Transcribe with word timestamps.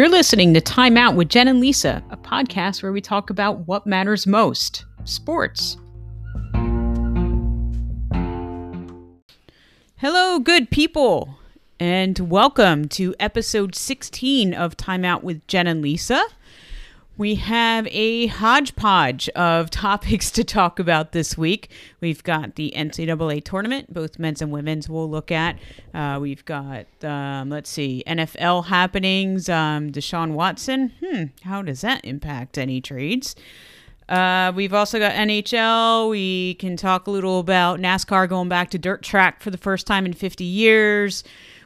You're 0.00 0.08
listening 0.08 0.54
to 0.54 0.62
Time 0.62 0.96
Out 0.96 1.14
with 1.14 1.28
Jen 1.28 1.46
and 1.46 1.60
Lisa, 1.60 2.02
a 2.08 2.16
podcast 2.16 2.82
where 2.82 2.90
we 2.90 3.02
talk 3.02 3.28
about 3.28 3.68
what 3.68 3.86
matters 3.86 4.26
most 4.26 4.86
sports. 5.04 5.76
Hello, 9.96 10.38
good 10.38 10.70
people, 10.70 11.36
and 11.78 12.18
welcome 12.18 12.88
to 12.88 13.14
episode 13.20 13.74
16 13.74 14.54
of 14.54 14.74
Time 14.74 15.04
Out 15.04 15.22
with 15.22 15.46
Jen 15.46 15.66
and 15.66 15.82
Lisa. 15.82 16.24
We 17.20 17.34
have 17.34 17.86
a 17.90 18.28
hodgepodge 18.28 19.28
of 19.36 19.68
topics 19.70 20.30
to 20.30 20.42
talk 20.42 20.78
about 20.78 21.12
this 21.12 21.36
week. 21.36 21.70
We've 22.00 22.24
got 22.24 22.54
the 22.54 22.72
NCAA 22.74 23.44
tournament, 23.44 23.92
both 23.92 24.18
men's 24.18 24.40
and 24.40 24.50
women's, 24.50 24.88
we'll 24.88 25.10
look 25.10 25.30
at. 25.30 25.58
Uh, 25.92 26.16
we've 26.18 26.42
got, 26.46 26.86
um, 27.04 27.50
let's 27.50 27.68
see, 27.68 28.02
NFL 28.06 28.68
happenings, 28.68 29.50
um, 29.50 29.92
Deshaun 29.92 30.32
Watson. 30.32 30.92
Hmm, 31.04 31.24
how 31.42 31.60
does 31.60 31.82
that 31.82 32.02
impact 32.06 32.56
any 32.56 32.80
trades? 32.80 33.36
Uh, 34.08 34.50
we've 34.56 34.72
also 34.72 34.98
got 34.98 35.12
NHL. 35.12 36.08
We 36.08 36.54
can 36.54 36.78
talk 36.78 37.06
a 37.06 37.10
little 37.10 37.38
about 37.38 37.80
NASCAR 37.80 38.30
going 38.30 38.48
back 38.48 38.70
to 38.70 38.78
dirt 38.78 39.02
track 39.02 39.42
for 39.42 39.50
the 39.50 39.58
first 39.58 39.86
time 39.86 40.06
in 40.06 40.14
50 40.14 40.42
years. 40.44 41.22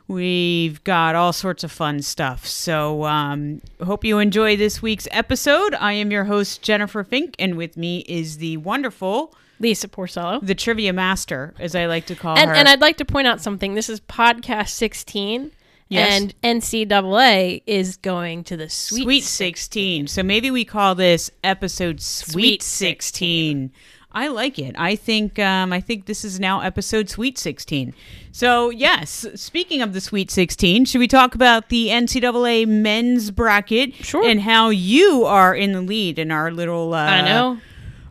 We've 0.07 0.83
got 0.85 1.15
all 1.15 1.33
sorts 1.33 1.65
of 1.65 1.73
fun 1.73 2.03
stuff. 2.03 2.47
So, 2.47 3.05
um, 3.05 3.63
hope 3.83 4.05
you 4.05 4.19
enjoy 4.19 4.57
this 4.57 4.83
week's 4.83 5.09
episode. 5.11 5.75
I 5.75 5.95
am 5.95 6.11
your 6.11 6.25
host, 6.25 6.61
Jennifer 6.61 7.03
Fink, 7.05 7.35
and 7.39 7.57
with 7.57 7.77
me 7.79 8.01
is 8.01 8.37
the 8.37 8.59
wonderful 8.59 9.35
Lisa 9.61 9.89
Porcello. 9.89 10.45
the 10.47 10.55
trivia 10.55 10.93
master, 10.93 11.55
as 11.59 11.75
I 11.75 11.87
like 11.87 12.05
to 12.07 12.15
call 12.15 12.37
And, 12.37 12.51
her. 12.51 12.55
and 12.57 12.69
I'd 12.69 12.83
like 12.83 12.99
to 12.99 13.05
point 13.07 13.27
out 13.27 13.41
something. 13.41 13.75
This 13.75 13.89
is 13.89 14.01
podcast 14.03 14.71
16, 14.71 15.53
Yes. 15.89 16.21
and 16.21 16.35
NCAA 16.43 17.63
is 17.67 17.97
going 17.97 18.45
to 18.45 18.57
the 18.59 18.69
Sweet, 18.69 19.05
Sweet 19.05 19.25
16. 19.25 20.07
So 20.09 20.23
maybe 20.23 20.51
we 20.51 20.67
call 20.67 20.95
this 20.95 21.31
episode 21.43 22.01
Sweet, 22.03 22.33
Sweet 22.33 22.63
16. 22.63 23.73
I 24.17 24.29
like 24.29 24.59
it. 24.61 24.77
I 24.79 24.95
think 24.95 25.39
um, 25.41 25.73
I 25.73 25.81
think 25.81 26.07
this 26.07 26.25
is 26.25 26.39
now 26.39 26.61
episode 26.61 27.11
Sweet 27.11 27.37
16. 27.37 27.93
So 28.31 28.71
yes, 28.71 29.27
speaking 29.35 29.83
of 29.83 29.93
the 29.93 30.01
Sweet 30.01 30.31
16, 30.31 30.85
should 30.85 31.01
we 31.01 31.09
talk 31.09 31.35
about 31.35 31.69
the 31.69 31.89
NCAA 31.89 32.67
men's 32.67 33.31
bracket 33.33 33.95
Sure. 33.97 34.25
and 34.25 34.41
how 34.41 34.69
you 34.71 35.25
are 35.25 35.55
in 35.55 35.73
the 35.73 35.81
lead 35.81 36.19
in 36.21 36.31
our 36.31 36.53
little 36.53 36.95
uh, 36.95 36.99
I 37.05 37.21
know. 37.23 37.59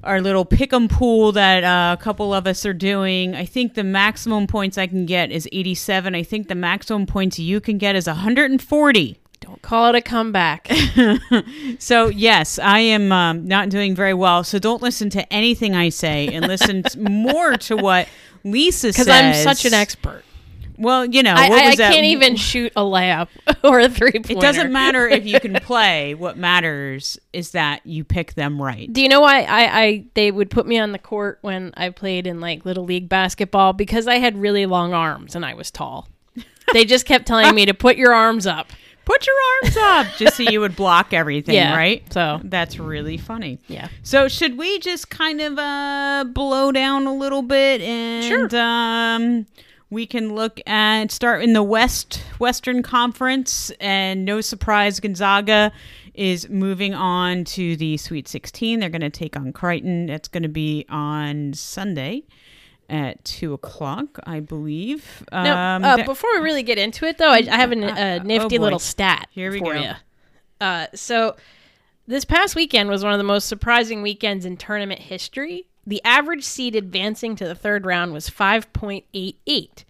our 0.04 0.20
little 0.20 0.45
pick'em 0.45 0.90
pool 0.90 1.32
that 1.32 1.64
uh, 1.64 1.95
a 1.98 2.04
couple 2.04 2.34
of 2.34 2.48
us 2.48 2.66
are 2.66 2.73
doing. 2.73 3.34
I 3.34 3.45
think 3.45 3.76
the 3.76 3.84
maximum 3.86 4.45
points 4.45 4.78
I 4.78 4.88
can 4.88 5.06
get 5.06 5.32
is 5.32 5.48
87. 5.54 6.16
I 6.16 6.23
think 6.23 6.50
the 6.50 6.56
maximum 6.56 7.06
points 7.06 7.40
you 7.40 7.62
can 7.62 7.78
get 7.78 7.95
is 7.95 8.08
140. 8.08 9.20
Call 9.62 9.90
it 9.90 9.96
a 9.96 10.02
comeback. 10.02 10.70
So 11.80 12.08
yes, 12.08 12.59
I 12.59 12.80
am 12.80 13.12
um, 13.12 13.46
not 13.46 13.70
doing 13.70 13.94
very 13.95 14.14
well. 14.14 14.44
So 14.44 14.58
don't 14.58 14.82
listen 14.82 15.10
to 15.12 15.34
anything 15.34 15.76
I 15.76 15.90
say, 15.90 16.28
and 16.28 16.48
listen 16.48 16.84
more 16.98 17.58
to 17.58 17.76
what 17.76 18.08
Lisa 18.44 18.94
says. 18.94 19.06
Because 19.06 19.10
I'm 19.10 19.34
such 19.34 19.66
an 19.66 19.73
expert. 19.73 20.23
Well, 20.78 21.06
you 21.06 21.23
know, 21.23 21.34
I, 21.36 21.48
I, 21.48 21.68
I 21.72 21.76
can't 21.76 22.06
even 22.06 22.36
shoot 22.36 22.72
a 22.76 22.82
layup 22.82 23.28
or 23.64 23.80
a 23.80 23.90
three 23.90 24.12
pointer. 24.12 24.34
It 24.34 24.40
doesn't 24.42 24.72
matter 24.72 25.08
if 25.08 25.26
you 25.26 25.40
can 25.40 25.54
play. 25.56 26.16
What 26.16 26.38
matters 26.38 27.20
is 27.32 27.52
that 27.52 27.86
you 27.86 28.04
pick 28.04 28.34
them 28.34 28.62
right. 28.62 28.92
Do 28.92 29.02
you 29.02 29.10
know 29.10 29.22
why 29.22 29.44
I, 29.44 29.82
I 29.82 30.06
they 30.14 30.32
would 30.32 30.50
put 30.50 30.66
me 30.66 30.80
on 30.80 30.92
the 30.92 31.00
court 31.00 31.40
when 31.42 31.73
I 31.76 31.90
played 31.90 32.26
in 32.28 32.40
like 32.40 32.66
little 32.66 32.86
league 32.86 33.10
basketball 33.10 33.73
because 33.73 34.08
I 34.08 34.16
had 34.16 34.38
really 34.38 34.66
long 34.66 34.94
arms 34.94 35.36
and 35.36 35.45
I 35.45 35.54
was 35.54 35.70
tall. 35.70 36.08
They 36.72 36.86
just 36.86 37.06
kept 37.06 37.28
telling 37.28 37.54
me 37.54 37.66
to 37.66 37.73
put 37.73 37.98
your 37.98 38.14
arms 38.14 38.48
up. 38.48 38.67
Put 39.06 39.28
your 39.28 39.36
arms 39.64 39.78
up, 39.78 40.08
just 40.18 40.38
so 40.38 40.44
you 40.44 40.59
would 40.62 40.76
block 40.76 41.14
everything, 41.14 41.56
Yeah, 41.56 41.76
right? 41.76 42.02
so- 42.14 42.40
that's 42.44 42.80
really 42.80 43.18
funny. 43.18 43.60
Yeah. 43.68 43.89
So 44.02 44.27
should 44.27 44.58
we 44.58 44.80
just 44.80 45.10
kind 45.10 45.42
of 45.42 45.60
uh 45.60 46.26
blow 46.27 46.72
down 46.72 47.05
a 47.05 47.14
little 47.14 47.42
bit 47.42 47.82
and 47.82 48.23
Sure. 48.52 48.60
um 48.60 49.45
we 49.89 50.05
can 50.08 50.33
look 50.36 50.60
at 50.66 51.11
start 51.11 51.44
in 51.44 51.54
the 51.54 51.61
West 51.64 52.23
Western 52.39 52.82
Conference 52.82 53.72
and 53.80 54.26
no 54.26 54.42
surprise 54.42 55.00
Gonzaga 55.00 55.72
is 56.16 56.48
moving 56.50 56.94
on 56.94 57.44
to 57.44 57.76
the 57.76 57.98
Sweet 57.98 58.27
16. 58.27 58.80
They're 58.80 58.89
going 58.89 59.02
to 59.02 59.10
take 59.10 59.36
on 59.36 59.52
Creighton. 59.52 60.10
It's 60.10 60.27
going 60.27 60.44
to 60.44 60.50
be 60.50 60.86
on 60.89 61.54
Sunday 61.54 62.23
at 62.89 63.23
two 63.26 63.54
o'clock, 63.54 64.20
I 64.26 64.39
believe. 64.39 65.23
Now, 65.32 65.76
Um, 65.77 65.83
uh, 65.83 65.98
that- 65.98 66.05
before 66.05 66.30
we 66.36 66.39
really 66.42 66.64
get 66.64 66.77
into 66.77 67.05
it, 67.05 67.17
though, 67.17 67.30
I, 67.30 67.38
I 67.49 67.58
have 67.58 67.71
a, 67.71 67.86
Uh, 67.86 68.20
oh 68.21 68.23
nifty 68.23 68.58
boy. 68.58 68.64
little 68.64 68.80
stat 68.80 69.27
Here 69.32 69.52
we 69.52 69.60
for 69.60 69.73
go. 69.73 69.80
you. 69.82 69.92
Uh, 70.61 70.88
so, 70.94 71.36
this 72.08 72.26
past 72.26 72.55
weekend 72.55 72.89
was 72.89 73.04
one 73.04 73.14
of 73.14 73.17
the 73.17 73.23
most 73.23 73.48
surprising 73.48 74.02
weekends 74.02 74.45
in 74.45 74.58
tournament 74.58 75.02
history. 75.02 75.67
The 75.86 76.02
average 76.05 76.44
seed 76.44 76.76
advancing 76.76 77.36
to 77.38 77.45
the 77.45 77.55
third 77.55 77.86
round 77.86 78.14
was 78.14 78.30
5.88. 78.30 79.83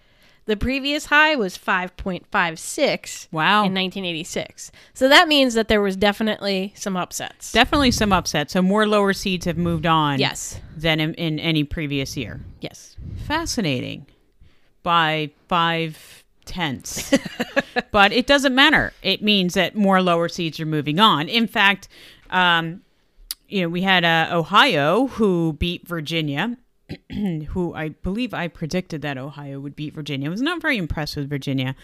The 0.46 0.58
previous 0.58 1.06
high 1.06 1.36
was 1.36 1.58
5.56 1.58 3.28
Wow. 3.32 3.64
in 3.66 3.74
1986. 3.74 4.72
So 4.94 5.08
that 5.10 5.28
means 5.28 5.54
that 5.54 5.68
there 5.68 5.82
was 5.82 5.96
definitely 5.96 6.74
some 6.76 6.98
upsets. 6.98 7.52
Definitely 7.52 7.92
some 7.92 8.12
upsets. 8.12 8.54
So 8.54 8.62
more 8.62 8.86
lower 8.88 9.14
seeds 9.14 9.46
have 9.46 9.58
moved 9.58 9.86
on. 9.86 10.20
yes. 10.20 10.60
Than 10.76 11.00
in, 11.00 11.14
in 11.16 11.40
any 11.40 11.64
previous 11.64 12.18
year. 12.18 12.42
Yes. 12.60 12.98
Fascinating. 13.26 14.06
By 14.84 15.32
five 15.48 16.24
tenths. 16.46 17.14
but 17.92 18.12
it 18.12 18.28
doesn't 18.28 18.54
matter. 18.54 18.92
It 19.02 19.22
means 19.22 19.54
that 19.54 19.76
more 19.76 20.02
lower 20.02 20.28
seeds 20.28 20.60
are 20.60 20.66
moving 20.66 21.00
on. 21.00 21.30
In 21.30 21.48
fact, 21.48 21.88
um, 22.32 22.82
you 23.48 23.62
know, 23.62 23.70
we 23.70 23.82
had 23.82 24.04
uh, 24.04 24.28
Ohio 24.32 25.08
who 25.08 25.54
beat 25.54 25.88
Virginia. 25.88 26.58
who 27.50 27.74
I 27.74 27.90
believe 27.90 28.34
I 28.34 28.48
predicted 28.48 29.02
that 29.02 29.18
Ohio 29.18 29.60
would 29.60 29.76
beat 29.76 29.94
Virginia. 29.94 30.28
I 30.28 30.32
was 30.32 30.42
not 30.42 30.62
very 30.62 30.78
impressed 30.78 31.16
with 31.16 31.30
Virginia, 31.30 31.76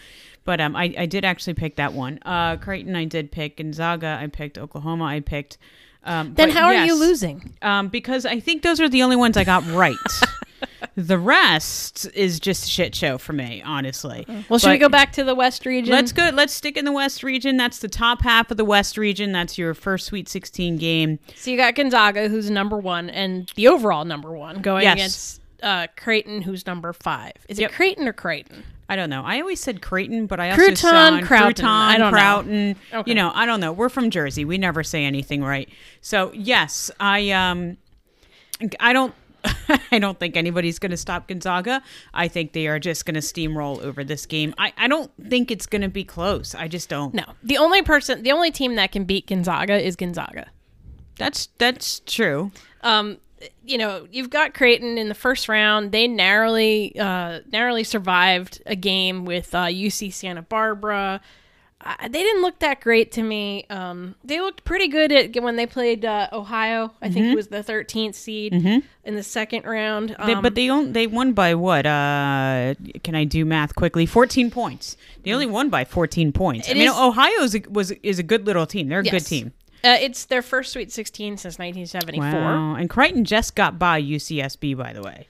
but 0.44 0.60
um, 0.60 0.76
I, 0.76 0.94
I 0.96 1.06
did 1.06 1.24
actually 1.24 1.54
pick 1.54 1.76
that 1.76 1.92
one. 1.92 2.18
Uh, 2.22 2.56
Creighton, 2.56 2.94
I 2.94 3.04
did 3.04 3.30
pick 3.30 3.56
Gonzaga. 3.56 4.18
I 4.20 4.26
picked 4.26 4.58
Oklahoma. 4.58 5.04
I 5.04 5.20
picked. 5.20 5.58
Um, 6.04 6.34
Then 6.34 6.50
how 6.50 6.66
are 6.66 6.86
you 6.86 6.98
losing? 6.98 7.54
Um, 7.60 7.88
because 7.88 8.24
I 8.24 8.40
think 8.40 8.62
those 8.62 8.80
are 8.80 8.88
the 8.88 9.02
only 9.02 9.16
ones 9.16 9.36
I 9.36 9.44
got 9.44 9.66
right. 9.68 9.96
the 10.96 11.18
rest 11.18 12.08
is 12.14 12.40
just 12.40 12.64
a 12.66 12.68
shit 12.68 12.94
show 12.94 13.16
for 13.18 13.32
me, 13.32 13.62
honestly. 13.64 14.26
Well, 14.48 14.58
should 14.58 14.70
we 14.70 14.78
go 14.78 14.88
back 14.88 15.12
to 15.12 15.24
the 15.24 15.34
West 15.34 15.64
region? 15.66 15.92
Let's 15.92 16.12
go. 16.12 16.30
Let's 16.32 16.52
stick 16.52 16.76
in 16.76 16.84
the 16.84 16.92
West 16.92 17.22
region. 17.22 17.56
That's 17.56 17.78
the 17.78 17.88
top 17.88 18.22
half 18.22 18.50
of 18.50 18.56
the 18.56 18.64
West 18.64 18.96
region. 18.98 19.32
That's 19.32 19.56
your 19.56 19.74
first 19.74 20.06
Sweet 20.06 20.28
16 20.28 20.76
game. 20.76 21.18
So 21.36 21.50
you 21.50 21.56
got 21.56 21.74
Gonzaga, 21.74 22.28
who's 22.28 22.50
number 22.50 22.78
one, 22.78 23.08
and 23.10 23.50
the 23.54 23.68
overall 23.68 24.04
number 24.04 24.32
one, 24.36 24.60
going 24.62 24.82
Yes. 24.82 24.94
against 24.94 25.40
uh, 25.62 25.86
Creighton, 25.96 26.42
who's 26.42 26.66
number 26.66 26.92
five. 26.92 27.32
Is 27.48 27.58
Yep. 27.58 27.70
it 27.70 27.74
Creighton 27.74 28.08
or 28.08 28.12
Creighton? 28.12 28.64
I 28.88 28.96
don't 28.96 29.08
know. 29.10 29.22
I 29.24 29.40
always 29.40 29.60
said 29.60 29.80
Creighton, 29.82 30.26
but 30.26 30.40
I 30.40 30.50
also 30.50 30.62
Crouton, 30.62 30.76
saw 30.76 31.20
Croughton. 31.20 31.64
Crouton, 31.64 31.68
I 31.68 31.96
don't 31.98 32.48
know. 32.48 32.74
Okay. 32.92 33.08
You 33.10 33.14
know, 33.14 33.30
I 33.32 33.46
don't 33.46 33.60
know. 33.60 33.72
We're 33.72 33.88
from 33.88 34.10
Jersey. 34.10 34.44
We 34.44 34.58
never 34.58 34.82
say 34.82 35.04
anything 35.04 35.44
right. 35.44 35.68
So 36.00 36.32
yes, 36.34 36.90
I 36.98 37.30
um, 37.30 37.76
I 38.80 38.92
don't. 38.92 39.14
I 39.92 39.98
don't 39.98 40.18
think 40.18 40.36
anybody's 40.36 40.78
going 40.78 40.90
to 40.90 40.96
stop 40.96 41.28
Gonzaga. 41.28 41.82
I 42.12 42.28
think 42.28 42.52
they 42.52 42.66
are 42.66 42.78
just 42.78 43.06
going 43.06 43.14
to 43.14 43.20
steamroll 43.20 43.82
over 43.82 44.04
this 44.04 44.26
game. 44.26 44.54
I, 44.58 44.72
I 44.76 44.88
don't 44.88 45.10
think 45.28 45.50
it's 45.50 45.66
going 45.66 45.82
to 45.82 45.88
be 45.88 46.04
close. 46.04 46.54
I 46.54 46.68
just 46.68 46.88
don't. 46.88 47.14
No, 47.14 47.24
the 47.42 47.58
only 47.58 47.82
person, 47.82 48.22
the 48.22 48.32
only 48.32 48.50
team 48.50 48.76
that 48.76 48.92
can 48.92 49.04
beat 49.04 49.26
Gonzaga 49.26 49.78
is 49.80 49.96
Gonzaga. 49.96 50.48
That's 51.16 51.48
that's 51.58 52.00
true. 52.00 52.50
Um, 52.82 53.18
you 53.64 53.78
know, 53.78 54.06
you've 54.10 54.30
got 54.30 54.54
Creighton 54.54 54.98
in 54.98 55.08
the 55.08 55.14
first 55.14 55.48
round. 55.48 55.92
They 55.92 56.06
narrowly, 56.06 56.98
uh, 56.98 57.40
narrowly 57.50 57.84
survived 57.84 58.62
a 58.66 58.76
game 58.76 59.24
with 59.24 59.54
uh, 59.54 59.66
UC 59.66 60.12
Santa 60.12 60.42
Barbara. 60.42 61.20
Uh, 61.82 62.08
they 62.08 62.22
didn't 62.22 62.42
look 62.42 62.58
that 62.58 62.80
great 62.82 63.10
to 63.12 63.22
me. 63.22 63.64
Um, 63.70 64.14
they 64.22 64.38
looked 64.40 64.64
pretty 64.64 64.86
good 64.88 65.10
at 65.12 65.34
when 65.42 65.56
they 65.56 65.66
played 65.66 66.04
uh, 66.04 66.28
Ohio. 66.30 66.92
I 67.00 67.08
think 67.08 67.26
it 67.26 67.34
was 67.36 67.48
the 67.48 67.62
13th 67.64 68.14
seed 68.14 68.52
in 68.52 69.14
the 69.14 69.22
second 69.22 69.64
round. 69.64 70.14
They, 70.26 70.34
Um, 70.34 70.42
but 70.42 70.54
they 70.54 70.68
they 70.92 71.06
won 71.06 71.32
by 71.32 71.54
what? 71.54 71.86
Uh, 71.86 72.74
can 73.02 73.14
I 73.14 73.24
do 73.24 73.44
math 73.46 73.74
quickly? 73.74 74.04
Fourteen 74.04 74.50
points. 74.50 74.96
They 75.22 75.32
only 75.32 75.46
won 75.46 75.70
by 75.70 75.84
fourteen 75.86 76.32
points. 76.32 76.68
I 76.68 76.74
mean, 76.74 76.84
is- 76.88 76.94
Ohio 76.94 77.40
is 77.42 77.54
a, 77.54 77.60
was 77.70 77.92
is 78.02 78.18
a 78.18 78.22
good 78.24 78.44
little 78.46 78.66
team. 78.66 78.88
They're 78.88 79.00
a 79.00 79.04
good 79.04 79.24
team. 79.26 79.52
Uh, 79.82 79.96
it's 79.98 80.26
their 80.26 80.42
first 80.42 80.72
Sweet 80.74 80.92
16 80.92 81.38
since 81.38 81.58
1974. 81.58 82.22
Wow. 82.32 82.74
And 82.74 82.90
Creighton 82.90 83.24
just 83.24 83.54
got 83.56 83.78
by 83.78 83.98
UCSB, 84.02 84.76
by 84.76 84.92
the 84.92 85.00
way, 85.02 85.26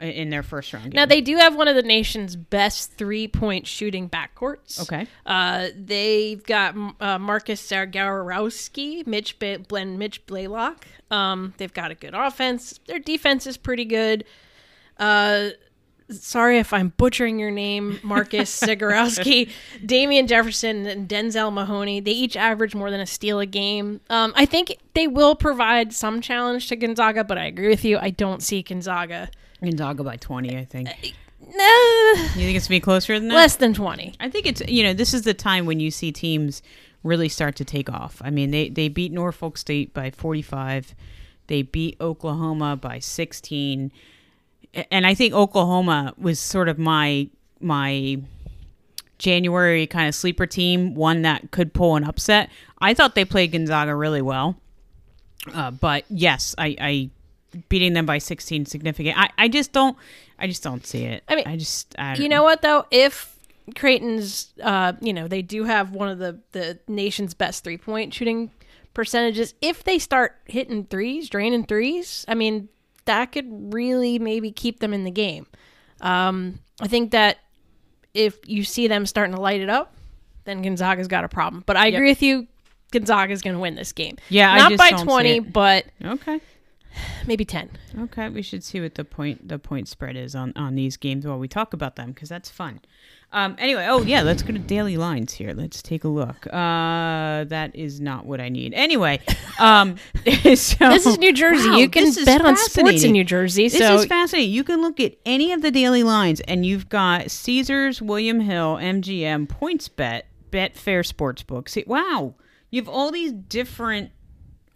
in 0.00 0.30
their 0.30 0.42
first 0.42 0.72
round 0.72 0.84
game. 0.86 0.92
Now 0.94 1.06
they 1.06 1.20
do 1.20 1.36
have 1.36 1.56
one 1.56 1.68
of 1.68 1.74
the 1.74 1.82
nation's 1.82 2.36
best 2.36 2.92
three-point 2.92 3.66
shooting 3.66 4.08
backcourts. 4.08 4.80
okay. 4.82 5.06
Uh, 5.26 5.68
they've 5.76 6.42
got 6.44 6.74
uh, 7.00 7.18
Marcus 7.18 7.60
Zegarowski, 7.68 9.06
Mitch 9.06 9.38
ba- 9.38 9.58
Blen, 9.60 9.98
Mitch 9.98 10.24
Ballock. 10.26 10.86
Um, 11.10 11.54
they've 11.58 11.72
got 11.72 11.90
a 11.90 11.94
good 11.94 12.14
offense. 12.14 12.78
Their 12.86 12.98
defense 12.98 13.46
is 13.46 13.56
pretty 13.56 13.84
good. 13.84 14.24
Uh, 14.98 15.50
sorry 16.10 16.58
if 16.58 16.72
I'm 16.72 16.92
butchering 16.96 17.38
your 17.38 17.50
name, 17.50 17.98
Marcus 18.02 18.60
Zegarowski, 18.62 19.50
Damian 19.84 20.26
Jefferson, 20.26 20.86
and 20.86 21.08
Denzel 21.08 21.52
Mahoney. 21.52 22.00
They 22.00 22.10
each 22.12 22.36
average 22.36 22.74
more 22.74 22.90
than 22.90 23.00
a 23.00 23.06
steal 23.06 23.40
a 23.40 23.46
game. 23.46 24.00
Um, 24.10 24.32
I 24.36 24.44
think 24.46 24.78
they 24.94 25.06
will 25.06 25.34
provide 25.34 25.92
some 25.92 26.20
challenge 26.20 26.68
to 26.68 26.76
Gonzaga, 26.76 27.24
but 27.24 27.38
I 27.38 27.46
agree 27.46 27.68
with 27.68 27.84
you. 27.84 27.98
I 27.98 28.10
don't 28.10 28.42
see 28.42 28.62
Gonzaga. 28.62 29.30
Gonzaga 29.62 30.04
by 30.04 30.16
20, 30.16 30.56
I 30.56 30.64
think. 30.64 30.88
No, 31.40 32.12
You 32.14 32.24
think 32.26 32.36
it's 32.36 32.42
going 32.44 32.60
to 32.62 32.68
be 32.70 32.80
closer 32.80 33.18
than 33.18 33.28
that? 33.28 33.34
less 33.34 33.56
than 33.56 33.72
20. 33.74 34.14
I 34.20 34.28
think 34.28 34.46
it's 34.46 34.60
you 34.68 34.82
know 34.82 34.92
this 34.92 35.14
is 35.14 35.22
the 35.22 35.34
time 35.34 35.66
when 35.66 35.80
you 35.80 35.90
see 35.90 36.12
teams 36.12 36.62
really 37.04 37.28
start 37.28 37.56
to 37.56 37.64
take 37.64 37.88
off. 37.90 38.20
I 38.24 38.30
mean 38.30 38.50
they 38.50 38.68
they 38.68 38.88
beat 38.88 39.12
Norfolk 39.12 39.56
State 39.56 39.94
by 39.94 40.10
45. 40.10 40.94
They 41.46 41.62
beat 41.62 41.96
Oklahoma 42.00 42.76
by 42.76 42.98
16. 42.98 43.90
And 44.90 45.06
I 45.06 45.14
think 45.14 45.32
Oklahoma 45.32 46.12
was 46.18 46.38
sort 46.38 46.68
of 46.68 46.78
my 46.78 47.28
my 47.60 48.20
January 49.18 49.86
kind 49.86 50.08
of 50.08 50.14
sleeper 50.14 50.46
team, 50.46 50.94
one 50.94 51.22
that 51.22 51.50
could 51.50 51.72
pull 51.72 51.96
an 51.96 52.04
upset. 52.04 52.50
I 52.80 52.94
thought 52.94 53.14
they 53.14 53.24
played 53.24 53.52
Gonzaga 53.52 53.94
really 53.94 54.22
well. 54.22 54.56
Uh, 55.52 55.70
but 55.70 56.04
yes, 56.10 56.54
I, 56.58 56.76
I 56.80 57.10
beating 57.68 57.92
them 57.92 58.06
by 58.06 58.18
16 58.18 58.66
significant. 58.66 59.18
I, 59.18 59.30
I 59.38 59.48
just 59.48 59.72
don't 59.72 59.96
I 60.38 60.46
just 60.46 60.62
don't 60.62 60.86
see 60.86 61.04
it. 61.04 61.24
I 61.28 61.34
mean, 61.34 61.44
I 61.46 61.56
just 61.56 61.94
I 61.98 62.14
You 62.16 62.28
know 62.28 62.42
what 62.42 62.62
though? 62.62 62.86
If 62.90 63.36
Creighton's, 63.74 64.52
uh, 64.62 64.94
you 65.00 65.12
know, 65.12 65.28
they 65.28 65.42
do 65.42 65.64
have 65.64 65.92
one 65.92 66.08
of 66.08 66.18
the 66.18 66.40
the 66.52 66.78
nation's 66.88 67.34
best 67.34 67.64
three 67.64 67.78
point 67.78 68.14
shooting 68.14 68.50
percentages. 68.94 69.54
If 69.60 69.84
they 69.84 69.98
start 69.98 70.36
hitting 70.46 70.84
threes, 70.84 71.28
draining 71.28 71.64
threes, 71.64 72.24
I 72.28 72.34
mean, 72.34 72.68
that 73.04 73.32
could 73.32 73.46
really 73.74 74.18
maybe 74.18 74.50
keep 74.50 74.80
them 74.80 74.94
in 74.94 75.04
the 75.04 75.10
game. 75.10 75.46
Um, 76.00 76.60
I 76.80 76.88
think 76.88 77.10
that 77.10 77.38
if 78.14 78.36
you 78.46 78.64
see 78.64 78.88
them 78.88 79.06
starting 79.06 79.34
to 79.34 79.40
light 79.40 79.60
it 79.60 79.68
up, 79.68 79.94
then 80.44 80.62
Gonzaga's 80.62 81.08
got 81.08 81.24
a 81.24 81.28
problem. 81.28 81.62
But 81.66 81.76
I 81.76 81.88
agree 81.88 82.08
with 82.08 82.22
you. 82.22 82.46
Gonzaga's 82.90 83.42
going 83.42 83.54
to 83.54 83.60
win 83.60 83.74
this 83.74 83.92
game. 83.92 84.16
Yeah, 84.30 84.50
I 84.52 84.56
not 84.56 84.78
by 84.78 84.90
don't 84.90 85.00
see 85.00 85.04
twenty, 85.04 85.36
it. 85.36 85.52
but 85.52 85.84
Okay. 86.02 86.40
Maybe 87.26 87.44
ten. 87.44 87.70
Okay, 87.98 88.28
we 88.28 88.42
should 88.42 88.64
see 88.64 88.80
what 88.80 88.94
the 88.94 89.04
point 89.04 89.48
the 89.48 89.58
point 89.58 89.88
spread 89.88 90.16
is 90.16 90.34
on 90.34 90.52
on 90.56 90.74
these 90.74 90.96
games 90.96 91.26
while 91.26 91.38
we 91.38 91.48
talk 91.48 91.72
about 91.72 91.96
them 91.96 92.12
because 92.12 92.28
that's 92.28 92.50
fun. 92.50 92.80
Um, 93.30 93.56
anyway, 93.58 93.86
oh 93.90 94.02
yeah, 94.02 94.22
let's 94.22 94.42
go 94.42 94.54
to 94.54 94.58
daily 94.58 94.96
lines 94.96 95.34
here. 95.34 95.52
Let's 95.52 95.82
take 95.82 96.04
a 96.04 96.08
look. 96.08 96.46
Uh, 96.46 97.44
that 97.44 97.72
is 97.74 98.00
not 98.00 98.24
what 98.24 98.40
I 98.40 98.48
need. 98.48 98.72
Anyway, 98.72 99.20
um, 99.58 99.96
so, 100.24 100.88
This 100.88 101.04
is 101.04 101.18
New 101.18 101.34
Jersey. 101.34 101.68
Wow, 101.68 101.76
you 101.76 101.90
can 101.90 102.10
bet 102.24 102.40
on 102.40 102.56
sports 102.56 103.04
in. 103.04 103.12
New 103.12 103.24
Jersey. 103.24 103.68
This 103.68 103.80
is 103.80 104.06
fascinating. 104.06 104.50
You 104.50 104.64
can 104.64 104.80
look 104.80 104.98
at 104.98 105.16
any 105.26 105.52
of 105.52 105.60
the 105.60 105.70
daily 105.70 106.02
lines, 106.02 106.40
and 106.40 106.64
you've 106.64 106.88
got 106.88 107.30
Caesars, 107.30 108.00
William 108.00 108.40
Hill, 108.40 108.76
MGM, 108.76 109.46
PointsBet, 109.46 110.22
Betfair 110.50 111.04
Sportsbook. 111.06 111.68
See, 111.68 111.84
wow, 111.86 112.34
you 112.70 112.80
have 112.80 112.88
all 112.88 113.10
these 113.10 113.32
different. 113.32 114.10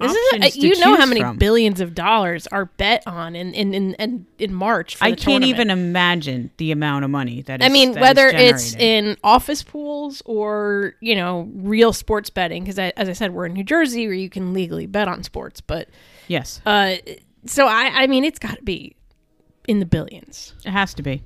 This 0.03 0.13
is 0.13 0.33
options 0.35 0.55
to 0.55 0.67
you 0.69 0.81
know 0.81 0.97
how 0.97 1.07
many 1.07 1.21
from. 1.21 1.37
billions 1.37 1.81
of 1.81 1.95
dollars 1.95 2.47
are 2.49 2.67
bet 2.67 3.03
on 3.07 3.35
in 3.35 3.55
in 3.55 3.75
in, 3.75 3.95
in, 3.95 4.27
in 4.39 4.55
March. 4.55 4.97
For 4.97 5.05
I 5.05 5.13
can't 5.15 5.45
even 5.45 5.71
imagine 5.71 6.51
the 6.57 6.73
amount 6.73 7.05
of 7.05 7.11
money 7.11 7.43
that 7.43 7.61
is. 7.61 7.67
I 7.67 7.69
mean, 7.69 7.93
that 7.93 7.99
is 7.99 8.03
whether 8.03 8.29
it's 8.29 8.75
in 8.77 9.17
office 9.25 9.63
pools 9.63 10.23
or 10.25 10.95
you 11.01 11.15
know 11.15 11.49
real 11.55 11.93
sports 11.93 12.31
betting, 12.31 12.65
because 12.65 12.79
as 12.79 13.09
I 13.09 13.13
said, 13.13 13.33
we're 13.33 13.47
in 13.47 13.53
New 13.55 13.65
Jersey 13.65 14.07
where 14.07 14.17
you 14.17 14.31
can 14.31 14.53
legally 14.53 14.87
bet 14.87 15.09
on 15.09 15.23
sports. 15.23 15.61
But 15.61 15.89
yes, 16.29 16.61
uh, 16.67 16.97
so 17.47 17.67
I 17.67 18.03
I 18.03 18.07
mean, 18.07 18.25
it's 18.25 18.39
got 18.39 18.57
to 18.57 18.63
be 18.63 18.97
in 19.69 19.79
the 19.79 19.87
billions. 19.87 20.55
it 20.65 20.71
has 20.71 20.95
to 20.95 21.03
be. 21.03 21.23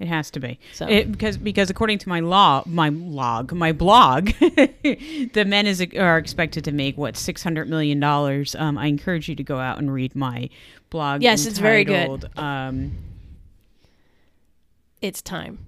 It 0.00 0.06
has 0.08 0.30
to 0.30 0.40
be 0.40 0.60
So- 0.72 0.86
It- 0.86 1.10
because 1.10 1.36
because 1.36 1.70
according 1.70 1.98
to 1.98 2.08
my 2.08 2.20
law, 2.20 2.62
my 2.66 2.88
log, 2.90 3.52
my 3.52 3.72
blog, 3.72 4.26
the 4.40 5.44
men 5.46 5.66
is 5.66 5.84
are 5.96 6.18
expected 6.18 6.64
to 6.64 6.72
make 6.72 6.96
what 6.96 7.16
six 7.16 7.42
hundred 7.42 7.68
million 7.68 7.98
dollars. 7.98 8.54
Um, 8.54 8.78
I 8.78 8.86
encourage 8.86 9.28
you 9.28 9.34
to 9.34 9.42
go 9.42 9.58
out 9.58 9.78
and 9.78 9.92
read 9.92 10.14
my 10.14 10.50
blog. 10.90 11.22
Yes, 11.22 11.46
it's 11.46 11.58
very 11.58 11.84
good. 11.84 12.26
Um, 12.38 12.92
It's 15.00 15.22
time. 15.22 15.58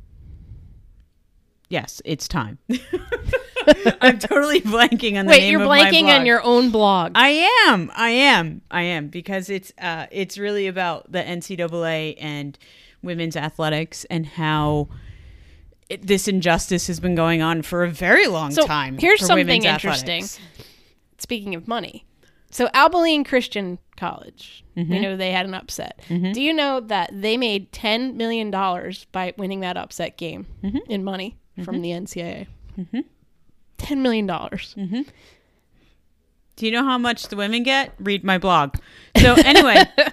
yes, 1.69 2.03
it's 2.05 2.27
time. 2.29 2.59
I'm 4.01 4.19
totally 4.19 4.61
blanking 4.63 5.19
on 5.19 5.27
the 5.27 5.31
Wait, 5.31 5.41
name 5.41 5.53
you're 5.53 5.63
of 5.63 5.69
my 5.69 5.81
blanking 5.91 6.05
on 6.07 6.25
your 6.27 6.43
own 6.43 6.71
blog. 6.71 7.13
I 7.15 7.47
am. 7.69 7.91
I 7.95 8.11
am. 8.11 8.63
I 8.71 8.83
am 8.83 9.09
because 9.09 9.51
it's 9.51 9.73
uh 9.81 10.07
it's 10.11 10.39
really 10.39 10.67
about 10.67 11.13
the 11.13 11.19
NCAA 11.23 12.17
and 12.21 12.59
women's 13.03 13.37
athletics 13.37 14.05
and 14.11 14.27
how 14.27 14.89
it, 15.89 16.07
this 16.07 16.29
injustice 16.29 16.87
has 16.87 17.01
been 17.01 17.15
going 17.15 17.43
on 17.43 17.63
for 17.63 17.83
a 17.85 17.91
very 17.91 18.27
long 18.27 18.51
So, 18.53 18.67
time. 18.67 18.99
here's 18.99 19.25
something 19.25 19.65
interesting. 19.65 20.23
athletics. 20.23 20.39
Speaking 21.19 21.55
of 21.55 21.67
money, 21.69 22.07
so 22.51 22.69
Abilene 22.75 23.25
Christian 23.25 23.79
College, 23.97 24.65
Mm-hmm. 24.77 24.93
you 24.95 25.01
know 25.01 25.17
they 25.17 25.33
had 25.33 25.45
an 25.47 25.53
upset. 25.55 26.01
Do 26.09 26.41
you 26.41 26.55
know 26.55 26.81
that 26.81 27.11
they 27.13 27.37
made 27.37 27.71
ten 27.73 28.17
million 28.17 28.51
dollars 28.51 29.05
by 29.13 29.35
winning 29.37 29.61
that 29.61 29.77
upset 29.77 30.17
game 30.17 30.47
Mm-hmm. 30.63 30.79
in 30.91 31.03
money 31.05 31.37
from 31.65 31.83
the 31.83 31.91
NCAA? 31.91 32.47
Ten 33.77 34.01
million 34.03 34.27
dollars. 34.27 34.75
Mm-hmm. 34.79 35.03
Do 36.57 36.67
you 36.67 36.73
know 36.73 36.85
how 36.85 36.99
much 36.99 37.29
the 37.29 37.37
women 37.37 37.63
get? 37.63 37.93
Read 37.99 38.23
my 38.25 38.39
blog. 38.39 38.77
So 39.19 39.35
anyway, 39.35 39.83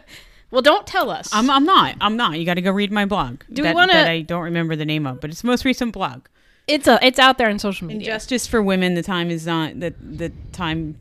Well, 0.51 0.61
don't 0.61 0.87
tell 0.87 1.09
us. 1.09 1.29
I'm 1.33 1.49
I'm 1.49 1.65
not. 1.65 1.95
I'm 2.01 2.15
not. 2.17 2.39
You 2.39 2.45
got 2.45 2.53
to 2.55 2.61
go 2.61 2.71
read 2.71 2.91
my 2.91 3.05
blog. 3.05 3.41
Do 3.51 3.61
we 3.61 3.67
that, 3.67 3.75
wanna- 3.75 3.93
that 3.93 4.07
I 4.07 4.21
don't 4.21 4.43
remember 4.43 4.75
the 4.75 4.85
name 4.85 5.05
of, 5.05 5.19
but 5.19 5.29
it's 5.29 5.41
the 5.41 5.47
most 5.47 5.65
recent 5.65 5.91
blog. 5.93 6.25
it's 6.67 6.87
a 6.87 6.97
it's 7.05 7.19
out 7.19 7.37
there 7.37 7.49
on 7.49 7.59
social 7.59 7.87
media. 7.87 8.01
Injustice 8.07 8.47
for 8.47 8.61
women. 8.61 8.93
The 8.93 9.03
time 9.03 9.29
is 9.29 9.45
not 9.45 9.79
the 9.79 9.93
the 10.01 10.31
time. 10.53 10.99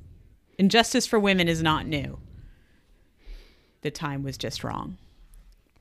Injustice 0.59 1.07
for 1.07 1.19
women 1.21 1.49
is 1.49 1.63
not 1.63 1.87
new. 1.87 2.19
The 3.83 3.91
time 3.91 4.23
was 4.25 4.37
just 4.37 4.65
wrong. 4.65 4.97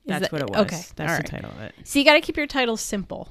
That's 0.06 0.24
that- 0.24 0.32
what 0.32 0.42
it 0.42 0.50
was. 0.52 0.60
okay, 0.66 0.82
That's 0.96 1.00
all 1.00 1.06
the 1.08 1.14
right. 1.14 1.26
title 1.26 1.50
of 1.52 1.62
it. 1.62 1.74
so 1.86 1.98
you 1.98 2.06
got 2.06 2.14
to 2.14 2.22
keep 2.22 2.38
your 2.38 2.46
titles 2.46 2.82
simple. 2.82 3.30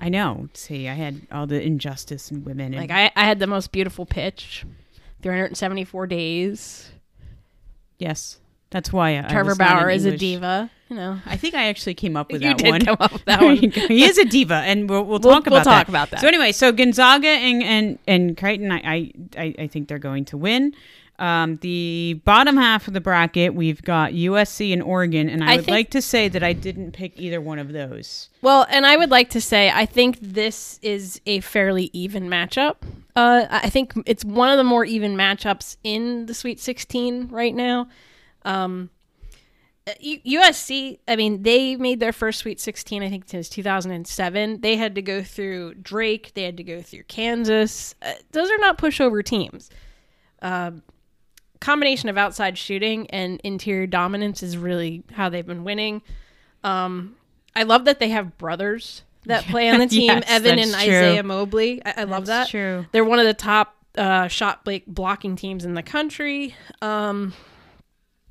I 0.00 0.08
know. 0.08 0.48
See, 0.54 0.88
I 0.88 0.94
had 0.94 1.20
all 1.30 1.46
the 1.46 1.62
injustice 1.62 2.30
in 2.32 2.42
women. 2.42 2.74
And 2.74 2.76
Like 2.76 2.90
I, 2.90 3.12
I 3.14 3.24
had 3.24 3.38
the 3.38 3.46
most 3.46 3.70
beautiful 3.70 4.06
pitch, 4.06 4.64
374 5.22 6.06
days. 6.08 6.90
yes, 7.98 8.39
that's 8.70 8.92
why 8.92 9.16
I, 9.16 9.24
I 9.24 9.28
Trevor 9.28 9.50
not 9.50 9.58
Bauer 9.58 9.90
is 9.90 10.04
a 10.04 10.16
diva. 10.16 10.70
You 10.88 10.96
know, 10.96 11.18
I 11.26 11.36
think 11.36 11.54
I 11.54 11.68
actually 11.68 11.94
came 11.94 12.16
up 12.16 12.32
with 12.32 12.42
You 12.42 12.48
that 12.48 12.58
did 12.58 12.70
one. 12.70 12.80
come 12.80 12.96
up 12.98 13.12
with 13.12 13.24
that 13.26 13.40
one. 13.42 13.56
he 13.58 14.04
is 14.04 14.18
a 14.18 14.24
diva, 14.24 14.54
and 14.54 14.88
we'll, 14.88 15.02
we'll 15.04 15.18
We'll- 15.20 15.34
talk 15.34 15.46
we'll 15.46 15.54
about 15.60 15.64
talk 15.64 15.86
that. 15.86 15.88
about 15.88 16.10
that. 16.10 16.20
So 16.20 16.28
anyway, 16.28 16.52
so 16.52 16.72
Gonzaga 16.72 17.28
and 17.28 17.62
and 17.62 17.98
and 18.06 18.36
Creighton, 18.36 18.72
I 18.72 18.80
I, 18.84 19.12
I, 19.38 19.54
I 19.60 19.66
think 19.68 19.88
they're 19.88 19.98
going 19.98 20.24
to 20.26 20.36
win. 20.36 20.74
Um, 21.18 21.58
the 21.60 22.18
bottom 22.24 22.56
half 22.56 22.88
of 22.88 22.94
the 22.94 23.00
bracket, 23.00 23.54
we've 23.54 23.82
got 23.82 24.12
USC 24.12 24.72
and 24.72 24.82
Oregon, 24.82 25.28
and 25.28 25.44
I, 25.44 25.52
I 25.52 25.56
would 25.56 25.66
think- 25.66 25.74
like 25.74 25.90
to 25.90 26.00
say 26.00 26.28
that 26.28 26.42
I 26.42 26.54
didn't 26.54 26.92
pick 26.92 27.12
either 27.20 27.42
one 27.42 27.58
of 27.58 27.72
those. 27.72 28.30
Well, 28.40 28.66
and 28.70 28.86
I 28.86 28.96
would 28.96 29.10
like 29.10 29.28
to 29.30 29.40
say 29.40 29.70
I 29.70 29.84
think 29.84 30.18
this 30.22 30.78
is 30.82 31.20
a 31.26 31.40
fairly 31.40 31.90
even 31.92 32.30
matchup. 32.30 32.76
Uh, 33.14 33.44
I 33.50 33.68
think 33.68 33.92
it's 34.06 34.24
one 34.24 34.48
of 34.48 34.56
the 34.56 34.64
more 34.64 34.84
even 34.86 35.14
matchups 35.14 35.76
in 35.84 36.24
the 36.24 36.32
Sweet 36.32 36.58
16 36.58 37.28
right 37.28 37.54
now. 37.54 37.86
Um, 38.44 38.90
uh, 39.86 39.92
USC, 40.02 40.98
I 41.08 41.16
mean, 41.16 41.42
they 41.42 41.76
made 41.76 42.00
their 42.00 42.12
first 42.12 42.40
Sweet 42.40 42.60
16, 42.60 43.02
I 43.02 43.08
think 43.08 43.32
it 43.32 43.36
was 43.36 43.48
2007. 43.48 44.60
They 44.60 44.76
had 44.76 44.94
to 44.94 45.02
go 45.02 45.22
through 45.22 45.74
Drake, 45.74 46.32
they 46.34 46.42
had 46.42 46.56
to 46.58 46.64
go 46.64 46.82
through 46.82 47.04
Kansas. 47.04 47.94
Uh, 48.02 48.12
those 48.32 48.50
are 48.50 48.58
not 48.58 48.78
pushover 48.78 49.24
teams. 49.24 49.70
Um 50.42 50.82
combination 51.60 52.08
of 52.08 52.16
outside 52.18 52.56
shooting 52.58 53.08
and 53.10 53.40
interior 53.44 53.86
dominance 53.86 54.42
is 54.42 54.56
really 54.56 55.02
how 55.12 55.28
they've 55.28 55.46
been 55.46 55.64
winning. 55.64 56.02
Um, 56.64 57.16
I 57.54 57.64
love 57.64 57.84
that 57.84 58.00
they 58.00 58.08
have 58.08 58.38
brothers 58.38 59.02
that 59.26 59.44
play 59.44 59.68
on 59.68 59.78
the 59.78 59.86
team, 59.98 60.06
Yes, 60.08 60.24
Evan 60.26 60.58
and 60.58 60.70
true. 60.70 60.80
Isaiah 60.80 61.22
Mobley. 61.22 61.82
I, 61.84 61.94
I 61.98 62.04
love 62.04 62.26
that. 62.26 62.48
True. 62.48 62.86
They're 62.92 63.04
one 63.04 63.18
of 63.18 63.26
the 63.26 63.34
top 63.34 63.76
uh, 63.96 64.28
shot 64.28 64.64
blake 64.64 64.86
blocking 64.86 65.36
teams 65.36 65.64
in 65.64 65.74
the 65.74 65.82
country. 65.82 66.54
Um, 66.80 67.34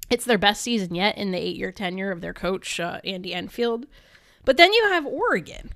it's 0.10 0.26
their 0.26 0.38
best 0.38 0.62
season 0.62 0.96
yet 0.96 1.18
in 1.18 1.32
the 1.32 1.38
eight-year 1.38 1.72
tenure 1.72 2.12
of 2.12 2.22
their 2.22 2.34
coach 2.34 2.80
uh, 2.80 3.00
Andy 3.04 3.34
Enfield. 3.34 3.86
But 4.46 4.58
then 4.58 4.72
you 4.74 4.90
have 4.90 5.06
Oregon. 5.06 5.72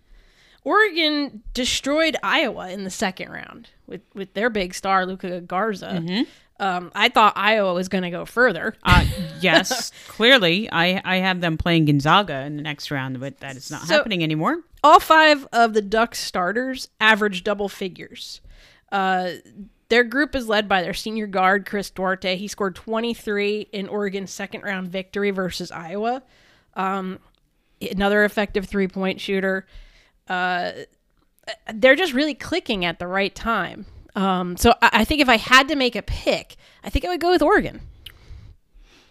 Oregon 0.63 1.41
destroyed 1.53 2.15
Iowa 2.23 2.69
in 2.71 2.83
the 2.85 2.89
second 2.89 3.29
round 3.31 3.69
with 3.85 4.01
with 4.13 4.33
their 4.33 4.49
big 4.49 4.73
star 4.73 5.05
Luka 5.05 5.41
Garza. 5.41 5.87
Mm-hmm. 6.01 6.23
Um, 6.59 6.91
I 6.95 7.09
thought 7.09 7.33
Iowa 7.35 7.73
was 7.73 7.89
going 7.89 8.03
to 8.03 8.09
go 8.11 8.25
further. 8.25 8.75
Uh, 8.83 9.05
yes, 9.41 9.91
clearly, 10.07 10.69
I 10.71 11.01
I 11.03 11.17
have 11.17 11.41
them 11.41 11.57
playing 11.57 11.85
Gonzaga 11.85 12.41
in 12.45 12.55
the 12.55 12.61
next 12.61 12.91
round, 12.91 13.19
but 13.19 13.39
that 13.39 13.57
is 13.57 13.69
not 13.69 13.81
So- 13.81 13.95
happening 13.97 14.23
anymore. 14.23 14.59
all 14.83 14.99
five 15.01 15.45
of 15.51 15.73
the 15.73 15.81
Ducks 15.81 16.19
starters 16.19 16.87
average 17.01 17.43
double 17.43 17.67
figures. 17.67 18.39
Uh, 18.91 19.31
their 19.93 20.03
group 20.03 20.35
is 20.35 20.49
led 20.49 20.67
by 20.67 20.81
their 20.81 20.95
senior 20.95 21.27
guard, 21.27 21.67
Chris 21.67 21.91
Duarte. 21.91 22.35
He 22.35 22.47
scored 22.47 22.73
23 22.73 23.67
in 23.71 23.87
Oregon's 23.87 24.31
second 24.31 24.63
round 24.63 24.87
victory 24.87 25.29
versus 25.29 25.71
Iowa. 25.71 26.23
Um, 26.73 27.19
another 27.79 28.23
effective 28.25 28.65
three 28.65 28.87
point 28.87 29.21
shooter. 29.21 29.67
Uh, 30.27 30.71
they're 31.71 31.95
just 31.95 32.11
really 32.11 32.33
clicking 32.33 32.85
at 32.85 32.97
the 32.97 33.05
right 33.05 33.35
time. 33.35 33.85
Um, 34.15 34.57
so 34.57 34.73
I, 34.81 34.89
I 34.93 35.05
think 35.05 35.21
if 35.21 35.29
I 35.29 35.37
had 35.37 35.67
to 35.67 35.75
make 35.75 35.95
a 35.95 36.01
pick, 36.01 36.55
I 36.83 36.89
think 36.89 37.05
I 37.05 37.09
would 37.09 37.21
go 37.21 37.29
with 37.29 37.43
Oregon. 37.43 37.81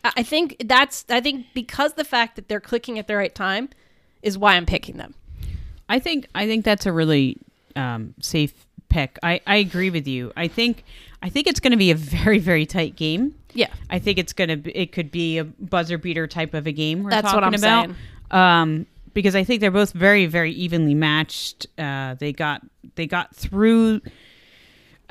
I 0.02 0.12
I 0.16 0.22
think 0.24 0.56
that's 0.64 1.04
I 1.08 1.20
think 1.20 1.46
because 1.54 1.92
the 1.92 2.02
fact 2.02 2.34
that 2.34 2.48
they're 2.48 2.58
clicking 2.58 2.98
at 2.98 3.06
the 3.06 3.14
right 3.14 3.32
time 3.32 3.68
is 4.20 4.36
why 4.36 4.56
I'm 4.56 4.66
picking 4.66 4.96
them. 4.96 5.14
I 5.88 6.00
think 6.00 6.26
I 6.34 6.48
think 6.48 6.64
that's 6.64 6.86
a 6.86 6.92
really 6.92 7.36
um, 7.76 8.14
safe 8.20 8.66
pick. 8.92 9.18
I, 9.22 9.40
I 9.46 9.56
agree 9.56 9.90
with 9.90 10.06
you. 10.06 10.32
I 10.36 10.48
think 10.48 10.84
I 11.22 11.28
think 11.28 11.46
it's 11.46 11.60
going 11.60 11.72
to 11.72 11.76
be 11.76 11.90
a 11.90 11.94
very 11.96 12.38
very 12.38 12.66
tight 12.66 12.96
game. 12.96 13.34
Yeah. 13.54 13.68
I 13.90 13.98
think 13.98 14.18
it's 14.18 14.32
gonna 14.32 14.56
be, 14.56 14.70
it 14.76 14.92
could 14.92 15.10
be 15.10 15.38
a 15.38 15.44
buzzer 15.44 15.98
beater 15.98 16.26
type 16.26 16.54
of 16.54 16.66
a 16.66 16.72
game. 16.72 17.02
We're 17.02 17.10
That's 17.10 17.26
talking 17.26 17.36
what 17.36 17.44
I'm 17.44 17.54
about. 17.54 17.86
saying. 17.86 17.96
Um, 18.30 18.86
because 19.14 19.36
I 19.36 19.44
think 19.44 19.60
they're 19.60 19.70
both 19.70 19.92
very 19.92 20.26
very 20.26 20.52
evenly 20.52 20.94
matched. 20.94 21.66
Uh, 21.78 22.14
they 22.14 22.32
got 22.32 22.62
they 22.94 23.06
got 23.06 23.34
through. 23.34 24.00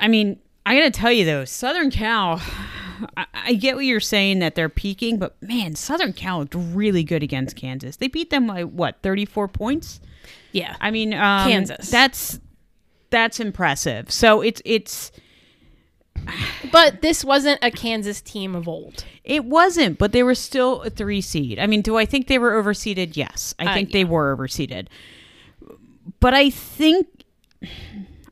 I 0.00 0.08
mean, 0.08 0.38
I 0.66 0.76
gotta 0.76 0.90
tell 0.90 1.12
you 1.12 1.24
though, 1.24 1.44
Southern 1.44 1.90
Cal. 1.90 2.40
I, 3.16 3.26
I 3.32 3.54
get 3.54 3.74
what 3.74 3.84
you're 3.84 3.98
saying 3.98 4.38
that 4.40 4.54
they're 4.54 4.68
peaking, 4.68 5.18
but 5.18 5.40
man, 5.42 5.74
Southern 5.74 6.12
Cal 6.12 6.38
looked 6.40 6.54
really 6.54 7.02
good 7.02 7.22
against 7.22 7.56
Kansas. 7.56 7.96
They 7.96 8.06
beat 8.06 8.30
them 8.30 8.46
by 8.46 8.62
what 8.62 8.98
34 9.02 9.48
points. 9.48 10.00
Yeah. 10.52 10.76
I 10.80 10.92
mean, 10.92 11.12
um, 11.12 11.48
Kansas. 11.48 11.90
That's 11.90 12.38
that's 13.12 13.38
impressive. 13.38 14.10
So 14.10 14.40
it's 14.40 14.60
it's 14.64 15.12
But 16.72 17.00
this 17.02 17.24
wasn't 17.24 17.58
a 17.62 17.70
Kansas 17.70 18.20
team 18.20 18.54
of 18.56 18.66
old. 18.66 19.04
it 19.24 19.44
wasn't, 19.44 19.98
but 19.98 20.10
they 20.12 20.22
were 20.24 20.34
still 20.34 20.82
a 20.82 20.90
three 20.90 21.20
seed. 21.20 21.58
I 21.60 21.66
mean, 21.68 21.82
do 21.82 21.96
I 21.96 22.04
think 22.06 22.26
they 22.26 22.38
were 22.38 22.60
overseeded? 22.60 23.16
Yes, 23.16 23.54
I 23.60 23.66
Uh, 23.66 23.74
think 23.74 23.92
they 23.92 24.04
were 24.04 24.36
overseeded. 24.36 24.88
But 26.18 26.34
I 26.34 26.50
think 26.50 27.06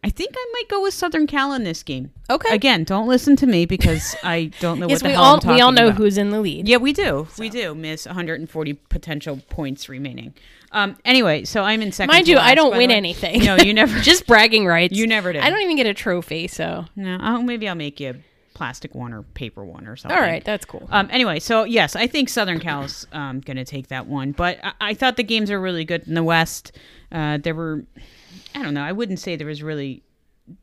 I 0.02 0.08
think 0.08 0.34
I 0.34 0.46
might 0.54 0.68
go 0.68 0.82
with 0.82 0.94
Southern 0.94 1.26
Cal 1.26 1.52
in 1.52 1.64
this 1.64 1.82
game. 1.82 2.10
Okay. 2.30 2.54
Again, 2.54 2.84
don't 2.84 3.06
listen 3.06 3.36
to 3.36 3.46
me 3.46 3.66
because 3.66 4.16
I 4.22 4.50
don't 4.60 4.78
know 4.80 4.88
yes, 4.88 4.96
what 4.96 5.02
the 5.02 5.08
we 5.08 5.14
hell 5.14 5.24
all 5.24 5.34
I'm 5.34 5.40
talking 5.40 5.54
we 5.56 5.60
all 5.60 5.72
know 5.72 5.88
about. 5.88 5.98
who's 5.98 6.16
in 6.16 6.30
the 6.30 6.40
lead. 6.40 6.68
Yeah, 6.68 6.78
we 6.78 6.92
do. 6.92 7.28
We 7.38 7.50
do 7.50 7.74
miss 7.74 8.06
140 8.06 8.72
potential 8.74 9.40
points 9.50 9.88
remaining. 9.88 10.34
Um. 10.72 10.96
Anyway, 11.04 11.44
so 11.44 11.64
I'm 11.64 11.82
in 11.82 11.90
second. 11.92 12.12
Mind 12.12 12.28
you, 12.28 12.38
I 12.38 12.54
don't 12.54 12.76
win 12.76 12.90
anything. 12.92 13.44
No, 13.44 13.56
you 13.56 13.74
never. 13.74 13.98
Just 14.02 14.26
bragging 14.26 14.66
rights. 14.66 14.96
You 14.96 15.06
never 15.06 15.32
did. 15.32 15.42
I 15.42 15.50
don't 15.50 15.60
even 15.62 15.76
get 15.76 15.86
a 15.86 15.94
trophy, 15.94 16.46
so 16.46 16.84
No, 16.94 17.18
oh, 17.20 17.42
maybe 17.42 17.68
I'll 17.68 17.74
make 17.74 17.98
you 17.98 18.10
a 18.10 18.14
plastic 18.54 18.94
one 18.94 19.12
or 19.12 19.22
paper 19.22 19.64
one 19.64 19.86
or 19.88 19.96
something. 19.96 20.16
all 20.16 20.22
right, 20.22 20.44
that's 20.44 20.64
cool. 20.64 20.86
Um, 20.90 21.08
anyway, 21.10 21.40
so 21.40 21.64
yes, 21.64 21.96
I 21.96 22.06
think 22.06 22.28
Southern 22.28 22.60
Cal's 22.60 23.06
um, 23.12 23.40
going 23.40 23.56
to 23.56 23.64
take 23.64 23.88
that 23.88 24.06
one. 24.06 24.32
But 24.32 24.58
I, 24.62 24.72
I 24.80 24.94
thought 24.94 25.16
the 25.16 25.24
games 25.24 25.50
are 25.50 25.60
really 25.60 25.84
good 25.84 26.06
in 26.06 26.14
the 26.14 26.22
West. 26.22 26.72
Uh, 27.10 27.38
there 27.38 27.54
were, 27.54 27.84
I 28.54 28.62
don't 28.62 28.74
know, 28.74 28.82
I 28.82 28.92
wouldn't 28.92 29.18
say 29.18 29.36
there 29.36 29.46
was 29.46 29.62
really. 29.62 30.02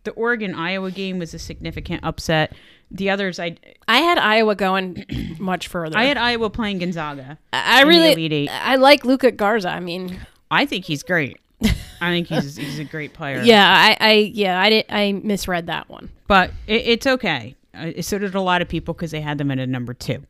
The 0.03 0.11
Oregon 0.11 0.53
Iowa 0.53 0.91
game 0.91 1.17
was 1.17 1.33
a 1.33 1.39
significant 1.39 2.03
upset. 2.03 2.53
The 2.91 3.09
others, 3.09 3.39
I 3.39 3.55
I 3.87 3.99
had 3.99 4.17
Iowa 4.17 4.53
going 4.55 5.05
much 5.39 5.67
further. 5.69 5.97
I 5.97 6.05
had 6.05 6.17
Iowa 6.17 6.49
playing 6.49 6.79
Gonzaga. 6.79 7.37
I 7.53 7.83
really. 7.83 8.49
I 8.49 8.75
like 8.75 9.05
Luka 9.05 9.31
Garza. 9.31 9.69
I 9.69 9.79
mean, 9.79 10.19
I 10.51 10.65
think 10.65 10.85
he's 10.85 11.03
great. 11.03 11.39
I 11.99 12.11
think 12.11 12.27
he's 12.27 12.57
he's 12.57 12.79
a 12.79 12.83
great 12.83 13.13
player. 13.13 13.41
yeah, 13.43 13.65
I, 13.67 13.97
I 13.99 14.13
yeah, 14.33 14.59
I 14.61 14.69
did 14.69 14.85
I 14.89 15.11
misread 15.23 15.67
that 15.67 15.89
one. 15.89 16.09
but 16.27 16.51
it, 16.67 16.85
it's 16.85 17.07
okay. 17.07 17.55
Uh, 17.77 18.01
so 18.01 18.17
did 18.17 18.35
a 18.35 18.41
lot 18.41 18.61
of 18.61 18.67
people 18.67 18.93
because 18.93 19.11
they 19.11 19.21
had 19.21 19.37
them 19.37 19.51
at 19.51 19.59
a 19.59 19.67
number 19.67 19.93
two. 19.93 20.23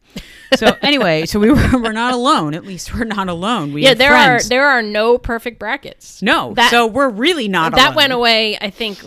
So 0.56 0.76
anyway, 0.82 1.26
so 1.26 1.40
we 1.40 1.50
were 1.52 1.70
we're 1.82 1.92
not 1.94 2.14
alone. 2.14 2.54
At 2.54 2.66
least 2.66 2.94
we're 2.94 3.06
not 3.06 3.30
alone. 3.30 3.74
We 3.74 3.84
Yeah, 3.84 3.94
there 3.94 4.12
friends. 4.12 4.46
are 4.46 4.50
there 4.50 4.68
are 4.68 4.82
no 4.82 5.18
perfect 5.18 5.60
brackets. 5.60 6.22
no. 6.22 6.54
that- 6.56 6.72
so 6.72 6.88
we're 6.88 7.10
really 7.10 7.48
not. 7.48 7.74
that 7.74 7.86
alone. 7.88 7.96
went 7.96 8.14
away. 8.14 8.58
I 8.60 8.70
think 8.70 9.00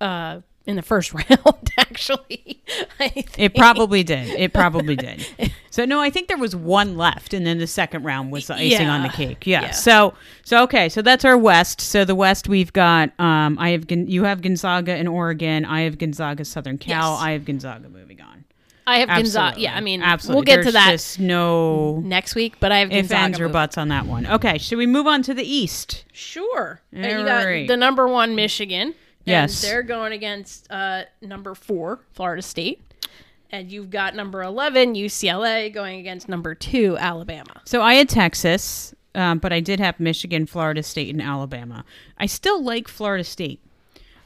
uh, 0.00 0.40
in 0.68 0.76
the 0.76 0.82
first 0.82 1.12
round. 1.14 1.72
Actually, 1.78 2.60
It 3.00 3.56
probably 3.56 4.04
did. 4.04 4.28
It 4.28 4.52
probably 4.52 4.94
did. 5.08 5.26
So 5.70 5.84
no, 5.84 6.00
I 6.00 6.10
think 6.10 6.28
there 6.28 6.36
was 6.36 6.54
one 6.54 6.96
left, 6.96 7.32
and 7.32 7.46
then 7.46 7.58
the 7.58 7.66
second 7.66 8.04
round 8.04 8.30
was 8.30 8.46
the 8.46 8.54
icing 8.54 8.86
on 8.86 9.02
the 9.02 9.08
cake. 9.08 9.46
Yeah. 9.46 9.62
Yeah. 9.62 9.70
So 9.72 10.14
so 10.44 10.62
okay. 10.64 10.88
So 10.88 11.02
that's 11.02 11.24
our 11.24 11.36
West. 11.38 11.80
So 11.80 12.04
the 12.04 12.14
West 12.14 12.48
we've 12.48 12.72
got. 12.72 13.18
Um, 13.18 13.58
I 13.58 13.70
have 13.70 13.90
you 13.90 14.24
have 14.24 14.42
Gonzaga 14.42 14.96
in 14.96 15.08
Oregon. 15.08 15.64
I 15.64 15.80
have 15.80 15.98
Gonzaga 15.98 16.44
Southern 16.44 16.78
Cal. 16.78 17.12
Yes. 17.14 17.22
I 17.22 17.30
have 17.32 17.44
Gonzaga 17.44 17.88
moving 17.88 18.20
on. 18.20 18.44
I 18.86 18.98
have 19.00 19.08
Gonzaga. 19.08 19.60
Yeah, 19.60 19.76
I 19.76 19.80
mean, 19.80 20.00
absolutely. 20.02 20.36
we'll 20.36 20.56
get 20.56 20.64
to 20.64 20.72
that 20.72 20.92
Just 20.92 21.20
no 21.20 22.00
next 22.00 22.34
week. 22.34 22.56
But 22.60 22.72
I 22.72 22.78
have 22.78 22.90
Gonzaga. 22.90 23.20
ands, 23.20 23.40
or 23.40 23.48
buts 23.48 23.76
on 23.76 23.88
that 23.88 24.06
one. 24.06 24.26
Okay. 24.26 24.58
Should 24.58 24.78
we 24.78 24.86
move 24.86 25.06
on 25.06 25.22
to 25.22 25.34
the 25.34 25.44
East? 25.44 26.04
Sure. 26.12 26.80
And 26.92 27.04
you 27.04 27.24
got 27.24 27.68
the 27.68 27.76
number 27.76 28.08
one 28.08 28.34
Michigan. 28.34 28.94
Yes. 29.28 29.62
And 29.62 29.70
they're 29.72 29.82
going 29.82 30.12
against 30.12 30.70
uh, 30.70 31.04
number 31.20 31.54
four 31.54 32.00
Florida 32.12 32.42
State. 32.42 32.82
And 33.50 33.72
you've 33.72 33.90
got 33.90 34.14
number 34.14 34.42
eleven 34.42 34.94
UCLA 34.94 35.72
going 35.72 36.00
against 36.00 36.28
number 36.28 36.54
two 36.54 36.98
Alabama. 36.98 37.62
So 37.64 37.80
I 37.80 37.94
had 37.94 38.08
Texas, 38.08 38.94
um, 39.14 39.38
but 39.38 39.52
I 39.52 39.60
did 39.60 39.80
have 39.80 39.98
Michigan, 39.98 40.44
Florida 40.44 40.82
State, 40.82 41.08
and 41.08 41.22
Alabama. 41.22 41.84
I 42.18 42.26
still 42.26 42.62
like 42.62 42.88
Florida 42.88 43.24
State. 43.24 43.60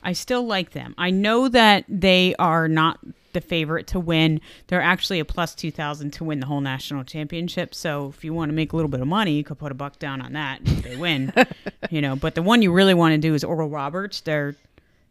I 0.03 0.13
still 0.13 0.45
like 0.45 0.73
them. 0.73 0.95
I 0.99 1.11
know 1.11 1.49
that 1.49 1.85
they 1.89 2.35
are 2.39 2.67
not 2.67 2.99
the 3.33 3.41
favorite 3.41 3.87
to 3.89 4.01
win. 4.01 4.41
They're 4.67 4.83
actually 4.83 5.21
a 5.21 5.25
plus 5.25 5.55
2,000 5.55 6.11
to 6.15 6.25
win 6.25 6.41
the 6.41 6.47
whole 6.47 6.61
national 6.61 7.05
championship. 7.05 7.75
So 7.75 8.09
if 8.09 8.25
you 8.25 8.35
want 8.35 8.51
to 8.51 8.55
make 8.55 8.73
a 8.73 8.77
little 8.77 8.91
bit 8.91 9.01
of 9.01 9.07
money, 9.07 9.33
you 9.33 9.45
could 9.45 9.59
put 9.59 9.73
a 9.73 9.75
buck 9.75 9.99
down 9.99 10.21
on 10.21 10.33
that 10.35 10.61
if 10.65 10.83
they 10.83 10.97
win. 10.97 11.33
you 11.91 12.01
know, 12.01 12.17
but 12.17 12.35
the 12.35 12.43
one 12.43 12.63
you 12.63 12.73
really 12.73 12.95
want 12.95 13.13
to 13.13 13.19
do 13.19 13.35
is 13.35 13.45
Oral 13.45 13.69
Roberts. 13.69 14.21
They're 14.21 14.57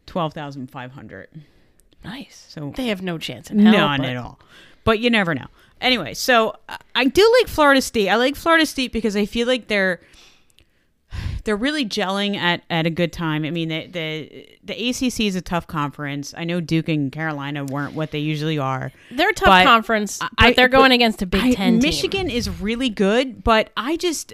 12,500. 0.08 1.27
Nice. 2.03 2.46
So 2.50 2.74
They 2.75 2.88
have 2.88 3.01
no 3.01 3.17
chance 3.17 3.51
in 3.51 3.60
hell. 3.60 3.72
None 3.74 4.01
but- 4.01 4.10
at 4.10 4.17
all. 4.17 4.39
But 4.84 5.00
you 5.00 5.10
never 5.10 5.36
know. 5.36 5.46
Anyway, 5.79 6.13
so 6.15 6.55
I- 6.67 6.77
I 6.96 7.05
do 7.05 7.36
like 7.39 7.48
Florida 7.48 7.81
State. 7.81 8.10
I 8.10 8.15
like 8.15 8.36
Florida 8.36 8.65
State 8.65 8.91
because 8.91 9.15
I 9.15 9.25
feel 9.25 9.48
like 9.48 9.67
they're 9.67 10.00
they're 11.43 11.55
really 11.58 11.86
gelling 11.86 12.36
at, 12.38 12.62
at 12.70 12.86
a 12.86 12.89
good 12.91 13.12
time. 13.12 13.43
I 13.43 13.50
mean, 13.51 13.70
the, 13.70 13.88
the 13.88 14.48
the 14.63 14.89
ACC 14.89 15.22
is 15.22 15.36
a 15.36 15.41
tough 15.41 15.65
conference. 15.67 16.34
I 16.38 16.43
know 16.43 16.62
Duke 16.62 16.88
and 16.88 17.12
Carolina 17.12 17.65
weren't 17.65 17.93
what 17.96 18.12
they 18.12 18.20
usually 18.20 18.60
are. 18.60 18.91
They're 19.12 19.29
a 19.29 19.34
tough 19.34 19.65
conference, 19.65 20.20
but 20.38 20.55
they're 20.55 20.67
going 20.70 20.89
but 20.89 20.96
against 20.96 21.22
a 21.22 21.25
Big 21.25 21.41
I- 21.41 21.53
Ten 21.53 21.74
team. 21.79 21.89
Michigan 21.89 22.29
is 22.29 22.48
really 22.62 22.89
good, 22.89 23.43
but 23.43 23.72
I 23.75 23.98
just 23.98 24.34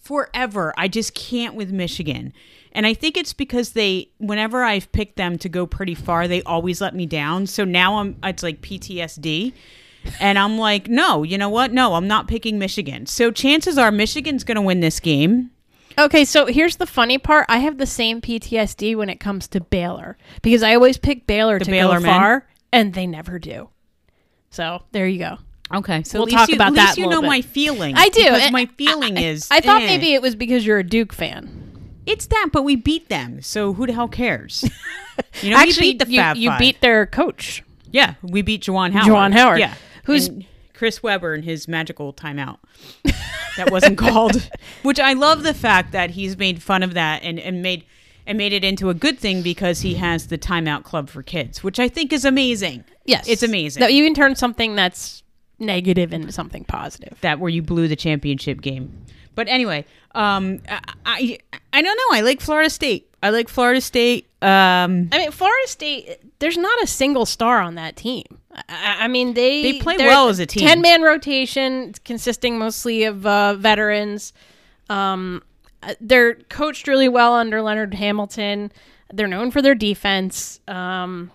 forever 0.00 0.72
I 0.78 0.88
just 0.88 1.14
can't 1.14 1.54
with 1.54 1.70
Michigan. 1.70 2.32
And 2.78 2.86
I 2.86 2.94
think 2.94 3.16
it's 3.16 3.32
because 3.32 3.72
they 3.72 4.10
whenever 4.18 4.62
I've 4.62 4.92
picked 4.92 5.16
them 5.16 5.36
to 5.38 5.48
go 5.48 5.66
pretty 5.66 5.96
far, 5.96 6.28
they 6.28 6.44
always 6.44 6.80
let 6.80 6.94
me 6.94 7.06
down. 7.06 7.48
So 7.48 7.64
now 7.64 7.98
I'm 7.98 8.14
it's 8.22 8.44
like 8.44 8.60
PTSD. 8.60 9.52
And 10.20 10.38
I'm 10.38 10.58
like, 10.58 10.86
no, 10.86 11.24
you 11.24 11.38
know 11.38 11.48
what? 11.48 11.72
No, 11.72 11.94
I'm 11.94 12.06
not 12.06 12.28
picking 12.28 12.56
Michigan. 12.56 13.06
So 13.06 13.32
chances 13.32 13.78
are 13.78 13.90
Michigan's 13.90 14.44
going 14.44 14.54
to 14.54 14.62
win 14.62 14.78
this 14.78 15.00
game. 15.00 15.50
Okay, 15.98 16.24
so 16.24 16.46
here's 16.46 16.76
the 16.76 16.86
funny 16.86 17.18
part. 17.18 17.46
I 17.48 17.58
have 17.58 17.78
the 17.78 17.84
same 17.84 18.20
PTSD 18.20 18.94
when 18.94 19.10
it 19.10 19.18
comes 19.18 19.48
to 19.48 19.60
Baylor 19.60 20.16
because 20.40 20.62
I 20.62 20.76
always 20.76 20.98
pick 20.98 21.26
Baylor 21.26 21.58
to 21.58 21.68
Baylor 21.68 21.96
go 21.96 22.02
men? 22.02 22.20
far, 22.20 22.48
and 22.72 22.94
they 22.94 23.08
never 23.08 23.40
do. 23.40 23.70
So 24.50 24.84
there 24.92 25.08
you 25.08 25.18
go. 25.18 25.38
Okay, 25.74 26.04
so 26.04 26.20
We'll 26.20 26.28
talk 26.28 26.48
you, 26.48 26.54
about 26.54 26.68
at 26.68 26.74
that 26.76 26.86
least 26.90 26.98
a 26.98 27.00
you 27.00 27.08
know 27.08 27.22
bit. 27.22 27.26
my 27.26 27.42
feeling. 27.42 27.96
I 27.96 28.08
do. 28.08 28.50
My 28.52 28.66
feeling 28.66 29.18
I- 29.18 29.22
is 29.22 29.48
I 29.50 29.60
thought 29.60 29.82
eh. 29.82 29.86
maybe 29.86 30.14
it 30.14 30.22
was 30.22 30.36
because 30.36 30.64
you're 30.64 30.78
a 30.78 30.84
Duke 30.84 31.12
fan. 31.12 31.57
It's 32.08 32.26
that, 32.26 32.48
but 32.52 32.62
we 32.64 32.74
beat 32.76 33.08
them. 33.08 33.40
So 33.42 33.72
who 33.74 33.86
the 33.86 33.92
hell 33.92 34.08
cares? 34.08 34.64
You 35.42 35.50
know, 35.50 35.56
Actually, 35.56 35.88
we 35.88 35.92
beat 35.94 36.04
the 36.06 36.10
you, 36.12 36.20
Fab 36.20 36.36
you 36.36 36.50
Five. 36.50 36.58
beat 36.60 36.80
their 36.80 37.04
coach. 37.04 37.64
Yeah, 37.90 38.14
we 38.22 38.40
beat 38.40 38.62
Juwan 38.62 38.92
Howard. 38.92 39.08
Juwan 39.08 39.32
Howard, 39.32 39.58
Yeah, 39.58 39.74
who's- 40.04 40.28
And 40.28 40.44
Chris 40.74 41.02
Webber 41.02 41.34
and 41.34 41.44
his 41.44 41.66
magical 41.66 42.12
timeout 42.12 42.58
that 43.56 43.72
wasn't 43.72 43.98
called. 44.06 44.48
Which 44.84 45.00
I 45.00 45.14
love 45.14 45.42
the 45.42 45.54
fact 45.54 45.90
that 45.90 46.10
he's 46.10 46.38
made 46.38 46.62
fun 46.62 46.84
of 46.84 46.94
that 46.94 47.24
and, 47.24 47.40
and 47.40 47.62
made 47.62 47.84
and 48.28 48.38
made 48.38 48.52
it 48.52 48.62
into 48.62 48.90
a 48.90 48.94
good 48.94 49.18
thing 49.18 49.42
because 49.42 49.80
he 49.80 49.94
has 49.94 50.28
the 50.28 50.38
timeout 50.38 50.84
club 50.84 51.08
for 51.10 51.24
kids, 51.24 51.64
which 51.64 51.80
I 51.80 51.88
think 51.88 52.12
is 52.12 52.24
amazing. 52.24 52.84
Yes, 53.04 53.26
it's 53.28 53.42
amazing. 53.42 53.80
That 53.80 53.92
you 53.94 54.04
can 54.04 54.14
turn 54.14 54.36
something 54.36 54.76
that's 54.76 55.24
negative 55.58 56.12
into 56.12 56.30
something 56.30 56.62
positive. 56.64 57.18
that 57.22 57.40
where 57.40 57.50
you 57.50 57.62
blew 57.62 57.88
the 57.88 57.96
championship 57.96 58.60
game. 58.60 59.04
But 59.38 59.46
anyway, 59.46 59.84
um, 60.16 60.62
I, 60.68 60.80
I 61.06 61.38
I 61.72 61.80
don't 61.80 61.96
know. 61.96 62.18
I 62.18 62.22
like 62.22 62.40
Florida 62.40 62.68
State. 62.68 63.08
I 63.22 63.30
like 63.30 63.48
Florida 63.48 63.80
State. 63.80 64.24
Um, 64.42 65.10
I 65.12 65.18
mean, 65.18 65.30
Florida 65.30 65.68
State. 65.68 66.18
There's 66.40 66.58
not 66.58 66.82
a 66.82 66.88
single 66.88 67.24
star 67.24 67.60
on 67.60 67.76
that 67.76 67.94
team. 67.94 68.24
I, 68.68 68.96
I 69.02 69.06
mean, 69.06 69.34
they 69.34 69.62
They 69.62 69.78
play 69.78 69.96
well 69.96 70.28
as 70.28 70.40
a 70.40 70.46
team. 70.46 70.66
Ten 70.66 70.80
man 70.80 71.02
rotation 71.02 71.94
consisting 72.04 72.58
mostly 72.58 73.04
of 73.04 73.24
uh, 73.24 73.54
veterans. 73.54 74.32
Um, 74.90 75.44
they're 76.00 76.34
coached 76.34 76.88
really 76.88 77.08
well 77.08 77.34
under 77.34 77.62
Leonard 77.62 77.94
Hamilton. 77.94 78.72
They're 79.12 79.28
known 79.28 79.52
for 79.52 79.62
their 79.62 79.76
defense. 79.76 80.58
Um, 80.66 81.30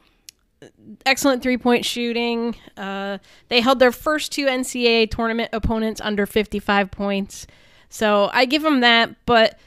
excellent 1.05 1.41
three 1.41 1.57
point 1.57 1.85
shooting. 1.85 2.57
Uh, 2.75 3.19
they 3.47 3.61
held 3.61 3.79
their 3.79 3.93
first 3.93 4.33
two 4.33 4.47
NCAA 4.47 5.09
tournament 5.09 5.51
opponents 5.53 6.01
under 6.01 6.25
55 6.25 6.91
points. 6.91 7.47
So 7.93 8.31
I 8.33 8.45
give 8.45 8.63
them 8.63 8.79
that, 8.79 9.15
but 9.27 9.59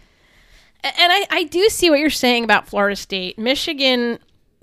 and 0.83 0.93
I, 1.13 1.27
I 1.31 1.45
do 1.45 1.69
see 1.69 1.91
what 1.91 2.01
you're 2.01 2.11
saying 2.11 2.43
about 2.43 2.67
Florida 2.67 2.97
State. 2.97 3.39
Michigan, 3.39 4.19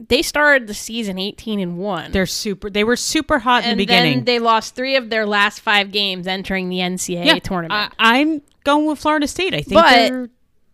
they 0.05 0.22
started 0.22 0.67
the 0.67 0.74
season 0.74 1.17
18 1.17 1.62
and 1.62 1.77
1. 1.77 2.12
They're 2.12 2.25
super. 2.25 2.70
They 2.70 2.84
were 2.84 2.98
super 2.98 3.39
hot 3.39 3.63
in 3.63 3.72
the 3.72 3.75
beginning. 3.77 4.17
then 4.17 4.25
they 4.25 4.39
lost 4.39 4.75
three 4.75 4.98
of 4.98 5.10
their 5.10 5.25
last 5.25 5.62
five 5.62 5.93
games 5.93 6.27
entering 6.27 6.67
the 6.67 6.79
NCAA 6.79 7.41
tournament. 7.41 7.93
I, 7.98 8.20
I'm 8.20 8.41
going 8.65 8.86
with 8.86 9.00
Florida 9.00 9.27
State. 9.29 9.53
I 9.53 9.62
think 9.62 9.82
But- 9.82 9.89
they're 10.10 10.29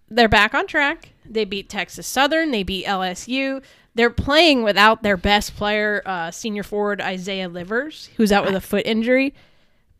They're 0.09 0.27
back 0.27 0.55
on 0.55 0.65
track. 0.65 1.09
They 1.25 1.45
beat 1.45 1.69
Texas 1.69 2.07
Southern. 2.07 2.49
They 2.49 2.63
beat 2.63 2.87
LSU. 2.87 3.61
They're 3.93 4.09
playing 4.09 4.63
without 4.63 5.03
their 5.03 5.17
best 5.17 5.55
player, 5.55 6.01
uh, 6.07 6.31
senior 6.31 6.63
forward 6.63 7.01
Isaiah 7.01 7.49
Livers, 7.49 8.09
who's 8.17 8.31
out 8.31 8.45
with 8.45 8.55
a 8.55 8.61
foot 8.61 8.87
injury, 8.87 9.35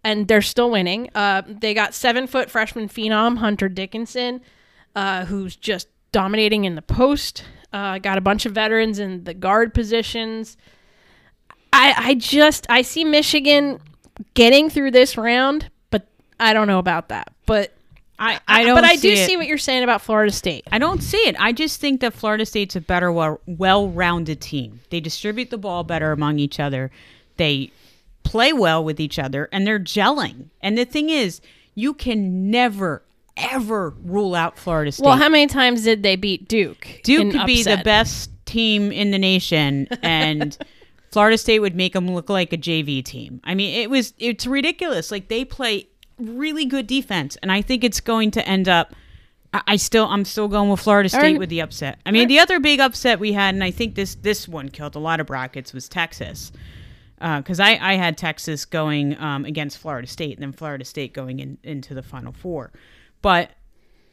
and 0.03 0.27
they're 0.27 0.41
still 0.41 0.71
winning. 0.71 1.09
Uh, 1.13 1.41
they 1.45 1.73
got 1.73 1.93
seven 1.93 2.27
foot 2.27 2.49
freshman 2.49 2.87
phenom 2.87 3.37
Hunter 3.37 3.69
Dickinson, 3.69 4.41
uh, 4.95 5.25
who's 5.25 5.55
just 5.55 5.87
dominating 6.11 6.65
in 6.65 6.75
the 6.75 6.81
post. 6.81 7.43
Uh, 7.71 7.99
got 7.99 8.17
a 8.17 8.21
bunch 8.21 8.45
of 8.45 8.53
veterans 8.53 8.99
in 8.99 9.23
the 9.25 9.33
guard 9.33 9.73
positions. 9.73 10.57
I, 11.71 11.93
I 11.97 12.13
just 12.15 12.65
I 12.69 12.81
see 12.81 13.03
Michigan 13.03 13.79
getting 14.33 14.69
through 14.69 14.91
this 14.91 15.17
round, 15.17 15.69
but 15.91 16.07
I 16.39 16.53
don't 16.53 16.67
know 16.67 16.79
about 16.79 17.09
that. 17.09 17.31
But 17.45 17.73
I, 18.17 18.39
I 18.47 18.63
don't. 18.63 18.75
but 18.75 18.83
I 18.83 18.95
do 18.97 19.11
it. 19.11 19.25
see 19.25 19.37
what 19.37 19.47
you're 19.47 19.57
saying 19.57 19.83
about 19.83 20.01
Florida 20.01 20.31
State. 20.31 20.67
I 20.71 20.77
don't 20.77 21.01
see 21.01 21.17
it. 21.19 21.35
I 21.39 21.53
just 21.53 21.79
think 21.79 22.01
that 22.01 22.13
Florida 22.13 22.45
State's 22.45 22.75
a 22.75 22.81
better, 22.81 23.11
well, 23.11 23.39
well-rounded 23.45 24.41
team. 24.41 24.81
They 24.89 24.99
distribute 24.99 25.51
the 25.51 25.57
ball 25.57 25.83
better 25.85 26.11
among 26.11 26.39
each 26.39 26.59
other. 26.59 26.91
They 27.37 27.71
play 28.23 28.53
well 28.53 28.83
with 28.83 28.99
each 28.99 29.19
other, 29.19 29.49
and 29.51 29.65
they're 29.65 29.79
gelling. 29.79 30.49
And 30.61 30.77
the 30.77 30.85
thing 30.85 31.09
is, 31.09 31.41
you 31.75 31.93
can 31.93 32.51
never, 32.51 33.03
ever 33.37 33.91
rule 34.03 34.35
out 34.35 34.57
Florida 34.57 34.91
State. 34.91 35.05
Well, 35.05 35.17
how 35.17 35.29
many 35.29 35.47
times 35.47 35.83
did 35.83 36.03
they 36.03 36.15
beat 36.15 36.47
Duke? 36.47 37.01
Duke 37.03 37.31
could 37.31 37.45
be 37.45 37.63
the 37.63 37.81
best 37.83 38.31
team 38.45 38.91
in 38.91 39.11
the 39.11 39.19
nation, 39.19 39.87
and 40.03 40.57
Florida 41.11 41.37
State 41.37 41.59
would 41.59 41.75
make 41.75 41.93
them 41.93 42.13
look 42.13 42.29
like 42.29 42.53
a 42.53 42.57
JV 42.57 43.03
team. 43.03 43.41
I 43.43 43.55
mean, 43.55 43.79
it 43.79 43.89
was 43.89 44.13
it's 44.17 44.45
ridiculous. 44.45 45.11
Like 45.11 45.27
they 45.27 45.45
play 45.45 45.87
really 46.17 46.65
good 46.65 46.87
defense, 46.87 47.37
and 47.41 47.51
I 47.51 47.61
think 47.61 47.83
it's 47.83 47.99
going 47.99 48.31
to 48.31 48.47
end 48.47 48.67
up. 48.67 48.93
I, 49.53 49.61
I 49.67 49.75
still, 49.77 50.05
I'm 50.05 50.25
still 50.25 50.47
going 50.47 50.69
with 50.69 50.81
Florida 50.81 51.09
State 51.09 51.21
right. 51.21 51.39
with 51.39 51.49
the 51.49 51.61
upset. 51.61 51.99
I 52.05 52.11
mean, 52.11 52.27
the 52.27 52.39
other 52.39 52.59
big 52.59 52.79
upset 52.79 53.19
we 53.19 53.33
had, 53.33 53.55
and 53.55 53.63
I 53.63 53.71
think 53.71 53.95
this 53.95 54.15
this 54.15 54.47
one 54.47 54.69
killed 54.69 54.95
a 54.95 54.99
lot 54.99 55.19
of 55.19 55.27
brackets, 55.27 55.73
was 55.73 55.89
Texas. 55.89 56.51
Because 57.19 57.59
I, 57.59 57.71
I 57.81 57.95
had 57.95 58.17
Texas 58.17 58.65
going 58.65 59.19
um, 59.19 59.45
against 59.45 59.77
Florida 59.77 60.07
State, 60.07 60.37
and 60.37 60.41
then 60.41 60.53
Florida 60.53 60.85
State 60.85 61.13
going 61.13 61.39
in, 61.39 61.57
into 61.63 61.93
the 61.93 62.01
Final 62.01 62.31
Four. 62.31 62.71
But 63.21 63.51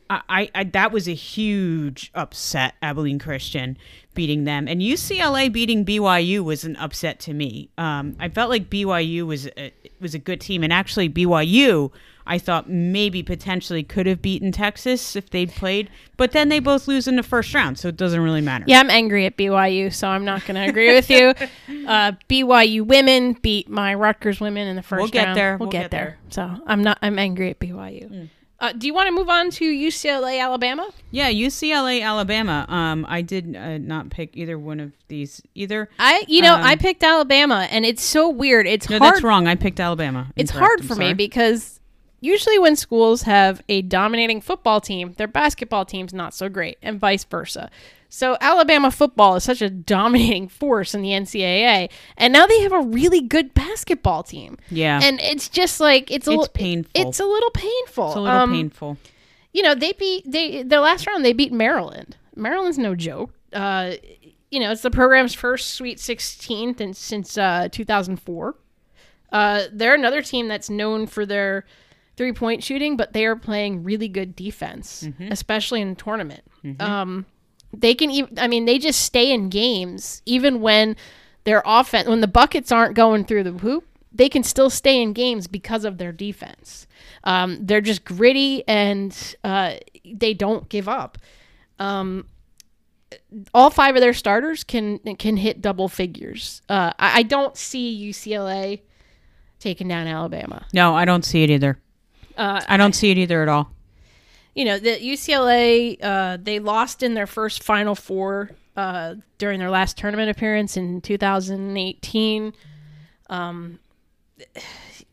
I, 0.08 0.50
I, 0.54 0.64
that 0.64 0.92
was 0.92 1.08
a 1.08 1.14
huge 1.14 2.10
upset. 2.14 2.74
Abilene 2.82 3.18
Christian 3.18 3.76
beating 4.14 4.44
them, 4.44 4.66
and 4.68 4.80
UCLA 4.80 5.52
beating 5.52 5.84
BYU 5.84 6.42
was 6.42 6.64
an 6.64 6.76
upset 6.76 7.20
to 7.20 7.34
me. 7.34 7.70
Um, 7.76 8.16
I 8.18 8.28
felt 8.28 8.50
like 8.50 8.70
BYU 8.70 9.26
was 9.26 9.46
a, 9.58 9.72
was 10.00 10.14
a 10.14 10.18
good 10.18 10.40
team, 10.40 10.62
and 10.62 10.72
actually 10.72 11.08
BYU, 11.08 11.90
I 12.26 12.38
thought 12.38 12.68
maybe 12.68 13.22
potentially 13.22 13.82
could 13.82 14.06
have 14.06 14.22
beaten 14.22 14.52
Texas 14.52 15.16
if 15.16 15.30
they'd 15.30 15.50
played, 15.50 15.90
but 16.16 16.32
then 16.32 16.48
they 16.48 16.60
both 16.60 16.88
lose 16.88 17.06
in 17.06 17.16
the 17.16 17.22
first 17.22 17.52
round, 17.52 17.78
so 17.78 17.88
it 17.88 17.96
doesn't 17.96 18.20
really 18.20 18.40
matter. 18.40 18.64
Yeah, 18.66 18.80
I'm 18.80 18.90
angry 18.90 19.26
at 19.26 19.36
BYU, 19.36 19.92
so 19.92 20.08
I'm 20.08 20.24
not 20.24 20.44
going 20.46 20.54
to 20.54 20.68
agree 20.68 20.94
with 20.94 21.10
you. 21.10 21.34
Uh, 21.86 22.12
BYU 22.28 22.84
women 22.84 23.34
beat 23.34 23.68
my 23.68 23.94
Rutgers 23.94 24.40
women 24.40 24.66
in 24.66 24.74
the 24.74 24.82
1st 24.82 24.96
We'll 24.96 25.06
get 25.06 25.24
round. 25.26 25.36
there. 25.36 25.56
We'll, 25.56 25.66
We'll 25.66 25.70
get, 25.70 25.82
get 25.82 25.90
there. 25.92 26.18
So 26.30 26.50
I'm 26.66 26.82
not. 26.82 26.98
I'm 27.00 27.16
angry 27.16 27.50
at 27.50 27.60
BYU. 27.60 28.10
Mm. 28.10 28.30
Uh, 28.58 28.72
do 28.72 28.86
you 28.86 28.94
want 28.94 29.06
to 29.06 29.12
move 29.12 29.28
on 29.28 29.50
to 29.50 29.64
UCLA 29.70 30.40
Alabama? 30.40 30.88
Yeah, 31.10 31.30
UCLA, 31.30 32.02
Alabama. 32.02 32.64
Um, 32.68 33.04
I 33.08 33.20
did 33.20 33.54
uh, 33.54 33.76
not 33.78 34.08
pick 34.08 34.30
either 34.34 34.58
one 34.58 34.80
of 34.80 34.92
these 35.08 35.42
either. 35.54 35.90
I, 35.98 36.24
you 36.26 36.40
know, 36.40 36.54
Um, 36.54 36.62
I 36.62 36.76
picked 36.76 37.04
Alabama, 37.04 37.68
and 37.70 37.84
it's 37.84 38.02
so 38.02 38.30
weird. 38.30 38.66
It's 38.66 38.88
No, 38.88 38.98
hard. 38.98 39.12
that's 39.14 39.22
wrong. 39.22 39.46
I 39.46 39.56
picked 39.56 39.78
Alabama. 39.78 40.28
It's 40.36 40.50
Incorrect. 40.52 40.80
hard 40.80 40.84
for 40.88 40.94
me 40.96 41.12
because 41.12 41.80
usually 42.20 42.58
when 42.58 42.76
schools 42.76 43.22
have 43.22 43.62
a 43.68 43.82
dominating 43.82 44.40
football 44.40 44.80
team, 44.80 45.12
their 45.18 45.28
basketball 45.28 45.84
team's 45.84 46.14
not 46.14 46.32
so 46.34 46.48
great, 46.48 46.78
and 46.82 46.98
vice 46.98 47.24
versa. 47.24 47.70
So 48.16 48.38
Alabama 48.40 48.90
football 48.90 49.36
is 49.36 49.44
such 49.44 49.60
a 49.60 49.68
dominating 49.68 50.48
force 50.48 50.94
in 50.94 51.02
the 51.02 51.10
NCAA, 51.10 51.90
and 52.16 52.32
now 52.32 52.46
they 52.46 52.62
have 52.62 52.72
a 52.72 52.80
really 52.80 53.20
good 53.20 53.52
basketball 53.52 54.22
team. 54.22 54.56
Yeah. 54.70 55.00
and 55.02 55.20
it's 55.20 55.50
just 55.50 55.80
like 55.80 56.10
it's 56.10 56.26
a 56.26 56.30
It's 56.30 56.38
little 56.38 56.48
painful. 56.48 56.90
It's 56.94 57.20
a 57.20 57.26
little 57.26 57.50
painful. 57.50 58.06
It's 58.06 58.16
a 58.16 58.20
little 58.22 58.38
Um, 58.38 58.52
painful. 58.52 58.96
You 59.52 59.62
know, 59.62 59.74
they 59.74 59.92
beat 59.92 60.30
they 60.30 60.62
their 60.62 60.80
last 60.80 61.06
round 61.06 61.26
they 61.26 61.34
beat 61.34 61.52
Maryland. 61.52 62.16
Maryland's 62.34 62.78
no 62.78 62.94
joke. 62.94 63.34
Uh, 63.52 63.96
you 64.50 64.60
know, 64.60 64.72
it's 64.72 64.80
the 64.80 64.90
program's 64.90 65.34
first 65.34 65.72
Sweet 65.72 66.00
16 66.00 66.76
and 66.80 66.96
since 66.96 67.36
uh, 67.36 67.68
2004. 67.70 68.54
Uh, 69.30 69.64
they're 69.70 69.94
another 69.94 70.22
team 70.22 70.48
that's 70.48 70.70
known 70.70 71.06
for 71.06 71.26
their 71.26 71.66
three 72.16 72.32
point 72.32 72.64
shooting, 72.64 72.96
but 72.96 73.12
they 73.12 73.26
are 73.26 73.36
playing 73.36 73.84
really 73.84 74.08
good 74.08 74.34
defense, 74.34 75.06
especially 75.30 75.82
in 75.82 75.90
the 75.90 75.96
tournament. 75.96 76.44
Um, 76.80 77.26
they 77.72 77.94
can 77.94 78.10
even, 78.10 78.38
I 78.38 78.48
mean, 78.48 78.64
they 78.64 78.78
just 78.78 79.00
stay 79.00 79.32
in 79.32 79.48
games 79.48 80.22
even 80.26 80.60
when 80.60 80.96
their 81.44 81.62
offense, 81.64 82.08
when 82.08 82.20
the 82.20 82.28
buckets 82.28 82.72
aren't 82.72 82.94
going 82.94 83.24
through 83.24 83.44
the 83.44 83.52
hoop, 83.52 83.86
they 84.12 84.28
can 84.28 84.42
still 84.42 84.70
stay 84.70 85.00
in 85.00 85.12
games 85.12 85.46
because 85.46 85.84
of 85.84 85.98
their 85.98 86.12
defense. 86.12 86.86
Um, 87.24 87.58
they're 87.60 87.80
just 87.80 88.04
gritty 88.04 88.66
and 88.66 89.36
uh, 89.44 89.74
they 90.04 90.32
don't 90.32 90.68
give 90.68 90.88
up. 90.88 91.18
Um, 91.78 92.26
all 93.52 93.70
five 93.70 93.94
of 93.94 94.00
their 94.00 94.14
starters 94.14 94.64
can 94.64 94.98
can 95.16 95.36
hit 95.36 95.60
double 95.60 95.88
figures. 95.88 96.62
Uh, 96.68 96.92
I, 96.98 97.18
I 97.18 97.22
don't 97.22 97.56
see 97.56 98.10
UCLA 98.10 98.80
taking 99.60 99.88
down 99.88 100.06
Alabama. 100.06 100.66
No, 100.72 100.94
I 100.94 101.04
don't 101.04 101.24
see 101.24 101.42
it 101.44 101.50
either. 101.50 101.78
Uh, 102.36 102.62
I 102.68 102.76
don't 102.76 102.94
see 102.94 103.10
it 103.10 103.18
either 103.18 103.42
at 103.42 103.48
all. 103.48 103.70
You 104.56 104.64
know, 104.64 104.78
the 104.78 104.96
UCLA 104.96 105.98
uh, 106.02 106.38
they 106.40 106.58
lost 106.58 107.02
in 107.02 107.12
their 107.12 107.26
first 107.26 107.62
Final 107.62 107.94
Four 107.94 108.50
uh, 108.74 109.16
during 109.36 109.60
their 109.60 109.70
last 109.70 109.98
tournament 109.98 110.30
appearance 110.30 110.78
in 110.78 111.02
2018. 111.02 112.54
Um, 113.28 113.78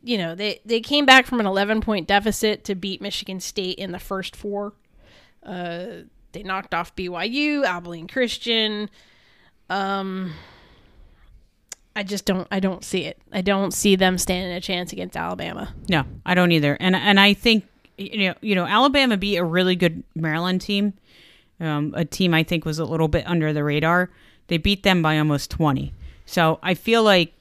you 0.02 0.18
know, 0.18 0.34
they 0.34 0.62
they 0.66 0.80
came 0.80 1.06
back 1.06 1.26
from 1.26 1.42
an 1.42 1.46
11 1.46 1.82
point 1.82 2.08
deficit 2.08 2.64
to 2.64 2.76
beat 2.76 3.02
Michigan 3.02 3.42
State 3.42 3.78
in 3.78 3.92
the 3.92 4.00
first 4.00 4.34
four. 4.34 4.74
Uh, 5.44 5.88
they 6.32 6.42
knocked 6.42 6.74
off 6.74 6.96
BYU, 6.96 7.66
Abilene 7.66 8.08
Christian. 8.08 8.90
Um, 9.70 10.32
I 11.98 12.04
just 12.04 12.24
don't 12.24 12.48
I 12.50 12.62
don't 12.62 12.84
see 12.86 13.04
it. 13.04 13.22
I 13.34 13.42
don't 13.42 13.74
see 13.74 13.98
them 13.98 14.18
standing 14.18 14.54
a 14.56 14.62
chance 14.62 14.94
against 14.94 15.18
Alabama. 15.18 15.76
No, 15.90 16.06
I 16.26 16.34
don't 16.34 16.54
either. 16.54 16.78
And 16.80 16.96
and 16.96 17.20
I 17.20 17.34
think 17.34 17.66
you 17.98 18.28
know 18.28 18.34
you 18.42 18.56
know 18.56 18.66
Alabama 18.66 19.18
beat 19.18 19.38
a 19.38 19.44
really 19.44 19.76
good 19.76 20.04
Maryland 20.16 20.62
team, 20.62 20.94
um, 21.60 21.94
a 21.96 22.06
team 22.06 22.34
I 22.34 22.44
think 22.44 22.66
was 22.66 22.80
a 22.80 22.86
little 22.86 23.08
bit 23.08 23.26
under 23.28 23.54
the 23.54 23.64
radar. 23.64 24.10
They 24.48 24.58
beat 24.58 24.84
them 24.84 25.02
by 25.02 25.18
almost 25.18 25.50
twenty. 25.52 25.94
So 26.26 26.60
I 26.64 26.74
feel 26.74 27.04
like 27.04 27.34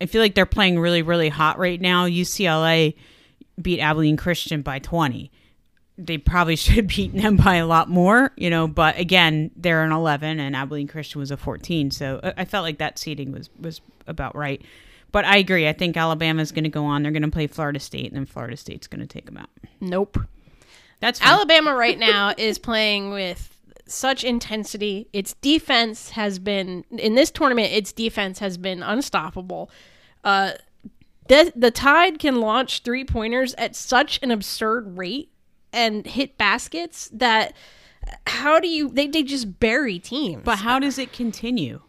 I 0.00 0.06
feel 0.06 0.20
like 0.22 0.34
they're 0.34 0.46
playing 0.46 0.78
really 0.78 1.02
really 1.02 1.28
hot 1.28 1.58
right 1.58 1.80
now. 1.80 2.06
UCLA 2.06 2.94
beat 3.60 3.80
Abilene 3.80 4.16
Christian 4.16 4.62
by 4.62 4.78
twenty. 4.78 5.30
They 5.98 6.16
probably 6.18 6.56
should 6.56 6.76
have 6.76 6.86
beaten 6.88 7.20
them 7.20 7.36
by 7.36 7.56
a 7.56 7.66
lot 7.66 7.88
more, 7.90 8.32
you 8.36 8.48
know. 8.50 8.66
But 8.66 8.98
again, 8.98 9.50
they're 9.56 9.82
an 9.84 9.92
eleven, 9.92 10.40
and 10.40 10.56
Abilene 10.56 10.88
Christian 10.88 11.18
was 11.20 11.30
a 11.30 11.36
fourteen. 11.36 11.90
So 11.90 12.20
I- 12.22 12.34
I 12.38 12.44
felt 12.44 12.62
like 12.64 12.78
that 12.78 12.98
seating 12.98 13.32
was 13.32 13.50
was 13.60 13.80
about 14.06 14.34
right. 14.34 14.62
But 15.12 15.24
I 15.24 15.38
agree. 15.38 15.68
I 15.68 15.72
think 15.72 15.96
Alabama's 15.96 16.52
going 16.52 16.64
to 16.64 16.70
go 16.70 16.84
on. 16.84 17.02
They're 17.02 17.12
going 17.12 17.22
to 17.22 17.30
play 17.30 17.46
Florida 17.46 17.80
State, 17.80 18.06
and 18.06 18.16
then 18.16 18.26
Florida 18.26 18.56
State's 18.56 18.86
going 18.86 19.00
to 19.00 19.06
take 19.06 19.26
them 19.26 19.36
out. 19.36 19.50
Nope. 19.80 20.18
That's 21.00 21.18
fine. 21.18 21.28
Alabama 21.28 21.74
right 21.74 21.98
now 21.98 22.34
is 22.38 22.58
playing 22.58 23.10
with 23.10 23.56
such 23.86 24.22
intensity. 24.22 25.08
Its 25.12 25.34
defense 25.34 26.10
has 26.10 26.38
been 26.38 26.84
in 26.90 27.14
this 27.14 27.30
tournament. 27.30 27.72
Its 27.72 27.92
defense 27.92 28.38
has 28.38 28.56
been 28.56 28.82
unstoppable. 28.82 29.70
Uh, 30.22 30.52
the 31.28 31.52
the 31.56 31.70
Tide 31.70 32.18
can 32.18 32.40
launch 32.40 32.82
three 32.82 33.04
pointers 33.04 33.54
at 33.54 33.74
such 33.74 34.20
an 34.22 34.30
absurd 34.30 34.96
rate 34.96 35.30
and 35.72 36.06
hit 36.06 36.36
baskets 36.36 37.08
that 37.12 37.54
how 38.26 38.60
do 38.60 38.68
you 38.68 38.88
they, 38.88 39.06
they 39.06 39.22
just 39.22 39.60
bury 39.60 39.98
teams. 39.98 40.42
but 40.44 40.58
how 40.58 40.78
does 40.78 40.98
it 40.98 41.12
continue? 41.12 41.80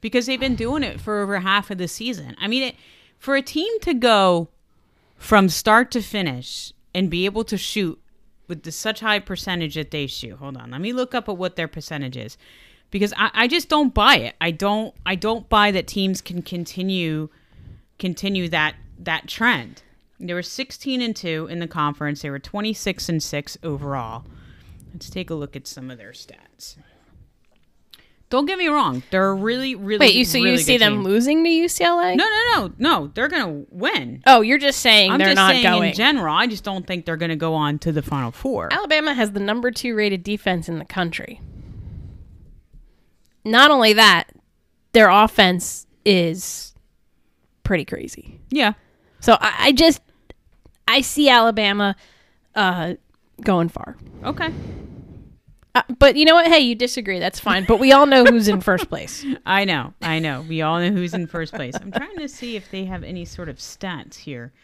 Because 0.00 0.26
they've 0.26 0.38
been 0.40 0.56
doing 0.56 0.82
it 0.82 1.00
for 1.00 1.20
over 1.20 1.40
half 1.40 1.70
of 1.70 1.78
the 1.78 1.88
season. 1.88 2.36
I 2.38 2.48
mean, 2.48 2.62
it, 2.62 2.76
for 3.18 3.34
a 3.34 3.42
team 3.42 3.80
to 3.80 3.94
go 3.94 4.48
from 5.16 5.48
start 5.48 5.90
to 5.92 6.02
finish 6.02 6.72
and 6.94 7.10
be 7.10 7.24
able 7.24 7.44
to 7.44 7.56
shoot 7.56 8.00
with 8.48 8.62
the 8.62 8.72
such 8.72 9.00
high 9.00 9.18
percentage 9.18 9.74
that 9.74 9.90
they 9.90 10.06
shoot. 10.06 10.36
Hold 10.36 10.56
on, 10.56 10.70
let 10.70 10.80
me 10.80 10.92
look 10.92 11.14
up 11.14 11.28
at 11.28 11.36
what 11.36 11.56
their 11.56 11.68
percentage 11.68 12.16
is, 12.16 12.36
because 12.90 13.12
I, 13.16 13.30
I 13.32 13.48
just 13.48 13.68
don't 13.68 13.92
buy 13.92 14.16
it. 14.16 14.36
I 14.40 14.50
don't 14.50 14.94
I 15.04 15.14
don't 15.14 15.48
buy 15.48 15.70
that 15.72 15.86
teams 15.86 16.20
can 16.20 16.42
continue 16.42 17.28
continue 17.98 18.48
that 18.48 18.76
that 18.98 19.26
trend. 19.26 19.82
They 20.18 20.32
were 20.32 20.42
16 20.42 21.02
and 21.02 21.14
2 21.14 21.48
in 21.50 21.58
the 21.58 21.68
conference. 21.68 22.22
They 22.22 22.30
were 22.30 22.38
26 22.38 23.08
and 23.10 23.22
6 23.22 23.58
overall. 23.62 24.24
Let's 24.92 25.10
take 25.10 25.28
a 25.28 25.34
look 25.34 25.54
at 25.54 25.66
some 25.66 25.90
of 25.90 25.98
their 25.98 26.12
stats. 26.12 26.76
Don't 28.28 28.46
get 28.46 28.58
me 28.58 28.66
wrong; 28.66 29.02
they're 29.10 29.34
really, 29.34 29.74
really. 29.76 29.98
Wait, 30.06 30.14
you 30.16 30.24
so 30.24 30.38
really 30.40 30.52
you 30.52 30.58
see 30.58 30.78
them 30.78 30.94
team. 30.94 31.02
losing 31.04 31.44
to 31.44 31.48
UCLA? 31.50 32.16
No, 32.16 32.24
no, 32.24 32.42
no, 32.68 32.72
no. 32.78 33.06
They're 33.14 33.28
gonna 33.28 33.64
win. 33.70 34.22
Oh, 34.26 34.40
you're 34.40 34.58
just 34.58 34.80
saying 34.80 35.12
I'm 35.12 35.18
they're 35.18 35.28
just 35.28 35.36
not 35.36 35.52
saying 35.52 35.62
going. 35.62 35.90
in 35.90 35.94
general. 35.94 36.34
I 36.34 36.48
just 36.48 36.64
don't 36.64 36.84
think 36.86 37.04
they're 37.04 37.16
gonna 37.16 37.36
go 37.36 37.54
on 37.54 37.78
to 37.80 37.92
the 37.92 38.02
Final 38.02 38.32
Four. 38.32 38.72
Alabama 38.72 39.14
has 39.14 39.30
the 39.30 39.38
number 39.40 39.70
two 39.70 39.94
rated 39.94 40.24
defense 40.24 40.68
in 40.68 40.78
the 40.80 40.84
country. 40.84 41.40
Not 43.44 43.70
only 43.70 43.92
that, 43.92 44.24
their 44.92 45.08
offense 45.08 45.86
is 46.04 46.74
pretty 47.62 47.84
crazy. 47.84 48.40
Yeah, 48.50 48.72
So 49.20 49.36
I, 49.40 49.54
I 49.66 49.72
just 49.72 50.00
I 50.88 51.00
see 51.00 51.28
Alabama 51.28 51.94
uh, 52.56 52.94
going 53.40 53.68
far. 53.68 53.96
okay. 54.24 54.52
Uh, 55.76 55.82
but 55.98 56.16
you 56.16 56.24
know 56.24 56.34
what? 56.34 56.46
Hey, 56.46 56.60
you 56.60 56.74
disagree. 56.74 57.18
That's 57.18 57.38
fine. 57.38 57.66
But 57.66 57.78
we 57.78 57.92
all 57.92 58.06
know 58.06 58.24
who's 58.24 58.48
in 58.48 58.62
first 58.62 58.88
place. 58.88 59.26
I 59.46 59.66
know, 59.66 59.92
I 60.00 60.20
know. 60.20 60.40
We 60.48 60.62
all 60.62 60.80
know 60.80 60.90
who's 60.90 61.12
in 61.12 61.26
first 61.26 61.52
place. 61.52 61.74
I'm 61.78 61.92
trying 61.92 62.16
to 62.16 62.28
see 62.28 62.56
if 62.56 62.70
they 62.70 62.86
have 62.86 63.04
any 63.04 63.26
sort 63.26 63.50
of 63.50 63.56
stats 63.58 64.16
here. 64.16 64.54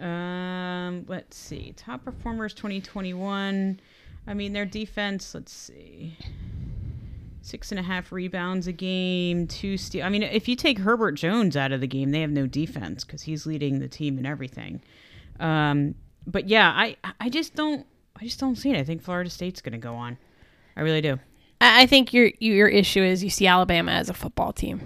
Um, 0.00 1.04
let's 1.06 1.36
see. 1.36 1.74
Top 1.76 2.02
performers 2.02 2.54
2021. 2.54 3.78
I 4.26 4.32
mean, 4.32 4.54
their 4.54 4.64
defense. 4.64 5.34
Let's 5.34 5.52
see. 5.52 6.16
Six 7.42 7.70
and 7.70 7.78
a 7.78 7.82
half 7.82 8.10
rebounds 8.10 8.66
a 8.66 8.72
game, 8.72 9.46
two 9.46 9.76
steal. 9.76 10.06
I 10.06 10.08
mean, 10.08 10.22
if 10.22 10.48
you 10.48 10.56
take 10.56 10.78
Herbert 10.78 11.12
Jones 11.12 11.58
out 11.58 11.72
of 11.72 11.82
the 11.82 11.86
game, 11.86 12.10
they 12.10 12.22
have 12.22 12.30
no 12.30 12.46
defense 12.46 13.04
because 13.04 13.20
he's 13.20 13.44
leading 13.44 13.80
the 13.80 13.88
team 13.88 14.16
and 14.16 14.26
everything. 14.26 14.80
Um, 15.38 15.94
but 16.26 16.48
yeah, 16.48 16.72
I 16.74 16.96
I 17.20 17.28
just 17.28 17.54
don't 17.54 17.86
I 18.16 18.24
just 18.24 18.40
don't 18.40 18.56
see 18.56 18.70
it. 18.70 18.78
I 18.78 18.82
think 18.84 19.02
Florida 19.02 19.28
State's 19.28 19.60
going 19.60 19.72
to 19.72 19.78
go 19.78 19.94
on. 19.94 20.16
I 20.76 20.82
really 20.82 21.00
do. 21.00 21.18
I, 21.60 21.82
I 21.82 21.86
think 21.86 22.12
your 22.12 22.30
your 22.40 22.68
issue 22.68 23.02
is 23.02 23.22
you 23.22 23.30
see 23.30 23.46
Alabama 23.46 23.92
as 23.92 24.08
a 24.08 24.14
football 24.14 24.52
team. 24.52 24.80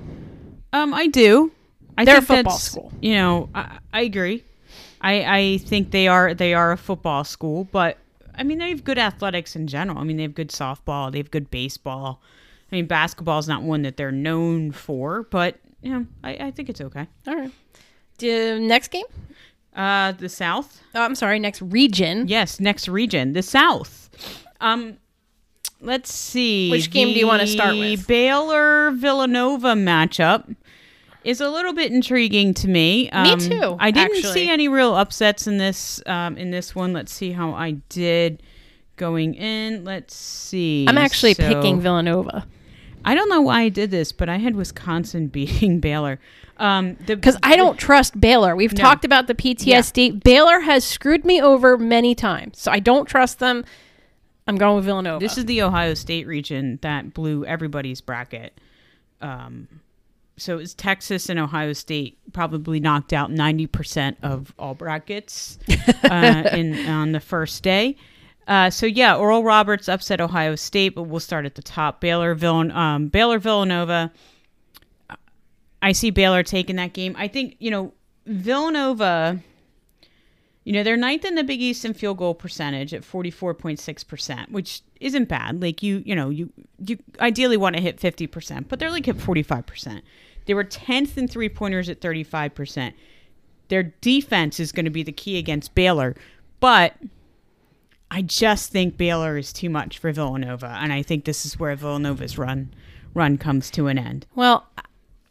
Um, 0.73 0.93
I 0.93 1.07
do. 1.07 1.53
I 1.97 2.05
They're 2.05 2.19
a 2.19 2.23
football 2.23 2.59
school. 2.59 2.93
You 3.01 3.15
know, 3.15 3.49
I, 3.55 3.79
I 3.93 4.03
agree. 4.03 4.45
I 5.01 5.39
I 5.39 5.59
think 5.59 5.91
they 5.91 6.09
are 6.09 6.35
they 6.35 6.55
are 6.55 6.73
a 6.73 6.77
football 6.77 7.25
school, 7.25 7.65
but 7.73 7.99
I 8.35 8.43
mean 8.43 8.59
they 8.59 8.69
have 8.71 8.85
good 8.85 8.99
athletics 8.99 9.57
in 9.57 9.67
general. 9.67 9.99
I 9.99 10.05
mean 10.05 10.17
they 10.17 10.23
have 10.25 10.35
good 10.35 10.51
softball, 10.51 11.11
they 11.11 11.19
have 11.19 11.31
good 11.31 11.51
baseball. 11.51 12.21
I 12.71 12.77
mean 12.77 12.87
basketball 12.87 13.39
is 13.39 13.49
not 13.49 13.63
one 13.63 13.83
that 13.83 13.97
they're 13.97 14.13
known 14.13 14.73
for, 14.73 15.23
but 15.25 15.57
you 15.81 15.91
know 15.93 16.07
I, 16.23 16.31
I 16.35 16.51
think 16.51 16.69
it's 16.69 16.81
okay. 16.81 17.07
All 17.27 17.35
right. 17.37 17.51
The 18.19 18.59
next 18.61 18.89
game? 18.89 19.07
Uh, 19.77 20.11
the 20.11 20.29
South, 20.29 20.83
Oh, 20.95 21.03
I'm 21.03 21.15
sorry. 21.15 21.39
Next 21.39 21.63
region. 21.63 22.27
yes, 22.27 22.59
next 22.59 22.89
region, 22.89 23.33
the 23.33 23.43
South. 23.43 24.11
Um, 24.61 24.97
let's 25.81 26.13
see. 26.13 26.71
Which 26.71 26.91
game 26.91 27.09
do 27.09 27.19
you 27.19 27.27
wanna 27.27 27.47
start 27.47 27.75
The 27.75 27.81
with? 27.97 28.07
Baylor 28.07 28.91
Villanova 28.93 29.75
matchup 29.75 30.55
is 31.25 31.41
a 31.41 31.49
little 31.49 31.73
bit 31.73 31.93
intriguing 31.93 32.55
to 32.55 32.69
me. 32.69 33.11
Um, 33.11 33.39
too, 33.39 33.77
I 33.79 33.91
didn't 33.91 34.17
actually. 34.17 34.33
see 34.33 34.51
any 34.51 34.69
real 34.69 34.95
upsets 34.95 35.47
in 35.47 35.59
this 35.59 36.01
um, 36.07 36.37
in 36.37 36.51
this 36.51 36.75
one. 36.75 36.93
Let's 36.93 37.13
see 37.13 37.33
how 37.33 37.53
I 37.53 37.73
did 37.89 38.43
going 38.97 39.35
in. 39.35 39.85
Let's 39.85 40.15
see. 40.15 40.87
I'm 40.89 40.99
actually 40.99 41.35
So- 41.35 41.47
picking 41.47 41.81
Villanova 41.81 42.47
I 43.05 43.15
don't 43.15 43.29
know 43.31 43.41
why 43.41 43.61
I 43.63 43.69
did 43.69 43.91
this, 43.91 44.11
but 44.13 44.29
I 44.29 44.37
had 44.39 44.57
Wisconsin 44.57 45.29
beating 45.37 45.81
Baylor. 45.81 46.19
Um, 46.59 46.97
because 47.07 47.39
I 47.45 47.55
don't 47.55 47.79
trust 47.79 48.21
Baylor. 48.21 48.57
We've 48.57 48.73
No. 48.73 48.81
talked 48.83 49.05
about 49.05 49.29
the 49.29 49.35
PTSD. 49.35 50.23
Baylor 50.25 50.61
has 50.61 50.85
screwed 50.85 51.25
me 51.25 51.41
over 51.41 51.79
many 51.79 52.15
times, 52.17 52.59
so 52.59 52.73
I 52.73 52.81
don't 52.81 53.07
trust 53.07 53.39
them. 53.39 53.65
I'm 54.49 54.57
going 54.57 54.77
with 54.77 54.87
Villanova. 54.87 55.23
This 55.23 55.37
is 55.37 55.45
the 55.45 55.63
Ohio 55.63 55.93
State 55.95 56.27
region 56.27 56.79
that 56.81 57.13
blew 57.13 57.45
everybody's 57.45 58.01
bracket. 58.01 58.59
Um, 59.21 59.69
so 60.39 60.59
it's 60.59 60.73
Texas 60.73 61.29
and 61.29 61.39
Ohio 61.39 61.75
State 61.75 62.19
probably 62.33 62.81
knocked 62.81 63.13
out 63.13 63.31
ninety 63.31 63.67
percent 63.67 64.17
of 64.23 64.55
all 64.59 64.75
brackets 64.75 65.59
uh, 66.11 66.49
in 66.53 66.87
on 66.87 67.13
the 67.13 67.21
first 67.21 67.63
day. 67.63 67.97
Uh, 68.47 68.71
so 68.71 68.87
yeah, 68.87 69.15
Oral 69.15 69.45
Roberts 69.45 69.89
upset 69.89 70.21
Ohio 70.21 70.55
State, 70.55 70.95
but 70.95 71.03
we'll 71.03 71.21
start 71.21 71.45
at 71.45 71.55
the 71.55 71.63
top. 71.63 72.01
Baylor, 72.01 72.35
Villan- 72.35 72.75
um, 72.75 73.09
Baylor, 73.09 73.39
Villanova. 73.39 74.11
I 75.83 75.93
see 75.93 76.11
Baylor 76.11 76.43
taking 76.43 76.77
that 76.77 76.95
game. 76.95 77.15
I 77.19 77.29
think 77.29 77.57
you 77.59 77.71
know 77.71 77.93
Villanova. 78.27 79.43
You 80.69 80.75
know, 80.75 80.83
they're 80.83 80.99
ninth 80.99 81.25
in 81.25 81.35
the 81.35 81.45
Big 81.45 81.63
East 81.63 81.87
in 81.87 81.95
field 81.95 82.19
goal 82.19 82.35
percentage 82.35 82.93
at 82.93 83.01
44.6%, 83.01 84.51
which 84.51 84.83
isn't 85.01 85.27
bad. 85.27 85.63
Like 85.63 85.83
you, 85.83 86.03
you 86.05 86.15
know, 86.15 86.29
you 86.29 86.53
you 86.87 86.99
ideally 87.21 87.57
want 87.57 87.77
to 87.77 87.81
hit 87.81 87.99
50%, 87.99 88.69
but 88.69 88.79
they're 88.79 88.91
like 88.91 89.09
at 89.09 89.17
45%. 89.17 90.03
They 90.45 90.53
were 90.53 90.65
10th 90.65 91.17
in 91.17 91.27
three-pointers 91.27 91.89
at 91.89 92.03
35%. 92.03 92.93
Their 93.69 93.83
defense 93.83 94.61
is 94.61 94.71
going 94.71 94.85
to 94.85 94.91
be 94.91 95.03
the 95.03 95.11
key 95.11 95.39
against 95.39 95.75
Baylor, 95.75 96.15
but 96.61 96.97
I 98.11 98.21
just 98.21 98.71
think 98.71 98.99
Baylor 98.99 99.39
is 99.39 99.55
too 99.55 99.71
much 99.71 99.97
for 99.97 100.13
Villanova, 100.13 100.77
and 100.83 100.93
I 100.93 101.01
think 101.01 101.25
this 101.25 101.47
is 101.47 101.59
where 101.59 101.75
Villanova's 101.77 102.37
run 102.37 102.75
run 103.15 103.39
comes 103.39 103.71
to 103.71 103.87
an 103.87 103.97
end. 103.97 104.27
well, 104.35 104.67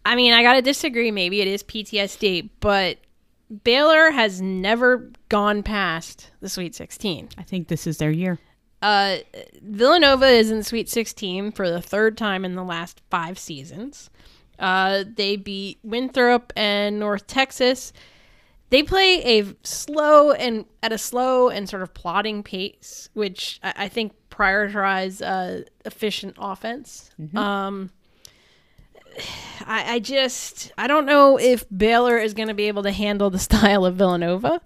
I 0.03 0.15
mean, 0.15 0.33
I 0.33 0.41
gotta 0.41 0.63
disagree. 0.63 1.11
Maybe 1.11 1.41
it 1.41 1.47
is 1.47 1.61
PTSD, 1.61 2.49
but 2.59 2.97
Baylor 3.63 4.11
has 4.11 4.41
never 4.41 5.11
gone 5.29 5.63
past 5.63 6.31
the 6.41 6.49
Sweet 6.49 6.75
16. 6.75 7.29
I 7.37 7.43
think 7.43 7.67
this 7.67 7.87
is 7.87 7.97
their 7.97 8.11
year. 8.11 8.39
Uh, 8.81 9.17
Villanova 9.61 10.27
is 10.27 10.51
in 10.51 10.57
the 10.57 10.63
Sweet 10.63 10.89
16 10.89 11.51
for 11.51 11.69
the 11.69 11.81
third 11.81 12.17
time 12.17 12.45
in 12.45 12.55
the 12.55 12.63
last 12.63 13.01
five 13.09 13.39
seasons. 13.39 14.09
Uh, 14.59 15.03
they 15.15 15.35
beat 15.35 15.79
Winthrop 15.83 16.51
and 16.55 16.99
North 16.99 17.27
Texas. 17.27 17.93
They 18.69 18.83
play 18.83 19.39
a 19.39 19.45
slow 19.63 20.31
and 20.31 20.65
at 20.83 20.91
a 20.91 20.97
slow 20.97 21.49
and 21.49 21.69
sort 21.69 21.83
of 21.83 21.93
plodding 21.93 22.43
pace, 22.43 23.09
which 23.13 23.59
I, 23.63 23.73
I 23.77 23.87
think 23.87 24.13
prioritize 24.29 25.21
uh, 25.25 25.63
efficient 25.85 26.35
offense. 26.37 27.11
Um, 27.37 27.91
I, 29.65 29.95
I 29.95 29.99
just 29.99 30.71
I 30.77 30.87
don't 30.87 31.05
know 31.05 31.37
if 31.37 31.65
Baylor 31.75 32.17
is 32.17 32.33
going 32.33 32.47
to 32.47 32.53
be 32.53 32.67
able 32.67 32.83
to 32.83 32.91
handle 32.91 33.29
the 33.29 33.39
style 33.47 33.85
of 33.85 33.95
Villanova, 33.95 34.61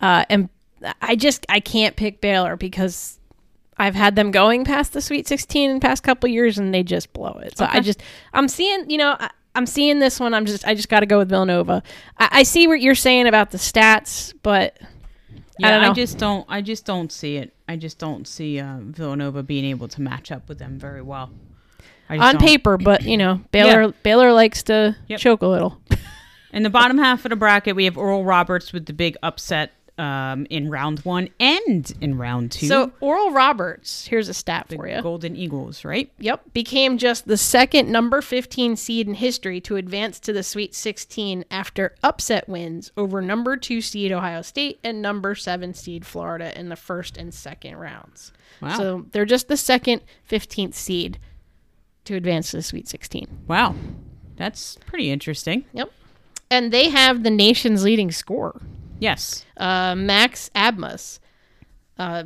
uh, 0.00 0.24
and 0.28 0.48
I 1.00 1.16
just 1.16 1.46
I 1.48 1.60
can't 1.60 1.96
pick 1.96 2.20
Baylor 2.20 2.56
because 2.56 3.18
I've 3.76 3.94
had 3.94 4.16
them 4.16 4.30
going 4.30 4.64
past 4.64 4.92
the 4.92 5.00
Sweet 5.00 5.26
16 5.26 5.70
in 5.70 5.76
the 5.76 5.80
past 5.80 6.02
couple 6.02 6.28
years 6.28 6.58
and 6.58 6.72
they 6.72 6.82
just 6.82 7.12
blow 7.12 7.40
it. 7.42 7.56
So 7.56 7.66
I 7.68 7.80
just 7.80 8.02
I'm 8.32 8.48
seeing 8.48 8.88
you 8.90 8.98
know 8.98 9.16
I, 9.18 9.30
I'm 9.54 9.66
seeing 9.66 9.98
this 9.98 10.20
one. 10.20 10.34
I'm 10.34 10.46
just 10.46 10.66
I 10.66 10.74
just 10.74 10.88
got 10.88 11.00
to 11.00 11.06
go 11.06 11.18
with 11.18 11.28
Villanova. 11.28 11.82
I, 12.18 12.28
I 12.32 12.42
see 12.42 12.66
what 12.66 12.80
you're 12.80 12.94
saying 12.94 13.26
about 13.26 13.50
the 13.50 13.58
stats, 13.58 14.34
but 14.42 14.78
Yeah, 15.58 15.78
don't 15.78 15.90
I, 15.90 15.92
just 15.92 16.18
don't. 16.18 16.46
I 16.48 16.60
just 16.60 16.84
don't 16.84 17.12
see 17.12 17.36
it. 17.36 17.54
I 17.68 17.76
just 17.76 17.98
don't 17.98 18.26
see 18.26 18.60
uh, 18.60 18.78
Villanova 18.80 19.42
being 19.42 19.64
able 19.64 19.88
to 19.88 20.02
match 20.02 20.30
up 20.32 20.48
with 20.48 20.58
them 20.58 20.78
very 20.78 21.02
well. 21.02 21.30
On 22.20 22.34
don't. 22.34 22.42
paper, 22.42 22.76
but 22.76 23.02
you 23.02 23.16
know 23.16 23.40
Baylor 23.50 23.92
Baylor 24.02 24.32
likes 24.32 24.62
to 24.64 24.96
Yep. 25.08 25.20
choke 25.20 25.42
a 25.42 25.46
little. 25.48 25.80
in 26.52 26.62
the 26.62 26.70
bottom 26.70 26.98
half 26.98 27.24
of 27.24 27.30
the 27.30 27.36
bracket, 27.36 27.76
we 27.76 27.84
have 27.84 27.96
Oral 27.96 28.24
Roberts 28.24 28.72
with 28.72 28.86
the 28.86 28.92
big 28.92 29.16
upset 29.22 29.72
um, 29.96 30.46
in 30.50 30.70
round 30.70 31.00
one 31.00 31.28
and 31.38 31.92
in 32.00 32.18
round 32.18 32.50
two. 32.50 32.66
So 32.66 32.90
Oral 33.00 33.30
Roberts, 33.30 34.06
here's 34.06 34.28
a 34.28 34.34
stat 34.34 34.66
the 34.68 34.76
for 34.76 34.88
you. 34.88 35.00
Golden 35.00 35.36
Eagles, 35.36 35.84
right? 35.84 36.10
Yep, 36.18 36.52
became 36.52 36.98
just 36.98 37.28
the 37.28 37.36
second 37.36 37.90
number 37.90 38.20
15 38.20 38.74
seed 38.76 39.06
in 39.06 39.14
history 39.14 39.60
to 39.62 39.76
advance 39.76 40.18
to 40.20 40.32
the 40.32 40.42
Sweet 40.42 40.74
16 40.74 41.44
after 41.50 41.94
upset 42.02 42.48
wins 42.48 42.90
over 42.96 43.22
number 43.22 43.56
2 43.56 43.80
seed 43.80 44.10
Ohio 44.10 44.42
State 44.42 44.80
and 44.82 45.00
number 45.00 45.34
7 45.36 45.74
seed 45.74 46.04
Florida 46.04 46.58
in 46.58 46.70
the 46.70 46.76
first 46.76 47.16
and 47.16 47.32
second 47.32 47.76
rounds. 47.76 48.32
Wow. 48.60 48.76
So 48.76 49.06
they're 49.12 49.24
just 49.24 49.46
the 49.46 49.56
second 49.56 50.02
15th 50.28 50.74
seed 50.74 51.18
to 52.04 52.14
advance 52.14 52.50
to 52.50 52.58
the 52.58 52.62
Sweet 52.62 52.88
16. 52.88 53.44
Wow, 53.48 53.74
that's 54.36 54.76
pretty 54.86 55.10
interesting. 55.10 55.64
Yep. 55.72 55.90
And 56.50 56.72
they 56.72 56.90
have 56.90 57.22
the 57.22 57.30
nation's 57.30 57.82
leading 57.84 58.10
scorer, 58.12 58.60
Yes, 59.00 59.44
uh, 59.56 59.94
Max 59.96 60.50
Abmas. 60.54 61.18
Uh, 61.98 62.24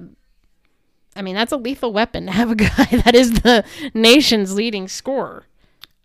I 1.16 1.22
mean, 1.22 1.34
that's 1.34 1.52
a 1.52 1.56
lethal 1.56 1.92
weapon 1.92 2.26
to 2.26 2.32
have 2.32 2.50
a 2.50 2.54
guy 2.56 2.84
that 3.04 3.14
is 3.14 3.32
the 3.40 3.64
nation's 3.94 4.54
leading 4.54 4.86
scorer. 4.88 5.46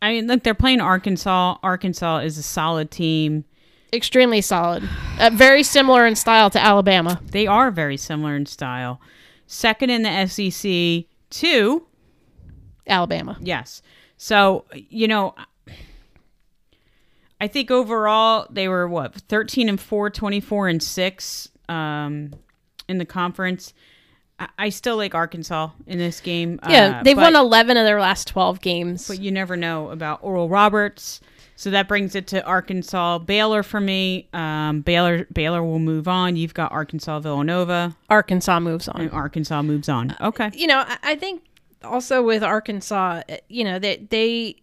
I 0.01 0.13
mean, 0.13 0.27
look, 0.27 0.43
they're 0.43 0.53
playing 0.53 0.81
Arkansas. 0.81 1.57
Arkansas 1.63 2.19
is 2.19 2.37
a 2.37 2.43
solid 2.43 2.91
team. 2.91 3.45
extremely 3.93 4.41
solid. 4.41 4.87
Uh, 5.19 5.29
very 5.33 5.63
similar 5.63 6.05
in 6.05 6.15
style 6.15 6.49
to 6.49 6.59
Alabama. 6.63 7.21
They 7.31 7.47
are 7.47 7.71
very 7.71 7.97
similar 7.97 8.35
in 8.35 8.45
style. 8.45 8.99
Second 9.47 9.89
in 9.91 10.03
the 10.03 10.27
SEC, 10.27 11.05
two 11.29 11.85
Alabama. 12.87 13.37
Yes. 13.41 13.81
So, 14.17 14.65
you 14.73 15.07
know, 15.07 15.35
I 17.41 17.47
think 17.47 17.71
overall 17.71 18.47
they 18.49 18.67
were 18.67 18.87
what 18.87 19.15
13 19.15 19.67
and 19.69 19.79
4, 19.79 20.09
24 20.09 20.67
and 20.69 20.81
6 20.83 21.49
um, 21.69 22.33
in 22.87 22.97
the 22.99 23.05
conference. 23.05 23.73
I, 24.39 24.47
I 24.57 24.69
still 24.69 24.95
like 24.97 25.13
Arkansas 25.13 25.69
in 25.87 25.97
this 25.97 26.21
game. 26.21 26.59
Yeah, 26.69 26.99
uh, 26.99 27.03
they've 27.03 27.15
but, 27.15 27.33
won 27.33 27.35
11 27.35 27.75
of 27.77 27.85
their 27.85 27.99
last 27.99 28.27
12 28.29 28.61
games. 28.61 29.07
but 29.07 29.19
you 29.19 29.31
never 29.31 29.57
know 29.57 29.89
about 29.89 30.19
Oral 30.21 30.47
Roberts. 30.49 31.19
So 31.55 31.69
that 31.69 31.87
brings 31.87 32.15
it 32.15 32.27
to 32.27 32.43
Arkansas, 32.45 33.19
Baylor 33.19 33.61
for 33.61 33.79
me. 33.79 34.27
Um, 34.33 34.81
Baylor, 34.81 35.25
Baylor 35.31 35.63
will 35.63 35.79
move 35.79 36.07
on. 36.07 36.35
You've 36.35 36.53
got 36.53 36.71
Arkansas, 36.71 37.19
Villanova, 37.19 37.95
Arkansas 38.09 38.59
moves 38.59 38.87
on. 38.87 39.01
and 39.01 39.11
Arkansas 39.11 39.61
moves 39.61 39.87
on. 39.87 40.15
Okay, 40.19 40.49
you 40.53 40.65
know, 40.65 40.79
I- 40.79 40.97
I 41.03 41.15
think 41.15 41.43
also 41.83 42.23
with 42.23 42.43
Arkansas, 42.43 43.21
uh, 43.29 43.35
you 43.49 43.63
know, 43.63 43.79
they 43.79 43.97
they 44.09 44.55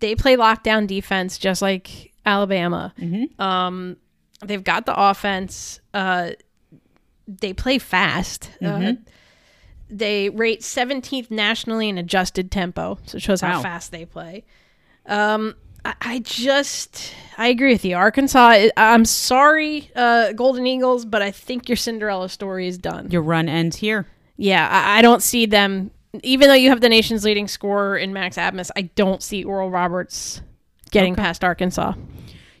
they 0.00 0.14
play 0.14 0.36
lockdown 0.36 0.86
defense 0.86 1.38
just 1.38 1.62
like 1.62 2.12
Alabama. 2.24 2.92
Um, 3.38 3.96
they've 4.44 4.62
got 4.62 4.86
the 4.86 4.94
offense. 5.00 5.80
Uh, 5.92 6.30
they 7.26 7.52
play 7.52 7.78
fast. 7.78 8.50
Uh, 8.62 8.78
they 9.88 10.30
rate 10.30 10.60
17th 10.62 11.30
nationally 11.30 11.88
in 11.88 11.98
adjusted 11.98 12.50
tempo, 12.50 12.98
so 13.06 13.16
it 13.16 13.22
shows 13.22 13.40
how 13.40 13.56
fast 13.62 13.92
they 13.92 14.04
play. 14.06 14.44
Um, 15.06 15.54
I, 15.84 15.94
I 16.00 16.18
just, 16.20 17.12
I 17.36 17.48
agree 17.48 17.72
with 17.72 17.84
you. 17.84 17.96
Arkansas, 17.96 18.38
I- 18.40 18.70
I'm 18.76 19.04
sorry, 19.04 19.90
uh, 19.94 20.32
Golden 20.32 20.66
Eagles, 20.66 21.04
but 21.04 21.20
I 21.22 21.30
think 21.30 21.68
your 21.68 21.76
Cinderella 21.76 22.28
story 22.28 22.68
is 22.68 22.78
done. 22.78 23.10
your 23.10 23.22
run 23.22 23.48
ends 23.48 23.76
here. 23.76 24.06
Yeah, 24.38 24.66
I, 24.66 24.98
I 24.98 25.02
don't 25.02 25.22
see 25.22 25.44
them. 25.46 25.90
Even 26.22 26.48
though 26.48 26.54
you 26.54 26.68
have 26.68 26.80
the 26.82 26.88
nation's 26.88 27.24
leading 27.24 27.48
scorer 27.48 27.96
in 27.96 28.12
Max 28.12 28.36
Abmas, 28.36 28.70
I 28.76 28.82
don't 28.82 29.22
see 29.22 29.44
Oral 29.44 29.70
Roberts 29.70 30.42
getting 30.90 31.14
past 31.14 31.42
Arkansas. 31.42 31.94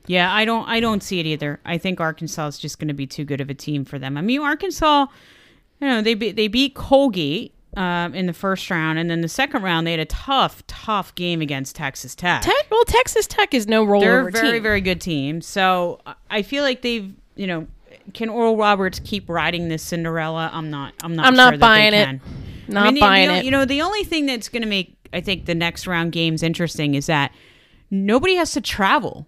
Yeah, 0.06 0.32
I 0.32 0.44
don't 0.44 0.66
I 0.68 0.80
don't 0.80 1.02
see 1.02 1.20
it 1.20 1.26
either. 1.26 1.60
I 1.64 1.78
think 1.78 2.00
Arkansas 2.00 2.46
is 2.48 2.58
just 2.58 2.78
going 2.78 2.88
to 2.88 2.94
be 2.94 3.06
too 3.06 3.24
good 3.24 3.40
of 3.40 3.50
a 3.50 3.54
team 3.54 3.84
for 3.84 3.98
them. 3.98 4.16
I 4.16 4.22
mean, 4.22 4.40
Arkansas, 4.40 5.06
you 5.80 5.86
know, 5.86 6.00
they 6.02 6.14
be, 6.14 6.32
they 6.32 6.48
beat 6.48 6.74
Colgate 6.74 7.52
um, 7.76 8.14
in 8.14 8.26
the 8.26 8.32
first 8.32 8.70
round, 8.70 8.98
and 8.98 9.10
then 9.10 9.20
the 9.20 9.28
second 9.28 9.62
round 9.62 9.86
they 9.86 9.92
had 9.92 10.00
a 10.00 10.06
tough, 10.06 10.66
tough 10.66 11.14
game 11.14 11.40
against 11.40 11.76
Texas 11.76 12.14
Tech. 12.14 12.42
Tech, 12.42 12.66
well, 12.70 12.84
Texas 12.84 13.26
Tech 13.26 13.54
is 13.54 13.66
no 13.68 13.86
rollover 13.86 14.00
They're 14.00 14.28
a 14.28 14.32
very, 14.32 14.52
team. 14.52 14.62
very 14.62 14.80
good 14.80 15.00
team. 15.00 15.40
So 15.40 16.00
I- 16.30 16.42
feel 16.42 16.64
like 16.64 16.82
they've, 16.82 17.14
you 17.36 17.46
know, 17.46 17.66
can 18.14 18.28
Oral 18.28 18.56
Roberts 18.56 19.00
keep 19.04 19.28
riding 19.28 19.68
this 19.68 19.82
Cinderella? 19.82 20.50
I'm 20.52 20.70
not. 20.70 20.94
I'm 21.02 21.14
not. 21.14 21.26
I'm 21.26 21.34
sure 21.34 21.50
not 21.52 21.60
buying 21.60 21.94
it. 21.94 22.06
can. 22.06 22.20
Not 22.68 22.86
I 22.86 22.90
mean, 22.90 23.00
buying 23.00 23.28
the, 23.28 23.34
it. 23.36 23.44
You 23.44 23.50
know, 23.50 23.64
the 23.64 23.82
only 23.82 24.04
thing 24.04 24.26
that's 24.26 24.48
going 24.48 24.62
to 24.62 24.68
make 24.68 24.96
I 25.12 25.20
think 25.20 25.46
the 25.46 25.54
next 25.54 25.86
round 25.86 26.12
games 26.12 26.42
interesting 26.42 26.94
is 26.94 27.06
that 27.06 27.32
nobody 27.90 28.34
has 28.36 28.52
to 28.52 28.60
travel. 28.60 29.26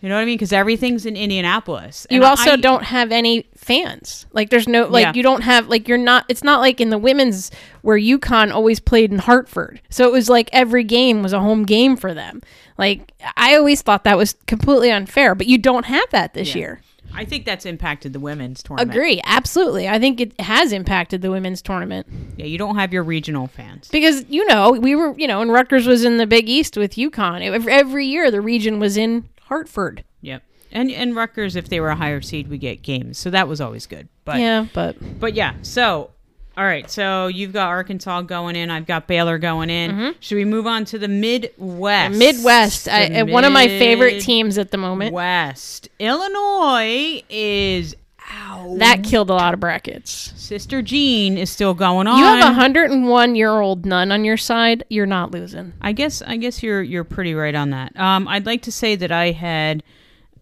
You 0.00 0.08
know 0.08 0.16
what 0.16 0.22
I 0.22 0.24
mean? 0.24 0.34
Because 0.34 0.52
everything's 0.52 1.06
in 1.06 1.16
Indianapolis. 1.16 2.08
you 2.10 2.24
also 2.24 2.52
I- 2.52 2.56
don't 2.56 2.82
have 2.82 3.12
any 3.12 3.46
fans. 3.56 4.26
Like, 4.32 4.50
there's 4.50 4.66
no 4.66 4.86
like 4.88 5.04
Yeah. 5.04 5.12
you 5.14 5.22
don't 5.22 5.42
have 5.42 5.68
like 5.68 5.86
you're 5.86 5.96
not. 5.96 6.24
It's 6.28 6.42
not 6.42 6.60
like 6.60 6.80
in 6.80 6.90
the 6.90 6.98
women's 6.98 7.52
where 7.82 7.96
UConn 7.96 8.52
always 8.52 8.80
played 8.80 9.12
in 9.12 9.20
Hartford. 9.20 9.80
So 9.90 10.04
it 10.08 10.12
was 10.12 10.28
like 10.28 10.50
every 10.52 10.82
game 10.82 11.22
was 11.22 11.32
a 11.32 11.38
home 11.38 11.64
game 11.64 11.96
for 11.96 12.12
them. 12.12 12.40
Like 12.78 13.12
I 13.36 13.54
always 13.54 13.80
thought 13.82 14.02
that 14.02 14.16
was 14.16 14.34
completely 14.48 14.90
unfair, 14.90 15.36
but 15.36 15.46
you 15.46 15.56
don't 15.56 15.84
have 15.86 16.10
that 16.10 16.34
this 16.34 16.56
year. 16.56 16.80
I 17.14 17.24
think 17.24 17.44
that's 17.44 17.66
impacted 17.66 18.12
the 18.12 18.20
women's 18.20 18.62
tournament. 18.62 18.90
Agree, 18.90 19.20
absolutely. 19.24 19.88
I 19.88 19.98
think 19.98 20.20
it 20.20 20.40
has 20.40 20.72
impacted 20.72 21.22
the 21.22 21.30
women's 21.30 21.62
tournament. 21.62 22.06
Yeah, 22.36 22.46
you 22.46 22.58
don't 22.58 22.76
have 22.76 22.92
your 22.92 23.02
regional 23.02 23.46
fans. 23.46 23.88
because 23.88 24.24
you 24.28 24.46
know 24.46 24.72
we 24.72 24.94
were 24.94 25.14
you 25.18 25.26
know 25.26 25.40
and 25.42 25.52
Rutgers 25.52 25.86
was 25.86 26.04
in 26.04 26.16
the 26.18 26.26
Big 26.26 26.48
East 26.48 26.76
with 26.76 26.94
UConn. 26.94 27.40
It- 27.42 27.68
every 27.68 28.06
year 28.06 28.30
the 28.30 28.40
region 28.40 28.78
was 28.80 28.96
in 28.96 29.28
Hartford. 29.42 30.04
Yep. 30.22 30.42
And 30.70 30.90
and 30.90 31.14
Rutgers, 31.14 31.54
if 31.56 31.68
they 31.68 31.80
were 31.80 31.90
a 31.90 31.96
higher 31.96 32.22
seed, 32.22 32.48
we 32.48 32.56
get 32.58 32.82
games. 32.82 33.18
So 33.18 33.28
that 33.30 33.46
was 33.46 33.60
always 33.60 33.86
good. 33.86 34.08
But 34.24 34.40
yeah, 34.40 34.66
but 34.72 34.96
But 35.20 35.34
yeah, 35.34 35.54
so 35.62 36.10
all 36.56 36.64
right, 36.64 36.90
so 36.90 37.28
you've 37.28 37.52
got 37.52 37.68
Arkansas 37.68 38.22
going 38.22 38.56
in, 38.56 38.70
I've 38.70 38.86
got 38.86 39.06
Baylor 39.06 39.38
going 39.38 39.70
in. 39.70 40.14
Should 40.20 40.36
we 40.36 40.44
move 40.44 40.66
on 40.66 40.84
to 40.86 40.98
the 40.98 41.08
Midwest? 41.08 42.18
Midwest, 42.18 42.88
I, 42.88 43.08
The 43.08 43.20
uh, 43.22 43.26
one 43.26 43.44
of 43.44 43.52
my 43.52 43.68
favorite 43.68 44.20
teams 44.20 44.58
at 44.58 44.70
the 44.70 44.76
moment. 44.78 45.14
West. 45.14 45.88
Illinois 45.98 47.22
is 47.30 47.96
out. 48.30 48.78
That 48.78 49.02
killed 49.02 49.30
a 49.30 49.34
lot 49.34 49.54
of 49.54 49.60
brackets. 49.60 50.32
Sister 50.36 50.82
Jean 50.82 51.38
is 51.38 51.50
still 51.50 51.74
going 51.74 52.06
on. 52.06 52.18
You 52.18 52.24
have 52.24 52.40
a 52.44 52.46
101 52.56 53.34
year 53.34 53.50
old 53.50 53.86
nun 53.86 54.12
on 54.12 54.24
your 54.24 54.36
side. 54.36 54.84
You're 54.90 55.06
not 55.06 55.30
losing. 55.30 55.72
I 55.80 55.92
guess 55.92 56.22
I 56.22 56.36
guess 56.36 56.62
you're 56.62 56.82
you're 56.82 57.04
pretty 57.04 57.34
right 57.34 57.54
on 57.54 57.70
that. 57.70 57.98
Um, 57.98 58.28
I'd 58.28 58.46
like 58.46 58.62
to 58.62 58.72
say 58.72 58.96
that 58.96 59.10
I 59.10 59.30
had 59.32 59.82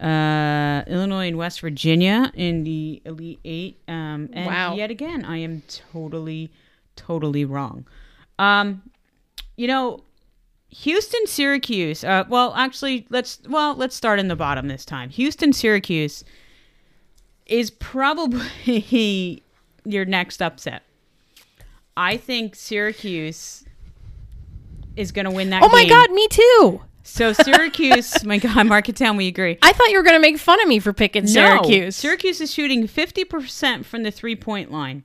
uh, 0.01 0.83
Illinois 0.87 1.27
and 1.27 1.37
West 1.37 1.61
Virginia 1.61 2.31
in 2.33 2.63
the 2.63 3.01
Elite 3.05 3.39
Eight. 3.45 3.79
Um, 3.87 4.29
and 4.33 4.45
Wow. 4.47 4.75
yet 4.75 4.89
again, 4.91 5.23
I 5.25 5.37
am 5.37 5.61
totally, 5.93 6.51
totally 6.95 7.45
wrong. 7.45 7.85
Um, 8.39 8.81
you 9.55 9.67
know, 9.67 10.03
Houston, 10.69 11.27
Syracuse. 11.27 12.03
Uh, 12.03 12.23
well, 12.29 12.53
actually, 12.55 13.05
let's 13.09 13.39
well 13.47 13.75
let's 13.75 13.95
start 13.95 14.19
in 14.19 14.27
the 14.29 14.35
bottom 14.35 14.67
this 14.67 14.85
time. 14.85 15.09
Houston, 15.09 15.53
Syracuse 15.53 16.23
is 17.45 17.69
probably 17.69 19.43
your 19.85 20.05
next 20.05 20.41
upset. 20.41 20.83
I 21.97 22.15
think 22.17 22.55
Syracuse 22.55 23.65
is 24.95 25.11
going 25.11 25.25
to 25.25 25.31
win 25.31 25.49
that. 25.51 25.61
Oh 25.61 25.69
my 25.69 25.81
game. 25.83 25.89
God, 25.89 26.11
me 26.11 26.27
too. 26.29 26.81
So 27.03 27.33
Syracuse, 27.33 28.23
my 28.23 28.37
God, 28.37 28.67
mark 28.67 28.89
it 28.89 28.95
down. 28.95 29.17
We 29.17 29.27
agree. 29.27 29.57
I 29.61 29.73
thought 29.73 29.89
you 29.89 29.97
were 29.97 30.03
going 30.03 30.15
to 30.15 30.21
make 30.21 30.37
fun 30.37 30.61
of 30.61 30.67
me 30.67 30.79
for 30.79 30.93
picking 30.93 31.23
No, 31.23 31.29
Syracuse. 31.31 31.95
Syracuse 31.95 32.41
is 32.41 32.53
shooting 32.53 32.87
fifty 32.87 33.23
percent 33.23 33.85
from 33.85 34.03
the 34.03 34.11
three 34.11 34.35
point 34.35 34.71
line. 34.71 35.03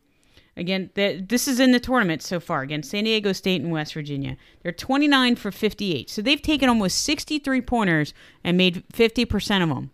Again, 0.56 0.90
the, 0.94 1.20
this 1.20 1.46
is 1.46 1.60
in 1.60 1.72
the 1.72 1.80
tournament 1.80 2.22
so 2.22 2.40
far 2.40 2.62
against 2.62 2.90
San 2.90 3.04
Diego 3.04 3.32
State 3.32 3.60
and 3.60 3.70
West 3.70 3.92
Virginia. 3.92 4.38
They're 4.62 4.72
29 4.72 5.36
for 5.36 5.50
58. 5.52 6.08
So 6.08 6.22
they've 6.22 6.40
taken 6.40 6.70
almost 6.70 7.04
63 7.04 7.60
pointers 7.60 8.14
and 8.42 8.56
made 8.56 8.82
50% 8.94 9.62
of 9.62 9.68
them. 9.68 9.90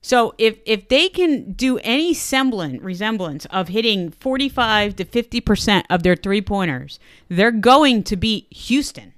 So 0.00 0.34
if 0.36 0.58
if 0.66 0.88
they 0.88 1.08
can 1.08 1.52
do 1.52 1.78
any 1.78 2.12
semblance 2.12 2.82
resemblance 2.82 3.44
of 3.46 3.68
hitting 3.68 4.10
45 4.10 4.96
to 4.96 5.04
50% 5.04 5.84
of 5.88 6.02
their 6.02 6.16
three 6.16 6.42
pointers, 6.42 6.98
they're 7.28 7.52
going 7.52 8.02
to 8.04 8.16
beat 8.16 8.52
Houston. 8.52 9.12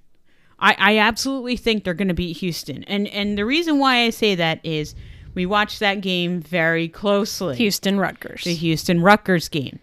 I, 0.64 0.76
I 0.78 0.98
absolutely 0.98 1.58
think 1.58 1.84
they're 1.84 1.92
going 1.92 2.08
to 2.08 2.14
beat 2.14 2.38
Houston. 2.38 2.84
And 2.84 3.06
and 3.08 3.36
the 3.36 3.44
reason 3.44 3.78
why 3.78 3.98
I 3.98 4.10
say 4.10 4.34
that 4.34 4.60
is 4.64 4.94
we 5.34 5.44
watched 5.44 5.78
that 5.80 6.00
game 6.00 6.40
very 6.40 6.88
closely. 6.88 7.56
Houston 7.56 8.00
Rutgers. 8.00 8.44
The 8.44 8.54
Houston 8.54 9.02
Rutgers 9.02 9.48
game. 9.48 9.78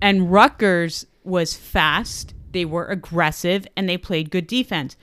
And 0.00 0.32
Rutgers 0.32 1.06
was 1.22 1.54
fast, 1.54 2.34
they 2.52 2.64
were 2.64 2.86
aggressive, 2.86 3.66
and 3.76 3.88
they 3.88 3.98
played 3.98 4.30
good 4.30 4.46
defense. 4.46 4.96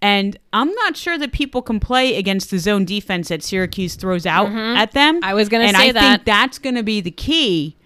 And 0.00 0.38
I'm 0.52 0.70
not 0.72 0.96
sure 0.96 1.18
that 1.18 1.32
people 1.32 1.62
can 1.62 1.80
play 1.80 2.16
against 2.16 2.50
the 2.50 2.58
zone 2.58 2.84
defense 2.84 3.28
that 3.28 3.42
Syracuse 3.42 3.94
throws 3.94 4.26
out 4.26 4.48
at 4.52 4.92
them. 4.92 5.16
Mm-hmm. 5.16 5.24
I 5.24 5.34
was 5.34 5.48
gonna 5.48 5.70
say 5.70 5.88
I 5.88 5.92
that. 5.92 6.00
think 6.00 6.24
that's 6.24 6.58
going 6.58 6.74
to 6.76 6.82
be 6.82 7.00
the 7.00 7.10
key. 7.10 7.76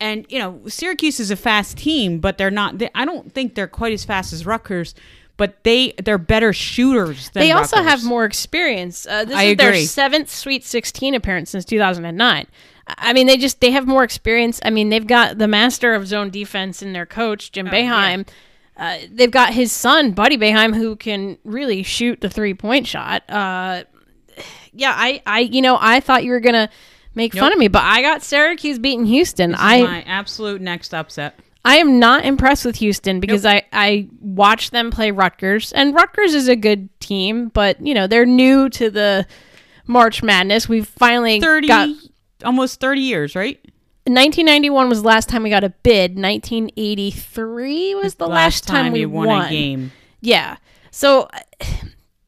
And 0.00 0.26
you 0.28 0.38
know, 0.38 0.60
Syracuse 0.66 1.20
is 1.20 1.30
a 1.30 1.36
fast 1.36 1.78
team, 1.78 2.20
but 2.20 2.38
they're 2.38 2.50
not. 2.50 2.78
They, 2.78 2.90
I 2.94 3.04
don't 3.04 3.32
think 3.32 3.54
they're 3.54 3.68
quite 3.68 3.92
as 3.92 4.04
fast 4.04 4.32
as 4.32 4.46
Rutgers, 4.46 4.94
but 5.38 5.64
they 5.64 5.94
they're 6.04 6.18
better 6.18 6.52
shooters. 6.52 7.30
than 7.30 7.42
They 7.42 7.52
also 7.52 7.76
Rutgers. 7.76 7.90
have 7.90 8.04
more 8.04 8.26
experience. 8.26 9.06
Uh, 9.06 9.24
this 9.24 9.34
I 9.36 9.42
is 9.44 9.56
their 9.56 9.76
seventh 9.76 10.28
Sweet 10.28 10.62
16 10.64 11.14
appearance 11.14 11.48
since 11.50 11.64
2009. 11.64 12.46
I- 12.86 12.94
I 12.98 13.12
mean, 13.12 13.26
they 13.26 13.36
just 13.38 13.60
they 13.62 13.70
have 13.70 13.86
more 13.86 14.02
experience. 14.04 14.60
I 14.64 14.70
mean, 14.70 14.88
they've 14.90 15.06
got 15.06 15.38
the 15.38 15.48
master 15.48 15.94
of 15.94 16.06
zone 16.06 16.28
defense 16.30 16.82
in 16.82 16.92
their 16.92 17.06
coach 17.06 17.52
Jim 17.52 17.68
Boeheim. 17.68 18.26
Uh, 18.76 18.96
they've 19.10 19.30
got 19.30 19.52
his 19.54 19.72
son 19.72 20.12
Buddy 20.12 20.38
Boeheim 20.38 20.74
who 20.76 20.94
can 20.96 21.36
really 21.44 21.82
shoot 21.82 22.20
the 22.20 22.30
three 22.30 22.54
point 22.54 22.86
shot. 22.86 23.28
Uh, 23.28 23.82
yeah, 24.72 24.92
I 24.96 25.20
I 25.26 25.40
you 25.40 25.60
know 25.62 25.76
I 25.80 26.00
thought 26.00 26.24
you 26.24 26.30
were 26.30 26.40
gonna 26.40 26.70
make 27.14 27.34
fun 27.34 27.52
of 27.52 27.58
me, 27.58 27.68
but 27.68 27.82
I 27.82 28.02
got 28.02 28.22
Syracuse 28.22 28.78
beating 28.78 29.04
Houston. 29.06 29.54
I 29.56 29.82
my 29.82 30.02
absolute 30.02 30.60
next 30.60 30.94
upset. 30.94 31.38
I 31.64 31.76
am 31.76 31.98
not 31.98 32.24
impressed 32.24 32.64
with 32.64 32.76
Houston 32.76 33.20
because 33.20 33.44
I, 33.44 33.62
I 33.72 34.08
watched 34.20 34.72
them 34.72 34.90
play 34.90 35.10
Rutgers, 35.10 35.72
and 35.72 35.94
Rutgers 35.94 36.34
is 36.34 36.48
a 36.48 36.56
good 36.56 36.88
team, 37.00 37.48
but 37.48 37.84
you 37.84 37.94
know 37.94 38.06
they're 38.06 38.26
new 38.26 38.68
to 38.70 38.90
the 38.90 39.26
March 39.86 40.22
Madness. 40.22 40.68
We've 40.68 40.86
finally 40.86 41.40
30 41.40 41.68
got 41.68 41.88
almost 42.44 42.80
30 42.80 43.00
years, 43.00 43.34
right? 43.34 43.58
1991 44.04 44.88
was 44.88 45.02
the 45.02 45.08
last 45.08 45.28
time 45.28 45.42
we 45.42 45.50
got 45.50 45.64
a 45.64 45.68
bid. 45.68 46.12
1983 46.12 47.94
was 47.96 48.14
the 48.14 48.26
last, 48.26 48.66
time, 48.66 48.92
we 48.92 49.00
you 49.00 49.10
won, 49.10 49.46
a 49.46 49.50
game. 49.50 49.92
Yeah, 50.22 50.56
so 50.90 51.28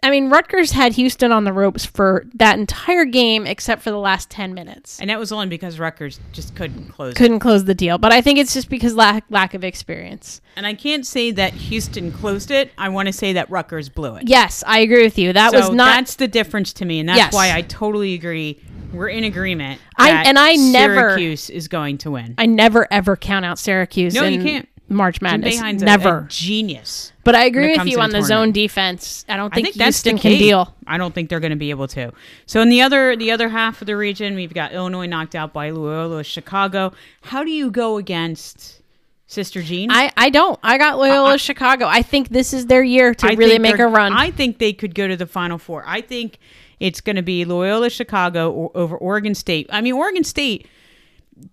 I 0.03 0.11
mean, 0.11 0.31
Rutgers 0.31 0.73
had 0.73 0.93
Houston 0.95 1.31
on 1.33 1.45
the 1.45 1.53
ropes 1.53 1.85
for 1.85 2.25
that 2.35 2.59
entire 2.59 3.05
game 3.05 3.47
except 3.47 3.83
for 3.83 3.91
the 3.91 3.99
last 3.99 4.31
10 4.31 4.55
minutes. 4.55 4.99
And 5.01 5.11
that 5.11 5.19
was 5.19 5.31
only 5.33 5.47
because 5.47 5.79
Rutgers 5.79 6.21
just 6.33 6.55
couldn't 6.55 6.89
close. 6.91 7.15
Couldn't 7.15 7.41
close 7.41 7.65
the 7.65 7.75
deal, 7.75 7.99
but 7.99 8.13
I 8.13 8.21
think 8.21 8.39
it's 8.39 8.55
just 8.55 8.69
because 8.71 8.95
lack 8.95 9.25
lack 9.31 9.55
of 9.55 9.65
experience. 9.65 10.41
And 10.57 10.67
I 10.67 10.75
can't 10.75 11.07
say 11.07 11.31
that 11.33 11.53
Houston 11.53 12.13
closed 12.13 12.51
it. 12.51 12.71
I 12.79 12.89
want 12.89 13.07
to 13.09 13.13
say 13.13 13.33
that 13.35 13.51
Rutgers 13.51 13.89
blew 13.89 14.17
it. 14.17 14.29
Yes, 14.29 14.65
I 14.67 14.81
agree 14.81 15.03
with 15.03 15.19
you. 15.19 15.33
That 15.33 15.53
so 15.53 15.59
was 15.59 15.71
not 15.71 15.95
that's 15.97 16.15
the 16.17 16.29
difference 16.29 16.73
to 16.75 16.85
me, 16.85 17.01
and 17.01 17.09
that's 17.09 17.19
Yes. 17.19 17.33
why 17.33 17.53
I 17.55 17.63
totally 17.63 18.15
agree. 18.15 18.59
We're 18.93 19.09
in 19.09 19.23
agreement. 19.25 19.81
I- 19.97 20.25
and 20.25 20.39
I 20.39 20.55
never- 20.55 20.95
Syracuse 21.11 21.49
is 21.51 21.69
going 21.69 21.99
to 21.99 22.11
win. 22.11 22.35
I 22.39 22.47
never 22.47 22.89
ever 22.91 23.17
count 23.17 23.45
out 23.45 23.59
Syracuse. 23.59 24.15
No, 24.15 24.25
you 24.25 24.43
can't. 24.43 24.69
March 24.90 25.22
Madness. 25.22 25.61
A- 25.61 25.72
never. 25.72 26.18
a 26.18 26.29
genius. 26.29 27.12
but 27.24 27.35
I 27.35 27.44
agree 27.44 27.76
with 27.76 27.87
you 27.87 28.00
on 28.00 28.11
the 28.11 28.18
the 28.18 28.24
zone 28.24 28.53
defense. 28.53 29.24
I 29.29 29.37
don't 29.37 29.53
I 29.53 29.55
think, 29.55 29.66
think 29.68 29.76
that's 29.76 30.03
the 30.03 30.11
Houston 30.11 30.31
key. 30.31 30.37
can 30.37 30.46
deal. 30.46 30.74
I 30.87 30.98
don't 30.98 31.14
think 31.14 31.31
they're 31.31 31.40
going 31.40 31.50
to 31.50 31.57
be 31.57 31.70
able 31.70 31.88
to. 31.88 32.12
So 32.46 32.61
in 32.61 32.68
the 32.68 32.83
other 32.83 33.16
the 33.16 33.31
other 33.31 33.48
half 33.48 33.81
of 33.81 33.87
the 33.87 33.96
region, 33.96 34.35
we've 34.35 34.53
got 34.53 34.72
Illinois 34.72 35.07
knocked 35.07 35.35
out 35.35 35.53
by 35.53 35.70
Loyola 35.70 36.24
Chicago. 36.24 36.92
How 37.22 37.44
do 37.44 37.50
you 37.50 37.70
go 37.70 37.96
against 37.96 38.83
Sister 39.26 39.62
Jean? 39.62 39.90
I, 39.92 40.11
I 40.16 40.29
don't. 40.29 40.59
I 40.62 40.76
got 40.76 40.98
Loyola 40.98 41.38
Chicago. 41.38 41.87
I 41.87 42.03
think 42.03 42.31
this 42.31 42.53
is 42.53 42.66
their 42.66 42.83
year 42.83 43.14
to 43.14 43.29
I 43.29 43.35
really 43.35 43.61
make 43.61 43.79
a 43.79 43.87
run. 43.87 44.12
I 44.12 44.33
think 44.33 44.59
they 44.59 44.72
could 44.72 44.94
go 44.94 45.07
to 45.07 45.16
the 45.16 45.26
Final 45.26 45.57
Four. 45.57 45.85
I 45.87 46.00
think 46.00 46.38
it's 46.81 47.00
going 47.00 47.16
to 47.16 47.22
be 47.22 47.44
Loyola 47.44 47.90
Chicago 47.90 48.50
or, 48.50 48.70
over 48.74 48.96
Oregon 48.96 49.35
State. 49.37 49.68
I 49.70 49.83
mean, 49.83 49.92
Oregon 49.92 50.24
State, 50.24 50.66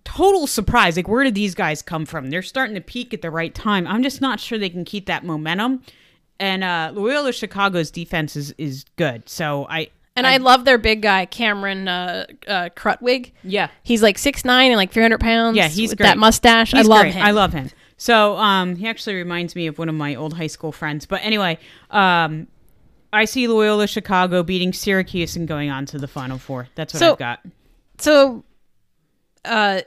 total 0.04 0.46
surprise. 0.46 0.96
Like, 0.96 1.08
where 1.08 1.24
did 1.24 1.34
these 1.34 1.54
guys 1.54 1.82
come 1.82 2.06
from? 2.06 2.30
They're 2.30 2.42
starting 2.42 2.74
to 2.74 2.80
peak 2.80 3.12
at 3.14 3.22
the 3.22 3.30
right 3.30 3.54
time. 3.54 3.86
I'm 3.86 4.02
just 4.02 4.20
not 4.20 4.40
sure 4.40 4.58
they 4.58 4.70
can 4.70 4.84
keep 4.84 5.06
that 5.06 5.24
momentum. 5.24 5.82
And 6.40 6.62
uh, 6.62 6.92
Loyola 6.94 7.32
Chicago's 7.32 7.90
defense 7.90 8.36
is, 8.36 8.54
is 8.58 8.84
good. 8.96 9.28
So 9.28 9.66
I. 9.68 9.90
and 10.14 10.26
I, 10.26 10.36
love 10.36 10.64
their 10.64 10.78
big 10.78 11.02
guy, 11.02 11.26
Cameron 11.26 11.88
uh, 11.88 12.26
uh, 12.46 12.68
Krutwig. 12.76 13.32
Yeah. 13.42 13.68
He's 13.82 14.02
like 14.02 14.18
six 14.18 14.44
nine 14.44 14.70
and 14.70 14.76
like 14.76 14.92
300 14.92 15.18
pounds. 15.20 15.56
Yeah, 15.56 15.68
he's 15.68 15.90
with 15.90 15.98
great. 15.98 16.06
that 16.06 16.18
mustache. 16.18 16.70
He's 16.72 16.86
I 16.86 16.88
love 16.88 17.02
great. 17.02 17.14
him. 17.14 17.22
I 17.26 17.30
love 17.32 17.52
him. 17.52 17.70
So 17.96 18.36
um, 18.36 18.76
he 18.76 18.86
actually 18.86 19.16
reminds 19.16 19.56
me 19.56 19.66
of 19.66 19.78
one 19.78 19.88
of 19.88 19.94
my 19.96 20.14
old 20.14 20.34
high 20.34 20.46
school 20.46 20.70
friends. 20.70 21.04
But 21.06 21.22
anyway, 21.24 21.58
um, 21.90 22.46
I 23.12 23.24
see 23.24 23.48
Loyola 23.48 23.88
Chicago 23.88 24.44
beating 24.44 24.72
Syracuse 24.72 25.34
and 25.34 25.48
going 25.48 25.70
on 25.70 25.86
to 25.86 25.98
the 25.98 26.06
Final 26.06 26.38
Four. 26.38 26.68
That's 26.76 26.94
what 26.94 27.00
So- 27.00 27.12
I've 27.12 27.18
got. 27.18 27.40
so 27.98 28.44
uh 29.44 29.80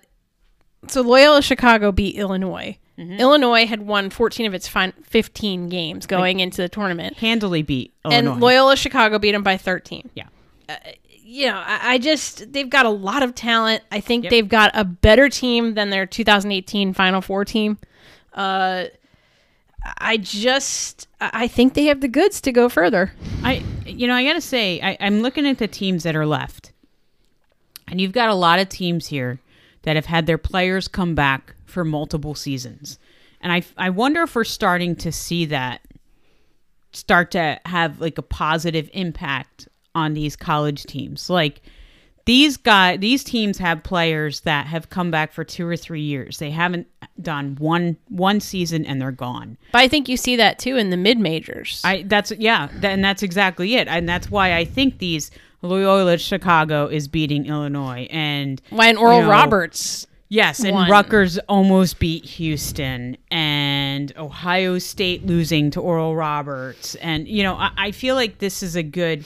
so 0.87 1.01
Loyola 1.01 1.41
Chicago 1.41 1.91
beat 1.91 2.15
Illinois. 2.15 2.77
Mm-hmm. 2.97 3.19
Illinois 3.19 3.65
had 3.67 3.83
won 3.83 4.09
14 4.09 4.45
of 4.47 4.53
its 4.53 4.67
fin- 4.67 4.93
15 5.03 5.69
games 5.69 6.05
going 6.07 6.39
into 6.39 6.57
the 6.61 6.69
tournament. 6.69 7.17
Handily 7.17 7.61
beat 7.61 7.93
Illinois. 8.03 8.31
And 8.31 8.41
Loyola 8.41 8.75
Chicago 8.75 9.19
beat 9.19 9.31
them 9.33 9.43
by 9.43 9.57
13. 9.57 10.09
yeah. 10.15 10.27
You 11.23 11.47
know, 11.47 11.57
I, 11.65 11.93
I 11.93 11.97
just 11.97 12.51
they've 12.51 12.69
got 12.69 12.85
a 12.85 12.89
lot 12.89 13.23
of 13.23 13.33
talent. 13.35 13.83
I 13.91 13.99
think 14.01 14.25
Yep. 14.25 14.31
they've 14.31 14.49
got 14.49 14.71
a 14.73 14.83
better 14.83 15.29
team 15.29 15.75
than 15.75 15.89
their 15.89 16.05
2018 16.05 16.93
Final 16.93 17.21
Four 17.21 17.45
team. 17.45 17.77
Uh 18.33 18.85
I 19.97 20.17
just 20.17 21.07
I 21.19 21.47
think 21.47 21.73
they 21.73 21.85
have 21.85 22.01
the 22.01 22.07
goods 22.07 22.39
to 22.41 22.51
go 22.51 22.69
further. 22.69 23.13
I 23.43 23.63
you 23.85 24.07
know 24.07 24.13
I 24.15 24.23
gotta 24.23 24.41
say 24.41 24.79
I, 24.81 24.97
I'm 24.99 25.21
looking 25.21 25.47
at 25.47 25.57
the 25.57 25.67
teams 25.67 26.03
that 26.03 26.15
are 26.15 26.25
left, 26.25 26.70
and 27.91 28.01
you've 28.01 28.13
got 28.13 28.30
a 28.30 28.34
lot 28.34 28.58
of 28.58 28.69
teams 28.69 29.08
here 29.08 29.39
that 29.84 29.95
have 29.95 30.06
had 30.08 30.25
their 30.25 30.38
players 30.38 30.88
come 30.88 31.13
back 31.13 31.54
for 31.65 31.84
multiple 31.84 32.34
seasons, 32.34 32.97
and 33.41 33.51
I 33.51 33.63
I 33.77 33.91
wonder 33.91 34.23
if 34.23 34.34
we're 34.34 34.45
starting 34.45 34.95
to 34.97 35.12
see 35.12 35.45
that 35.45 35.82
start 36.93 37.32
to 37.32 37.60
have 37.65 38.01
like 38.01 38.17
a 38.17 38.23
positive 38.23 38.89
impact 38.93 39.67
on 39.93 40.13
these 40.13 40.36
college 40.36 40.84
teams. 40.84 41.30
Like 41.30 41.62
these 42.25 42.58
guys 42.58 42.99
these 42.99 43.23
teams 43.23 43.58
have 43.58 43.84
players 43.84 44.41
that 44.41 44.67
have 44.67 44.89
come 44.89 45.12
back 45.12 45.34
for 45.34 45.43
two 45.43 45.67
or 45.67 45.77
three 45.77 46.01
years. 46.01 46.38
They 46.38 46.51
haven't 46.51 46.88
done 47.21 47.56
one 47.60 47.97
one 48.10 48.39
season 48.39 48.86
and 48.86 49.01
they're 49.01 49.12
gone. 49.12 49.58
But 49.71 49.80
I 49.80 49.88
think 49.88 50.08
you 50.08 50.17
see 50.17 50.36
that 50.36 50.60
too 50.60 50.77
in 50.77 50.89
the 50.89 50.97
mid 50.97 51.19
majors. 51.19 51.82
I 51.84 52.04
that's 52.04 52.32
yeah, 52.32 52.69
that, 52.75 52.91
and 52.91 53.04
that's 53.04 53.23
exactly 53.23 53.75
it, 53.75 53.88
and 53.88 54.08
that's 54.08 54.30
why 54.30 54.56
I 54.56 54.65
think 54.65 54.99
these 54.99 55.32
Loyola 55.62 56.17
Chicago 56.17 56.88
is 56.88 57.08
beating 57.08 57.45
Illinois, 57.45 58.08
and 58.10 58.62
When 58.69 58.97
Oral 58.97 59.19
you 59.19 59.24
know, 59.26 59.30
Roberts 59.30 60.08
yes, 60.30 60.60
and 60.60 60.74
won. 60.74 60.89
Rutgers 60.89 61.38
almost 61.50 62.00
beat 62.00 62.26
Houston, 62.26 63.17
and 63.30 64.12
Ohio 64.17 64.80
State 64.80 65.26
losing 65.26 65.71
to 65.71 65.82
Oral 65.82 66.15
Roberts, 66.15 66.95
and 66.95 67.28
you 67.28 67.43
know 67.43 67.56
I, 67.56 67.71
I 67.78 67.91
feel 67.91 68.15
like 68.15 68.39
this 68.39 68.63
is 68.63 68.76
a 68.76 68.84
good, 68.84 69.24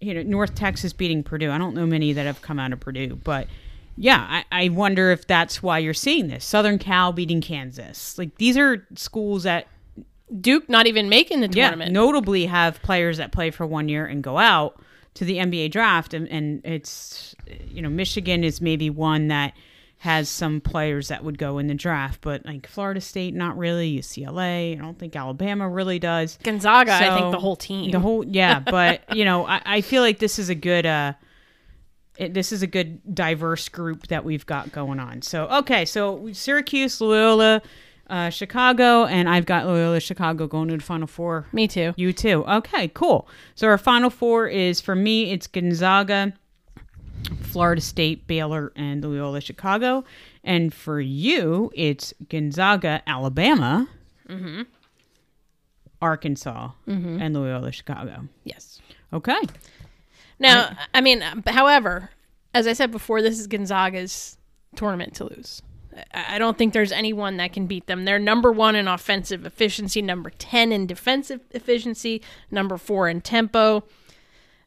you 0.00 0.14
know, 0.14 0.22
North 0.22 0.54
Texas 0.54 0.92
beating 0.92 1.22
Purdue. 1.22 1.50
I 1.50 1.58
don't 1.58 1.74
know 1.74 1.86
many 1.86 2.12
that 2.12 2.26
have 2.26 2.42
come 2.42 2.58
out 2.58 2.72
of 2.72 2.80
Purdue, 2.80 3.16
but. 3.16 3.46
Yeah, 3.94 4.26
I, 4.26 4.44
I 4.50 4.68
wonder 4.70 5.10
if 5.10 5.26
that's 5.26 5.62
why 5.62 5.78
you're 5.78 5.92
seeing 5.92 6.28
this. 6.28 6.46
Southern 6.46 6.78
Cal 6.78 7.12
beating 7.12 7.42
Kansas. 7.42 8.16
Like 8.16 8.34
these 8.36 8.56
are 8.56 8.86
schools 8.94 9.42
that 9.42 9.68
Duke 10.40 10.66
not 10.70 10.86
even 10.86 11.10
making 11.10 11.40
the 11.40 11.48
yeah, 11.52 11.68
tournament. 11.68 11.92
notably 11.92 12.46
have 12.46 12.80
players 12.80 13.18
that 13.18 13.32
play 13.32 13.50
for 13.50 13.66
one 13.66 13.90
year 13.90 14.06
and 14.06 14.22
go 14.22 14.38
out 14.38 14.80
to 15.14 15.24
the 15.24 15.36
NBA 15.36 15.70
draft, 15.70 16.14
and, 16.14 16.28
and 16.28 16.64
it's 16.64 17.34
you 17.66 17.82
know 17.82 17.88
Michigan 17.88 18.44
is 18.44 18.60
maybe 18.60 18.90
one 18.90 19.28
that 19.28 19.52
has 19.98 20.28
some 20.28 20.60
players 20.60 21.08
that 21.08 21.22
would 21.22 21.38
go 21.38 21.58
in 21.58 21.68
the 21.68 21.74
draft, 21.74 22.20
but 22.22 22.44
like 22.44 22.66
Florida 22.66 23.00
State, 23.00 23.34
not 23.34 23.56
really. 23.56 23.98
UCLA, 23.98 24.76
I 24.76 24.82
don't 24.82 24.98
think 24.98 25.14
Alabama 25.14 25.68
really 25.68 26.00
does. 26.00 26.38
Gonzaga, 26.42 26.92
I 26.92 27.16
think 27.16 27.30
the 27.30 27.38
whole 27.38 27.54
team. 27.54 27.92
The 27.92 28.00
whole 28.00 28.24
yeah, 28.24 28.58
but 28.58 29.02
you 29.16 29.24
know 29.24 29.46
I, 29.46 29.62
I 29.64 29.80
feel 29.80 30.02
like 30.02 30.18
this 30.18 30.38
is 30.38 30.48
a 30.48 30.54
good 30.54 30.86
uh. 30.86 31.14
It, 32.18 32.34
this 32.34 32.52
is 32.52 32.62
a 32.62 32.66
good 32.66 33.14
diverse 33.14 33.70
group 33.70 34.08
that 34.08 34.22
we've 34.22 34.44
got 34.44 34.70
going 34.70 35.00
on. 35.00 35.22
So 35.22 35.46
okay, 35.48 35.86
so 35.86 36.30
Syracuse, 36.32 37.00
Loyola, 37.00 37.62
uh, 38.12 38.28
Chicago, 38.28 39.06
and 39.06 39.26
I've 39.26 39.46
got 39.46 39.64
Loyola 39.64 39.98
Chicago 39.98 40.46
going 40.46 40.68
to 40.68 40.76
the 40.76 40.82
Final 40.82 41.06
Four. 41.06 41.46
Me 41.50 41.66
too. 41.66 41.94
You 41.96 42.12
too. 42.12 42.44
Okay, 42.46 42.88
cool. 42.88 43.26
So 43.54 43.66
our 43.66 43.78
final 43.78 44.10
four 44.10 44.46
is 44.46 44.82
for 44.82 44.94
me, 44.94 45.30
it's 45.30 45.46
Gonzaga, 45.46 46.34
Florida 47.40 47.80
State, 47.80 48.26
Baylor, 48.26 48.70
and 48.76 49.02
Loyola 49.02 49.40
Chicago. 49.40 50.04
And 50.44 50.74
for 50.74 51.00
you, 51.00 51.72
it's 51.74 52.12
Gonzaga, 52.28 53.02
Alabama, 53.06 53.88
Arkansas, 56.02 56.70
and 56.86 57.34
Loyola 57.34 57.72
Chicago. 57.72 58.28
Yes. 58.44 58.80
Okay. 59.12 59.40
Now, 60.38 60.76
I, 60.92 61.00
mean, 61.00 61.22
however, 61.46 62.10
as 62.52 62.66
I 62.66 62.74
said 62.74 62.90
before, 62.90 63.22
this 63.22 63.38
is 63.38 63.46
Gonzaga's 63.46 64.36
tournament 64.76 65.14
to 65.14 65.24
lose. 65.24 65.62
I 66.12 66.38
don't 66.38 66.56
think 66.56 66.72
there's 66.72 66.92
anyone 66.92 67.36
that 67.36 67.52
can 67.52 67.66
beat 67.66 67.86
them. 67.86 68.04
They're 68.04 68.18
number 68.18 68.50
one 68.50 68.74
in 68.74 68.88
offensive 68.88 69.44
efficiency, 69.44 70.00
number 70.02 70.30
10 70.30 70.72
in 70.72 70.86
defensive 70.86 71.40
efficiency, 71.50 72.22
number 72.50 72.78
four 72.78 73.08
in 73.08 73.20
tempo. 73.20 73.84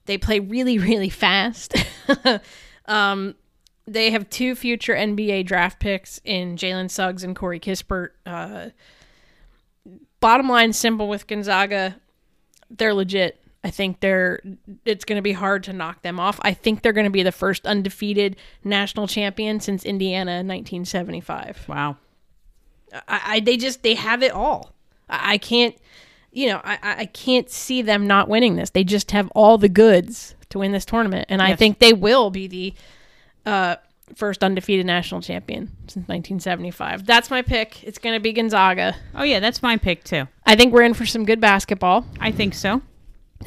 They 0.06 0.18
play 0.18 0.40
really, 0.40 0.78
really 0.80 1.10
fast. 1.10 1.74
um, 2.86 3.36
they 3.88 4.12
have 4.12 4.30
two 4.30 4.56
future 4.56 4.96
NBA 4.96 5.46
draft 5.46 5.80
picks 5.80 6.20
in 6.24 6.58
Jalen 6.58 6.90
Suggs 6.90 7.24
and 7.24 7.36
Corey 7.36 7.60
Kispert. 7.60 8.10
Uh, 8.26 8.70
bottom 10.20 10.50
line, 10.50 10.74
simple 10.74 11.08
with 11.08 11.28
Gonzaga, 11.28 11.96
they're 12.70 12.94
legit. 12.94 13.45
I 13.66 13.72
think 13.72 14.00
they're. 14.00 14.42
It's 14.86 15.06
going 15.06 15.18
to 15.18 15.24
be 15.24 15.32
hard 15.32 15.64
to 15.64 15.74
knock 15.74 16.04
them 16.04 16.20
off. 16.20 16.40
I 16.44 16.54
think 16.54 16.84
they're 16.84 16.94
going 16.94 17.06
to 17.06 17.12
be 17.12 17.24
the 17.24 17.32
first 17.32 17.66
undefeated 17.66 18.36
national 18.64 19.08
champion 19.08 19.60
since 19.60 19.84
Indiana 19.84 20.34
in 20.34 20.48
1975. 20.48 21.66
Wow. 21.68 21.98
I, 22.94 23.22
I 23.26 23.40
they 23.40 23.58
just 23.58 23.82
they 23.82 23.96
have 23.96 24.22
it 24.22 24.32
all. 24.32 24.72
I, 25.10 25.34
I 25.34 25.38
can't, 25.40 25.76
you 26.32 26.46
know, 26.46 26.62
I, 26.64 26.78
I 26.84 27.06
can't 27.08 27.50
see 27.50 27.82
them 27.82 28.06
not 28.06 28.30
winning 28.30 28.56
this. 28.56 28.70
They 28.70 28.84
just 28.84 29.10
have 29.10 29.32
all 29.34 29.58
the 29.58 29.68
goods 29.68 30.36
to 30.50 30.60
win 30.60 30.72
this 30.72 30.86
tournament, 30.86 31.26
and 31.30 31.42
I 31.42 31.56
think 31.56 31.80
they 31.80 31.92
will 31.92 32.30
be 32.30 32.46
the 32.46 32.74
uh, 33.48 33.78
first 34.14 34.44
undefeated 34.44 34.86
national 34.86 35.22
champion 35.22 35.70
since 35.88 36.08
1975. 36.08 37.08
That's 37.08 37.32
my 37.32 37.42
pick. 37.42 37.84
It's 37.84 37.98
going 37.98 38.14
to 38.14 38.20
be 38.20 38.32
Gonzaga. 38.32 38.96
Oh, 39.16 39.24
yeah, 39.24 39.40
that's 39.40 39.64
my 39.64 39.78
pick 39.78 40.04
too. 40.04 40.28
I 40.46 40.56
think 40.56 40.72
we're 40.72 40.84
in 40.84 40.94
for 40.94 41.08
some 41.08 41.26
good 41.26 41.42
basketball. 41.42 42.06
I 42.20 42.32
think 42.32 42.54
so. 42.54 42.84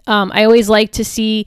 Um, 0.06 0.30
I 0.34 0.44
always 0.44 0.68
like 0.68 0.92
to 0.92 1.04
see 1.04 1.46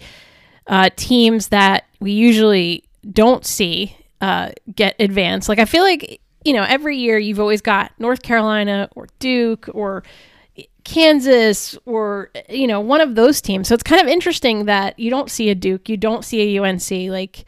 uh, 0.68 0.90
teams 0.96 1.50
that 1.50 1.86
we 2.00 2.12
usually 2.12 2.84
don't 3.12 3.46
see 3.46 3.96
uh, 4.22 4.52
get 4.76 4.96
advanced. 5.00 5.50
Like 5.50 5.60
I 5.60 5.66
feel 5.66 5.84
like 5.84 6.22
you 6.44 6.54
know 6.54 6.64
every 6.68 6.98
year 6.98 7.18
you've 7.18 7.40
always 7.40 7.62
got 7.62 7.92
North 8.00 8.22
Carolina 8.24 8.90
or 8.96 9.08
Duke 9.20 9.70
or 9.74 10.04
Kansas 10.84 11.78
or 11.86 12.32
you 12.50 12.68
know 12.68 12.80
one 12.80 13.02
of 13.02 13.16
those 13.16 13.42
teams. 13.42 13.68
So 13.68 13.74
it's 13.76 13.84
kind 13.84 14.02
of 14.02 14.08
interesting 14.08 14.66
that 14.66 14.98
you 15.00 15.10
don't 15.10 15.30
see 15.30 15.50
a 15.50 15.56
Duke, 15.56 15.88
you 15.90 15.98
don't 15.98 16.24
see 16.26 16.56
a 16.58 16.62
UNC. 16.64 16.90
Like 17.12 17.46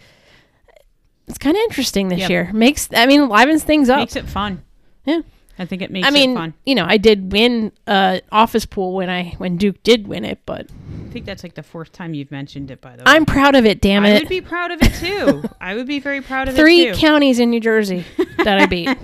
it's 1.27 1.37
kind 1.37 1.55
of 1.55 1.61
interesting 1.63 2.09
this 2.09 2.19
Yep. 2.19 2.29
year. 2.29 2.51
Makes 2.53 2.89
I 2.93 3.05
mean 3.05 3.27
livens 3.29 3.63
things 3.63 3.89
up. 3.89 3.99
Makes 3.99 4.15
it 4.15 4.27
fun. 4.27 4.63
yeah. 5.05 5.21
I 5.59 5.65
think 5.65 5.81
it 5.81 5.91
makes 5.91 6.05
I 6.05 6.09
it 6.09 6.13
mean, 6.13 6.35
fun. 6.35 6.53
you 6.65 6.75
know, 6.75 6.85
I 6.87 6.97
did 6.97 7.31
win 7.31 7.71
uh 7.87 8.19
office 8.31 8.65
pool 8.65 8.93
when 8.93 9.09
I 9.09 9.35
when 9.37 9.57
Duke 9.57 9.81
did 9.83 10.07
win 10.07 10.25
it, 10.25 10.39
but 10.45 10.67
I 11.05 11.09
think 11.11 11.25
that's 11.25 11.43
like 11.43 11.53
the 11.53 11.63
fourth 11.63 11.91
time 11.91 12.13
you've 12.13 12.31
mentioned 12.31 12.71
it. 12.71 12.81
By 12.81 12.95
the 12.95 13.03
way, 13.03 13.11
I'm 13.11 13.25
proud 13.25 13.55
of 13.55 13.65
it. 13.65 13.81
Damn 13.81 14.05
it, 14.05 14.15
I 14.15 14.19
would 14.19 14.29
be 14.29 14.41
proud 14.41 14.71
of 14.71 14.79
it 14.81 14.93
too. 14.95 15.43
I 15.61 15.75
would 15.75 15.87
be 15.87 15.99
very 15.99 16.21
proud 16.21 16.47
of 16.47 16.55
Three 16.55 16.87
it 16.87 16.95
Three 16.95 17.01
counties 17.01 17.39
in 17.39 17.49
New 17.49 17.59
Jersey 17.59 18.03
that 18.43 18.59
I 18.59 18.65
beat. 18.65 18.89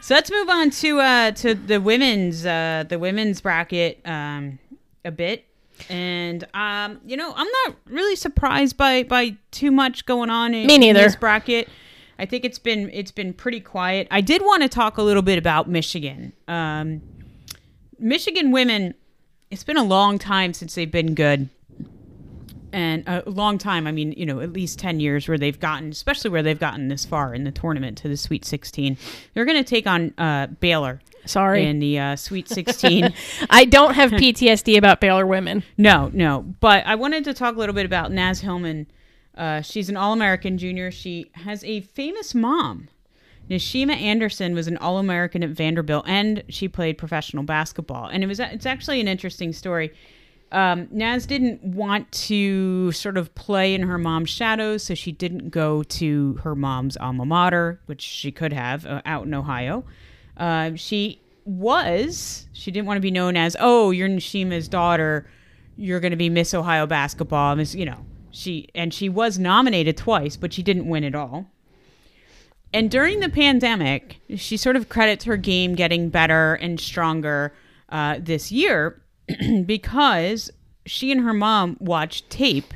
so 0.00 0.14
let's 0.14 0.30
move 0.30 0.48
on 0.48 0.70
to 0.70 1.00
uh 1.00 1.30
to 1.32 1.54
the 1.54 1.80
women's 1.80 2.44
uh 2.44 2.84
the 2.88 2.98
women's 2.98 3.40
bracket 3.40 4.00
um 4.04 4.58
a 5.04 5.10
bit. 5.10 5.46
And 5.88 6.46
um, 6.52 7.00
you 7.06 7.16
know, 7.16 7.32
I'm 7.34 7.48
not 7.64 7.76
really 7.86 8.16
surprised 8.16 8.76
by 8.76 9.04
by 9.04 9.36
too 9.50 9.70
much 9.70 10.04
going 10.04 10.28
on 10.28 10.54
in, 10.54 10.66
Me 10.66 10.88
in 10.88 10.94
this 10.94 11.16
bracket. 11.16 11.68
I 12.20 12.26
think 12.26 12.44
it's 12.44 12.58
been 12.58 12.90
it's 12.92 13.10
been 13.10 13.32
pretty 13.32 13.60
quiet. 13.60 14.06
I 14.10 14.20
did 14.20 14.42
want 14.42 14.62
to 14.62 14.68
talk 14.68 14.98
a 14.98 15.02
little 15.02 15.22
bit 15.22 15.38
about 15.38 15.68
Michigan. 15.68 16.34
Um, 16.46 17.00
Michigan 17.98 18.52
women. 18.52 18.94
It's 19.50 19.64
been 19.64 19.78
a 19.78 19.84
long 19.84 20.18
time 20.18 20.52
since 20.52 20.74
they've 20.74 20.90
been 20.90 21.14
good, 21.14 21.48
and 22.72 23.02
a 23.08 23.22
long 23.26 23.56
time. 23.56 23.86
I 23.86 23.92
mean, 23.92 24.12
you 24.12 24.26
know, 24.26 24.40
at 24.40 24.52
least 24.52 24.78
ten 24.78 25.00
years 25.00 25.28
where 25.28 25.38
they've 25.38 25.58
gotten, 25.58 25.88
especially 25.88 26.28
where 26.28 26.42
they've 26.42 26.60
gotten 26.60 26.88
this 26.88 27.06
far 27.06 27.34
in 27.34 27.44
the 27.44 27.50
tournament 27.50 27.96
to 27.98 28.08
the 28.08 28.18
Sweet 28.18 28.44
16. 28.44 28.98
They're 29.32 29.46
going 29.46 29.56
to 29.56 29.68
take 29.68 29.86
on 29.86 30.12
uh, 30.18 30.48
Baylor 30.48 31.00
Sorry, 31.24 31.64
in 31.64 31.78
the 31.78 31.98
uh, 31.98 32.16
Sweet 32.16 32.48
16. 32.48 33.12
I 33.50 33.64
don't 33.64 33.94
have 33.94 34.10
PTSD 34.10 34.76
about 34.76 35.00
Baylor 35.00 35.26
women. 35.26 35.62
No, 35.78 36.10
no. 36.12 36.42
But 36.60 36.86
I 36.86 36.94
wanted 36.96 37.24
to 37.24 37.34
talk 37.34 37.56
a 37.56 37.58
little 37.58 37.74
bit 37.74 37.86
about 37.86 38.12
Naz 38.12 38.40
Hillmon. 38.40 38.86
Uh, 39.36 39.60
she's 39.60 39.88
an 39.88 39.96
All 39.96 40.12
American 40.12 40.58
junior. 40.58 40.90
She 40.90 41.30
has 41.34 41.64
a 41.64 41.80
famous 41.80 42.34
mom. 42.34 42.88
Nishima 43.48 43.96
Anderson 43.96 44.54
was 44.54 44.68
an 44.68 44.76
All 44.76 44.98
American 44.98 45.42
at 45.42 45.50
Vanderbilt, 45.50 46.04
and 46.06 46.42
she 46.48 46.68
played 46.68 46.98
professional 46.98 47.42
basketball. 47.42 48.06
And 48.06 48.22
it 48.22 48.26
was 48.26 48.38
it's 48.38 48.66
actually 48.66 49.00
an 49.00 49.08
interesting 49.08 49.52
story. 49.52 49.92
Um, 50.52 50.88
Naz 50.90 51.26
didn't 51.26 51.62
want 51.62 52.10
to 52.12 52.90
sort 52.92 53.16
of 53.16 53.34
play 53.36 53.72
in 53.74 53.82
her 53.82 53.98
mom's 53.98 54.30
shadows, 54.30 54.82
so 54.82 54.94
she 54.94 55.12
didn't 55.12 55.50
go 55.50 55.84
to 55.84 56.34
her 56.42 56.56
mom's 56.56 56.96
alma 56.96 57.24
mater, 57.24 57.80
which 57.86 58.02
she 58.02 58.32
could 58.32 58.52
have 58.52 58.84
uh, 58.84 59.00
out 59.04 59.26
in 59.26 59.34
Ohio. 59.34 59.84
Uh, 60.36 60.72
she 60.74 61.20
was 61.44 62.46
she 62.52 62.70
didn't 62.70 62.86
want 62.86 62.96
to 62.96 63.02
be 63.02 63.10
known 63.10 63.36
as 63.36 63.56
oh 63.58 63.90
you're 63.90 64.08
Nishima's 64.08 64.68
daughter, 64.68 65.28
you're 65.76 66.00
going 66.00 66.10
to 66.10 66.16
be 66.16 66.28
Miss 66.28 66.52
Ohio 66.52 66.86
basketball, 66.86 67.56
Miss 67.56 67.74
you 67.74 67.84
know 67.84 68.04
she 68.30 68.68
and 68.74 68.92
she 68.94 69.08
was 69.08 69.38
nominated 69.38 69.96
twice, 69.96 70.36
but 70.36 70.52
she 70.52 70.62
didn't 70.62 70.88
win 70.88 71.04
at 71.04 71.14
all. 71.14 71.46
And 72.72 72.90
during 72.90 73.18
the 73.20 73.28
pandemic, 73.28 74.20
she 74.36 74.56
sort 74.56 74.76
of 74.76 74.88
credits 74.88 75.24
her 75.24 75.36
game 75.36 75.74
getting 75.74 76.08
better 76.08 76.54
and 76.54 76.78
stronger 76.78 77.52
uh, 77.88 78.18
this 78.20 78.52
year 78.52 79.02
because 79.66 80.50
she 80.86 81.10
and 81.10 81.22
her 81.22 81.32
mom 81.32 81.76
watched 81.80 82.30
tape 82.30 82.72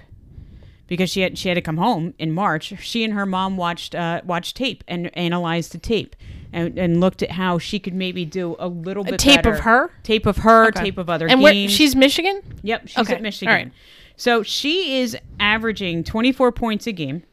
because 0.87 1.09
she 1.11 1.21
had 1.21 1.39
she 1.39 1.49
had 1.49 1.55
to 1.55 1.61
come 1.63 1.77
home 1.77 2.13
in 2.19 2.33
March. 2.33 2.75
She 2.81 3.05
and 3.05 3.15
her 3.15 3.25
mom 3.27 3.57
watched 3.57 3.95
uh, 3.95 4.21
watched 4.25 4.57
tape 4.57 4.83
and 4.89 5.17
analyzed 5.17 5.73
the 5.73 5.79
tape 5.79 6.17
and, 6.53 6.79
and 6.79 7.01
looked 7.01 7.23
at 7.23 7.31
how 7.33 7.59
she 7.59 7.79
could 7.79 7.95
maybe 7.95 8.25
do 8.25 8.55
a 8.59 8.69
little 8.69 9.03
bit 9.05 9.13
better. 9.13 9.23
tape 9.23 9.37
better. 9.43 9.55
of 9.55 9.61
her? 9.61 9.91
tape 10.03 10.27
of 10.27 10.37
her, 10.39 10.69
Okay. 10.69 10.85
tape 10.85 10.99
of 10.99 11.09
other 11.09 11.27
and 11.29 11.41
where, 11.41 11.53
games. 11.53 11.73
she's 11.73 11.97
Michigan. 11.97 12.43
Yep, 12.63 12.89
she's 12.89 12.99
Okay, 12.99 13.15
at 13.15 13.23
Michigan. 13.23 13.49
all 13.49 13.55
right. 13.55 13.73
So 14.17 14.43
she 14.43 15.01
is 15.01 15.17
averaging 15.41 16.05
24 16.05 16.53
points 16.53 16.87
a 16.87 16.93
game. 16.93 17.25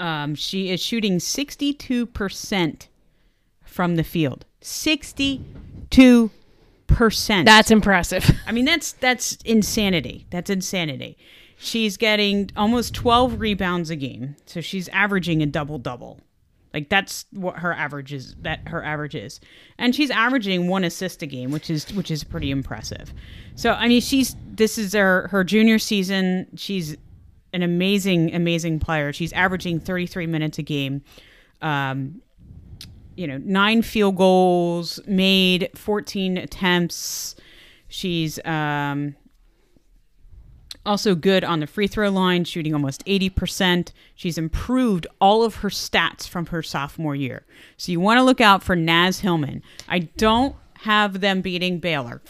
Um, 0.00 0.34
she 0.34 0.70
is 0.70 0.80
shooting 0.80 1.18
62% 1.18 2.86
from 3.64 3.96
the 3.96 4.04
field. 4.04 4.44
62%. 4.62 6.30
That's 7.44 7.70
impressive. 7.70 8.30
I 8.46 8.52
mean 8.52 8.64
that's 8.64 8.92
that's 8.92 9.36
insanity. 9.44 10.26
That's 10.30 10.50
insanity. 10.50 11.18
She's 11.58 11.96
getting 11.96 12.50
almost 12.56 12.94
12 12.94 13.40
rebounds 13.40 13.90
a 13.90 13.96
game. 13.96 14.36
So 14.46 14.60
she's 14.60 14.88
averaging 14.88 15.42
a 15.42 15.46
double 15.46 15.78
double. 15.78 16.20
Like 16.74 16.88
that's 16.88 17.24
what 17.32 17.56
her 17.58 17.72
average 17.72 18.12
is 18.12 18.34
that 18.42 18.68
her 18.68 18.84
average 18.84 19.14
is. 19.14 19.40
And 19.78 19.94
she's 19.94 20.10
averaging 20.10 20.68
one 20.68 20.84
assist 20.84 21.22
a 21.22 21.26
game, 21.26 21.50
which 21.50 21.70
is 21.70 21.92
which 21.94 22.10
is 22.10 22.24
pretty 22.24 22.50
impressive. 22.50 23.12
So 23.54 23.72
I 23.72 23.88
mean 23.88 24.00
she's 24.00 24.36
this 24.46 24.78
is 24.78 24.92
her 24.92 25.28
her 25.28 25.44
junior 25.44 25.78
season. 25.78 26.46
She's 26.56 26.96
an 27.52 27.62
amazing 27.62 28.34
amazing 28.34 28.80
player. 28.80 29.12
She's 29.12 29.32
averaging 29.32 29.80
33 29.80 30.26
minutes 30.26 30.58
a 30.58 30.62
game. 30.62 31.02
Um 31.62 32.22
you 33.18 33.26
know, 33.26 33.38
nine 33.38 33.82
field 33.82 34.14
goals 34.14 35.00
made, 35.08 35.70
14 35.74 36.38
attempts. 36.38 37.34
She's 37.88 38.38
um, 38.44 39.16
also 40.88 41.14
good 41.14 41.44
on 41.44 41.60
the 41.60 41.66
free 41.66 41.86
throw 41.86 42.08
line, 42.10 42.44
shooting 42.44 42.74
almost 42.74 43.04
80%. 43.04 43.92
She's 44.14 44.38
improved 44.38 45.06
all 45.20 45.44
of 45.44 45.56
her 45.56 45.68
stats 45.68 46.26
from 46.26 46.46
her 46.46 46.62
sophomore 46.62 47.14
year. 47.14 47.44
So 47.76 47.92
you 47.92 48.00
want 48.00 48.18
to 48.18 48.24
look 48.24 48.40
out 48.40 48.62
for 48.62 48.74
Naz 48.74 49.20
Hillmon. 49.20 49.62
I 49.86 50.00
don't 50.00 50.56
have 50.80 51.20
them 51.20 51.40
beating 51.40 51.78
Baylor, 51.78 52.22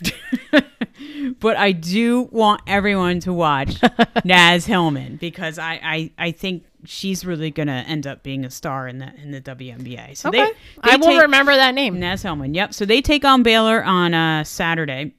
but 1.40 1.56
I 1.56 1.72
do 1.72 2.22
want 2.32 2.62
everyone 2.66 3.20
to 3.20 3.32
watch 3.32 3.76
Naz 4.24 4.64
Hillmon 4.66 5.16
because 5.16 5.58
I, 5.58 5.80
I, 5.82 6.10
I 6.18 6.30
think 6.32 6.64
she's 6.84 7.24
really 7.24 7.50
going 7.50 7.66
to 7.66 7.72
end 7.72 8.06
up 8.06 8.22
being 8.22 8.44
a 8.44 8.50
star 8.50 8.88
in 8.88 8.98
the 8.98 9.14
in 9.16 9.30
the 9.30 9.40
WNBA. 9.40 10.16
So 10.16 10.30
Okay, 10.30 10.38
they, 10.38 10.52
they 10.88 10.92
I 10.94 10.96
will 10.96 11.20
remember 11.20 11.54
that 11.54 11.74
name 11.74 12.00
Naz 12.00 12.22
Hillmon. 12.22 12.54
Yep. 12.54 12.74
So 12.74 12.84
they 12.84 13.02
take 13.02 13.24
on 13.24 13.42
Baylor 13.42 13.84
on 13.84 14.14
uh, 14.14 14.44
Saturday. 14.44 15.14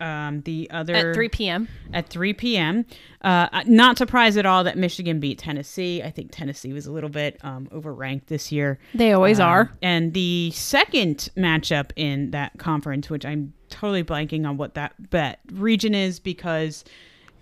Um, 0.00 0.40
the 0.42 0.68
other 0.70 0.94
at 1.10 1.14
3 1.14 1.28
p.m. 1.28 1.68
at 1.92 2.08
3 2.08 2.32
p.m. 2.34 2.84
Uh, 3.22 3.62
not 3.66 3.96
surprised 3.98 4.36
at 4.36 4.44
all 4.46 4.64
that 4.64 4.76
Michigan 4.76 5.20
beat 5.20 5.38
Tennessee. 5.38 6.02
I 6.02 6.10
think 6.10 6.30
Tennessee 6.32 6.72
was 6.72 6.86
a 6.86 6.92
little 6.92 7.10
bit 7.10 7.38
um, 7.44 7.68
overranked 7.72 8.26
this 8.26 8.50
year. 8.52 8.78
They 8.94 9.12
always 9.12 9.40
Um, 9.40 9.48
are. 9.48 9.72
And 9.82 10.12
the 10.14 10.50
second 10.52 11.28
matchup 11.36 11.90
in 11.96 12.30
that 12.32 12.58
conference, 12.58 13.08
which 13.08 13.24
I'm 13.24 13.52
totally 13.70 14.04
blanking 14.04 14.46
on 14.46 14.56
what 14.56 14.74
that 14.74 15.10
bet 15.10 15.40
region 15.52 15.94
is 15.94 16.20
because 16.20 16.84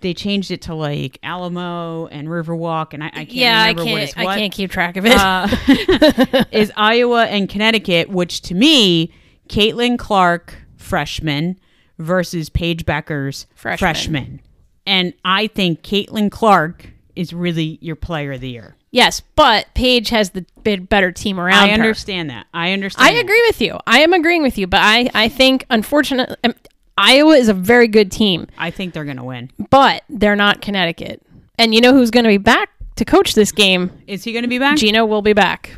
they 0.01 0.13
changed 0.13 0.51
it 0.51 0.61
to 0.63 0.75
like 0.75 1.17
Alamo 1.23 2.07
and 2.07 2.27
Riverwalk, 2.27 2.93
and 2.93 3.03
I, 3.03 3.07
I 3.07 3.11
can't 3.11 3.31
Yeah, 3.31 3.61
I 3.63 3.69
remember 3.69 3.91
what 3.91 4.01
is 4.03 4.13
can't. 4.13 4.27
I 4.27 4.37
can't 4.37 4.51
keep 4.53 4.69
track 4.71 4.97
of 4.97 5.05
it. 5.05 5.13
uh, 5.17 6.43
is 6.51 6.71
Iowa 6.75 7.25
and 7.25 7.47
Connecticut, 7.47 8.09
which 8.09 8.41
to 8.41 8.53
me, 8.55 9.13
Caitlin 9.47 9.97
Clark, 9.97 10.55
freshman, 10.75 11.57
versus 11.99 12.49
Paige 12.49 12.85
Bueckers 12.85 13.45
Freshman. 13.55 13.77
freshman. 13.77 14.41
And 14.85 15.13
I 15.23 15.47
think 15.47 15.81
Caitlin 15.83 16.31
Clark 16.31 16.87
is 17.15 17.31
really 17.33 17.77
your 17.81 17.95
player 17.95 18.33
of 18.33 18.41
the 18.41 18.49
year. 18.49 18.75
yes, 18.91 19.21
but 19.35 19.67
Paige 19.75 20.09
has 20.09 20.31
the 20.31 20.45
bit 20.63 20.89
better 20.89 21.11
team 21.11 21.39
around 21.39 21.63
I 21.63 21.67
her. 21.69 21.73
understand 21.73 22.29
that. 22.29 22.47
I 22.53 22.71
understand. 22.73 23.07
I 23.07 23.13
that. 23.13 23.21
agree 23.23 23.41
with 23.47 23.61
you. 23.61 23.77
I 23.87 23.99
am 23.99 24.13
agreeing 24.13 24.41
with 24.43 24.57
you, 24.57 24.67
but 24.67 24.79
I, 24.81 25.09
I 25.13 25.29
think 25.29 25.65
unfortunately 25.69 26.35
um, 26.43 26.53
Iowa 26.97 27.35
is 27.35 27.47
a 27.49 27.53
very 27.53 27.87
good 27.87 28.11
team, 28.11 28.47
I 28.57 28.71
think 28.71 28.93
they're 28.93 29.05
going 29.05 29.17
to 29.17 29.23
win. 29.23 29.51
but 29.69 30.03
they're 30.09 30.35
not 30.35 30.61
Connecticut. 30.61 31.21
And 31.59 31.73
you 31.73 31.81
know 31.81 31.93
who's 31.93 32.11
going 32.11 32.23
to 32.25 32.29
be 32.29 32.37
back 32.37 32.69
to 32.95 33.05
coach 33.05 33.33
this 33.35 33.51
game? 33.51 33.91
Is 34.07 34.23
he 34.23 34.31
going 34.31 34.43
to 34.43 34.49
be 34.49 34.59
back? 34.59 34.77
Gino 34.77 35.05
will 35.05 35.21
be 35.21 35.33
back. 35.33 35.71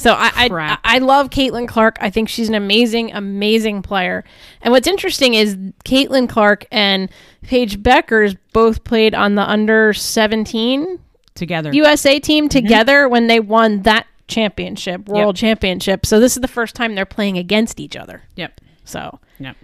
So 0.00 0.14
I, 0.14 0.30
I 0.34 0.78
I 0.82 0.98
love 0.98 1.28
Caitlin 1.28 1.68
Clark. 1.68 1.98
I 2.00 2.08
think 2.08 2.30
she's 2.30 2.48
an 2.48 2.54
amazing, 2.54 3.12
amazing 3.12 3.82
player. 3.82 4.24
And 4.62 4.72
what's 4.72 4.86
interesting 4.86 5.34
is 5.34 5.56
Caitlin 5.84 6.26
Clark 6.26 6.64
and 6.72 7.10
Paige 7.42 7.82
Bueckers 7.82 8.34
both 8.54 8.82
played 8.82 9.14
on 9.14 9.34
the 9.34 9.42
under 9.42 9.92
seventeen 9.92 11.00
Together. 11.34 11.70
USA 11.74 12.18
team 12.18 12.44
mm-hmm. 12.44 12.48
together 12.48 13.10
when 13.10 13.26
they 13.26 13.40
won 13.40 13.82
that 13.82 14.06
championship, 14.26 15.06
world 15.06 15.36
championship. 15.36 16.06
So 16.06 16.18
this 16.18 16.34
is 16.34 16.40
the 16.40 16.48
first 16.48 16.74
time 16.74 16.94
they're 16.94 17.04
playing 17.04 17.36
against 17.36 17.78
each 17.78 17.94
other. 17.94 18.22
yep. 18.36 18.58
So 18.86 19.20
Yep. 19.38 19.56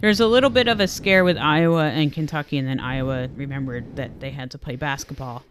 There's 0.00 0.20
a 0.20 0.28
little 0.28 0.50
bit 0.50 0.68
of 0.68 0.78
a 0.78 0.86
scare 0.86 1.24
with 1.24 1.36
Iowa 1.36 1.88
and 1.88 2.12
Kentucky, 2.12 2.56
and 2.56 2.66
then 2.66 2.78
Iowa 2.78 3.28
remembered 3.34 3.96
that 3.96 4.20
they 4.20 4.30
had 4.30 4.52
to 4.52 4.58
play 4.58 4.76
basketball 4.76 5.44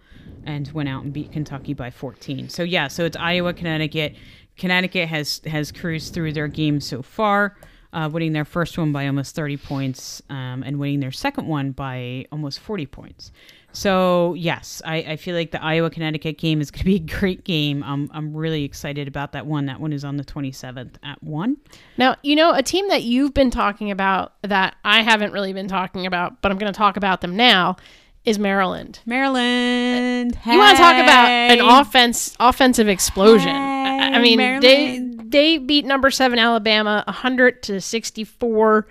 and 0.46 0.72
went 0.72 0.90
out 0.90 1.04
and 1.04 1.14
beat 1.14 1.32
Kentucky 1.32 1.74
by 1.74 1.90
14. 1.90 2.50
So 2.50 2.64
yeah, 2.64 2.88
so 2.88 3.06
it's 3.06 3.18
Iowa, 3.18 3.54
Connecticut. 3.54 4.16
Connecticut 4.58 5.08
has 5.10 5.42
has 5.46 5.72
cruised 5.72 6.14
through 6.14 6.34
their 6.34 6.48
games 6.48 6.86
so 6.86 7.02
far, 7.02 7.58
uh, 7.94 8.10
winning 8.12 8.34
their 8.34 8.46
first 8.46 8.78
one 8.78 8.92
by 8.92 9.08
almost 9.08 9.36
30 9.36 9.58
points 9.58 10.22
um, 10.30 10.64
and 10.64 10.78
winning 10.80 11.00
their 11.00 11.12
second 11.12 11.48
one 11.48 11.72
by 11.72 12.26
almost 12.32 12.60
40 12.60 12.86
points. 12.88 13.32
So 13.74 14.34
yes, 14.34 14.82
I, 14.86 14.98
I 14.98 15.16
feel 15.16 15.36
like 15.36 15.52
the 15.52 15.64
Iowa 15.64 15.90
Connecticut 15.90 16.38
game 16.38 16.60
is 16.62 16.72
going 16.72 16.80
to 16.80 16.86
be 16.86 16.96
a 16.96 17.00
great 17.20 17.44
game. 17.44 17.84
I'm 17.84 18.10
I'm 18.14 18.36
really 18.36 18.64
excited 18.64 19.08
about 19.08 19.32
that 19.32 19.46
one. 19.46 19.66
That 19.66 19.80
one 19.80 19.94
is 19.94 20.04
on 20.04 20.18
the 20.18 20.24
27th 20.24 20.96
at 21.04 21.24
one. 21.24 21.58
now 21.98 22.16
you 22.24 22.36
know 22.36 22.54
a 22.54 22.64
team 22.64 22.88
that 22.90 23.04
you've 23.04 23.34
been 23.34 23.50
talking 23.50 23.92
about 23.92 24.34
that 24.42 24.76
I 24.84 25.02
haven't 25.02 25.32
really 25.32 25.54
been 25.54 25.68
talking 25.68 26.06
about, 26.06 26.42
but 26.42 26.52
I'm 26.52 26.58
going 26.58 26.72
to 26.72 26.78
talk 26.78 26.98
about 26.98 27.22
them 27.22 27.36
now. 27.36 27.78
Is 28.24 28.38
Maryland? 28.38 29.00
Maryland. 29.06 30.38
You 30.46 30.58
want 30.58 30.78
to 30.78 30.84
talk 30.84 30.96
about 30.96 31.28
an 31.28 31.58
hey. 31.58 31.80
offense 31.82 32.36
offensive 32.40 32.88
explosion? 32.88 33.50
I, 33.50 34.12
I 34.12 34.22
mean, 34.22 34.38
Maryland. 34.38 34.64
they 34.64 35.56
they 35.56 35.58
beat 35.58 35.86
number 35.86 36.12
seven 36.12 36.38
Alabama 36.38 37.04
100 37.08 37.64
to 37.64 37.82
64. 37.82 38.88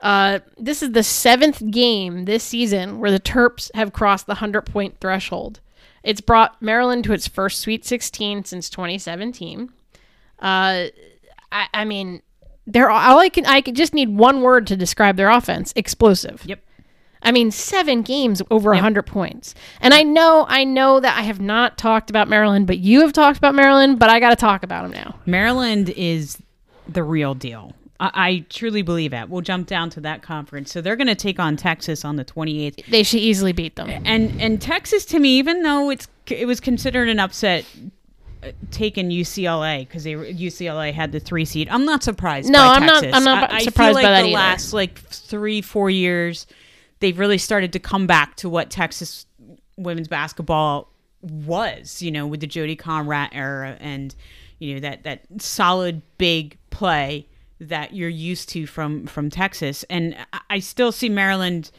Uh, 0.00 0.38
this 0.58 0.82
is 0.82 0.92
the 0.92 1.02
seventh 1.02 1.70
game 1.70 2.26
this 2.26 2.44
season 2.44 3.00
where 3.00 3.10
the 3.10 3.18
Terps 3.18 3.70
have 3.74 3.92
crossed 3.92 4.26
the 4.26 4.34
100 4.34 4.62
point 4.62 5.00
threshold. 5.00 5.60
It's 6.02 6.20
brought 6.20 6.60
Maryland 6.60 7.04
to 7.04 7.12
its 7.12 7.26
first 7.26 7.60
Sweet 7.60 7.84
16 7.84 8.44
since 8.44 8.70
2017. 8.70 9.72
Uh, 10.40 10.86
I, 11.50 11.66
I 11.72 11.84
mean, 11.84 12.22
they're 12.66 12.90
all 12.90 13.18
I 13.18 13.30
can. 13.30 13.46
I 13.46 13.62
can 13.62 13.74
just 13.74 13.94
need 13.94 14.14
one 14.14 14.42
word 14.42 14.66
to 14.66 14.76
describe 14.76 15.16
their 15.16 15.30
offense: 15.30 15.72
explosive. 15.74 16.42
Yep. 16.44 16.60
I 17.22 17.32
mean, 17.32 17.50
seven 17.50 18.02
games 18.02 18.40
over 18.50 18.70
100 18.70 19.02
points. 19.04 19.54
And 19.80 19.92
I 19.92 20.02
know, 20.02 20.46
I 20.48 20.64
know 20.64 21.00
that 21.00 21.18
I 21.18 21.22
have 21.22 21.40
not 21.40 21.76
talked 21.78 22.10
about 22.10 22.28
Maryland, 22.28 22.66
but 22.66 22.78
you 22.78 23.00
have 23.00 23.12
talked 23.12 23.38
about 23.38 23.54
Maryland, 23.54 23.98
but 23.98 24.08
I 24.08 24.20
got 24.20 24.30
to 24.30 24.36
talk 24.36 24.62
about 24.62 24.82
them 24.84 24.92
now. 24.92 25.16
Maryland 25.26 25.90
is 25.90 26.38
the 26.88 27.02
real 27.02 27.34
deal. 27.34 27.74
I, 28.00 28.10
I 28.14 28.44
truly 28.48 28.82
believe 28.82 29.12
it. 29.12 29.28
We'll 29.28 29.42
jump 29.42 29.66
down 29.66 29.90
to 29.90 30.00
that 30.02 30.22
conference. 30.22 30.70
So 30.72 30.80
they're 30.80 30.96
going 30.96 31.08
to 31.08 31.14
take 31.16 31.40
on 31.40 31.56
Texas 31.56 32.04
on 32.04 32.16
the 32.16 32.24
28th. 32.24 32.86
They 32.86 33.02
should 33.02 33.20
easily 33.20 33.52
beat 33.52 33.74
them. 33.76 33.88
And 33.90 34.40
and 34.40 34.62
Texas 34.62 35.04
to 35.06 35.18
me, 35.18 35.38
even 35.38 35.62
though 35.62 35.90
it's 35.90 36.06
it 36.28 36.46
was 36.46 36.60
considered 36.60 37.08
an 37.08 37.18
upset, 37.18 37.64
uh, 38.42 38.52
taking 38.70 39.10
UCLA 39.10 39.80
because 39.80 40.04
they 40.04 40.12
UCLA 40.12 40.92
had 40.94 41.10
the 41.10 41.18
three 41.18 41.44
seed. 41.44 41.68
I'm 41.70 41.84
not 41.84 42.04
surprised. 42.04 42.48
No, 42.50 42.60
I'm 42.62 42.86
not- 42.86 43.02
Texas. 43.02 43.14
I'm 43.16 43.24
not 43.24 43.50
I, 43.50 43.56
I 43.56 43.58
surprised 43.62 43.74
feel 43.88 43.94
like 43.94 44.04
by 44.04 44.10
that 44.10 44.22
the 44.22 44.28
either. 44.28 44.34
last 44.36 44.72
like 44.72 44.98
three 45.00 45.60
four 45.60 45.90
years, 45.90 46.46
they've 47.00 47.18
really 47.18 47.38
started 47.38 47.72
to 47.72 47.78
come 47.78 48.06
back 48.06 48.36
to 48.36 48.48
what 48.48 48.70
Texas 48.70 49.26
women's 49.76 50.08
basketball 50.08 50.92
was. 51.22 52.02
You 52.02 52.10
know, 52.10 52.26
with 52.26 52.40
the 52.40 52.46
Jody 52.46 52.76
Conradt 52.76 53.30
era 53.32 53.76
and 53.80 54.14
you 54.58 54.74
know 54.74 54.80
that 54.80 55.04
that 55.04 55.22
solid 55.38 56.02
big 56.18 56.58
play 56.70 57.26
that 57.60 57.94
you're 57.94 58.08
used 58.08 58.48
to 58.50 58.66
from 58.66 59.06
from 59.06 59.30
Texas. 59.30 59.84
And 59.90 60.16
I- 60.50 60.58
still 60.60 60.92
see 60.92 61.08
Maryland 61.08 61.70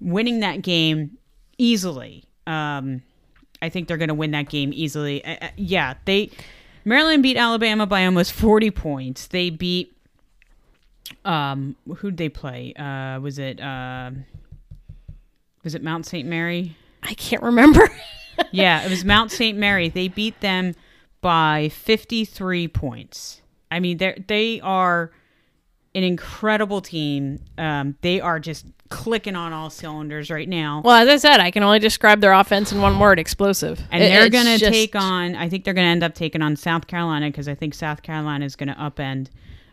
winning 0.00 0.40
that 0.40 0.62
game 0.62 1.16
easily. 1.58 2.24
Um, 2.46 3.02
I 3.62 3.68
think 3.68 3.86
they're 3.88 3.96
going 3.96 4.08
to 4.08 4.14
win 4.14 4.32
that 4.32 4.48
game 4.48 4.72
easily. 4.74 5.24
Uh, 5.24 5.48
yeah, 5.56 5.94
they 6.04 6.30
Maryland 6.84 7.22
beat 7.22 7.36
Alabama 7.36 7.86
by 7.86 8.04
almost 8.04 8.32
40 8.32 8.70
points. 8.72 9.26
They 9.28 9.50
beat 9.50 9.94
um 11.24 11.76
who'd 11.98 12.16
they 12.16 12.28
play? 12.28 12.74
Uh 12.74 13.20
was 13.20 13.38
it 13.38 13.60
uh 13.60 14.10
was 15.64 15.74
it 15.74 15.82
Mount 15.82 16.06
St. 16.06 16.28
Mary? 16.28 16.76
I 17.02 17.14
can't 17.14 17.42
remember. 17.42 17.88
yeah, 18.52 18.82
it 18.84 18.90
was 18.90 19.04
Mount 19.04 19.30
St. 19.30 19.56
Mary. 19.58 19.88
They 19.88 20.08
beat 20.08 20.40
them 20.40 20.74
by 21.20 21.70
53 21.72 22.68
points. 22.68 23.40
I 23.70 23.80
mean, 23.80 23.98
they 23.98 24.22
they 24.26 24.60
are 24.60 25.10
an 25.94 26.02
incredible 26.04 26.80
team. 26.80 27.40
Um, 27.58 27.96
they 28.00 28.20
are 28.20 28.40
just 28.40 28.66
clicking 28.88 29.36
on 29.36 29.52
all 29.52 29.70
cylinders 29.70 30.30
right 30.30 30.48
now. 30.48 30.82
well, 30.84 30.96
as 30.96 31.08
I 31.08 31.16
said, 31.16 31.40
I 31.40 31.50
can 31.50 31.62
only 31.62 31.78
describe 31.78 32.20
their 32.20 32.32
offense 32.32 32.72
in 32.72 32.80
one 32.82 32.98
word 32.98 33.18
explosive. 33.18 33.80
and 33.90 34.02
It- 34.02 34.08
they're 34.08 34.28
going 34.28 34.44
to 34.44 34.58
just- 34.58 34.72
take 34.72 34.94
on, 34.94 35.34
I 35.34 35.48
think 35.48 35.64
they're 35.64 35.72
going 35.74 35.86
to 35.86 35.90
end 35.90 36.02
up 36.02 36.14
taking 36.14 36.42
on 36.42 36.56
South 36.56 36.86
Carolina 36.86 37.28
because 37.28 37.48
I 37.48 37.54
think 37.54 37.72
South 37.74 38.02
Carolina 38.02 38.44
is 38.44 38.54
going 38.56 38.68
to 38.68 38.74
upend 38.74 39.28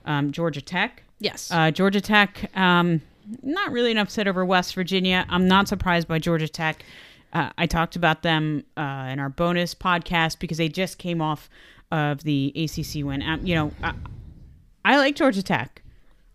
um, 0.06 0.32
Georgia 0.32 0.62
Tech. 0.62 1.04
Yes. 1.20 1.50
Uh, 1.52 1.70
Georgia 1.72 2.00
Tech, 2.00 2.50
um, 2.58 3.02
not 3.42 3.72
really 3.72 3.92
an 3.92 3.98
upset 3.98 4.28
over 4.28 4.46
West 4.46 4.74
Virginia. 4.76 5.26
I'm 5.30 5.48
not 5.48 5.68
surprised 5.68 6.08
by 6.08 6.20
Georgia 6.20 6.48
Tech. 6.48 6.84
Uh, 7.34 7.50
I 7.58 7.68
talked 7.68 7.96
about 7.96 8.24
them 8.24 8.64
uh, 8.76 9.10
in 9.12 9.20
our 9.20 9.30
bonus 9.30 9.76
podcast 9.76 10.40
because 10.40 10.58
they 10.58 10.70
just 10.70 10.98
came 10.98 11.22
off 11.22 11.50
of 11.92 12.24
the 12.24 12.54
ACC 12.56 13.06
win. 13.06 13.22
Um, 13.22 13.46
you 13.46 13.56
know, 13.56 13.72
I, 13.84 13.94
I 14.86 14.98
like 14.98 15.16
Georgia 15.16 15.44
Tech. 15.44 15.82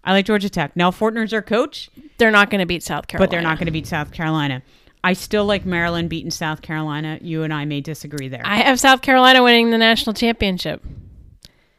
I 0.05 0.13
like 0.13 0.27
Georgia 0.27 0.51
Tech. 0.51 0.77
Nell 0.77 0.93
Fortner's 0.93 1.33
our 1.33 1.43
coach, 1.43 1.91
they're 2.19 2.31
not 2.31 2.51
going 2.51 2.61
to 2.61 2.67
beat 2.67 2.83
South 2.83 3.09
Carolina. 3.09 3.27
but 3.27 3.31
they're 3.31 3.43
not 3.43 3.59
going 3.59 3.67
to 3.67 3.73
beat 3.73 3.87
South 3.87 4.13
Carolina. 4.13 4.63
I 5.03 5.13
still 5.13 5.45
like 5.45 5.67
Maryland 5.67 6.09
beating 6.09 6.31
South 6.31 6.63
Carolina. 6.63 7.19
You 7.21 7.43
and 7.43 7.53
I 7.53 7.65
may 7.65 7.81
disagree 7.81 8.29
there. 8.29 8.43
I 8.45 8.57
have 8.57 8.81
South 8.81 9.03
Carolina 9.03 9.43
winning 9.43 9.71
the 9.71 9.79
national 9.79 10.15
championship. 10.15 10.83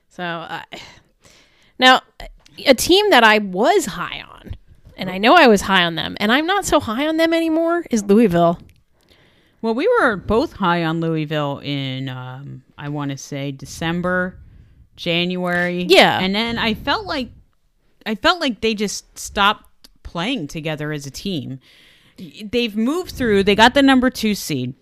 So 0.10 0.24
uh, 0.24 0.62
now, 1.80 2.02
a 2.66 2.74
team 2.76 3.10
that 3.10 3.24
I 3.24 3.40
was 3.40 3.86
high 3.86 4.22
on, 4.22 4.56
and 4.98 5.10
I 5.10 5.18
know 5.18 5.36
I 5.36 5.48
was 5.48 5.62
high 5.62 5.84
on 5.84 5.96
them, 5.96 6.16
and 6.20 6.32
I'm 6.32 6.46
not 6.46 6.66
so 6.66 6.80
high 6.80 7.08
on 7.08 7.18
them 7.18 7.34
anymore, 7.34 7.86
is 7.90 8.04
Louisville. 8.04 8.60
Well, 9.62 9.74
we 9.74 9.88
were 10.00 10.16
both 10.16 10.54
high 10.54 10.84
on 10.84 11.00
Louisville 11.00 11.60
in, 11.60 12.10
um, 12.10 12.64
I 12.78 12.90
want 12.90 13.12
to 13.12 13.18
say 13.18 13.52
December, 13.52 14.38
January. 14.96 15.84
Yeah. 15.90 16.20
and 16.20 16.36
then 16.36 16.58
I 16.58 16.74
felt 16.74 17.06
like, 17.06 17.30
I 18.06 18.16
felt 18.16 18.40
like 18.40 18.62
they 18.62 18.76
just 18.76 19.18
stopped 19.18 19.90
playing 20.04 20.48
together 20.48 20.92
as 20.92 21.06
a 21.06 21.12
team. 21.12 21.60
They've 22.18 22.76
moved 22.76 23.12
through. 23.12 23.44
They 23.44 23.56
got 23.56 23.74
the 23.74 23.82
number 23.82 24.10
two 24.10 24.36
seed. 24.36 24.76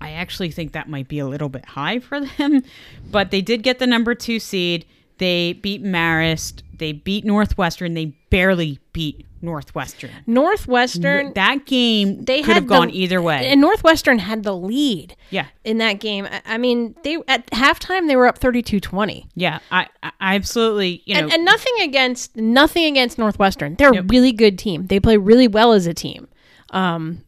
I 0.00 0.12
actually 0.12 0.50
think 0.50 0.72
that 0.72 0.88
might 0.88 1.08
be 1.08 1.18
a 1.18 1.26
little 1.26 1.48
bit 1.48 1.64
high 1.64 1.98
for 1.98 2.20
them, 2.20 2.62
but 3.10 3.30
they 3.30 3.40
did 3.40 3.62
get 3.62 3.78
the 3.78 3.86
number 3.86 4.14
two 4.14 4.38
seed. 4.38 4.86
They 5.18 5.52
beat 5.54 5.82
Marist. 5.84 6.62
They 6.78 6.92
beat 6.92 7.24
Northwestern. 7.24 7.94
They 7.94 8.06
barely 8.30 8.78
beat 8.92 9.26
Northwestern. 9.40 10.10
Northwestern, 10.26 11.32
That 11.34 11.66
game 11.66 12.24
they 12.24 12.38
could 12.42 12.46
had 12.46 12.54
have 12.54 12.66
gone 12.66 12.88
the- 12.88 12.98
either 12.98 13.20
way. 13.20 13.46
and 13.48 13.60
Northwestern 13.60 14.18
had 14.20 14.42
the 14.44 14.54
lead 14.56 15.16
yeah. 15.30 15.46
in 15.64 15.78
that 15.78 15.94
game. 15.94 16.26
I, 16.30 16.42
I 16.44 16.58
mean, 16.58 16.94
they 17.02 17.18
at 17.28 17.46
halftime 17.48 18.06
they 18.06 18.14
were 18.16 18.26
up 18.28 18.38
32-20. 18.38 19.26
Yeah, 19.34 19.58
I, 19.70 19.86
I 20.02 20.12
absolutely, 20.36 21.02
you 21.06 21.14
know, 21.14 21.22
and, 21.22 21.32
and 21.32 21.44
nothing 21.44 21.74
against 21.80 22.36
nothing 22.36 22.84
against 22.84 23.18
Northwestern. 23.18 23.74
They're 23.76 23.92
Yep. 23.94 24.04
a 24.04 24.06
really 24.06 24.32
good 24.32 24.58
team. 24.58 24.86
They 24.86 25.00
play 25.00 25.16
really 25.16 25.48
well 25.48 25.72
as 25.72 25.86
a 25.86 25.94
team. 25.94 26.28
Um, 26.70 27.22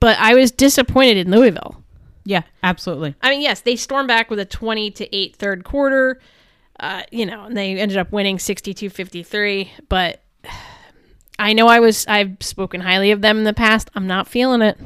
but 0.00 0.16
I 0.18 0.34
was 0.34 0.50
disappointed 0.50 1.16
in 1.18 1.30
Louisville. 1.30 1.82
yeah, 2.24 2.42
absolutely. 2.62 3.14
I 3.22 3.30
mean, 3.30 3.40
yes, 3.42 3.60
they 3.60 3.76
stormed 3.76 4.08
back 4.08 4.28
with 4.30 4.38
a 4.38 4.44
20 4.44 4.90
to 4.92 5.16
8 5.16 5.36
third 5.36 5.64
quarter. 5.64 6.20
Uh, 6.80 7.02
you 7.10 7.26
know, 7.26 7.44
and 7.44 7.56
they 7.56 7.76
ended 7.78 7.98
up 7.98 8.12
winning 8.12 8.38
62-53, 8.38 9.68
but 9.88 10.22
I 11.38 11.52
know 11.52 11.66
I 11.66 11.80
was 11.80 12.06
I've 12.06 12.36
spoken 12.40 12.80
highly 12.80 13.10
of 13.10 13.20
them 13.20 13.38
in 13.38 13.44
the 13.44 13.52
past. 13.52 13.90
I'm 13.94 14.06
not 14.06 14.28
feeling 14.28 14.62
it. 14.62 14.78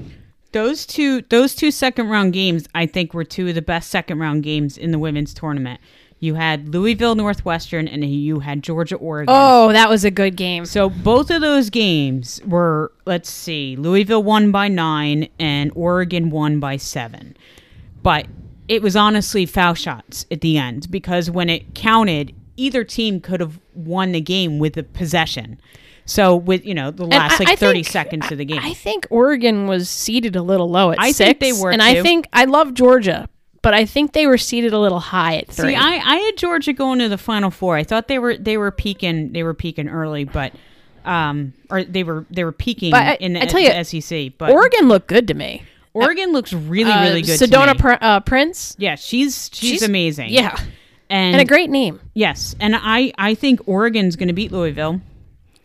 Those 0.53 0.84
two, 0.84 1.22
those 1.22 1.55
two 1.55 1.70
second 1.70 2.09
round 2.09 2.34
games, 2.34 2.66
I 2.74 2.86
think, 2.86 3.14
were 3.14 3.24
two 3.24 3.49
of 3.49 3.55
the 3.55 3.62
best 3.62 3.90
second 3.90 4.18
round 4.18 4.43
games 4.43 4.76
in 4.76 4.90
the 4.90 4.99
women's 4.99 5.32
tournament. 5.32 5.80
You 6.22 6.34
had 6.34 6.68
Louisville 6.68 7.16
Northwestern, 7.16 7.88
and 7.88 8.05
you 8.05 8.38
had 8.38 8.62
Georgia 8.62 8.95
Oregon. 8.95 9.34
Oh, 9.36 9.72
that 9.72 9.88
was 9.88 10.05
a 10.05 10.11
good 10.11 10.36
game. 10.36 10.66
So 10.66 10.88
both 10.88 11.30
of 11.32 11.40
those 11.40 11.68
games 11.68 12.40
were, 12.47 12.93
let's 13.07 13.28
see, 13.28 13.74
Louisville 13.74 14.22
won 14.22 14.53
by 14.53 14.68
nine 14.68 15.28
and 15.40 15.72
Oregon 15.74 16.30
won 16.30 16.61
by 16.61 16.76
seven. 16.76 17.36
But 18.05 18.26
it 18.73 18.83
was 18.83 18.97
honestly 18.97 19.45
foul 19.47 19.75
shots 19.75 20.25
at 20.31 20.41
the 20.41 20.57
end 20.57 20.91
because 20.91 21.31
when 21.31 21.49
it 21.51 21.75
counted, 21.75 22.35
either 22.57 22.85
team 22.85 23.20
could 23.20 23.41
have 23.41 23.61
won 23.75 24.12
the 24.12 24.20
game 24.20 24.59
with 24.59 24.77
a 24.77 24.83
possession. 24.83 25.61
So 26.05 26.35
with 26.35 26.64
you 26.66 26.75
know 26.75 26.91
the 26.91 27.05
last 27.07 27.35
I- 27.35 27.39
like 27.45 27.49
I 27.51 27.57
thirty 27.57 27.83
think- 27.83 27.93
seconds 27.93 28.33
of 28.33 28.39
the 28.39 28.45
game, 28.45 28.61
I 28.62 28.75
think 28.75 29.07
Oregon 29.11 29.66
was 29.66 29.89
seated 29.89 30.35
a 30.37 30.43
little 30.43 30.68
low 30.70 30.91
at 30.91 30.99
I 30.99 31.12
six. 31.12 31.18
think 31.18 31.41
they 31.41 31.53
were, 31.53 31.70
and 31.70 31.83
I 31.83 32.03
think 32.03 32.27
I 32.33 32.45
love 32.47 32.75
Georgia, 32.75 33.29
but 33.62 33.73
I 33.75 33.85
think 33.85 34.12
they 34.12 34.27
were 34.27 34.39
seated 34.39 34.73
a 34.73 34.79
little 34.81 34.99
high 35.01 35.37
at 35.37 35.49
three. 35.49 35.75
See, 35.75 35.77
I, 35.77 35.91
I 36.05 36.16
had 36.16 36.37
Georgia 36.37 36.73
going 36.73 36.99
to 36.99 37.09
the 37.09 37.18
Final 37.18 37.51
Four. 37.51 37.77
I 37.77 37.85
thought 37.85 38.09
they 38.09 38.18
were 38.18 38.37
they 38.37 38.57
were 38.57 38.73
peaking 38.73 39.33
they 39.33 39.43
were 39.45 39.55
peaking 39.55 39.89
early, 39.89 40.25
but 40.25 40.53
um, 41.05 41.53
or 41.70 41.85
they 41.85 42.03
were 42.03 42.27
they 42.31 42.43
were 42.45 42.53
peaking 42.53 42.91
But 42.91 43.03
I- 43.07 43.14
in 43.20 43.35
the, 43.35 43.43
I 43.43 43.47
tell 43.47 43.61
you, 43.61 43.68
the 43.73 43.85
SEC. 43.85 44.33
But 44.39 44.51
Oregon 44.51 44.89
looked 44.89 45.07
good 45.09 45.29
to 45.29 45.35
me. 45.35 45.62
Oregon 45.95 46.32
looks 46.32 46.53
really 46.53 46.90
Uh, 46.90 47.03
really 47.03 47.22
good. 47.22 47.38
Sedona. 47.38 47.78
Pr- 47.78 47.93
uh, 48.01 48.20
Prince, 48.20 48.74
yeah, 48.78 48.95
she's, 48.95 49.51
she's 49.53 49.70
She's- 49.70 49.82
amazing. 49.82 50.30
yeah, 50.30 50.57
and, 51.11 51.34
and 51.34 51.40
a 51.40 51.45
great 51.45 51.70
name. 51.70 52.01
yes, 52.14 52.55
and 52.61 52.74
I 52.76 53.12
I 53.18 53.34
think 53.34 53.61
Oregon's 53.66 54.16
going 54.16 54.28
to 54.28 54.34
beat 54.34 54.53
Louisville. 54.53 55.01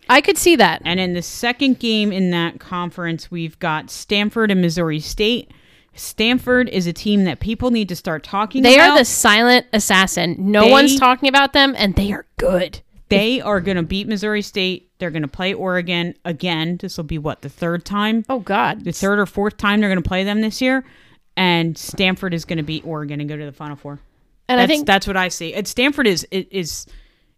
I 0.09 0.21
could 0.21 0.37
see 0.37 0.55
that. 0.55 0.81
And 0.85 0.99
in 1.01 1.13
the 1.13 1.21
second 1.21 1.79
game 1.79 2.11
in 2.13 2.31
that 2.31 2.59
conference, 2.59 3.29
we've 3.29 3.59
got 3.59 3.89
Stanford 3.91 4.51
and 4.51 4.61
Missouri 4.61 4.99
State. 5.01 5.51
Stanford 5.95 6.69
is 6.69 6.87
a 6.87 6.93
team 6.93 7.23
that 7.25 7.39
people 7.39 7.71
need 7.71 7.89
to 7.89 7.95
start 7.95 8.23
talking 8.23 8.61
They 8.63 8.75
about. 8.75 8.91
are 8.91 8.97
the 8.99 9.05
silent 9.05 9.65
assassin. 9.73 10.35
No 10.37 10.61
They- 10.65 10.71
one's 10.71 10.97
talking 10.99 11.27
about 11.27 11.53
them, 11.53 11.73
and 11.77 11.95
they 11.95 12.11
are 12.13 12.25
good. 12.37 12.79
They 13.09 13.41
are 13.41 13.59
going 13.61 13.77
to 13.77 13.83
beat 13.83 14.07
Missouri 14.07 14.41
State. 14.41 14.86
They're 14.99 15.11
going 15.11 15.21
to 15.21 15.27
play 15.27 15.53
Oregon 15.53 16.15
again. 16.25 16.77
This 16.77 16.97
will 16.97 17.03
be 17.03 17.17
what 17.17 17.41
the 17.41 17.49
third 17.49 17.85
time, 17.85 18.25
Oh 18.29 18.39
God, 18.39 18.83
the 18.83 18.91
third 18.91 19.19
or 19.19 19.25
fourth 19.25 19.57
time 19.57 19.79
they're 19.79 19.89
going 19.89 20.01
to 20.01 20.07
play 20.07 20.23
them 20.23 20.41
this 20.41 20.61
year. 20.61 20.83
And 21.35 21.77
Stanford 21.77 22.33
is 22.33 22.45
going 22.45 22.57
to 22.57 22.63
beat 22.63 22.83
Oregon 22.85 23.19
and 23.19 23.29
go 23.29 23.37
to 23.37 23.45
the 23.45 23.51
Final 23.51 23.75
Four. 23.75 23.99
and 24.49 24.59
that's, 24.59 24.63
I 24.63 24.67
think 24.67 24.87
that's 24.87 25.05
what 25.05 25.15
I 25.17 25.27
see. 25.27 25.53
And 25.53 25.67
Stanford 25.67 26.07
is 26.07 26.25
is, 26.31 26.87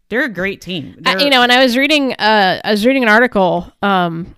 they're 0.08 0.24
a 0.24 0.30
great 0.30 0.62
team. 0.62 1.02
I- 1.06 1.18
you 1.18 1.30
know. 1.30 1.42
And 1.44 1.52
I 1.52 1.62
was 1.64 1.76
reading, 1.76 2.14
uh, 2.14 2.62
I 2.64 2.72
was 2.72 2.86
reading 2.86 3.04
an 3.04 3.10
article, 3.10 3.72
um, 3.82 4.36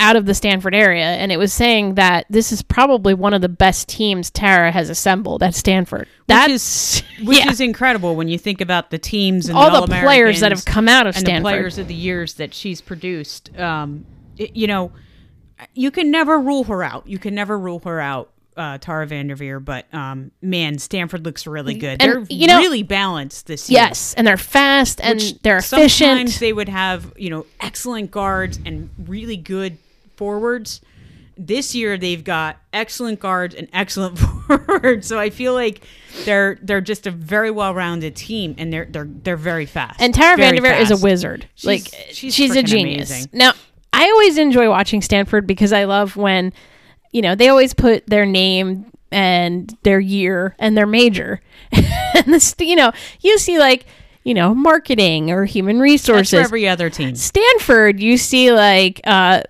out 0.00 0.16
of 0.16 0.26
the 0.26 0.34
Stanford 0.34 0.74
area, 0.74 1.04
and 1.04 1.30
it 1.30 1.36
was 1.38 1.52
saying 1.52 1.94
that 1.94 2.26
this 2.30 2.50
is 2.50 2.62
probably 2.62 3.14
one 3.14 3.34
of 3.34 3.42
the 3.42 3.48
best 3.48 3.88
teams 3.88 4.30
Tara 4.30 4.72
has 4.72 4.88
assembled 4.90 5.42
at 5.42 5.54
Stanford. 5.54 6.08
That 6.26 6.50
is, 6.50 7.02
which 7.22 7.38
is 7.38 7.44
yeah. 7.44 7.50
is 7.52 7.60
incredible 7.60 8.16
when 8.16 8.26
you 8.26 8.38
think 8.38 8.60
about 8.60 8.90
the 8.90 8.98
teams 8.98 9.48
and 9.48 9.56
all 9.56 9.82
the, 9.82 9.86
the 9.86 10.00
players 10.00 10.40
that 10.40 10.50
have 10.50 10.64
come 10.64 10.88
out 10.88 11.06
of 11.06 11.14
and 11.14 11.26
Stanford. 11.26 11.44
the 11.44 11.48
players 11.50 11.78
of 11.78 11.86
the 11.86 11.94
years 11.94 12.34
that 12.34 12.54
she's 12.54 12.80
produced. 12.80 13.56
Um, 13.58 14.06
it- 14.36 14.56
you 14.56 14.66
know, 14.66 14.90
you 15.74 15.90
can 15.90 16.10
never 16.10 16.40
rule 16.40 16.64
her 16.64 16.82
out. 16.82 17.06
You 17.06 17.18
can 17.18 17.34
never 17.34 17.58
rule 17.58 17.80
her 17.80 18.00
out. 18.00 18.30
Uh, 18.56 18.76
Tara 18.78 19.06
VanDerveer, 19.06 19.64
but 19.64 19.86
um, 19.94 20.32
man, 20.42 20.76
Stanford 20.78 21.24
looks 21.24 21.46
really 21.46 21.74
good. 21.74 22.02
And, 22.02 22.26
They're 22.26 22.26
you 22.28 22.46
know- 22.46 22.58
really 22.58 22.82
balanced 22.82 23.46
this 23.46 23.70
year. 23.70 23.80
Yes, 23.80 24.12
and 24.14 24.26
they're 24.26 24.36
fast 24.36 25.00
and 25.00 25.20
they're 25.42 25.58
efficient. 25.58 25.90
Sometimes 26.18 26.40
they 26.40 26.52
would 26.52 26.68
have, 26.68 27.12
you 27.16 27.30
know, 27.30 27.46
excellent 27.60 28.10
guards 28.10 28.58
and 28.66 28.90
really 29.06 29.36
good 29.36 29.78
forwards. 30.20 30.82
This 31.38 31.74
year 31.74 31.96
they've 31.96 32.22
got 32.22 32.58
excellent 32.74 33.18
guards 33.20 33.54
and 33.54 33.66
excellent 33.72 34.18
forwards. 34.46 35.06
So 35.06 35.18
I 35.18 35.30
feel 35.30 35.54
like 35.54 35.82
they're 36.26 36.58
they're 36.60 36.82
just 36.82 37.06
a 37.06 37.10
very 37.10 37.50
well-rounded 37.50 38.14
team 38.14 38.54
and 38.58 38.70
they're 38.70 38.84
they're 38.84 39.08
they're 39.08 39.38
very 39.38 39.64
fast. 39.64 39.98
And 40.02 40.12
Tara 40.14 40.36
Very 40.36 40.58
VanDerveer 40.58 40.80
is 40.82 40.90
a 40.90 40.98
wizard. 40.98 41.46
She's- 41.54 41.64
like 41.64 42.04
she's 42.12 42.34
she's, 42.34 42.54
a 42.54 42.62
genius. 42.62 43.10
amazing. 43.10 43.30
Now, 43.32 43.52
I 43.94 44.04
always 44.10 44.36
enjoy 44.36 44.68
watching 44.68 45.00
Stanford 45.00 45.46
because 45.46 45.72
I 45.72 45.84
love 45.84 46.16
when, 46.16 46.52
you 47.12 47.22
know, 47.22 47.34
they 47.34 47.48
always 47.48 47.72
put 47.72 48.06
their 48.06 48.26
name 48.26 48.84
and 49.10 49.74
their 49.82 49.98
year 49.98 50.54
and 50.58 50.76
their 50.76 50.86
major. 50.86 51.40
and 51.72 52.26
this, 52.34 52.54
you 52.58 52.76
know, 52.76 52.92
you 53.22 53.38
see 53.38 53.58
like, 53.58 53.86
you 54.24 54.34
know, 54.34 54.54
marketing 54.54 55.30
or 55.30 55.46
human 55.46 55.80
resources. 55.80 56.38
for 56.38 56.44
every 56.44 56.68
other 56.68 56.90
team. 56.90 57.14
Stanford, 57.16 57.98
you 57.98 58.18
see 58.18 58.52
like 58.52 59.00
uh, 59.04 59.40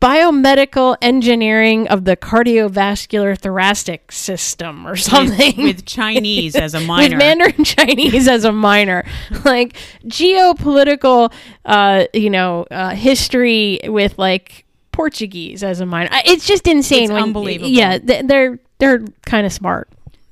biomedical 0.00 0.96
engineering 1.02 1.88
of 1.88 2.04
the 2.04 2.16
cardiovascular 2.16 3.36
thoracic 3.36 4.12
system 4.12 4.86
or 4.86 4.96
something. 4.96 5.62
With 5.62 5.84
Chinese 5.86 6.54
as 6.54 6.74
a 6.74 6.80
minor. 6.86 7.16
With 7.16 7.18
Mandarin 7.18 7.64
Chinese 7.64 8.28
as 8.28 8.44
a 8.44 8.52
minor, 8.52 9.04
like 9.44 9.76
geopolitical, 10.06 11.32
uh, 11.64 12.04
you 12.14 12.30
know, 12.30 12.66
uh, 12.70 12.90
history 12.90 13.80
with 13.84 14.18
like 14.18 14.64
Portuguese 14.92 15.62
as 15.62 15.80
a 15.80 15.86
minor. 15.86 16.10
It's 16.24 16.46
just 16.46 16.66
insane. 16.66 17.04
It's 17.04 17.12
when- 17.12 17.22
unbelievable. 17.24 17.70
Yeah, 17.70 17.98
they're 18.02 18.58
they're 18.78 19.04
kind 19.26 19.44
of 19.46 19.52
smart, 19.52 19.88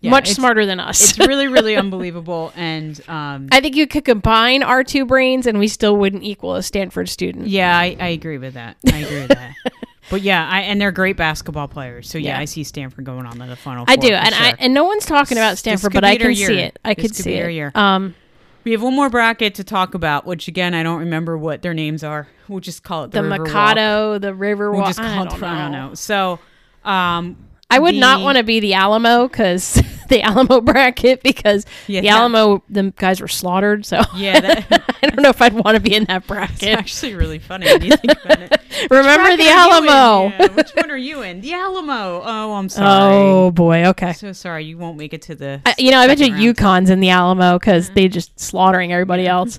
Yeah, 0.07 0.11
much 0.11 0.31
smarter 0.31 0.65
than 0.67 0.81
us. 0.81 1.11
it's 1.11 1.19
really 1.29 1.47
really 1.49 1.77
unbelievable 1.77 2.53
and 2.57 3.01
um 3.09 3.49
I 3.53 3.61
think 3.61 3.77
you 3.77 3.87
could 3.87 4.05
combine 4.05 4.63
our 4.63 4.83
two 4.83 5.05
brains, 5.05 5.47
and 5.47 5.59
we 5.59 5.69
still 5.69 5.97
wouldn't 5.97 6.23
equal 6.25 6.55
a 6.57 6.63
Stanford 6.63 7.09
student. 7.09 7.49
Yeah, 7.49 7.77
I, 7.79 7.97
I 8.01 8.09
agree 8.09 8.39
with 8.39 8.55
that. 8.55 8.77
I 8.93 8.99
agree 8.99 9.21
with 9.21 9.29
that. 9.29 9.55
But 10.09 10.23
yeah, 10.23 10.49
I, 10.49 10.61
and 10.61 10.81
they're 10.81 10.93
great 10.93 11.17
basketball 11.17 11.67
players. 11.67 12.09
So 12.09 12.17
yeah, 12.17 12.37
Yeah. 12.37 12.39
I 12.39 12.45
see 12.45 12.63
Stanford 12.63 13.05
going 13.05 13.27
on 13.27 13.41
to 13.41 13.47
the 13.47 13.57
final. 13.57 13.85
I 13.89 13.97
do, 13.97 14.13
and 14.15 14.33
I 14.37 14.55
and 14.61 14.73
no 14.73 14.85
one's 14.85 15.05
talking 15.05 15.37
about 15.37 15.59
Stanford, 15.59 15.93
but 15.93 16.05
I 16.05 16.17
can 16.17 16.31
year. 16.33 16.47
see 16.47 16.59
it. 16.61 16.79
I 16.85 16.95
This 16.95 17.03
could 17.07 17.17
see 17.17 17.33
it. 17.35 17.51
year. 17.53 17.73
Um, 17.75 18.15
we 18.63 18.71
have 18.71 18.83
one 18.85 18.95
more 18.95 19.11
bracket 19.11 19.57
to 19.57 19.65
talk 19.65 19.95
about, 19.95 20.25
which 20.25 20.47
again 20.47 20.75
I 20.75 20.85
don't 20.85 21.01
remember 21.01 21.37
what 21.37 21.63
their 21.63 21.75
names 21.75 22.05
are. 22.05 22.29
We'll 22.47 22.61
just 22.61 22.85
call 22.85 23.03
it 23.03 23.11
the, 23.11 23.21
the 23.21 23.29
River 23.29 23.43
Walk. 23.43 23.53
Mikado, 23.53 24.19
the 24.21 24.33
River 24.33 24.71
We'll 24.71 24.81
Walk. 24.83 24.89
just 24.91 25.01
call 25.01 25.09
I 25.09 25.23
it. 25.23 25.29
don't 25.31 25.43
I 25.43 25.63
don't 25.63 25.73
know. 25.73 25.95
So, 25.95 26.39
um, 26.85 27.37
I 27.69 27.79
would 27.81 27.97
not 27.97 28.23
want 28.23 28.39
to 28.39 28.45
be 28.45 28.61
the 28.61 28.75
Alamo 28.75 29.27
because 29.27 29.75
the 30.09 30.23
Alamo 30.23 30.61
bracket 30.61 31.23
because 31.23 31.67
Yeah, 31.89 32.01
the 32.01 32.09
Alamo 32.11 32.63
the 32.69 32.93
guys 32.97 33.21
were 33.21 33.29
slaughtered. 33.29 33.85
So 33.85 34.03
Yeah, 34.15 34.41
that, 34.69 34.85
I 35.03 35.07
don't 35.09 35.23
know 35.23 35.31
if 35.31 35.43
I'd 35.43 35.53
want 35.53 35.75
to 35.75 35.81
be 35.81 35.95
in 35.95 36.05
that 36.05 36.19
it's 36.19 36.27
bracket. 36.29 36.79
actually 36.79 37.15
really 37.15 37.41
funny 37.41 37.67
when 37.67 37.83
you 37.83 37.97
think 37.97 38.25
about 38.25 38.41
it. 38.41 38.61
Remember 38.91 39.37
the 39.37 39.49
are 39.49 39.73
you 39.73 39.83
in? 39.83 39.89
Alamo? 39.89 40.29
Yeah, 40.29 40.47
which 40.53 40.71
one 40.71 40.91
are 40.91 40.97
you 40.97 41.23
in? 41.23 41.41
The 41.41 41.55
Alamo. 41.55 42.23
Oh, 42.25 42.55
I'm 42.55 42.69
sorry. 42.69 42.89
Oh 42.89 43.51
boy, 43.51 43.87
okay. 43.87 44.13
so 44.13 44.33
sorry. 44.33 44.65
You 44.65 44.79
won't 44.79 44.97
make 44.97 45.13
it 45.13 45.23
to 45.23 45.35
the. 45.35 45.61
I, 45.67 45.75
you 45.79 45.91
know, 45.91 45.99
I 45.99 46.07
bet 46.07 46.19
you. 46.21 46.27
UConn's 46.55 46.91
in 46.91 47.01
the 47.01 47.11
Alamo 47.11 47.59
because 47.59 47.91
they 47.91 48.05
mm-hmm. 48.05 48.13
just 48.13 48.39
slaughtering 48.39 48.93
everybody 48.93 49.27
else. 49.27 49.59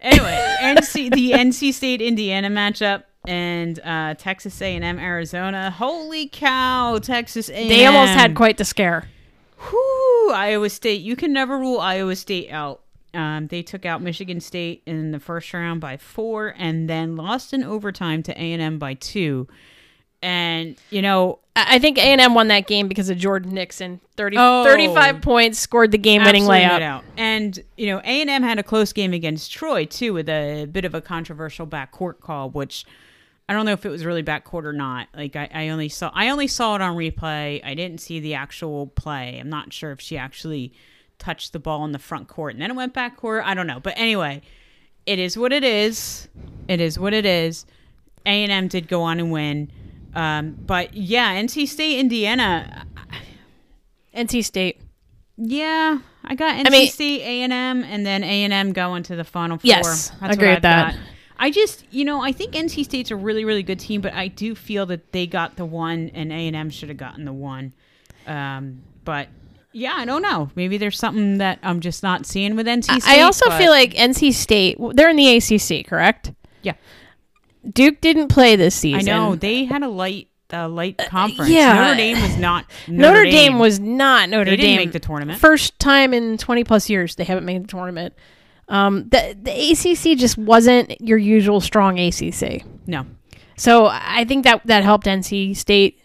anyway, 0.00 0.56
NC 0.60 1.14
the 1.14 1.32
NC 1.32 1.72
State 1.72 2.02
Indiana 2.02 2.50
matchup 2.50 3.04
and 3.28 3.78
uh, 3.84 4.14
Texas 4.14 4.60
A&M 4.62 4.98
Arizona. 4.98 5.70
Holy 5.70 6.28
cow, 6.28 6.98
Texas 6.98 7.48
A&M. 7.50 7.68
They 7.68 7.84
almost 7.86 8.12
had 8.12 8.34
quite 8.34 8.56
the 8.56 8.64
scare. 8.64 9.06
Whew, 9.68 10.30
Iowa 10.34 10.70
State. 10.70 11.02
You 11.02 11.14
can 11.14 11.32
never 11.32 11.58
rule 11.58 11.78
Iowa 11.78 12.16
State 12.16 12.50
out. 12.50 12.80
Um, 13.14 13.46
they 13.48 13.62
took 13.62 13.84
out 13.86 14.02
Michigan 14.02 14.40
State 14.40 14.82
in 14.86 15.10
the 15.10 15.20
first 15.20 15.52
round 15.52 15.80
by 15.80 15.96
four, 15.98 16.54
and 16.56 16.88
then 16.88 17.16
lost 17.16 17.52
in 17.52 17.62
overtime 17.64 18.22
to 18.24 18.32
A 18.32 18.52
and 18.52 18.62
M 18.62 18.78
by 18.78 18.94
two. 18.94 19.46
And 20.22 20.76
you 20.90 21.02
know, 21.02 21.38
I 21.54 21.76
I 21.76 21.78
think 21.78 21.98
A 21.98 22.02
and 22.02 22.20
M 22.20 22.34
won 22.34 22.48
that 22.48 22.66
game 22.66 22.88
because 22.88 23.08
of 23.10 23.18
Jordan 23.18 23.52
Nixon. 23.52 24.00
30, 24.16 24.36
Oh. 24.38 24.64
35 24.64 25.20
points, 25.22 25.58
scored 25.58 25.92
the 25.92 25.98
game-winning 25.98 26.44
layup. 26.44 26.78
doubt. 26.80 27.04
And 27.16 27.58
you 27.76 27.86
know, 27.86 27.98
A 27.98 28.20
and 28.20 28.28
M 28.30 28.42
had 28.42 28.58
a 28.58 28.62
close 28.62 28.92
game 28.92 29.12
against 29.12 29.52
Troy 29.52 29.84
too, 29.84 30.12
with 30.14 30.28
a 30.28 30.66
bit 30.70 30.84
of 30.84 30.94
a 30.94 31.00
controversial 31.00 31.66
backcourt 31.66 32.20
call, 32.20 32.50
which 32.50 32.84
I 33.48 33.54
don't 33.54 33.64
know 33.64 33.72
if 33.72 33.86
it 33.86 33.88
was 33.88 34.04
really 34.04 34.22
backcourt 34.22 34.64
or 34.64 34.72
not. 34.72 35.08
Like 35.16 35.34
I, 35.34 35.48
I 35.52 35.68
only 35.70 35.88
saw 35.88 36.10
I 36.12 36.28
only 36.28 36.46
saw 36.46 36.74
it 36.74 36.82
on 36.82 36.96
replay. 36.96 37.64
I 37.64 37.74
didn't 37.74 37.98
see 38.00 38.20
the 38.20 38.34
actual 38.34 38.88
play. 38.88 39.38
I'm 39.40 39.48
not 39.48 39.72
sure 39.72 39.90
if 39.92 40.00
she 40.00 40.18
actually 40.18 40.72
touched 41.18 41.52
the 41.52 41.58
ball 41.58 41.84
in 41.84 41.92
the 41.92 41.98
front 41.98 42.28
court 42.28 42.52
and 42.54 42.62
then 42.62 42.70
it 42.70 42.74
went 42.74 42.94
backcourt. 42.94 43.42
I 43.44 43.54
don't 43.54 43.66
know. 43.66 43.80
But 43.80 43.94
anyway, 43.96 44.42
it 45.06 45.18
is 45.18 45.38
what 45.38 45.52
it 45.52 45.64
is. 45.64 46.28
It 46.68 46.80
is 46.80 46.98
what 46.98 47.14
it 47.14 47.24
is. 47.24 47.64
A 48.26 48.42
and 48.42 48.52
M 48.52 48.68
did 48.68 48.86
go 48.88 49.02
on 49.02 49.18
and 49.18 49.32
win. 49.32 49.70
Um, 50.14 50.58
but 50.66 50.92
yeah, 50.94 51.40
NC 51.40 51.66
State, 51.68 51.98
Indiana. 51.98 52.84
NC 54.14 54.44
State. 54.44 54.80
Yeah, 55.36 56.00
I 56.24 56.34
got 56.34 56.66
NC 56.66 56.70
mean- 56.70 56.90
State, 56.90 57.20
A 57.22 57.42
and 57.42 57.52
M, 57.52 57.84
and 57.84 58.04
then 58.04 58.24
A 58.24 58.44
and 58.44 58.52
M 58.52 58.72
going 58.72 59.04
to 59.04 59.16
the 59.16 59.24
Final 59.24 59.56
Four. 59.58 59.68
Yes, 59.68 60.10
That's 60.20 60.36
agree 60.36 60.50
with 60.50 60.62
that. 60.62 60.92
got. 60.94 61.00
I 61.38 61.50
just, 61.50 61.84
you 61.90 62.04
know, 62.04 62.20
I 62.22 62.32
think 62.32 62.52
NC 62.54 62.84
State's 62.84 63.10
a 63.10 63.16
really, 63.16 63.44
really 63.44 63.62
good 63.62 63.78
team, 63.78 64.00
but 64.00 64.12
I 64.12 64.28
do 64.28 64.54
feel 64.54 64.86
that 64.86 65.12
they 65.12 65.26
got 65.26 65.56
the 65.56 65.64
one, 65.64 66.10
and 66.14 66.32
A 66.32 66.46
and 66.46 66.56
M 66.56 66.70
should 66.70 66.88
have 66.88 66.98
gotten 66.98 67.24
the 67.24 67.32
one. 67.32 67.72
Um, 68.26 68.82
but 69.04 69.28
yeah, 69.72 69.94
I 69.96 70.04
don't 70.04 70.22
know. 70.22 70.50
Maybe 70.56 70.78
there's 70.78 70.98
something 70.98 71.38
that 71.38 71.58
I'm 71.62 71.80
just 71.80 72.02
not 72.02 72.26
seeing 72.26 72.56
with 72.56 72.66
NC 72.66 73.00
State. 73.02 73.06
I 73.06 73.20
also 73.22 73.48
feel 73.50 73.70
like 73.70 73.94
NC 73.94 74.32
State. 74.32 74.78
They're 74.94 75.10
in 75.10 75.16
the 75.16 75.36
ACC, 75.36 75.86
correct? 75.86 76.32
yeah, 76.62 76.74
Duke 77.72 78.00
didn't 78.00 78.28
play 78.28 78.56
this 78.56 78.74
season. 78.74 79.08
I 79.08 79.12
know 79.12 79.34
they 79.36 79.64
had 79.64 79.82
a 79.82 79.88
light, 79.88 80.28
uh, 80.52 80.68
light 80.68 80.98
conference. 80.98 81.50
yeah. 81.50 81.74
Notre 81.74 81.96
Dame 81.96 82.20
was 82.22 82.36
not. 82.36 82.64
Notre, 82.88 83.24
Dame. 83.24 83.58
was 83.58 83.78
not 83.78 84.28
Notre 84.28 84.44
They 84.50 84.56
didn't 84.56 84.70
Dame. 84.70 84.76
make 84.78 84.92
the 84.92 85.00
tournament. 85.00 85.38
First 85.40 85.78
time 85.78 86.12
in 86.14 86.36
20 86.38 86.64
plus 86.64 86.88
years 86.90 87.14
they 87.16 87.24
haven't 87.24 87.44
made 87.44 87.62
the 87.64 87.68
tournament. 87.68 88.14
Um, 88.68 89.08
the 89.08 89.36
the 89.40 89.50
ACC 89.72 90.18
just 90.18 90.36
wasn't 90.38 91.00
your 91.00 91.18
usual 91.18 91.60
strong 91.60 91.98
ACC. 91.98 92.64
No, 92.86 93.06
So 93.56 93.86
I 93.90 94.24
think 94.26 94.44
that 94.44 94.66
that 94.66 94.82
helped 94.84 95.06
NC 95.06 95.56
State. 95.56 96.00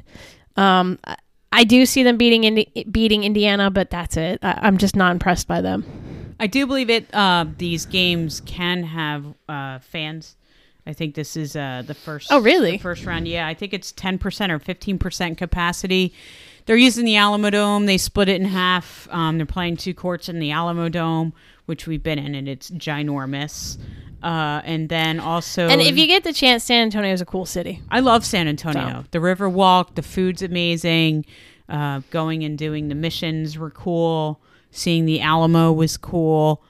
Um, 0.55 0.99
I- 1.51 1.63
do 1.65 1.85
see 1.85 2.03
them 2.03 2.17
beating 2.17 2.43
Indi- 2.45 2.85
beating 2.91 3.23
Indiana, 3.23 3.69
but 3.71 3.89
that's 3.89 4.17
it. 4.17 4.39
I, 4.43 4.59
I'm 4.63 4.77
just 4.77 4.95
not 4.95 5.11
impressed 5.11 5.47
by 5.47 5.61
them. 5.61 5.85
I 6.39 6.47
do 6.47 6.65
believe 6.67 6.89
it. 6.89 7.13
Uh, 7.13 7.45
these 7.57 7.85
games 7.85 8.41
can 8.41 8.83
have 8.83 9.25
uh, 9.47 9.79
fans. 9.79 10.35
I 10.85 10.91
think 10.93 11.15
this 11.15 11.37
is 11.37 11.55
uh, 11.55 11.83
the 11.85 11.93
first. 11.93 12.27
Oh, 12.31 12.41
really? 12.41 12.71
the 12.71 12.77
first 12.79 13.05
round, 13.05 13.27
yeah. 13.27 13.47
I 13.47 13.53
think 13.53 13.73
it's 13.73 13.91
ten 13.93 14.17
percent 14.17 14.51
or 14.51 14.59
fifteen 14.59 14.97
percent 14.97 15.37
capacity. 15.37 16.13
They're 16.65 16.75
using 16.77 17.05
the 17.05 17.15
Alamo 17.17 17.49
Dome. 17.49 17.85
They 17.85 17.97
split 17.97 18.29
it 18.29 18.39
in 18.41 18.47
half. 18.47 19.07
Um, 19.11 19.37
they're 19.37 19.45
playing 19.45 19.77
two 19.77 19.93
courts 19.93 20.27
in 20.29 20.39
the 20.39 20.51
Alamo 20.51 20.89
Dome, 20.89 21.33
which 21.65 21.87
we've 21.87 22.03
been 22.03 22.19
in, 22.19 22.35
and 22.35 22.47
it's 22.47 22.69
ginormous. 22.71 23.77
Uh, 24.21 24.61
and 24.63 24.87
then 24.87 25.19
also, 25.19 25.67
And 25.67 25.81
if 25.81 25.97
you 25.97 26.07
get 26.07 26.23
the 26.23 26.31
chance, 26.31 26.63
San 26.63 26.83
Antonio 26.83 27.11
is 27.11 27.19
a 27.19 27.25
cool 27.25 27.45
city. 27.45 27.81
I 27.91 27.99
love 27.99 28.25
San 28.25 28.47
Antonio. 28.47 29.03
The 29.11 29.19
River 29.19 29.49
Walk, 29.49 29.95
the 29.95 30.01
food's 30.01 30.41
amazing. 30.41 31.25
Uh, 31.67 32.01
going 32.09 32.43
and 32.43 32.57
doing 32.57 32.87
the 32.87 32.95
missions 32.95 33.57
were 33.57 33.71
cool. 33.71 34.39
Seeing 34.71 35.05
the 35.05 35.21
Alamo 35.21 35.71
was 35.71 35.97
cool. 35.97 36.63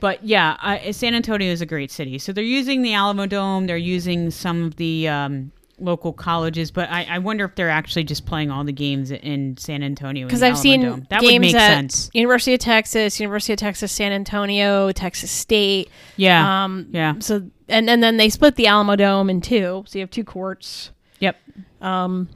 But 0.00 0.24
yeah, 0.24 0.56
I, 0.60 0.90
San 0.90 1.14
Antonio 1.14 1.50
is 1.50 1.60
a 1.60 1.66
great 1.66 1.90
city. 1.90 2.18
So 2.18 2.32
they're 2.32 2.44
using 2.44 2.82
the 2.82 2.94
Alamo 2.94 3.26
Dome. 3.26 3.66
They're 3.66 3.76
using 3.76 4.30
some 4.30 4.64
of 4.64 4.76
the 4.76 5.08
um, 5.08 5.52
local 5.78 6.12
colleges, 6.12 6.70
but 6.70 6.88
I, 6.90 7.04
I 7.10 7.18
wonder 7.18 7.44
if 7.44 7.54
they're 7.54 7.70
actually 7.70 8.04
just 8.04 8.26
playing 8.26 8.50
all 8.50 8.62
the 8.64 8.72
games 8.72 9.10
in 9.10 9.56
San 9.56 9.82
Antonio. 9.82 10.26
Because 10.26 10.42
I've 10.42 10.58
seen 10.58 10.82
Dome. 10.82 11.06
that 11.10 11.20
games 11.20 11.32
would 11.32 11.40
make 11.40 11.54
at 11.54 11.74
sense. 11.76 12.10
University 12.14 12.54
of 12.54 12.60
Texas, 12.60 13.18
University 13.20 13.52
of 13.54 13.58
Texas, 13.58 13.90
San 13.92 14.12
Antonio, 14.12 14.92
Texas 14.92 15.30
State. 15.30 15.90
Yeah, 16.16 16.64
Um, 16.64 16.86
yeah, 16.90 17.14
So 17.18 17.42
and 17.68 17.88
and 17.90 18.02
then 18.02 18.16
they 18.18 18.28
split 18.28 18.56
the 18.56 18.66
Alamo 18.66 18.94
Dome 18.96 19.30
in 19.30 19.40
two, 19.40 19.84
so 19.86 19.98
you 19.98 20.02
have 20.02 20.10
two 20.10 20.24
courts. 20.24 20.90
yep. 21.18 21.36
Um, 21.80 22.28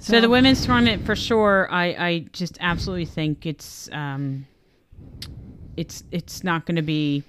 So, 0.00 0.20
the 0.20 0.28
women's 0.28 0.64
tournament 0.64 1.04
for 1.04 1.16
sure. 1.16 1.66
I, 1.70 1.84
I 1.86 2.18
just 2.32 2.56
absolutely 2.60 3.06
think 3.06 3.44
it's 3.46 3.88
um, 3.92 4.46
it's 5.76 6.04
it's 6.10 6.44
not 6.44 6.66
going 6.66 6.76
to 6.76 6.82
be 6.82 7.22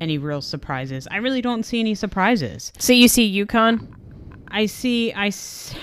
any 0.00 0.18
real 0.18 0.40
surprises. 0.40 1.06
I 1.10 1.18
really 1.18 1.40
don't 1.42 1.62
see 1.64 1.80
any 1.80 1.94
surprises. 1.94 2.72
so 2.78 2.92
you 2.92 3.08
see 3.08 3.44
UConn. 3.44 3.88
I 4.52 4.66
see. 4.66 5.12
I. 5.12 5.28
s- 5.28 5.74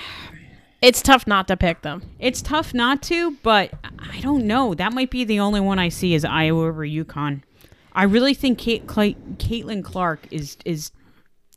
It's 0.82 1.02
tough 1.02 1.28
not 1.28 1.48
to 1.50 1.58
pick 1.58 1.82
them. 1.82 2.04
It's 2.20 2.42
tough 2.42 2.74
not 2.74 3.02
to, 3.04 3.32
but 3.44 3.74
I 4.00 4.20
don't 4.22 4.46
know. 4.46 4.74
That 4.74 4.94
might 4.94 5.10
be 5.12 5.26
the 5.26 5.40
only 5.42 5.60
one 5.60 5.78
I 5.80 5.90
see 5.90 6.14
is 6.14 6.24
Iowa 6.24 6.66
over 6.68 6.86
UConn. 6.86 7.42
I 7.92 8.04
really 8.04 8.34
think 8.34 8.58
Kate, 8.60 8.88
Cla- 8.88 9.16
Caitlin 9.38 9.84
Clark 9.84 10.22
is 10.32 10.56
is. 10.64 10.92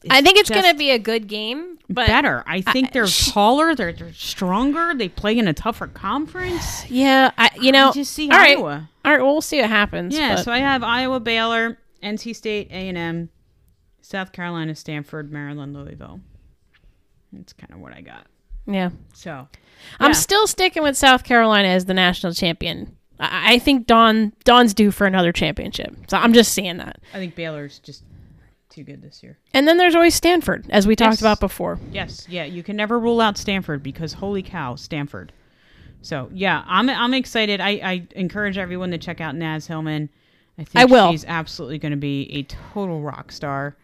is 0.02 0.10
I 0.10 0.22
think 0.22 0.38
it's 0.38 0.50
going 0.50 0.64
to 0.68 0.74
be 0.76 0.90
a 0.90 0.98
good 0.98 1.28
game, 1.28 1.78
but 1.88 2.08
better. 2.08 2.42
I 2.48 2.62
think 2.62 2.90
they're 2.92 3.06
sh- 3.06 3.30
taller. 3.30 3.76
They're, 3.76 3.92
they're 3.92 4.12
stronger. 4.12 4.92
They 4.96 5.08
play 5.08 5.38
in 5.38 5.46
a 5.46 5.52
tougher 5.52 5.86
conference. 5.86 6.90
yeah, 6.90 7.30
I, 7.38 7.50
you 7.60 7.70
know, 7.70 7.90
I 7.90 7.92
just 7.92 8.12
see 8.12 8.28
all 8.28 8.36
right, 8.38 8.56
Iowa. 8.58 8.88
all 9.04 9.12
right, 9.12 9.20
well, 9.22 9.32
we'll 9.34 9.40
see 9.42 9.60
what 9.60 9.70
happens. 9.70 10.14
Yeah, 10.16 10.34
but- 10.36 10.42
so 10.44 10.50
I 10.50 10.58
have 10.58 10.82
Iowa, 10.82 11.20
Baylor, 11.20 11.78
NC 12.02 12.34
State, 12.34 12.68
A 12.72 12.88
and 12.88 12.98
M, 12.98 13.28
South 14.00 14.32
Carolina, 14.32 14.74
Stanford, 14.74 15.30
Maryland, 15.30 15.74
Louisville. 15.74 16.20
That's 17.32 17.52
kind 17.52 17.72
of 17.72 17.80
what 17.80 17.94
I 17.94 18.00
got. 18.00 18.26
yeah. 18.66 18.90
So 19.14 19.48
I'm 19.98 20.14
still 20.14 20.46
sticking 20.46 20.82
with 20.82 20.96
South 20.96 21.24
Carolina 21.24 21.68
as 21.68 21.86
the 21.86 21.94
national 21.94 22.34
champion. 22.34 22.96
I, 23.18 23.54
I 23.54 23.58
think 23.58 23.86
Dawn 23.86 24.32
Dawn's 24.44 24.74
due 24.74 24.90
for 24.90 25.06
another 25.06 25.32
championship. 25.32 25.94
So 26.08 26.16
I'm 26.18 26.32
just 26.32 26.52
seeing 26.52 26.76
that. 26.78 27.00
I 27.14 27.18
think 27.18 27.34
Baylor's 27.34 27.78
just 27.78 28.04
too 28.68 28.84
good 28.84 29.02
this 29.02 29.22
year. 29.22 29.38
And 29.52 29.68
then 29.68 29.76
there's 29.76 29.94
always 29.94 30.14
Stanford, 30.14 30.66
as 30.70 30.86
we 30.86 30.96
talked 30.96 31.20
about 31.20 31.40
before. 31.40 31.78
Yes, 31.90 32.26
yeah, 32.28 32.44
you 32.44 32.62
can 32.62 32.74
never 32.76 32.98
rule 32.98 33.20
out 33.20 33.36
Stanford 33.36 33.82
because 33.82 34.14
holy 34.14 34.42
cow, 34.42 34.76
Stanford. 34.76 35.32
So 36.00 36.28
yeah, 36.32 36.64
I'm 36.66 36.88
I'm 36.90 37.14
excited. 37.14 37.60
I, 37.60 37.70
I 37.70 38.06
encourage 38.16 38.58
everyone 38.58 38.90
to 38.90 38.98
check 38.98 39.20
out 39.20 39.34
Naz 39.36 39.66
Hillmon. 39.66 40.08
I 40.58 40.64
think 40.64 40.76
I 40.76 40.84
will. 40.84 41.10
she's 41.12 41.24
absolutely 41.24 41.78
going 41.78 41.92
to 41.92 41.96
be 41.98 42.30
a 42.32 42.42
total 42.44 43.00
rock 43.02 43.32
star, 43.32 43.76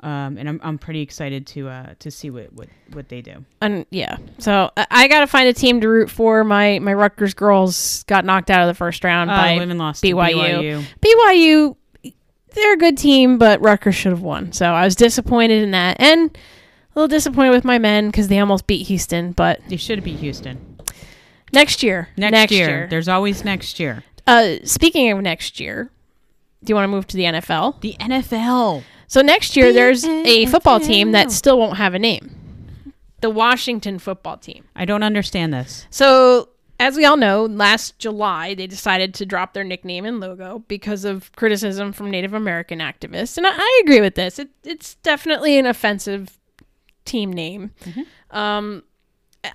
um, 0.00 0.36
and 0.38 0.48
I'm 0.48 0.60
I'm 0.62 0.78
pretty 0.78 1.00
excited 1.00 1.46
to 1.48 1.68
uh 1.68 1.94
to 2.00 2.10
see 2.10 2.30
what 2.30 2.52
what, 2.52 2.68
what 2.92 3.08
they 3.08 3.22
do. 3.22 3.44
And 3.60 3.86
yeah, 3.90 4.18
so 4.38 4.70
I, 4.76 4.86
I 4.90 5.08
got 5.08 5.20
to 5.20 5.26
find 5.26 5.48
a 5.48 5.52
team 5.52 5.80
to 5.80 5.88
root 5.88 6.10
for. 6.10 6.44
My 6.44 6.78
my 6.78 6.92
Rutgers 6.94 7.34
girls 7.34 8.02
got 8.04 8.24
knocked 8.24 8.50
out 8.50 8.62
of 8.62 8.68
the 8.68 8.74
first 8.74 9.02
round 9.04 9.30
Uh, 9.30 9.36
by 9.36 9.56
women 9.56 9.78
lost 9.78 10.02
BYU. 10.04 10.84
BYU. 11.00 11.76
BYU. 12.02 12.12
They're 12.50 12.74
a 12.74 12.78
good 12.78 12.96
team, 12.96 13.36
but 13.38 13.60
Rutgers 13.60 13.94
should 13.94 14.12
have 14.12 14.22
won. 14.22 14.52
So 14.52 14.66
I 14.66 14.84
was 14.84 14.94
disappointed 14.96 15.62
in 15.62 15.72
that, 15.72 15.96
and 16.00 16.30
a 16.34 16.98
little 16.98 17.08
disappointed 17.08 17.50
with 17.50 17.64
my 17.64 17.78
men 17.78 18.08
because 18.08 18.28
they 18.28 18.38
almost 18.38 18.66
beat 18.66 18.86
Houston. 18.86 19.32
But 19.32 19.60
They 19.68 19.76
should 19.76 19.98
have 19.98 20.04
beat 20.04 20.18
Houston 20.20 20.78
next 21.52 21.82
year, 21.82 22.08
next, 22.16 22.52
year. 22.52 22.86
There's 22.88 23.08
always 23.08 23.44
next 23.44 23.78
year. 23.78 24.04
Uh, 24.26 24.56
speaking 24.64 25.10
of 25.10 25.20
next 25.20 25.60
year, 25.60 25.90
do 26.64 26.70
you 26.70 26.74
want 26.74 26.84
to 26.84 26.88
move 26.88 27.06
to 27.08 27.16
the 27.16 27.24
NFL? 27.24 27.80
The 27.80 27.94
NFL. 28.00 28.82
So 29.08 29.22
next 29.22 29.56
year, 29.56 29.72
there's 29.72 30.04
a 30.04 30.46
football 30.46 30.80
team 30.80 31.12
that 31.12 31.30
still 31.30 31.58
won't 31.58 31.76
have 31.76 31.94
a 31.94 31.98
name. 31.98 32.32
The 33.20 33.30
Washington 33.30 33.98
football 33.98 34.36
team. 34.36 34.64
I 34.74 34.84
don't 34.84 35.02
understand 35.02 35.52
this. 35.54 35.86
So, 35.90 36.50
as 36.78 36.96
we 36.96 37.04
all 37.04 37.16
know, 37.16 37.46
last 37.46 37.98
July 37.98 38.54
they 38.54 38.66
decided 38.66 39.14
to 39.14 39.26
drop 39.26 39.54
their 39.54 39.64
nickname 39.64 40.04
and 40.04 40.20
logo 40.20 40.64
because 40.68 41.04
of 41.04 41.32
criticism 41.32 41.92
from 41.92 42.10
Native 42.10 42.34
American 42.34 42.80
activists, 42.80 43.38
and 43.38 43.46
I, 43.46 43.50
I 43.54 43.82
agree 43.84 44.00
with 44.00 44.14
this. 44.16 44.38
It, 44.38 44.50
it's 44.64 44.96
definitely 44.96 45.58
an 45.58 45.66
offensive 45.66 46.38
team 47.04 47.32
name. 47.32 47.70
Um, 48.30 48.82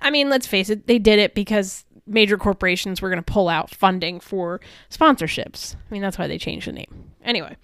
I 0.00 0.10
mean, 0.10 0.28
let's 0.30 0.46
face 0.46 0.70
it, 0.70 0.86
they 0.86 0.98
did 0.98 1.18
it 1.18 1.34
because 1.34 1.84
major 2.06 2.36
corporations 2.36 3.00
were 3.00 3.10
going 3.10 3.22
to 3.22 3.32
pull 3.32 3.48
out 3.48 3.70
funding 3.70 4.18
for 4.18 4.60
sponsorships. 4.90 5.76
I 5.76 5.92
mean, 5.92 6.02
that's 6.02 6.18
why 6.18 6.26
they 6.26 6.38
changed 6.38 6.66
the 6.66 6.72
name. 6.72 7.12
Anyway. 7.24 7.56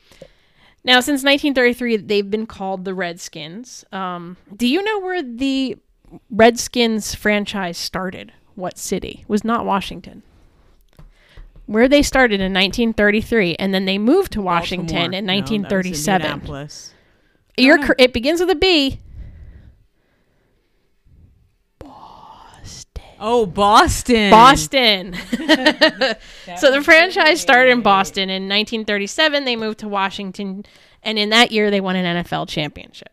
Now, 0.89 1.01
since 1.01 1.23
1933, 1.23 1.99
they've 1.99 2.31
been 2.31 2.47
called 2.47 2.87
the 2.87 2.95
Redskins. 2.95 3.85
Um, 3.93 4.39
do 4.57 4.67
you 4.67 4.83
know 4.83 5.01
where 5.01 5.23
the 5.23 5.77
Redskins 6.31 7.15
franchise 7.15 7.77
started? 7.77 8.33
What 8.55 8.79
city? 8.79 9.19
It 9.21 9.29
was 9.29 9.45
not 9.45 9.67
Washington. 9.67 10.23
Where 11.67 11.89
they 11.89 12.01
started 12.01 12.41
in 12.41 12.55
1933, 12.55 13.57
and 13.57 13.75
then 13.75 13.85
they 13.85 13.99
moved 13.99 14.33
to 14.33 14.41
Washington 14.41 14.87
Baltimore. 14.87 15.19
in 15.19 15.27
No, 15.27 15.33
that 15.35 15.43
was 15.43 15.51
1937. 15.51 16.23
Indianapolis. 16.23 16.95
You're 17.59 17.85
cor- 17.85 17.97
it 17.99 18.15
begins 18.15 18.41
with 18.41 18.49
a 18.49 18.55
B. 18.55 18.99
Oh, 23.21 23.47
Boston. 23.47 24.31
Boston. 24.31 25.15
so 26.57 26.71
the 26.71 26.83
franchise 26.85 27.41
started 27.41 27.71
in 27.71 27.83
Boston 27.83 28.31
in 28.31 28.45
1937. 28.45 29.45
They 29.45 29.57
moved 29.57 29.81
to 29.81 29.89
Washington, 29.89 30.65
and 31.03 31.19
in 31.19 31.31
that 31.31 31.51
year, 31.51 31.71
they 31.71 31.81
won 31.81 31.97
an 31.97 32.25
NFL 32.25 32.49
championship. 32.49 33.11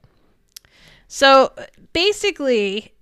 So 1.07 1.51
basically, 1.93 2.93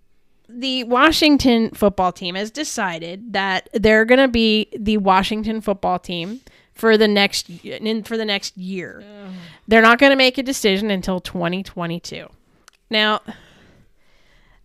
the 0.47 0.83
Washington 0.85 1.71
football 1.71 2.11
team 2.11 2.35
has 2.35 2.51
decided 2.51 3.33
that 3.33 3.69
they're 3.73 4.05
going 4.05 4.19
to 4.19 4.27
be 4.27 4.67
the 4.77 4.97
Washington 4.97 5.61
football 5.61 5.99
team 5.99 6.41
for 6.73 6.97
the 6.97 7.07
next 7.07 7.49
in, 7.49 8.03
for 8.03 8.17
the 8.17 8.25
next 8.25 8.57
year. 8.57 9.03
They're 9.67 9.81
not 9.81 9.99
going 9.99 10.11
to 10.11 10.15
make 10.15 10.37
a 10.37 10.43
decision 10.43 10.91
until 10.91 11.19
2022. 11.19 12.27
Now, 12.89 13.21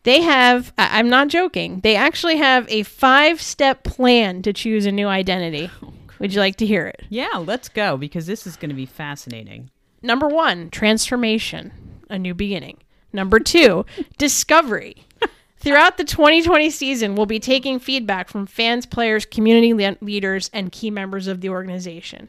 they 0.04 0.22
have, 0.22 0.72
I- 0.78 0.98
I'm 0.98 1.08
not 1.08 1.28
joking, 1.28 1.80
they 1.80 1.96
actually 1.96 2.36
have 2.36 2.66
a 2.70 2.82
five 2.84 3.40
step 3.42 3.84
plan 3.84 4.42
to 4.42 4.52
choose 4.52 4.86
a 4.86 4.92
new 4.92 5.08
identity. 5.08 5.70
Oh, 5.82 5.92
Would 6.20 6.34
you 6.34 6.40
like 6.40 6.56
to 6.56 6.66
hear 6.66 6.86
it? 6.88 7.04
Yeah, 7.10 7.36
let's 7.36 7.68
go 7.68 7.96
because 7.96 8.26
this 8.26 8.44
is 8.44 8.56
going 8.56 8.70
to 8.70 8.74
be 8.74 8.86
fascinating. 8.86 9.70
Number 10.02 10.26
one, 10.26 10.68
transformation, 10.68 11.70
a 12.10 12.18
new 12.18 12.34
beginning. 12.34 12.78
Number 13.12 13.38
two, 13.38 13.86
discovery. 14.18 15.04
Throughout 15.58 15.96
the 15.96 16.02
2020 16.04 16.70
season, 16.70 17.14
we'll 17.14 17.26
be 17.26 17.38
taking 17.38 17.78
feedback 17.78 18.28
from 18.28 18.46
fans, 18.46 18.84
players, 18.84 19.26
community 19.26 19.72
le- 19.74 19.96
leaders, 20.00 20.50
and 20.52 20.72
key 20.72 20.90
members 20.90 21.28
of 21.28 21.40
the 21.40 21.50
organization. 21.50 22.28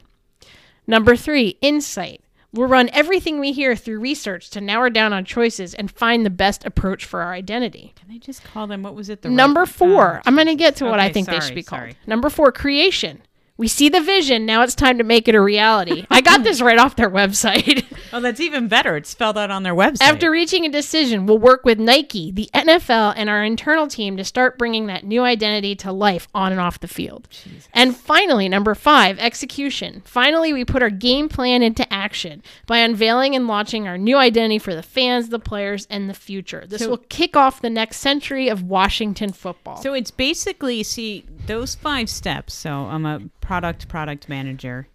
Number 0.86 1.16
three, 1.16 1.56
insight. 1.60 2.22
We'll 2.52 2.66
run 2.66 2.90
everything 2.92 3.38
we 3.38 3.52
hear 3.52 3.76
through 3.76 4.00
research 4.00 4.50
to 4.50 4.60
narrow 4.60 4.90
down 4.90 5.12
on 5.12 5.24
choices 5.24 5.72
and 5.72 5.88
find 5.90 6.26
the 6.26 6.30
best 6.30 6.64
approach 6.64 7.04
for 7.04 7.22
our 7.22 7.32
identity. 7.32 7.92
Can 7.96 8.08
they 8.08 8.18
just 8.18 8.42
call 8.42 8.66
them? 8.66 8.82
What 8.82 8.94
was 8.96 9.08
it? 9.08 9.22
The 9.22 9.30
Number 9.30 9.60
Red- 9.60 9.68
four. 9.68 10.16
Oh, 10.18 10.22
I'm 10.26 10.34
going 10.34 10.48
to 10.48 10.56
get 10.56 10.74
to 10.76 10.84
what 10.86 10.98
I 10.98 11.04
Okay, 11.04 11.12
think 11.12 11.28
they 11.28 11.38
should 11.40 11.54
be 11.54 11.62
called. 11.62 11.80
sorry. 11.80 11.96
Number 12.08 12.28
four, 12.28 12.50
creation. 12.50 13.22
We 13.56 13.68
see 13.68 13.88
the 13.88 14.00
vision. 14.00 14.46
Now 14.46 14.62
it's 14.62 14.74
time 14.74 14.98
to 14.98 15.04
make 15.04 15.28
it 15.28 15.34
a 15.34 15.40
reality. 15.40 16.06
I 16.10 16.22
got 16.22 16.42
this 16.42 16.60
right 16.60 16.78
off 16.78 16.96
their 16.96 17.10
website. 17.10 17.84
Oh, 18.12 18.20
that's 18.20 18.40
even 18.40 18.68
better. 18.68 18.96
It's 18.96 19.10
spelled 19.10 19.38
out 19.38 19.50
on 19.50 19.62
their 19.62 19.74
website. 19.74 20.02
After 20.02 20.30
reaching 20.30 20.64
a 20.64 20.68
decision, 20.68 21.26
we'll 21.26 21.38
work 21.38 21.64
with 21.64 21.78
Nike, 21.78 22.30
the 22.32 22.48
NFL, 22.54 23.14
and 23.16 23.28
our 23.30 23.44
internal 23.44 23.86
team 23.86 24.16
to 24.16 24.24
start 24.24 24.58
bringing 24.58 24.86
that 24.86 25.04
new 25.04 25.22
identity 25.22 25.74
to 25.76 25.92
life 25.92 26.28
on 26.34 26.52
and 26.52 26.60
off 26.60 26.80
the 26.80 26.88
field. 26.88 27.28
And 27.72 27.96
finally, 27.96 28.48
number 28.48 28.74
five, 28.74 29.18
execution. 29.18 30.02
Finally, 30.04 30.52
we 30.52 30.64
put 30.64 30.82
our 30.82 30.90
game 30.90 31.28
plan 31.28 31.62
into 31.62 31.90
action 31.92 32.42
by 32.66 32.78
unveiling 32.78 33.34
and 33.36 33.46
launching 33.46 33.86
our 33.86 33.98
new 33.98 34.16
identity 34.16 34.58
for 34.58 34.74
the 34.74 34.82
fans, 34.82 35.28
the 35.28 35.38
players, 35.38 35.86
and 35.90 36.08
the 36.08 36.14
future. 36.14 36.64
This 36.66 36.82
So- 36.82 36.90
will 36.90 36.96
kick 37.08 37.36
off 37.36 37.60
the 37.60 37.70
next 37.70 37.98
century 37.98 38.48
of 38.48 38.62
Washington 38.62 39.32
football. 39.32 39.76
So 39.82 39.94
it's 39.94 40.10
basically 40.10 40.82
see 40.82 41.24
those 41.46 41.74
five 41.74 42.08
steps. 42.10 42.54
So 42.54 42.70
I'm 42.72 43.06
a 43.06 43.20
product 43.40 43.88
product 43.88 44.28
manager 44.28 44.88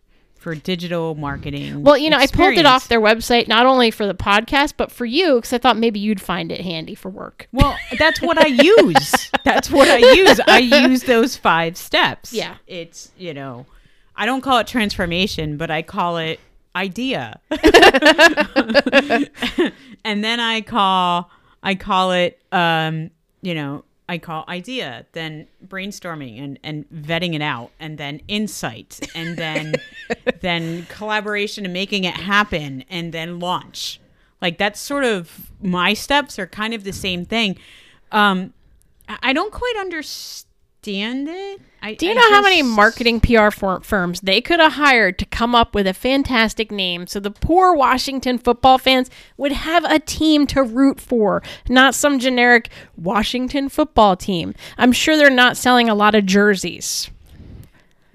for 0.46 0.54
digital 0.54 1.16
marketing. 1.16 1.82
well, 1.82 1.98
you 1.98 2.12
know, 2.12 2.20
I 2.20 2.28
pulled 2.28 2.54
it 2.54 2.68
off 2.68 2.88
their 2.88 3.02
website 3.02 3.48
not 3.48 3.66
only 3.66 3.89
for 3.89 4.06
the 4.06 4.14
podcast, 4.14 4.76
but 4.78 4.91
for 4.91 5.04
you, 5.04 5.38
because 5.38 5.54
I 5.54 5.58
thought 5.58 5.76
maybe 5.76 6.00
you'd 6.00 6.22
find 6.22 6.52
it 6.52 6.62
handy 6.62 6.93
for 6.93 7.10
work. 7.10 7.48
Well, 7.52 7.76
that's 7.98 8.22
what 8.22 8.38
I 8.38 8.46
use. 8.46 9.32
that's 9.43 9.72
what 9.72 9.88
I 9.88 9.98
use. 10.14 10.39
I 10.46 10.60
use 10.60 11.02
those 11.02 11.36
five 11.36 11.78
steps. 11.78 12.32
Yeah. 12.32 12.58
It's, 12.68 13.10
you 13.18 13.34
know, 13.34 13.66
I 14.16 14.28
don't 14.28 14.41
call 14.41 14.60
it 14.60 14.68
transformation, 14.68 15.58
but 15.58 15.72
I 15.72 15.82
call 15.82 16.18
it 16.18 16.39
idea. 16.76 17.39
and 17.50 17.64
then 20.24 20.39
I 20.39 20.62
call 20.62 21.32
I 21.64 21.74
call 21.74 22.12
it 22.12 22.39
um, 22.52 23.10
you 23.41 23.56
know, 23.56 23.84
I 24.08 24.18
call 24.20 24.45
idea, 24.47 25.06
then 25.14 25.47
brainstorming 25.66 26.41
and, 26.43 26.60
and 26.64 26.88
vetting 26.89 27.34
it 27.34 27.41
out, 27.41 27.72
and 27.80 27.97
then 27.97 28.22
insight, 28.28 28.99
and 29.16 29.38
then 29.38 29.76
then 30.41 30.86
collaboration 30.89 31.66
and 31.66 31.74
making 31.74 32.03
it 32.03 32.16
happen, 32.16 32.84
and 32.89 33.12
then 33.12 33.39
launch. 33.39 33.99
Like 34.41 34.58
that's 34.58 34.80
sort 34.80 35.06
of 35.06 35.51
my 35.62 35.93
steps 35.93 36.38
are 36.38 36.47
kind 36.47 36.74
of 36.74 36.84
the 36.84 36.93
same 36.93 37.26
thing. 37.26 37.58
Um, 38.12 38.53
I 39.08 39.18
I 39.22 39.34
don't 39.34 39.51
quite 39.51 39.76
understand 39.80 40.45
it. 40.88 41.62
I, 41.82 41.94
Do 41.94 42.06
you 42.08 42.14
I 42.14 42.16
know 42.16 42.32
how 42.32 42.42
many 42.42 42.64
marketing 42.64 43.20
PR 43.20 43.52
fir- 43.52 43.82
firms 43.82 44.22
they 44.22 44.42
could 44.42 44.60
have 44.60 44.74
hired 44.74 45.20
to 45.20 45.26
come 45.26 45.54
up 45.54 45.76
with 45.76 45.86
a 45.86 45.94
fantastic 45.94 46.72
name 46.72 47.06
so 47.06 47.20
the 47.20 47.30
poor 47.30 47.76
Washington 47.76 48.38
football 48.40 48.78
fans 48.78 49.10
would 49.38 49.52
have 49.52 49.84
a 49.84 50.00
team 50.00 50.48
to 50.48 50.64
root 50.64 51.00
for, 51.00 51.44
not 51.70 51.94
some 51.94 52.18
generic 52.18 52.70
Washington 52.98 53.70
football 53.70 54.16
team? 54.16 54.56
I'm 54.78 54.92
sure 54.92 55.16
they're 55.16 55.30
not 55.30 55.58
selling 55.58 55.90
a 55.90 55.96
lot 55.96 56.16
of 56.16 56.26
jerseys. 56.26 57.10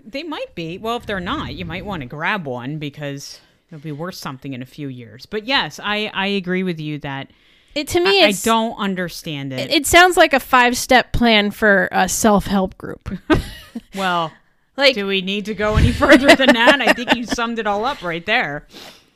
They 0.04 0.24
might 0.24 0.54
be. 0.56 0.78
Well, 0.78 0.96
if 0.96 1.06
they're 1.06 1.20
not, 1.20 1.54
you 1.54 1.64
might 1.64 1.84
want 1.84 2.02
to 2.02 2.08
grab 2.08 2.46
one 2.46 2.78
because 2.78 3.40
it'll 3.68 3.80
be 3.82 3.92
worth 3.92 4.16
something 4.16 4.52
in 4.52 4.62
a 4.62 4.66
few 4.66 4.88
years. 4.88 5.26
But 5.26 5.44
yes, 5.44 5.78
I, 5.82 6.10
I 6.12 6.26
agree 6.26 6.64
with 6.64 6.80
you 6.80 6.98
that 7.00 7.30
It 7.74 7.88
to 7.88 8.00
me, 8.00 8.24
I, 8.24 8.28
I 8.28 8.32
don't 8.32 8.76
understand 8.78 9.52
it. 9.52 9.70
It 9.70 9.86
sounds 9.86 10.16
like 10.16 10.32
a 10.32 10.40
five 10.40 10.76
step 10.76 11.12
plan 11.12 11.50
for 11.50 11.88
a 11.92 12.08
self 12.08 12.46
help 12.46 12.76
group. 12.76 13.10
well, 13.94 14.32
like 14.76 14.94
do 14.94 15.06
we 15.06 15.20
need 15.22 15.44
to 15.46 15.54
go 15.54 15.76
any 15.76 15.92
further 15.92 16.34
than 16.34 16.52
that? 16.54 16.80
I 16.80 16.92
think 16.92 17.14
you 17.14 17.24
summed 17.24 17.58
it 17.58 17.66
all 17.66 17.84
up 17.84 18.02
right 18.02 18.24
there. 18.26 18.66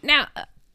now, 0.03 0.29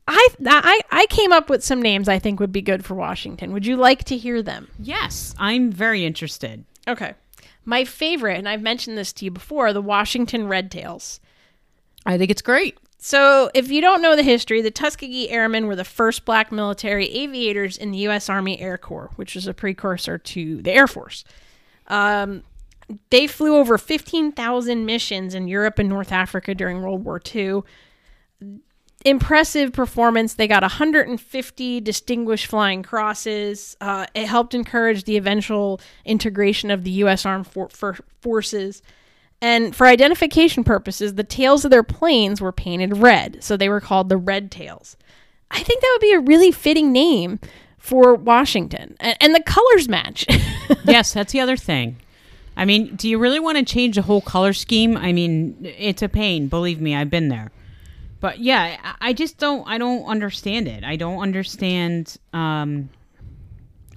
I 0.08 0.28
I 0.46 0.82
I 0.92 1.06
came 1.08 1.32
up 1.32 1.50
with 1.50 1.64
some 1.64 1.82
names 1.82 2.10
I 2.10 2.20
think 2.20 2.40
would 2.40 2.52
be 2.52 2.62
good 2.62 2.84
for 2.84 2.96
Washington. 2.96 3.54
Would 3.54 3.66
you 3.66 3.78
like 3.78 4.04
to 4.06 4.18
hear 4.18 4.42
them? 4.42 4.68
Yes, 4.80 5.34
I'm 5.38 5.72
very 5.72 6.06
interested. 6.06 6.66
Okay. 6.88 7.14
My 7.66 7.86
favorite, 7.86 8.38
and 8.38 8.50
I've 8.50 8.62
mentioned 8.62 8.98
this 8.98 9.14
to 9.14 9.26
you 9.26 9.32
before, 9.32 9.74
the 9.74 9.82
Washington 9.82 10.48
Red 10.48 10.72
Tails. 10.72 11.20
I 12.06 12.18
think 12.18 12.32
it's 12.32 12.42
great. 12.42 12.78
So, 13.02 13.50
if 13.54 13.72
you 13.72 13.80
don't 13.80 14.02
know 14.02 14.18
the 14.18 14.24
history, 14.24 14.62
the 14.62 14.72
Tuskegee 14.72 15.30
Airmen 15.30 15.68
were 15.68 15.76
the 15.78 15.86
first 15.86 16.26
black 16.26 16.52
military 16.52 17.08
aviators 17.08 17.78
in 17.78 17.92
the 17.92 17.98
U.S. 18.00 18.28
Army 18.30 18.60
Air 18.60 18.78
Corps, 18.78 19.10
which 19.16 19.36
was 19.36 19.48
a 19.48 19.54
precursor 19.54 20.18
to 20.18 20.62
the 20.62 20.72
Air 20.74 20.86
Force. 20.86 21.24
Um, 21.88 22.44
they 23.10 23.26
flew 23.26 23.56
over 23.56 23.78
15,000 23.78 24.86
missions 24.86 25.34
in 25.34 25.48
Europe 25.48 25.80
and 25.80 25.88
North 25.88 26.12
Africa 26.12 26.54
during 26.54 26.82
World 26.82 27.06
War 27.06 27.22
II. 27.34 27.62
Impressive 29.06 29.72
performance. 29.72 30.34
They 30.34 30.48
got 30.50 30.64
150 30.64 31.80
distinguished 31.80 32.48
flying 32.48 32.84
crosses. 32.84 33.78
Uh, 33.80 34.08
it 34.14 34.28
helped 34.28 34.54
encourage 34.54 35.06
the 35.06 35.16
eventual 35.16 35.80
integration 36.04 36.70
of 36.70 36.84
the 36.84 36.92
U.S. 36.92 37.26
Armed 37.26 37.48
for- 37.48 37.70
for- 37.70 37.98
Forces. 38.20 38.82
And 39.42 39.76
for 39.76 39.88
identification 39.88 40.64
purposes, 40.64 41.16
the 41.16 41.24
tails 41.24 41.64
of 41.64 41.72
their 41.72 41.84
planes 41.84 42.42
were 42.42 42.52
painted 42.52 42.98
red, 42.98 43.44
so 43.44 43.56
they 43.56 43.70
were 43.70 43.80
called 43.80 44.10
the 44.10 44.18
Red 44.18 44.52
Tails. 44.52 44.98
I 45.50 45.64
think 45.64 45.82
that 45.82 45.90
would 45.94 46.06
be 46.06 46.14
a 46.14 46.20
really 46.20 46.52
fitting 46.52 46.92
name 46.92 47.40
for 47.78 48.16
Washington, 48.16 48.96
and, 49.00 49.18
and 49.22 49.34
the 49.34 49.42
colors 49.42 49.88
match. 49.88 50.26
yes, 50.86 51.14
that's 51.14 51.32
the 51.32 51.40
other 51.40 51.56
thing. 51.56 51.98
I 52.58 52.66
mean, 52.66 52.96
do 52.98 53.08
you 53.08 53.18
really 53.18 53.40
want 53.40 53.58
to 53.58 53.64
change 53.64 53.96
the 53.96 54.02
whole 54.02 54.22
color 54.22 54.52
scheme? 54.52 54.98
I 54.98 55.14
mean, 55.14 55.56
it's 55.62 56.02
a 56.02 56.10
pain. 56.10 56.50
Believe 56.50 56.82
me, 56.82 56.94
I've 56.94 57.10
been 57.10 57.30
there. 57.30 57.52
But 58.20 58.40
yeah, 58.40 58.96
I 59.00 59.14
just 59.14 59.38
don't. 59.38 59.66
I 59.66 59.78
don't 59.78 60.04
understand 60.06 60.68
it. 60.68 60.84
I 60.84 60.98
don't 60.98 61.20
understand 61.20 62.18
um, 62.34 62.90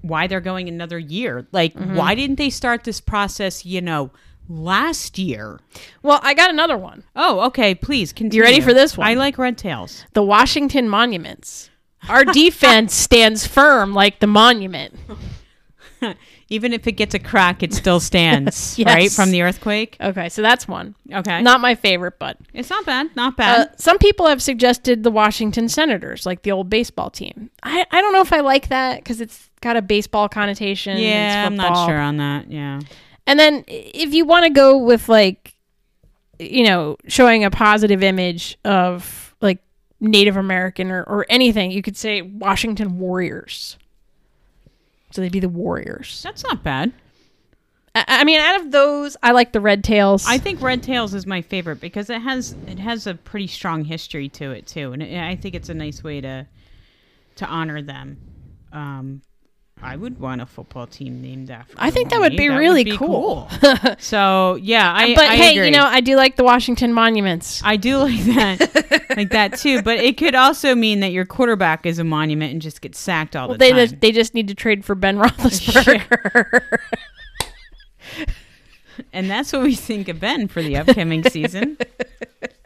why 0.03 0.29
they're 0.29 0.41
going 0.41 0.69
another 0.69 0.99
year. 0.99 1.45
Like, 1.51 1.75
why 1.75 2.15
didn't 2.15 2.37
they 2.37 2.51
start 2.51 2.85
this 2.85 3.01
process? 3.01 3.67
You 3.67 3.81
know, 3.81 4.13
last 4.49 5.19
year. 5.19 5.61
well, 6.03 6.21
I 6.23 6.35
got 6.35 6.51
another 6.51 6.77
one: 6.77 7.05
Oh, 7.17 7.41
okay. 7.47 7.75
Please 7.75 8.13
continue. 8.13 8.39
You 8.43 8.45
ready 8.45 8.61
for 8.61 8.75
this 8.75 8.97
one? 8.97 9.07
I 9.09 9.15
like 9.15 9.39
red 9.39 9.57
tails. 9.59 10.05
the 10.13 10.23
Washington 10.23 10.89
Monuments. 10.89 11.71
Our 12.09 12.25
defense 12.25 12.95
stands 13.07 13.47
firm 13.47 13.93
like 13.95 14.21
the 14.21 14.27
monument. 14.27 14.95
Even 16.49 16.73
if 16.75 16.87
it 16.87 16.93
gets 16.93 17.15
a 17.15 17.19
crack, 17.19 17.63
it 17.63 17.73
still 17.73 17.99
stands, 18.01 18.77
Yes. 18.79 18.87
right? 18.87 19.11
From 19.11 19.31
the 19.31 19.41
earthquake. 19.43 19.97
Okay, 20.01 20.29
so 20.29 20.43
that's 20.43 20.67
one. 20.69 20.95
Okay. 21.11 21.41
Not 21.41 21.61
my 21.61 21.75
favorite, 21.77 22.19
but 22.19 22.37
it's 22.53 22.69
not 22.69 22.85
bad. 22.85 23.15
Not 23.17 23.35
Uh, 23.35 23.37
bad. 23.37 23.81
some 23.81 23.97
people 23.99 24.27
have 24.27 24.43
suggested 24.43 25.03
the 25.03 25.11
Washington 25.11 25.69
Senators, 25.69 26.27
like 26.27 26.43
the 26.43 26.51
old 26.53 26.69
baseball 26.69 27.09
team. 27.09 27.51
I, 27.63 27.87
I 27.91 28.01
don't 28.03 28.13
know 28.13 28.21
if 28.21 28.33
I 28.35 28.41
like 28.41 28.69
that 28.69 28.97
because 28.99 29.21
it's 29.23 29.49
got 29.63 29.77
a 29.77 29.83
baseball 29.83 30.29
connotation. 30.29 30.99
yeah, 30.99 31.45
I'm 31.47 31.57
not 31.57 31.87
sure 31.87 31.99
on 31.99 32.17
that. 32.19 32.51
Yeah. 32.51 32.81
And 33.27 33.39
then 33.39 33.65
if 33.67 34.13
you 34.15 34.25
want 34.25 34.45
to 34.45 34.51
go 34.51 34.77
with 34.77 35.09
like, 35.09 35.55
you 36.39 36.65
know, 36.65 36.97
showing 37.07 37.45
a 37.45 37.51
positive 37.51 38.03
image 38.03 38.59
of 38.65 39.35
like 39.41 39.59
Native 40.01 40.37
American 40.37 40.91
or, 40.91 41.03
or 41.05 41.27
anything, 41.29 41.71
you 41.71 41.83
could 41.83 41.97
say 41.97 42.23
Washington 42.23 42.99
Warriors. 42.99 43.77
So 45.13 45.21
they'd 45.21 45.33
be 45.33 45.41
the 45.41 45.49
Warriors. 45.49 46.23
That's 46.23 46.43
not 46.43 46.63
bad. 46.63 46.93
I, 47.95 48.05
I 48.09 48.25
mean, 48.25 48.41
out 48.41 48.61
of 48.61 48.71
those, 48.71 49.17
I 49.23 49.33
like 49.33 49.53
the 49.53 49.61
Red 49.61 49.85
Tails. 49.85 50.25
I 50.27 50.39
think 50.39 50.61
Red 50.61 50.83
Tails 50.83 51.15
is 51.15 51.27
my 51.27 51.43
favorite 51.43 51.81
because 51.81 52.11
it 52.11 52.21
has 52.21 52.57
it 52.67 52.79
has 52.79 53.07
a 53.07 53.15
pretty 53.15 53.47
strong 53.47 53.85
history 53.85 54.29
to 54.31 54.51
it 54.53 54.67
too, 54.67 54.93
and 54.93 55.03
it, 55.03 55.19
I 55.23 55.37
think 55.37 55.55
it's 55.55 55.69
a 55.69 55.75
nice 55.75 56.03
way 56.03 56.21
to 56.21 56.47
to 57.37 57.47
honor 57.47 57.83
them. 57.83 58.17
Um, 58.73 59.23
I 59.83 59.97
would 59.97 60.21
want 60.21 60.41
a 60.41 60.47
football 60.47 60.87
team 60.87 61.21
named 61.21 61.51
after. 61.51 61.75
I 61.77 61.91
think 61.91 62.11
that 62.11 62.21
would 62.21 62.37
be 62.37 62.49
really 62.49 62.97
cool. 62.97 63.51
so 63.99 64.57
yeah, 64.63 64.93
I 64.95 65.15
but 65.15 65.25
I 65.25 65.37
hey, 65.37 65.53
agree. 65.57 65.67
you 65.67 65.73
know, 65.73 65.85
I 65.85 66.01
do 66.01 66.15
like 66.17 66.37
the 66.37 66.45
Washington 66.45 66.93
monuments. 66.93 67.61
I 67.65 67.77
do 67.77 67.99
like 67.99 68.21
that, 68.21 69.07
like 69.17 69.31
that 69.31 69.59
too. 69.59 69.83
But 69.83 69.99
it 69.99 70.17
could 70.17 70.35
also 70.35 70.75
mean 70.75 71.01
that 71.01 71.11
your 71.13 71.27
quarterback 71.27 71.85
is 71.85 71.99
a 71.99 72.05
monument 72.05 72.53
and 72.53 72.63
just 72.63 72.81
gets 72.81 72.99
sacked 72.99 73.35
all 73.35 73.49
Well, 73.49 73.59
the 73.59 73.65
they 73.65 73.71
time. 73.71 73.79
just, 73.81 74.01
they 74.01 74.13
just 74.13 74.35
need 74.35 74.49
to 74.49 74.55
trade 74.55 74.85
for 74.85 74.95
Ben 74.95 75.19
Roethlisberger. 75.19 76.69
And 79.13 79.31
that's 79.31 79.53
what 79.53 79.63
we 79.63 79.75
think 79.75 80.09
of 80.09 80.21
Ben 80.21 80.49
for 80.49 80.63
the 80.63 80.77
upcoming 80.77 81.25
season. 81.25 81.79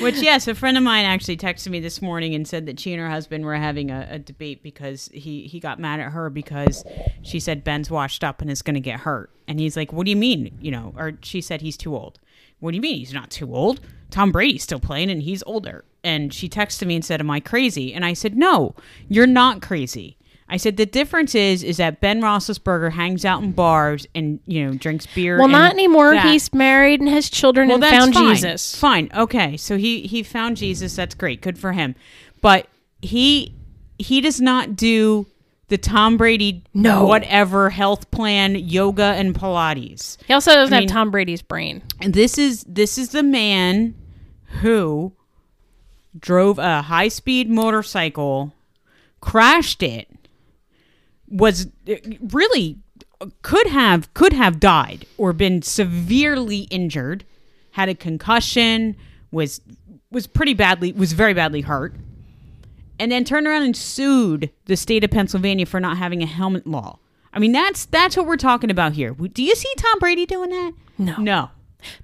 Which, 0.00 0.22
yes, 0.22 0.48
a 0.48 0.54
friend 0.54 0.76
of 0.76 0.82
mine 0.82 1.04
actually 1.04 1.36
texted 1.36 1.68
me 1.68 1.80
this 1.80 2.00
morning 2.00 2.34
and 2.34 2.46
said 2.46 2.66
that 2.66 2.80
she 2.80 2.92
and 2.92 3.00
her 3.00 3.10
husband 3.10 3.44
were 3.44 3.54
having 3.54 3.90
a, 3.90 4.06
a 4.10 4.18
debate 4.18 4.62
because 4.62 5.10
he, 5.12 5.46
he 5.46 5.60
got 5.60 5.78
mad 5.78 6.00
at 6.00 6.12
her 6.12 6.30
because 6.30 6.84
she 7.22 7.40
said 7.40 7.64
Ben's 7.64 7.90
washed 7.90 8.24
up 8.24 8.40
and 8.40 8.50
is 8.50 8.62
going 8.62 8.74
to 8.74 8.80
get 8.80 9.00
hurt. 9.00 9.30
And 9.46 9.60
he's 9.60 9.76
like, 9.76 9.92
What 9.92 10.04
do 10.04 10.10
you 10.10 10.16
mean? 10.16 10.56
You 10.60 10.70
know, 10.70 10.94
or 10.96 11.12
she 11.22 11.40
said 11.40 11.60
he's 11.60 11.76
too 11.76 11.94
old. 11.94 12.18
What 12.60 12.72
do 12.72 12.76
you 12.76 12.82
mean 12.82 12.98
he's 12.98 13.12
not 13.12 13.30
too 13.30 13.54
old? 13.54 13.80
Tom 14.10 14.32
Brady's 14.32 14.62
still 14.62 14.80
playing 14.80 15.10
and 15.10 15.22
he's 15.22 15.42
older. 15.44 15.84
And 16.02 16.32
she 16.32 16.48
texted 16.48 16.86
me 16.86 16.94
and 16.94 17.04
said, 17.04 17.20
Am 17.20 17.30
I 17.30 17.40
crazy? 17.40 17.92
And 17.92 18.04
I 18.04 18.12
said, 18.12 18.36
No, 18.36 18.74
you're 19.08 19.26
not 19.26 19.62
crazy. 19.62 20.16
I 20.52 20.56
said 20.56 20.76
the 20.76 20.84
difference 20.86 21.34
is 21.34 21.62
is 21.62 21.76
that 21.76 22.00
Ben 22.00 22.20
Roethlisberger 22.20 22.90
hangs 22.92 23.24
out 23.24 23.42
in 23.42 23.52
bars 23.52 24.06
and 24.14 24.40
you 24.46 24.66
know 24.66 24.74
drinks 24.74 25.06
beer. 25.06 25.38
well, 25.38 25.48
not 25.48 25.72
anymore. 25.72 26.12
that. 26.12 26.26
He's 26.26 26.52
married 26.52 27.00
and 27.00 27.08
has 27.08 27.30
children 27.30 27.68
well, 27.68 27.76
and 27.76 27.82
that's 27.84 27.96
found 27.96 28.14
fine. 28.14 28.34
Jesus. 28.34 28.74
Fine, 28.74 29.10
okay. 29.14 29.56
So 29.56 29.76
he 29.78 30.02
he 30.02 30.22
found 30.22 30.56
Jesus. 30.56 30.96
That's 30.96 31.14
great. 31.14 31.40
Good 31.40 31.56
for 31.58 31.72
him. 31.72 31.94
But 32.42 32.66
he 33.00 33.54
he 33.98 34.20
does 34.20 34.40
not 34.40 34.74
do 34.76 35.26
the 35.68 35.78
Tom 35.78 36.16
Brady 36.16 36.64
No. 36.74 37.06
whatever 37.06 37.70
health 37.70 38.10
plan, 38.10 38.56
yoga 38.56 39.04
and 39.04 39.32
Pilates. 39.34 40.16
He 40.26 40.34
also 40.34 40.52
doesn't 40.52 40.74
I 40.74 40.80
mean- 40.80 40.88
have 40.88 40.94
Tom 40.94 41.10
Brady's 41.12 41.42
brain. 41.42 41.82
And 42.00 42.12
this 42.12 42.38
is 42.38 42.64
this 42.66 42.98
is 42.98 43.10
the 43.10 43.22
man 43.22 43.94
who 44.62 45.12
drove 46.18 46.58
a 46.58 46.82
high 46.82 47.06
speed 47.06 47.48
motorcycle, 47.48 48.52
crashed 49.20 49.80
it, 49.84 50.08
was 51.30 51.68
uh, 51.88 51.94
really 52.20 52.78
could 53.42 53.66
have 53.68 54.12
could 54.14 54.32
have 54.32 54.60
died 54.60 55.06
or 55.16 55.32
been 55.32 55.62
severely 55.62 56.60
injured, 56.70 57.24
had 57.72 57.88
a 57.88 57.94
concussion, 57.94 58.96
was 59.30 59.60
was 60.10 60.26
pretty 60.26 60.54
badly 60.54 60.92
was 60.92 61.12
very 61.12 61.34
badly 61.34 61.62
hurt. 61.62 61.94
And 62.98 63.10
then 63.10 63.24
turned 63.24 63.46
around 63.46 63.62
and 63.62 63.74
sued 63.74 64.50
the 64.66 64.76
state 64.76 65.04
of 65.04 65.10
Pennsylvania 65.10 65.64
for 65.64 65.80
not 65.80 65.96
having 65.96 66.22
a 66.22 66.26
helmet 66.26 66.66
law. 66.66 66.98
I 67.32 67.38
mean, 67.38 67.52
that's 67.52 67.86
that's 67.86 68.16
what 68.16 68.26
we're 68.26 68.36
talking 68.36 68.70
about 68.70 68.92
here. 68.92 69.12
Do 69.14 69.42
you 69.42 69.54
see 69.54 69.72
Tom 69.76 69.98
Brady 70.00 70.26
doing 70.26 70.50
that? 70.50 70.72
No. 70.98 71.16
No. 71.16 71.50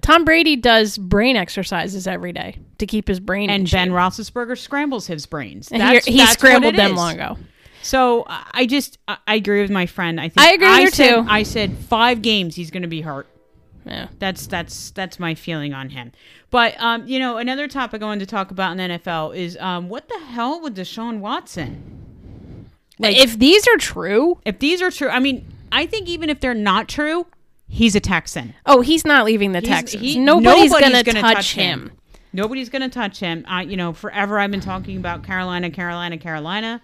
Tom 0.01 0.25
Brady 0.25 0.57
does 0.57 0.97
brain 0.97 1.37
exercises 1.37 2.07
every 2.07 2.33
day 2.33 2.57
to 2.79 2.87
keep 2.87 3.09
his 3.09 3.21
brain 3.21 3.51
in 3.51 3.61
and 3.61 3.71
Ben 3.71 3.89
shape. 3.89 3.93
Roethlisberger 3.93 4.57
scrambles 4.57 5.07
his 5.07 5.27
brains. 5.27 5.71
And 5.71 5.83
That's, 5.83 6.07
he, 6.07 6.13
he 6.13 6.19
that's 6.19 6.33
scrambled 6.33 6.77
them 6.77 6.93
is. 6.93 6.97
long 6.97 7.15
ago. 7.15 7.39
So 7.87 8.25
I 8.27 8.45
I 8.53 8.67
just 8.67 8.99
I 9.09 9.17
I 9.27 9.35
agree 9.37 9.63
with 9.63 9.71
my 9.71 9.87
friend. 9.87 10.21
I 10.21 10.29
think 10.29 10.47
I 10.47 10.53
agree 10.53 10.69
here, 10.69 10.91
said, 10.91 11.15
too. 11.23 11.27
I 11.29 11.43
said 11.43 11.77
five 11.79 12.23
games 12.23 12.55
he's 12.57 12.71
going 12.71 12.83
to 12.83 12.89
be 12.89 13.01
hurt. 13.03 13.27
Yeah. 13.85 14.09
That's 14.19 14.47
that's 14.47 14.91
that's 14.91 15.19
my 15.21 15.35
feeling 15.35 15.73
on 15.73 15.91
him. 15.91 16.13
But 16.51 16.75
um, 16.81 17.07
you 17.07 17.19
know, 17.19 17.37
another 17.39 17.69
topic 17.69 18.03
I 18.03 18.07
wanted 18.07 18.21
to 18.21 18.27
talk 18.27 18.51
about 18.51 18.73
in 18.73 18.79
the 18.79 18.99
NFL 18.99 19.37
is 19.37 19.57
um, 19.59 19.89
what 19.89 20.09
the 20.09 20.19
hell 20.19 20.61
with 20.61 20.77
Deshaun 20.77 21.21
Watson? 21.21 21.93
Like, 22.99 23.17
if 23.17 23.39
these 23.39 23.67
are 23.69 23.77
true, 23.77 24.41
If 24.47 24.59
these 24.59 24.81
are 24.81 24.91
true, 24.91 25.09
I 25.09 25.21
mean, 25.21 25.47
I 25.71 25.85
think 25.87 26.09
even 26.09 26.31
if 26.31 26.41
they're 26.41 26.55
not 26.55 26.89
true, 26.89 27.27
he's 27.69 27.95
a 27.95 28.01
Texan. 28.01 28.55
oh, 28.65 28.81
he's 28.81 29.05
not 29.05 29.27
leaving 29.27 29.53
the 29.53 29.61
He's- 29.61 29.69
Texans. 29.71 30.03
he- 30.03 30.19
nobody's, 30.19 30.71
nobody's 30.71 30.73
gonna, 30.73 31.03
gonna 31.05 31.21
touch, 31.21 31.35
touch 31.35 31.55
him. 31.55 31.81
him. 31.89 31.93
Nobody's 32.33 32.71
going 32.71 32.83
to 32.83 32.89
touch 32.89 33.21
him. 33.21 33.45
I, 33.47 33.63
you 33.63 33.77
know, 33.77 33.93
forever 33.93 34.39
I've 34.39 34.51
been 34.51 34.61
talking 34.61 34.97
about 34.97 35.23
Carolina, 35.25 35.71
Carolina, 35.71 36.17
Carolina. 36.19 36.81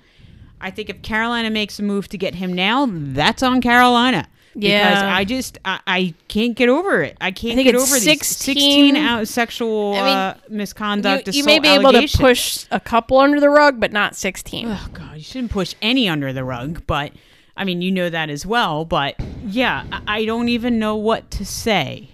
I 0.62 0.70
think 0.70 0.88
if 0.88 1.02
Carolina 1.02 1.50
makes 1.50 1.78
a 1.78 1.82
move 1.82 2.08
to 2.08 2.18
get 2.18 2.36
him 2.36 2.52
now, 2.52 2.88
that's 2.88 3.42
on 3.42 3.60
Carolina. 3.60 4.28
Yeah. 4.54 4.90
Because 4.90 5.02
I 5.02 5.24
just 5.24 5.58
I, 5.64 5.80
I 5.86 6.14
can't 6.28 6.54
get 6.54 6.68
over 6.68 7.02
it. 7.02 7.16
I 7.20 7.30
can't 7.30 7.56
think 7.56 7.66
get 7.66 7.74
over 7.74 7.98
these 7.98 8.26
16 8.26 8.96
out 8.96 9.26
sexual 9.28 9.94
I 9.94 9.96
mean, 9.96 10.16
uh, 10.16 10.36
misconduct. 10.48 11.28
You, 11.28 11.34
you 11.34 11.44
may 11.44 11.58
be 11.58 11.68
able 11.68 11.92
to 11.92 12.06
push 12.18 12.66
a 12.70 12.78
couple 12.78 13.18
under 13.18 13.40
the 13.40 13.48
rug, 13.48 13.80
but 13.80 13.92
not 13.92 14.14
16. 14.14 14.66
Oh 14.68 14.88
God, 14.92 15.16
you 15.16 15.22
shouldn't 15.22 15.50
push 15.52 15.74
any 15.80 16.08
under 16.08 16.32
the 16.32 16.44
rug. 16.44 16.86
But 16.86 17.12
I 17.56 17.64
mean, 17.64 17.82
you 17.82 17.90
know 17.90 18.10
that 18.10 18.30
as 18.30 18.44
well. 18.44 18.84
But 18.84 19.16
yeah, 19.44 19.84
I, 19.90 20.18
I 20.18 20.24
don't 20.26 20.48
even 20.48 20.78
know 20.78 20.96
what 20.96 21.30
to 21.32 21.46
say. 21.46 22.10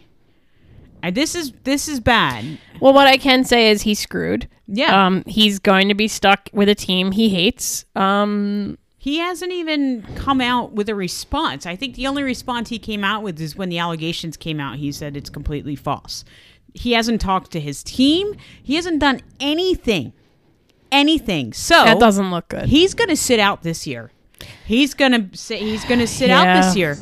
I, 1.03 1.11
this 1.11 1.35
is 1.35 1.53
this 1.65 1.89
is 1.89 2.01
bad. 2.01 2.59
Well, 2.81 2.93
what 2.93 3.07
I 3.07 3.17
can 3.17 3.45
say 3.45 3.71
is 3.71 3.83
he 3.83 3.95
screwed. 3.95 4.49
Yeah. 4.69 5.07
Um, 5.07 5.25
he's 5.27 5.59
going 5.59 5.89
to 5.89 5.95
be 5.95 6.09
stuck 6.09 6.51
with 6.53 6.69
a 6.69 6.75
team 6.75 7.13
he 7.13 7.31
hates. 7.31 7.85
Um, 7.97 8.77
He 8.99 9.19
hasn't 9.19 9.53
even 9.53 10.03
come 10.17 10.41
out 10.41 10.73
with 10.73 10.89
a 10.89 10.95
response. 10.95 11.65
I 11.67 11.75
think 11.75 11.95
the 11.95 12.07
only 12.07 12.23
response 12.23 12.69
he 12.69 12.79
came 12.79 13.03
out 13.03 13.23
with 13.23 13.41
is 13.41 13.57
when 13.57 13.71
the 13.71 13.79
allegations 13.79 14.37
came 14.37 14.61
out. 14.61 14.77
He 14.77 14.93
said 14.93 15.17
it's 15.17 15.31
completely 15.31 15.75
false. 15.75 16.25
He 16.75 16.93
hasn't 16.93 17.21
talked 17.21 17.51
to 17.53 17.61
his 17.61 17.83
team. 17.83 18.35
He 18.63 18.75
hasn't 18.75 18.99
done 19.01 19.23
anything, 19.41 20.13
anything. 20.93 21.55
So 21.55 21.85
That 21.85 21.99
doesn't 21.99 22.31
look 22.31 22.49
good. 22.49 22.67
He's 22.67 22.93
going 22.93 23.09
to 23.09 23.17
sit 23.17 23.41
out 23.41 23.63
this 23.63 23.87
year. 23.87 24.11
He's 24.67 24.93
going 24.95 25.13
to 25.13 25.37
say 25.37 25.59
he's 25.59 25.85
going 25.87 26.01
to 26.01 26.07
sit 26.07 26.29
out 26.31 26.63
this 26.63 26.77
year. 26.77 26.97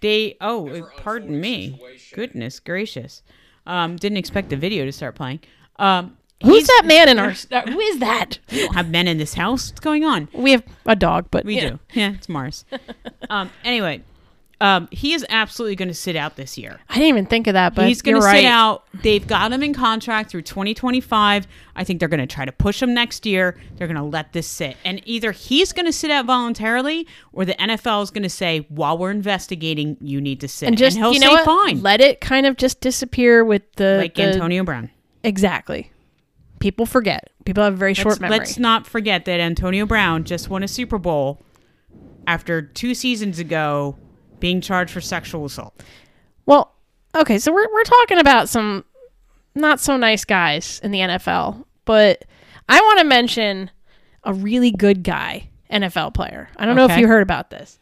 They 0.00 0.36
oh, 0.40 0.90
pardon 0.98 1.40
me. 1.40 1.80
Goodness 2.12 2.58
gracious. 2.60 3.22
Um, 3.66 3.96
didn't 3.96 4.18
expect 4.18 4.50
the 4.50 4.56
video 4.56 4.84
to 4.84 4.92
start 4.92 5.14
playing. 5.14 5.40
Um, 5.76 6.16
Who's 6.44 6.66
that 6.66 6.82
man 6.84 7.08
in 7.08 7.18
our? 7.18 7.34
uh, 7.50 7.62
Who 7.70 7.78
is 7.80 7.98
that? 7.98 8.38
We 8.50 8.60
don't 8.60 8.74
have 8.74 8.90
men 8.90 9.08
in 9.08 9.18
this 9.18 9.34
house. 9.34 9.70
What's 9.70 9.80
going 9.80 10.04
on? 10.04 10.28
We 10.32 10.52
have 10.52 10.64
a 10.86 10.96
dog, 10.96 11.26
but 11.30 11.44
We 11.44 11.56
yeah. 11.56 11.70
do. 11.70 11.78
Yeah, 11.92 12.12
it's 12.12 12.28
Mars. 12.28 12.64
um, 13.30 13.50
anyway, 13.64 14.02
um, 14.60 14.88
he 14.90 15.12
is 15.12 15.26
absolutely 15.28 15.76
going 15.76 15.88
to 15.88 15.94
sit 15.94 16.16
out 16.16 16.36
this 16.36 16.56
year. 16.56 16.78
I 16.88 16.94
didn't 16.94 17.08
even 17.08 17.26
think 17.26 17.46
of 17.48 17.54
that, 17.54 17.74
but 17.74 17.86
He's 17.88 18.02
going 18.02 18.14
to 18.14 18.24
right. 18.24 18.36
sit 18.40 18.44
out. 18.46 18.84
They've 19.02 19.26
got 19.26 19.52
him 19.52 19.62
in 19.62 19.74
contract 19.74 20.30
through 20.30 20.42
2025. 20.42 21.46
I 21.76 21.84
think 21.84 21.98
they're 21.98 22.08
going 22.08 22.20
to 22.20 22.26
try 22.26 22.44
to 22.44 22.52
push 22.52 22.80
him 22.80 22.94
next 22.94 23.26
year. 23.26 23.60
They're 23.76 23.88
going 23.88 23.96
to 23.96 24.02
let 24.02 24.32
this 24.32 24.46
sit. 24.46 24.76
And 24.84 25.02
either 25.04 25.32
he's 25.32 25.72
going 25.72 25.86
to 25.86 25.92
sit 25.92 26.10
out 26.10 26.24
voluntarily 26.26 27.06
or 27.32 27.44
the 27.44 27.54
NFL 27.54 28.04
is 28.04 28.10
going 28.10 28.22
to 28.22 28.30
say, 28.30 28.64
while 28.68 28.96
we're 28.96 29.10
investigating, 29.10 29.96
you 30.00 30.20
need 30.20 30.40
to 30.40 30.48
sit. 30.48 30.68
and 30.68 30.78
just 30.78 30.96
he'll 30.96 31.12
you 31.12 31.18
say, 31.20 31.26
know 31.26 31.32
what? 31.32 31.44
fine. 31.44 31.82
Let 31.82 32.00
it 32.00 32.20
kind 32.20 32.46
of 32.46 32.56
just 32.56 32.80
disappear 32.80 33.44
with 33.44 33.62
the 33.76 33.96
like 33.98 34.14
the- 34.14 34.22
Antonio 34.22 34.62
Brown. 34.64 34.90
Exactly. 35.24 35.90
People 36.64 36.86
forget. 36.86 37.28
People 37.44 37.62
have 37.62 37.74
a 37.74 37.76
very 37.76 37.92
short 37.92 38.12
Let's, 38.12 38.20
memory. 38.22 38.38
let's 38.38 38.58
not 38.58 38.86
forget 38.86 39.26
that 39.26 39.38
Antonio 39.38 39.84
Brown 39.84 40.24
just 40.24 40.48
won 40.48 40.62
a 40.62 40.66
Super 40.66 40.96
Bowl 40.96 41.42
after 42.26 42.62
two 42.62 42.94
seasons 42.94 43.38
ago 43.38 43.98
being 44.40 44.62
charged 44.62 44.90
for 44.90 45.02
sexual 45.02 45.44
assault. 45.44 45.78
Well, 46.46 46.74
okay, 47.14 47.36
so 47.36 47.52
we're 47.52 47.68
we're 47.70 47.84
talking 47.84 48.18
about 48.18 48.48
some 48.48 48.86
not 49.54 49.78
so 49.78 49.98
nice 49.98 50.24
guys 50.24 50.80
in 50.82 50.90
the 50.90 51.00
NFL, 51.00 51.66
but 51.84 52.24
I 52.66 52.80
want 52.80 52.98
to 53.00 53.04
mention 53.04 53.70
a 54.22 54.32
really 54.32 54.70
good 54.70 55.02
guy 55.02 55.50
NFL 55.70 56.14
player. 56.14 56.48
I 56.56 56.64
don't 56.64 56.76
know 56.76 56.86
if 56.86 56.96
you 56.96 57.06
heard 57.08 57.22
about 57.22 57.50
this. 57.50 57.78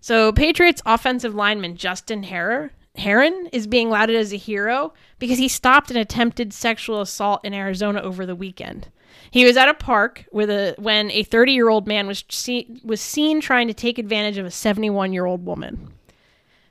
So 0.00 0.30
Patriots 0.30 0.82
offensive 0.86 1.34
lineman 1.34 1.74
Justin 1.74 2.22
Herron, 2.22 2.70
Herron 3.00 3.48
is 3.52 3.66
being 3.66 3.90
lauded 3.90 4.16
as 4.16 4.32
a 4.32 4.36
hero 4.36 4.92
because 5.18 5.38
he 5.38 5.48
stopped 5.48 5.90
an 5.90 5.96
attempted 5.96 6.52
sexual 6.52 7.00
assault 7.00 7.44
in 7.44 7.52
Arizona 7.52 8.00
over 8.00 8.24
the 8.24 8.36
weekend. 8.36 8.88
He 9.30 9.44
was 9.44 9.56
at 9.56 9.68
a 9.68 9.74
park 9.74 10.26
with 10.32 10.50
a 10.50 10.74
when 10.78 11.10
a 11.10 11.24
30-year-old 11.24 11.86
man 11.86 12.06
was 12.06 12.24
see, 12.30 12.80
was 12.84 13.00
seen 13.00 13.40
trying 13.40 13.68
to 13.68 13.74
take 13.74 13.98
advantage 13.98 14.38
of 14.38 14.46
a 14.46 14.50
71-year-old 14.50 15.44
woman. 15.44 15.92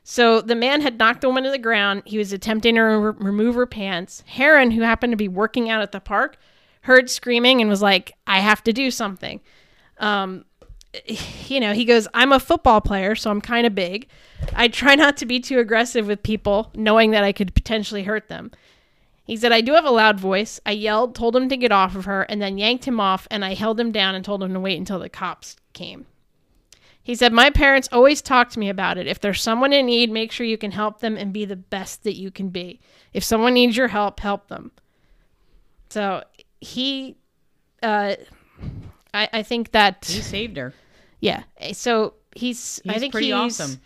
So 0.02 0.40
the 0.40 0.54
man 0.54 0.80
had 0.80 0.98
knocked 0.98 1.20
the 1.20 1.28
woman 1.28 1.44
to 1.44 1.50
the 1.50 1.58
ground. 1.58 2.02
He 2.06 2.18
was 2.18 2.32
attempting 2.32 2.74
to 2.76 2.82
re- 2.82 3.14
remove 3.18 3.54
her 3.54 3.66
pants. 3.66 4.24
Herron, 4.26 4.72
who 4.72 4.82
happened 4.82 5.12
to 5.12 5.16
be 5.16 5.28
working 5.28 5.70
out 5.70 5.82
at 5.82 5.92
the 5.92 6.00
park, 6.00 6.36
heard 6.82 7.10
screaming 7.10 7.60
and 7.60 7.68
was 7.68 7.82
like, 7.82 8.14
"I 8.26 8.40
have 8.40 8.62
to 8.64 8.72
do 8.72 8.90
something." 8.90 9.40
Um, 9.98 10.44
you 11.46 11.60
know, 11.60 11.72
he 11.72 11.84
goes, 11.84 12.08
"I'm 12.14 12.32
a 12.32 12.40
football 12.40 12.80
player, 12.80 13.14
so 13.14 13.30
I'm 13.30 13.40
kind 13.40 13.66
of 13.66 13.74
big. 13.74 14.08
I 14.54 14.68
try 14.68 14.94
not 14.94 15.16
to 15.18 15.26
be 15.26 15.40
too 15.40 15.58
aggressive 15.58 16.06
with 16.06 16.22
people, 16.22 16.70
knowing 16.74 17.10
that 17.12 17.24
I 17.24 17.32
could 17.32 17.54
potentially 17.54 18.04
hurt 18.04 18.28
them." 18.28 18.50
He 19.30 19.36
said, 19.36 19.52
I 19.52 19.60
do 19.60 19.74
have 19.74 19.84
a 19.84 19.92
loud 19.92 20.18
voice. 20.18 20.58
I 20.66 20.72
yelled, 20.72 21.14
told 21.14 21.36
him 21.36 21.48
to 21.50 21.56
get 21.56 21.70
off 21.70 21.94
of 21.94 22.06
her, 22.06 22.22
and 22.22 22.42
then 22.42 22.58
yanked 22.58 22.84
him 22.84 22.98
off, 22.98 23.28
and 23.30 23.44
I 23.44 23.54
held 23.54 23.78
him 23.78 23.92
down 23.92 24.16
and 24.16 24.24
told 24.24 24.42
him 24.42 24.52
to 24.54 24.58
wait 24.58 24.76
until 24.76 24.98
the 24.98 25.08
cops 25.08 25.54
came. 25.72 26.06
He 27.00 27.14
said, 27.14 27.32
My 27.32 27.48
parents 27.48 27.88
always 27.92 28.22
talk 28.22 28.50
to 28.50 28.58
me 28.58 28.68
about 28.68 28.98
it. 28.98 29.06
If 29.06 29.20
there's 29.20 29.40
someone 29.40 29.72
in 29.72 29.86
need, 29.86 30.10
make 30.10 30.32
sure 30.32 30.44
you 30.44 30.58
can 30.58 30.72
help 30.72 30.98
them 30.98 31.16
and 31.16 31.32
be 31.32 31.44
the 31.44 31.54
best 31.54 32.02
that 32.02 32.16
you 32.16 32.32
can 32.32 32.48
be. 32.48 32.80
If 33.12 33.22
someone 33.22 33.54
needs 33.54 33.76
your 33.76 33.86
help, 33.86 34.18
help 34.18 34.48
them. 34.48 34.72
So 35.90 36.24
he, 36.60 37.16
uh, 37.84 38.16
I, 39.14 39.28
I 39.32 39.42
think 39.42 39.72
that, 39.72 40.06
He 40.08 40.20
saved 40.20 40.56
her. 40.56 40.72
yeah. 41.20 41.42
So 41.72 42.14
he's, 42.34 42.80
I 42.88 42.92
He's 42.92 43.00
think 43.00 43.12
pretty 43.12 43.28
he's, 43.32 43.34
awesome. 43.60 43.80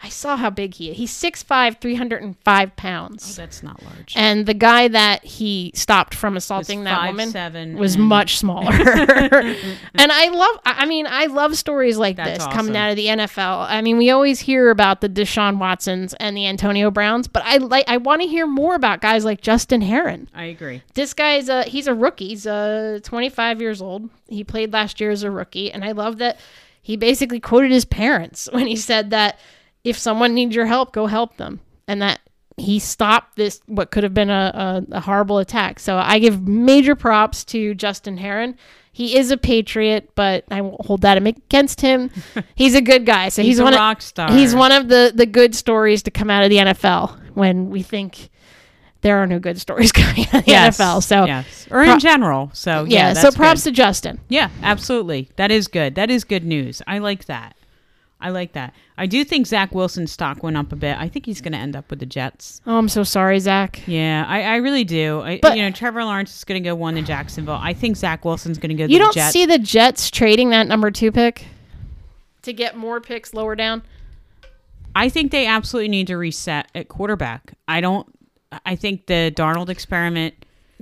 I 0.00 0.10
saw 0.10 0.36
how 0.36 0.50
big 0.50 0.74
he 0.74 0.90
is. 0.90 0.96
He's 0.96 1.12
6'5, 1.12 1.80
305 1.80 2.76
pounds. 2.76 3.34
That's 3.36 3.64
not 3.64 3.82
large. 3.82 4.14
And 4.14 4.46
the 4.46 4.54
guy 4.54 4.86
that 4.86 5.24
he 5.24 5.72
stopped 5.74 6.14
from 6.14 6.36
assaulting 6.36 6.84
that 6.84 6.96
five, 6.96 7.10
woman 7.10 7.30
seven, 7.30 7.76
was 7.76 7.96
and- 7.96 8.04
much 8.04 8.38
smaller. 8.38 8.72
and 8.72 10.12
I 10.12 10.28
love, 10.28 10.60
I 10.64 10.86
mean, 10.86 11.06
I 11.08 11.26
love 11.26 11.56
stories 11.56 11.98
like 11.98 12.16
That's 12.16 12.44
this 12.44 12.54
coming 12.54 12.76
out 12.76 12.90
of 12.90 12.96
the 12.96 13.06
NFL. 13.06 13.66
I 13.68 13.80
mean, 13.82 13.98
we 13.98 14.10
always 14.10 14.38
hear 14.38 14.70
about 14.70 15.00
the 15.00 15.08
Deshaun 15.08 15.58
Watsons 15.58 16.14
and 16.14 16.36
the 16.36 16.46
Antonio 16.46 16.92
Browns, 16.92 17.26
but 17.26 17.42
I 17.44 17.56
like, 17.56 17.88
I 17.88 17.96
want 17.96 18.22
to 18.22 18.28
hear 18.28 18.46
more 18.46 18.76
about 18.76 19.00
guys 19.00 19.24
like 19.24 19.40
Justin 19.40 19.80
Herron. 19.80 20.28
I 20.32 20.44
agree. 20.44 20.82
This 20.94 21.12
guy's 21.12 21.48
a, 21.48 21.64
he's 21.64 21.88
a 21.88 21.94
rookie. 21.94 22.28
He's 22.28 22.46
uh, 22.46 23.00
25 23.02 23.60
years 23.60 23.82
old. 23.82 24.10
He 24.28 24.44
played 24.44 24.72
last 24.72 25.00
year 25.00 25.10
as 25.10 25.24
a 25.24 25.30
rookie. 25.30 25.72
And 25.72 25.84
I 25.84 25.90
love 25.90 26.18
that 26.18 26.38
he 26.80 26.96
basically 26.96 27.40
quoted 27.40 27.70
his 27.70 27.84
parents 27.84 28.48
when 28.52 28.66
he 28.66 28.76
said 28.76 29.10
that 29.10 29.38
if 29.88 29.98
someone 29.98 30.34
needs 30.34 30.54
your 30.54 30.66
help, 30.66 30.92
go 30.92 31.06
help 31.06 31.36
them. 31.36 31.60
And 31.86 32.02
that 32.02 32.20
he 32.56 32.78
stopped 32.78 33.36
this, 33.36 33.60
what 33.66 33.90
could 33.90 34.02
have 34.04 34.14
been 34.14 34.30
a, 34.30 34.84
a, 34.92 34.96
a 34.96 35.00
horrible 35.00 35.38
attack. 35.38 35.80
So 35.80 35.96
I 35.96 36.18
give 36.18 36.46
major 36.46 36.94
props 36.94 37.44
to 37.46 37.74
Justin 37.74 38.16
Herron. 38.16 38.56
He 38.92 39.16
is 39.16 39.30
a 39.30 39.36
patriot, 39.36 40.10
but 40.16 40.44
I 40.50 40.60
won't 40.60 40.84
hold 40.84 41.02
that 41.02 41.16
against 41.24 41.80
him. 41.80 42.10
He's 42.56 42.74
a 42.74 42.80
good 42.80 43.06
guy. 43.06 43.28
So 43.28 43.42
he's, 43.42 43.52
He's, 43.52 43.58
a 43.60 43.64
one 43.64 43.74
of, 43.74 43.78
rock 43.78 44.02
star. 44.02 44.32
He's 44.32 44.56
one 44.56 44.72
of 44.72 44.88
the 44.88 45.12
the 45.14 45.26
good 45.26 45.54
stories 45.54 46.02
to 46.02 46.10
come 46.10 46.30
out 46.30 46.42
of 46.42 46.50
the 46.50 46.56
NFL 46.56 47.16
when 47.34 47.70
we 47.70 47.82
think 47.82 48.28
there 49.02 49.18
are 49.18 49.26
no 49.26 49.38
good 49.38 49.60
stories 49.60 49.92
coming 49.92 50.26
out 50.28 50.34
of 50.34 50.44
the 50.46 50.50
Yes, 50.50 50.78
NFL. 50.78 51.02
So 51.04 51.26
yes, 51.26 51.68
or 51.70 51.82
in 51.82 51.90
Pro- 51.90 51.98
general. 51.98 52.50
So 52.54 52.84
yeah, 52.84 53.08
yeah, 53.08 53.12
so 53.12 53.30
props 53.30 53.62
good. 53.62 53.70
to 53.70 53.76
Justin. 53.76 54.20
Yeah, 54.28 54.50
absolutely. 54.62 55.30
That 55.36 55.52
is 55.52 55.68
good. 55.68 55.94
That 55.94 56.10
is 56.10 56.24
good 56.24 56.44
news. 56.44 56.82
I 56.86 56.98
like 56.98 57.26
that. 57.26 57.54
I 58.20 58.30
like 58.30 58.52
that. 58.54 58.74
I 58.96 59.06
do 59.06 59.24
think 59.24 59.46
Zach 59.46 59.72
Wilson's 59.72 60.10
stock 60.10 60.42
went 60.42 60.56
up 60.56 60.72
a 60.72 60.76
bit. 60.76 60.96
I 60.98 61.08
think 61.08 61.24
he's 61.24 61.40
going 61.40 61.52
to 61.52 61.58
end 61.58 61.76
up 61.76 61.88
with 61.88 62.00
the 62.00 62.06
Jets. 62.06 62.60
Oh, 62.66 62.76
I'm 62.76 62.88
so 62.88 63.04
sorry, 63.04 63.38
Zach. 63.38 63.80
Yeah, 63.86 64.24
I, 64.26 64.42
I 64.42 64.56
really 64.56 64.82
do. 64.82 65.20
I, 65.20 65.38
But- 65.40 65.56
you 65.56 65.62
know, 65.62 65.70
Trevor 65.70 66.02
Lawrence 66.02 66.36
is 66.36 66.42
going 66.44 66.60
to 66.60 66.68
go 66.68 66.74
one 66.74 66.94
to 66.96 67.02
Jacksonville. 67.02 67.58
I 67.60 67.74
think 67.74 67.96
Zach 67.96 68.24
Wilson's 68.24 68.58
going 68.58 68.76
to 68.76 68.86
go 68.86 68.90
You 68.92 68.98
don't 68.98 69.14
Jets. 69.14 69.32
see 69.32 69.46
the 69.46 69.58
Jets 69.58 70.10
trading 70.10 70.50
that 70.50 70.66
number 70.66 70.90
two 70.90 71.12
pick 71.12 71.46
to 72.42 72.52
get 72.52 72.76
more 72.76 73.00
picks 73.00 73.32
lower 73.34 73.54
down. 73.54 73.82
I 74.96 75.08
think 75.10 75.30
they 75.30 75.46
absolutely 75.46 75.88
need 75.88 76.08
to 76.08 76.16
reset 76.16 76.68
at 76.74 76.88
quarterback. 76.88 77.54
I 77.68 77.80
don't. 77.80 78.06
I 78.66 78.74
think 78.74 79.06
the 79.06 79.32
Darnold 79.36 79.68
experiment. 79.68 80.34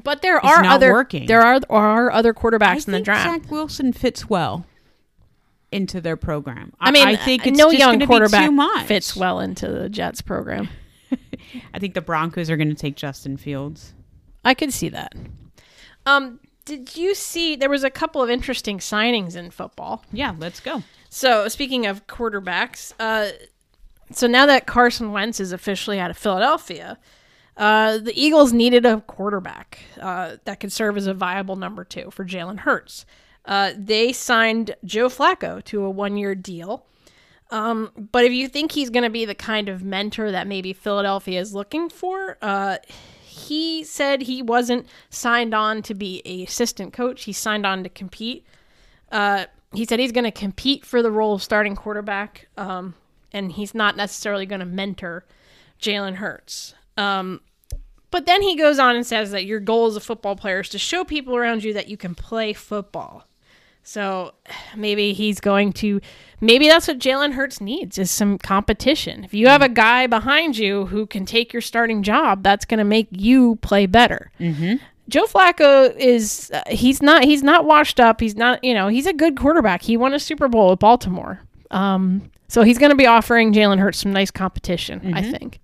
But 0.03 0.23
there 0.23 0.39
are 0.45 0.63
not 0.63 0.75
other 0.77 0.93
working. 0.93 1.27
there 1.27 1.43
are 1.43 1.61
are 1.69 2.11
other 2.13 2.35
I 2.37 2.41
quarterbacks 2.41 2.87
in 2.87 2.93
the 2.93 3.01
draft. 3.01 3.43
Zach 3.43 3.51
Wilson 3.51 3.93
fits 3.93 4.31
well 4.31 4.65
into 5.73 6.01
their 6.01 6.17
program. 6.17 6.73
I 6.81 6.91
mean, 6.91 7.07
I 7.07 7.17
think 7.17 7.47
it's 7.47 7.59
no 7.59 7.71
just 7.71 7.79
young 7.79 8.01
quarterback 8.07 8.87
fits 8.87 9.17
well 9.17 9.41
into 9.41 9.69
the 9.69 9.89
Jets 9.89 10.23
program. 10.23 10.69
I 11.75 11.79
think 11.79 11.95
the 11.95 12.01
Broncos 12.01 12.51
are 12.51 12.57
going 12.57 12.69
to 12.69 12.75
take 12.75 12.97
Justin 12.97 13.37
Fields. 13.37 13.95
I 14.45 14.55
could 14.55 14.73
see 14.73 14.89
that. 14.91 15.15
Um, 16.05 16.41
did 16.65 16.97
you 16.97 17.15
see 17.15 17.57
there 17.57 17.71
was 17.71 17.85
a 17.85 17.91
couple 17.91 18.23
of 18.23 18.31
interesting 18.31 18.79
signings 18.79 19.37
in 19.37 19.51
football? 19.51 20.05
Yeah, 20.13 20.35
let's 20.39 20.61
go. 20.61 20.83
So 21.09 21.49
speaking 21.49 21.87
of 21.87 22.07
quarterbacks, 22.07 22.93
uh, 22.99 23.31
so 24.13 24.27
now 24.27 24.47
that 24.47 24.67
Carson 24.67 25.13
Wentz 25.13 25.41
is 25.41 25.53
officially 25.53 25.99
out 25.99 26.11
of 26.11 26.17
Philadelphia, 26.17 26.99
uh, 27.57 27.99
the 27.99 28.13
Eagles 28.21 28.53
needed 28.53 28.85
a 28.85 29.01
quarterback 29.03 29.81
uh, 30.01 30.37
that 30.45 30.61
could 30.61 30.73
serve 30.73 30.97
as 30.97 31.07
a 31.07 31.15
viable 31.15 31.57
number 31.57 31.85
two 31.85 32.11
for 32.11 32.25
Jalen 32.25 32.61
Hurts. 32.61 33.07
Uh, 33.47 33.73
they 33.77 34.13
signed 34.13 34.75
Joe 34.85 35.09
Flacco 35.09 35.63
to 35.65 35.85
a 35.85 35.91
one-year 35.91 36.35
deal. 36.35 36.85
Um, 37.51 37.93
but 37.97 38.25
if 38.25 38.33
you 38.33 38.49
think 38.49 38.73
he's 38.73 38.91
going 38.91 39.05
to 39.05 39.11
be 39.11 39.25
the 39.25 39.35
kind 39.35 39.69
of 39.69 39.85
mentor 39.85 40.33
that 40.33 40.49
maybe 40.49 40.73
Philadelphia 40.73 41.41
is 41.41 41.55
looking 41.55 41.89
for, 41.89 42.39
uh, 42.43 42.79
he 43.23 43.85
said 43.85 44.23
he 44.23 44.43
wasn't 44.43 44.87
signed 45.11 45.55
on 45.55 45.83
to 45.83 45.95
be 45.95 46.23
a 46.25 46.43
assistant 46.43 46.93
coach. 46.93 47.25
He 47.25 47.33
signed 47.33 47.65
on 47.65 47.85
to 47.85 47.89
compete. 47.89 48.45
Uh, 49.13 49.45
he 49.73 49.85
said 49.85 50.01
he's 50.01 50.11
going 50.11 50.25
to 50.25 50.33
compete 50.33 50.85
for 50.85 51.03
the 51.03 51.11
role 51.11 51.35
of 51.35 51.43
starting 51.43 51.77
quarterback, 51.77 52.49
um, 52.57 52.95
and 53.33 53.53
he's 53.53 53.75
not 53.75 53.97
necessarily 53.97 54.47
going 54.47 54.61
to 54.61 54.67
mentor 54.67 55.25
Jalen 55.81 56.15
Hurts. 56.15 56.75
Um, 56.97 57.43
but 58.11 58.27
then 58.27 58.43
he 58.43 58.57
goes 58.57 58.79
on 58.79 58.97
and 58.97 59.07
says 59.07 59.31
that 59.33 59.45
your 59.45 59.61
goal 59.61 59.87
as 59.87 59.97
a 59.97 60.01
football 60.01 60.35
player 60.35 60.61
is 60.61 60.71
to 60.71 60.79
show 60.79 61.05
people 61.05 61.37
around 61.37 61.63
you 61.63 61.75
that 61.75 61.89
you 61.89 61.97
can 61.97 62.15
play 62.15 62.53
football. 62.53 63.27
So 63.87 64.35
maybe 64.75 65.13
he's 65.13 65.39
going 65.39 65.73
to, 65.75 66.01
maybe 66.41 66.67
that's 66.67 66.89
what 66.89 66.99
Jalen 66.99 67.35
Hurts 67.35 67.61
needs 67.61 67.99
is 67.99 68.11
some 68.11 68.37
competition. 68.37 69.23
If 69.23 69.33
you 69.33 69.47
have 69.47 69.63
a 69.63 69.69
guy 69.69 70.09
behind 70.09 70.59
you 70.59 70.87
who 70.87 71.07
can 71.07 71.25
take 71.25 71.53
your 71.53 71.63
starting 71.63 72.03
job, 72.03 72.43
that's 72.43 72.65
going 72.65 72.79
to 72.79 72.85
make 72.85 73.07
you 73.13 73.57
play 73.63 73.87
better. 73.87 74.33
Mm-hmm. 74.41 74.85
Joe 75.09 75.27
Flacco 75.27 75.97
is 75.97 76.51
uh, 76.53 76.63
he's 76.69 77.01
not 77.01 77.23
he's 77.23 77.45
not 77.45 77.65
washed 77.65 78.01
up. 78.01 78.21
He's 78.21 78.35
not 78.35 78.65
you 78.65 78.75
know 78.75 78.89
he's 78.89 79.07
a 79.07 79.13
good 79.13 79.37
quarterback. 79.37 79.83
He 79.83 79.97
won 79.97 80.13
a 80.13 80.19
Super 80.19 80.49
Bowl 80.49 80.71
with 80.71 80.81
Baltimore. 80.81 81.41
Um, 81.71 82.29
so 82.49 82.63
he's 82.63 82.79
going 82.79 82.91
to 82.91 82.97
be 82.97 83.07
offering 83.07 83.53
Jalen 83.53 83.79
Hurts 83.79 83.99
some 83.99 84.13
nice 84.13 84.33
competition. 84.33 85.15
I 85.15 85.23
think. 85.23 85.61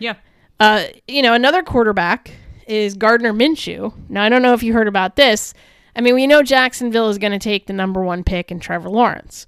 Yeah. 0.00 0.14
Uh, 0.58 0.86
you 1.06 1.22
know, 1.22 1.32
another 1.32 1.62
quarterback 1.62 2.32
is 2.66 2.94
Gardner 2.94 3.32
Minshew. 3.32 3.94
Now, 4.08 4.24
I 4.24 4.28
don't 4.28 4.42
know 4.42 4.52
if 4.52 4.64
you 4.64 4.72
heard 4.72 4.88
about 4.88 5.14
this. 5.14 5.54
I 5.94 6.00
mean, 6.00 6.14
we 6.14 6.26
know 6.26 6.42
Jacksonville 6.42 7.08
is 7.08 7.18
going 7.18 7.32
to 7.32 7.38
take 7.38 7.66
the 7.66 7.72
number 7.72 8.02
one 8.02 8.24
pick 8.24 8.50
in 8.50 8.60
Trevor 8.60 8.88
Lawrence. 8.88 9.46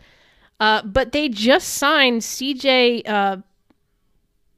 Uh, 0.61 0.83
but 0.83 1.13
they 1.13 1.29
just 1.29 1.69
signed 1.69 2.23
CJ 2.23 3.09
uh, 3.09 3.39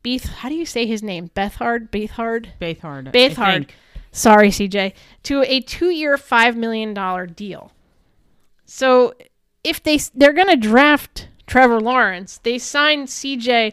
Beath. 0.02 0.26
How 0.26 0.48
do 0.48 0.54
you 0.54 0.66
say 0.66 0.86
his 0.86 1.02
name? 1.02 1.30
Bethard? 1.34 1.90
Bethard, 1.90 2.48
Bethard, 2.60 3.12
think. 3.12 3.74
Sorry, 4.12 4.48
CJ. 4.48 4.92
To 5.24 5.42
a 5.42 5.60
two-year, 5.60 6.16
five 6.18 6.56
million 6.56 6.94
dollar 6.94 7.26
deal. 7.26 7.72
So, 8.66 9.14
if 9.64 9.82
they 9.82 9.98
they're 10.14 10.32
going 10.32 10.48
to 10.48 10.56
draft 10.56 11.28
Trevor 11.46 11.80
Lawrence, 11.80 12.38
they 12.38 12.58
signed 12.58 13.08
CJ 13.08 13.72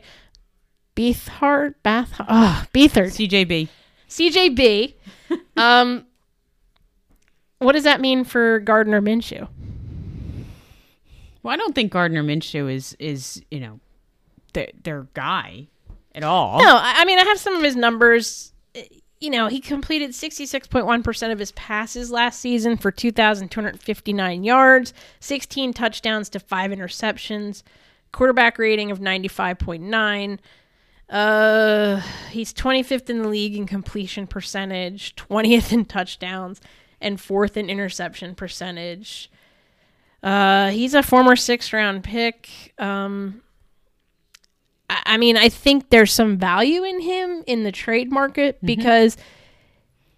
Bethard, 0.95 1.75
Bath. 1.83 2.13
Ah, 2.19 2.67
Beathard. 2.73 3.11
CJB. 3.11 3.67
CJB. 4.09 4.93
um, 5.57 6.05
what 7.63 7.73
does 7.73 7.83
that 7.83 8.01
mean 8.01 8.23
for 8.23 8.59
Gardner 8.59 9.01
Minshew? 9.01 9.47
Well, 11.41 11.53
I 11.53 11.57
don't 11.57 11.75
think 11.75 11.91
Gardner 11.91 12.23
Minshew 12.23 12.73
is 12.73 12.95
is 12.99 13.43
you 13.51 13.59
know 13.59 13.79
their 14.53 14.69
their 14.83 15.07
guy 15.13 15.67
at 16.15 16.23
all. 16.23 16.59
No, 16.59 16.75
I, 16.75 17.01
I 17.01 17.05
mean 17.05 17.19
I 17.19 17.23
have 17.23 17.39
some 17.39 17.55
of 17.55 17.63
his 17.63 17.75
numbers. 17.75 18.53
You 19.19 19.29
know, 19.29 19.47
he 19.47 19.61
completed 19.61 20.09
66.1% 20.09 21.31
of 21.31 21.39
his 21.39 21.53
passes 21.53 22.11
last 22.11 22.41
season 22.41 22.75
for 22.75 22.91
2,259 22.91 24.43
yards, 24.43 24.93
16 25.21 25.71
touchdowns 25.71 26.27
to 26.27 26.41
5 26.41 26.71
interceptions, 26.71 27.63
quarterback 28.11 28.57
rating 28.57 28.91
of 28.91 28.99
95.9. 28.99 30.39
Uh, 31.09 32.01
he's 32.31 32.53
25th 32.53 33.09
in 33.09 33.21
the 33.21 33.29
league 33.29 33.55
in 33.55 33.65
completion 33.65 34.27
percentage, 34.27 35.15
20th 35.15 35.71
in 35.71 35.85
touchdowns, 35.85 36.59
and 37.03 37.17
4th 37.17 37.57
in 37.57 37.69
interception 37.69 38.33
percentage. 38.35 39.29
Uh, 40.23 40.69
he's 40.71 40.93
a 40.93 41.03
former 41.03 41.35
sixth 41.35 41.73
round 41.73 42.03
pick. 42.03 42.73
Um, 42.77 43.41
I 44.89 45.01
I 45.05 45.17
mean, 45.17 45.37
I 45.37 45.49
think 45.49 45.89
there's 45.89 46.11
some 46.13 46.37
value 46.37 46.83
in 46.83 47.01
him 47.01 47.43
in 47.45 47.63
the 47.63 47.71
trade 47.71 48.11
market 48.11 48.55
Mm-hmm. 48.57 48.65
because 48.67 49.17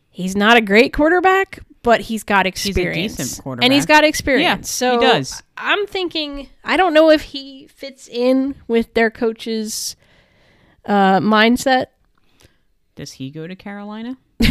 he's 0.09 0.35
not 0.35 0.57
a 0.57 0.61
great 0.61 0.93
quarterback, 0.93 1.59
but 1.81 2.01
he's 2.01 2.23
got 2.23 2.45
a 2.45 2.49
experience. 2.49 3.17
decent 3.17 3.63
And 3.63 3.73
he's 3.73 3.85
got 3.85 4.03
experience. 4.03 4.69
Yeah, 4.81 4.89
so 4.95 4.99
he 4.99 5.05
does. 5.05 5.41
I'm 5.57 5.85
thinking, 5.87 6.49
I 6.63 6.77
don't 6.77 6.93
know 6.93 7.09
if 7.09 7.21
he 7.21 7.67
fits 7.67 8.07
in 8.07 8.55
with 8.67 8.93
their 8.93 9.09
coach's 9.11 9.95
uh, 10.85 11.19
mindset. 11.19 11.87
Does 12.95 13.13
he 13.13 13.29
go 13.29 13.45
to 13.47 13.55
Carolina? 13.55 14.17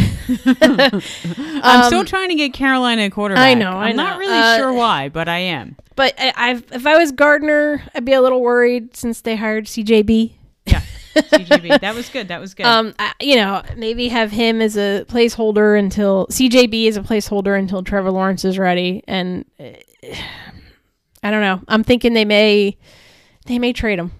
I'm 0.63 1.83
still 1.85 2.05
trying 2.05 2.29
to 2.29 2.35
get 2.35 2.53
Carolina 2.53 3.03
a 3.05 3.09
quarterback. 3.09 3.41
Um, 3.43 3.49
I 3.49 3.53
know, 3.53 3.71
I 3.71 3.89
I'm 3.89 3.95
not 3.95 4.17
really 4.19 4.33
Uh, 4.37 4.57
sure 4.57 4.73
why, 4.73 5.09
but 5.09 5.27
I 5.29 5.37
am. 5.39 5.75
But 5.95 6.13
I, 6.17 6.33
I've, 6.35 6.63
if 6.71 6.85
I 6.85 6.97
was 6.97 7.11
Gardner, 7.11 7.83
I'd 7.93 8.05
be 8.05 8.13
a 8.13 8.21
little 8.21 8.41
worried 8.41 8.95
since 8.95 9.21
they 9.21 9.35
hired 9.35 9.65
CJB. 9.65 10.33
Yeah. 10.65 10.81
CJB. 11.15 11.79
That 11.81 11.95
was 11.95 12.09
good. 12.09 12.27
That 12.27 12.41
was 12.41 12.53
good. 12.53 12.65
Um, 12.65 12.93
I, 12.99 13.13
you 13.21 13.35
know, 13.37 13.61
maybe 13.77 14.07
have 14.09 14.31
him 14.31 14.61
as 14.61 14.75
a 14.77 15.05
placeholder 15.07 15.77
until 15.77 16.27
CJB 16.27 16.85
is 16.87 16.97
a 16.97 17.01
placeholder 17.01 17.57
until 17.57 17.83
Trevor 17.83 18.11
Lawrence 18.11 18.43
is 18.43 18.57
ready. 18.59 19.03
And 19.07 19.45
uh, 19.59 19.65
I 21.23 21.31
don't 21.31 21.41
know. 21.41 21.61
I'm 21.67 21.83
thinking 21.83 22.13
they 22.13 22.25
may 22.25 22.77
they 23.47 23.57
may 23.59 23.73
trade 23.73 23.97
him, 23.99 24.11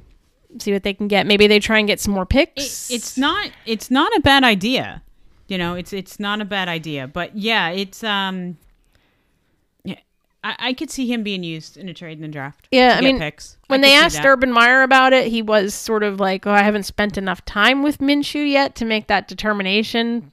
see 0.59 0.71
what 0.71 0.83
they 0.83 0.93
can 0.93 1.07
get. 1.07 1.27
Maybe 1.27 1.47
they 1.47 1.59
try 1.59 1.79
and 1.79 1.87
get 1.87 1.99
some 1.99 2.13
more 2.13 2.23
It- 2.23 2.29
picks. 2.29 2.89
it's 2.89 3.17
not 3.17 3.49
it's 3.65 3.91
not 3.91 4.15
a 4.15 4.21
bad 4.21 4.43
idea. 4.43 5.01
You 5.47 5.57
know, 5.57 5.75
it's 5.75 5.93
it's 5.93 6.19
not 6.19 6.41
a 6.41 6.45
bad 6.45 6.67
idea. 6.67 7.07
But 7.07 7.37
yeah, 7.37 7.69
it's 7.69 8.03
um 8.03 8.57
yeah, 9.83 9.99
I, 10.43 10.55
I 10.59 10.73
could 10.73 10.89
see 10.89 11.11
him 11.11 11.23
being 11.23 11.43
used 11.43 11.77
in 11.77 11.87
a 11.89 11.93
trade 11.93 12.17
in 12.17 12.21
the 12.21 12.27
draft. 12.27 12.67
Yeah, 12.71 12.95
I 12.97 13.01
mean, 13.01 13.19
picks. 13.19 13.57
When 13.67 13.81
could 13.81 13.89
they 13.89 13.93
asked. 13.93 14.23
Urban 14.23 14.51
Meyer 14.51 14.81
about 14.81 15.13
it, 15.13 15.27
he 15.27 15.41
was 15.41 15.73
sort 15.73 16.03
of 16.03 16.19
like, 16.19 16.47
"Oh, 16.47 16.51
I 16.51 16.63
haven't 16.63 16.83
spent 16.83 17.17
enough 17.17 17.45
time 17.45 17.83
with 17.83 17.99
Minshew 17.99 18.49
yet 18.49 18.75
to 18.75 18.85
make 18.85 19.07
that 19.07 19.27
determination." 19.27 20.31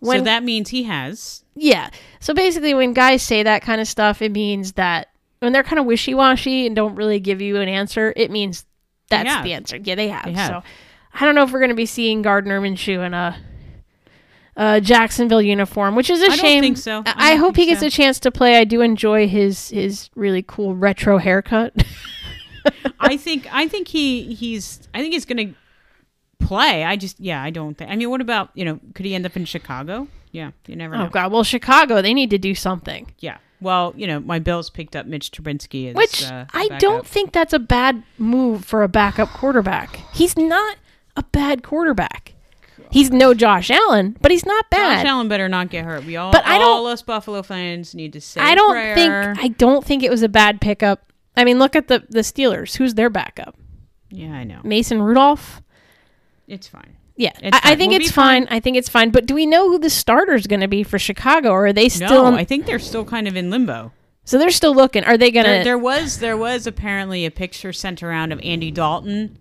When 0.00 0.18
so 0.18 0.24
that 0.24 0.44
means 0.44 0.68
he 0.68 0.84
has. 0.84 1.42
Yeah. 1.54 1.90
So 2.20 2.34
basically, 2.34 2.74
when 2.74 2.92
guys 2.92 3.22
say 3.22 3.42
that 3.42 3.62
kind 3.62 3.80
of 3.80 3.88
stuff, 3.88 4.20
it 4.20 4.30
means 4.30 4.72
that 4.72 5.08
when 5.40 5.52
they're 5.52 5.62
kind 5.62 5.78
of 5.78 5.86
wishy 5.86 6.14
washy 6.14 6.66
and 6.66 6.76
don't 6.76 6.94
really 6.94 7.18
give 7.18 7.40
you 7.40 7.56
an 7.56 7.68
answer, 7.68 8.12
it 8.14 8.30
means 8.30 8.64
that's 9.08 9.42
the 9.42 9.52
answer. 9.52 9.76
Yeah, 9.76 9.94
they 9.94 10.08
have. 10.08 10.24
They 10.24 10.32
have. 10.32 10.48
So 10.48 10.62
I 11.14 11.24
don't 11.24 11.34
know 11.34 11.42
if 11.42 11.52
we're 11.52 11.60
going 11.60 11.70
to 11.70 11.74
be 11.74 11.86
seeing 11.86 12.22
Gardner 12.22 12.60
Minshew 12.60 13.04
in 13.06 13.14
a, 13.14 13.38
a 14.56 14.80
Jacksonville 14.80 15.42
uniform, 15.42 15.94
which 15.94 16.10
is 16.10 16.20
a 16.20 16.24
I 16.24 16.28
don't 16.28 16.38
shame. 16.38 16.62
think 16.62 16.78
so. 16.78 17.02
I 17.06 17.32
I, 17.32 17.34
hope 17.36 17.56
he 17.56 17.66
gets 17.66 17.80
so. 17.80 17.86
a 17.86 17.90
chance 17.90 18.18
to 18.20 18.30
play. 18.30 18.56
I 18.56 18.64
do 18.64 18.80
enjoy 18.80 19.28
his 19.28 19.68
his 19.70 20.10
really 20.14 20.42
cool 20.42 20.74
retro 20.74 21.18
haircut. 21.18 21.74
I 23.00 23.16
think 23.16 23.46
I 23.52 23.68
think 23.68 23.88
he 23.88 24.34
he's 24.34 24.88
I 24.94 25.00
think 25.00 25.12
he's 25.12 25.24
going 25.24 25.48
to 25.48 25.54
play. 26.44 26.84
I 26.84 26.96
just 26.96 27.20
yeah, 27.20 27.42
I 27.42 27.50
don't 27.50 27.76
think. 27.76 27.90
I 27.90 27.96
mean, 27.96 28.10
what 28.10 28.20
about, 28.20 28.50
you 28.54 28.64
know, 28.64 28.80
could 28.94 29.06
he 29.06 29.14
end 29.14 29.26
up 29.26 29.36
in 29.36 29.44
Chicago? 29.44 30.08
Yeah, 30.32 30.50
you 30.66 30.76
never 30.76 30.96
know. 30.96 31.06
oh 31.06 31.08
God! 31.08 31.32
Well, 31.32 31.44
Chicago, 31.44 32.02
they 32.02 32.12
need 32.12 32.30
to 32.30 32.38
do 32.38 32.54
something. 32.54 33.12
Yeah. 33.20 33.38
Well, 33.60 33.94
you 33.96 34.06
know, 34.06 34.20
my 34.20 34.38
Bills 34.38 34.68
picked 34.68 34.94
up 34.94 35.06
Mitch 35.06 35.30
Trubinsky 35.30 35.88
as 35.88 35.94
Which 35.94 36.24
uh, 36.30 36.44
I 36.52 36.68
don't 36.78 37.06
think 37.06 37.32
that's 37.32 37.54
a 37.54 37.58
bad 37.58 38.02
move 38.18 38.66
for 38.66 38.82
a 38.82 38.88
backup 38.88 39.30
quarterback. 39.30 39.96
He's 40.12 40.36
not 40.36 40.76
a 41.16 41.22
bad 41.22 41.62
quarterback. 41.62 42.34
He's 42.96 43.10
no 43.10 43.34
Josh 43.34 43.70
Allen, 43.70 44.16
but 44.22 44.30
he's 44.30 44.46
not 44.46 44.70
bad. 44.70 45.02
Josh 45.02 45.10
Allen 45.10 45.28
better 45.28 45.48
not 45.48 45.68
get 45.70 45.84
hurt. 45.84 46.04
We 46.04 46.16
all, 46.16 46.32
But 46.32 46.46
I 46.46 46.58
don't- 46.58 46.68
all 46.68 46.86
us 46.86 47.02
Buffalo 47.02 47.42
fans 47.42 47.94
need 47.94 48.12
to 48.14 48.20
say 48.20 48.40
I 48.40 48.54
don't 48.54 48.72
prayer. 48.72 48.94
think 49.34 49.44
I 49.44 49.48
don't 49.48 49.84
think 49.84 50.02
it 50.02 50.10
was 50.10 50.22
a 50.22 50.28
bad 50.28 50.60
pickup. 50.60 51.12
I 51.36 51.44
mean, 51.44 51.58
look 51.58 51.76
at 51.76 51.88
the 51.88 52.04
the 52.08 52.20
Steelers. 52.20 52.76
Who's 52.76 52.94
their 52.94 53.10
backup? 53.10 53.56
yeah, 54.10 54.32
I 54.32 54.44
know. 54.44 54.60
Mason 54.64 55.02
Rudolph. 55.02 55.60
It's 56.48 56.68
fine. 56.68 56.96
Yeah, 57.16 57.32
It's 57.42 57.56
I, 57.64 57.72
I 57.72 57.76
think 57.76 57.92
We'll 57.92 58.00
it's 58.02 58.10
fine. 58.10 58.46
fine. 58.46 58.56
I 58.56 58.60
think 58.60 58.76
it's 58.76 58.88
fine. 58.88 59.10
But 59.10 59.26
do 59.26 59.34
we 59.34 59.46
know 59.46 59.68
who 59.70 59.78
the 59.78 59.88
starter's 59.90 60.46
going 60.46 60.60
to 60.60 60.68
be 60.68 60.82
for 60.82 60.98
Chicago? 60.98 61.50
Or 61.50 61.66
are 61.66 61.72
they 61.72 61.88
still? 61.88 62.08
no, 62.08 62.26
in- 62.28 62.34
I 62.34 62.44
think 62.44 62.66
they're 62.66 62.78
still 62.78 63.04
kind 63.04 63.26
of 63.26 63.36
in 63.36 63.50
limbo. 63.50 63.92
so 64.24 64.38
they're 64.38 64.50
still 64.50 64.74
looking. 64.74 65.02
Are 65.04 65.16
they 65.16 65.30
going 65.30 65.44
There, 65.46 65.58
to? 65.58 65.64
there 65.64 65.78
was 65.78 66.18
there 66.18 66.36
was 66.36 66.66
apparently 66.66 67.24
a 67.26 67.30
picture 67.30 67.72
sent 67.72 68.02
around 68.02 68.32
of 68.32 68.40
Andy 68.42 68.70
Dalton, 68.70 69.38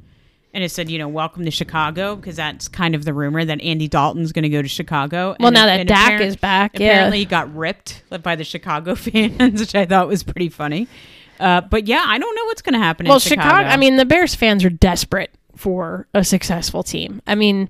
and 0.56 0.64
it 0.64 0.72
said, 0.72 0.90
you 0.90 0.98
know, 0.98 1.08
welcome 1.08 1.46
to 1.46 1.52
Chicago, 1.52 2.16
because 2.16 2.38
that's 2.38 2.68
kind 2.68 2.96
of 2.96 3.04
the 3.06 3.14
rumor 3.14 3.44
that 3.46 3.62
Andy 3.62 3.88
Dalton's 3.88 4.32
going 4.32 4.44
to 4.44 4.50
go 4.50 4.62
to 4.64 4.68
Chicago. 4.68 5.36
Well, 5.40 5.50
And- 5.50 5.54
now 5.54 5.66
that 5.68 5.82
and 5.82 5.88
Dak 5.90 6.06
apparent- 6.08 6.24
is 6.26 6.36
back, 6.38 6.80
yeah. 6.80 6.88
apparently 6.92 7.20
he 7.20 7.26
got 7.26 7.54
ripped 7.56 8.02
by 8.24 8.36
the 8.36 8.44
Chicago 8.44 8.96
fans, 8.96 9.60
which 9.60 9.76
I 9.76 9.86
thought 9.86 10.08
was 10.08 10.24
pretty 10.24 10.50
funny. 10.50 10.88
Uh, 11.40 11.60
but 11.62 11.86
yeah, 11.88 12.04
I 12.08 12.18
don't 12.18 12.34
know 12.36 12.46
what's 12.46 12.62
going 12.62 12.74
to 12.74 12.80
happen. 12.80 13.06
well, 13.06 13.16
in 13.18 13.20
Chicago. 13.20 13.42
Chicago. 13.50 13.68
I 13.70 13.78
mean, 13.78 13.98
the 13.98 14.06
Bears 14.06 14.34
fans 14.34 14.64
are 14.64 14.70
desperate 14.70 15.32
for 15.58 16.08
a 16.14 16.24
successful 16.24 16.82
team. 16.82 17.22
I 17.28 17.36
mean, 17.36 17.70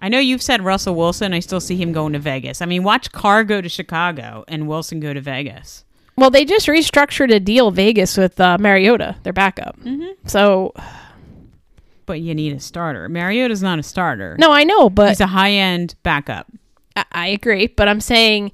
I 0.00 0.08
know 0.08 0.20
you've 0.20 0.42
said 0.42 0.62
Russell 0.62 0.94
Wilson. 0.94 1.34
I 1.34 1.40
still 1.40 1.60
see 1.60 1.76
him 1.76 1.92
going 1.92 2.12
to 2.12 2.20
Vegas. 2.20 2.62
I 2.62 2.66
mean, 2.66 2.84
watch 2.84 3.10
Carr 3.10 3.42
go 3.42 3.60
to 3.60 3.68
Chicago 3.68 4.44
and 4.46 4.68
Wilson 4.68 5.00
go 5.00 5.12
to 5.12 5.20
Vegas. 5.20 5.84
well, 6.16 6.30
they 6.30 6.44
just 6.44 6.68
restructured 6.68 7.34
a 7.34 7.40
deal 7.40 7.72
Vegas 7.72 8.16
with 8.16 8.38
uh, 8.40 8.56
Mariota, 8.58 9.16
their 9.24 9.32
backup. 9.32 9.76
Mm-hmm. 9.80 10.28
So 10.28 10.72
But 12.06 12.20
you 12.20 12.34
need 12.34 12.52
a 12.52 12.60
starter. 12.60 13.08
Mariota's 13.08 13.62
not 13.62 13.78
a 13.78 13.82
starter. 13.82 14.36
no, 14.38 14.52
I 14.52 14.64
know, 14.64 14.88
but 14.88 15.08
He's 15.10 15.20
a 15.20 15.26
high 15.26 15.50
end 15.50 15.94
backup. 16.02 16.46
I, 16.94 17.04
I 17.12 17.26
agree. 17.28 17.66
But 17.66 17.88
I'm 17.88 18.00
saying 18.00 18.52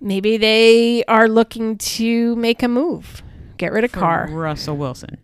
maybe 0.00 0.36
they 0.38 1.04
are 1.04 1.28
looking 1.28 1.76
to 1.78 2.34
make 2.36 2.62
a 2.62 2.68
move, 2.68 3.22
get 3.58 3.72
rid 3.72 3.84
of 3.84 3.90
for 3.90 4.00
Carr. 4.00 4.28
Russell 4.30 4.76
Wilson. 4.76 5.18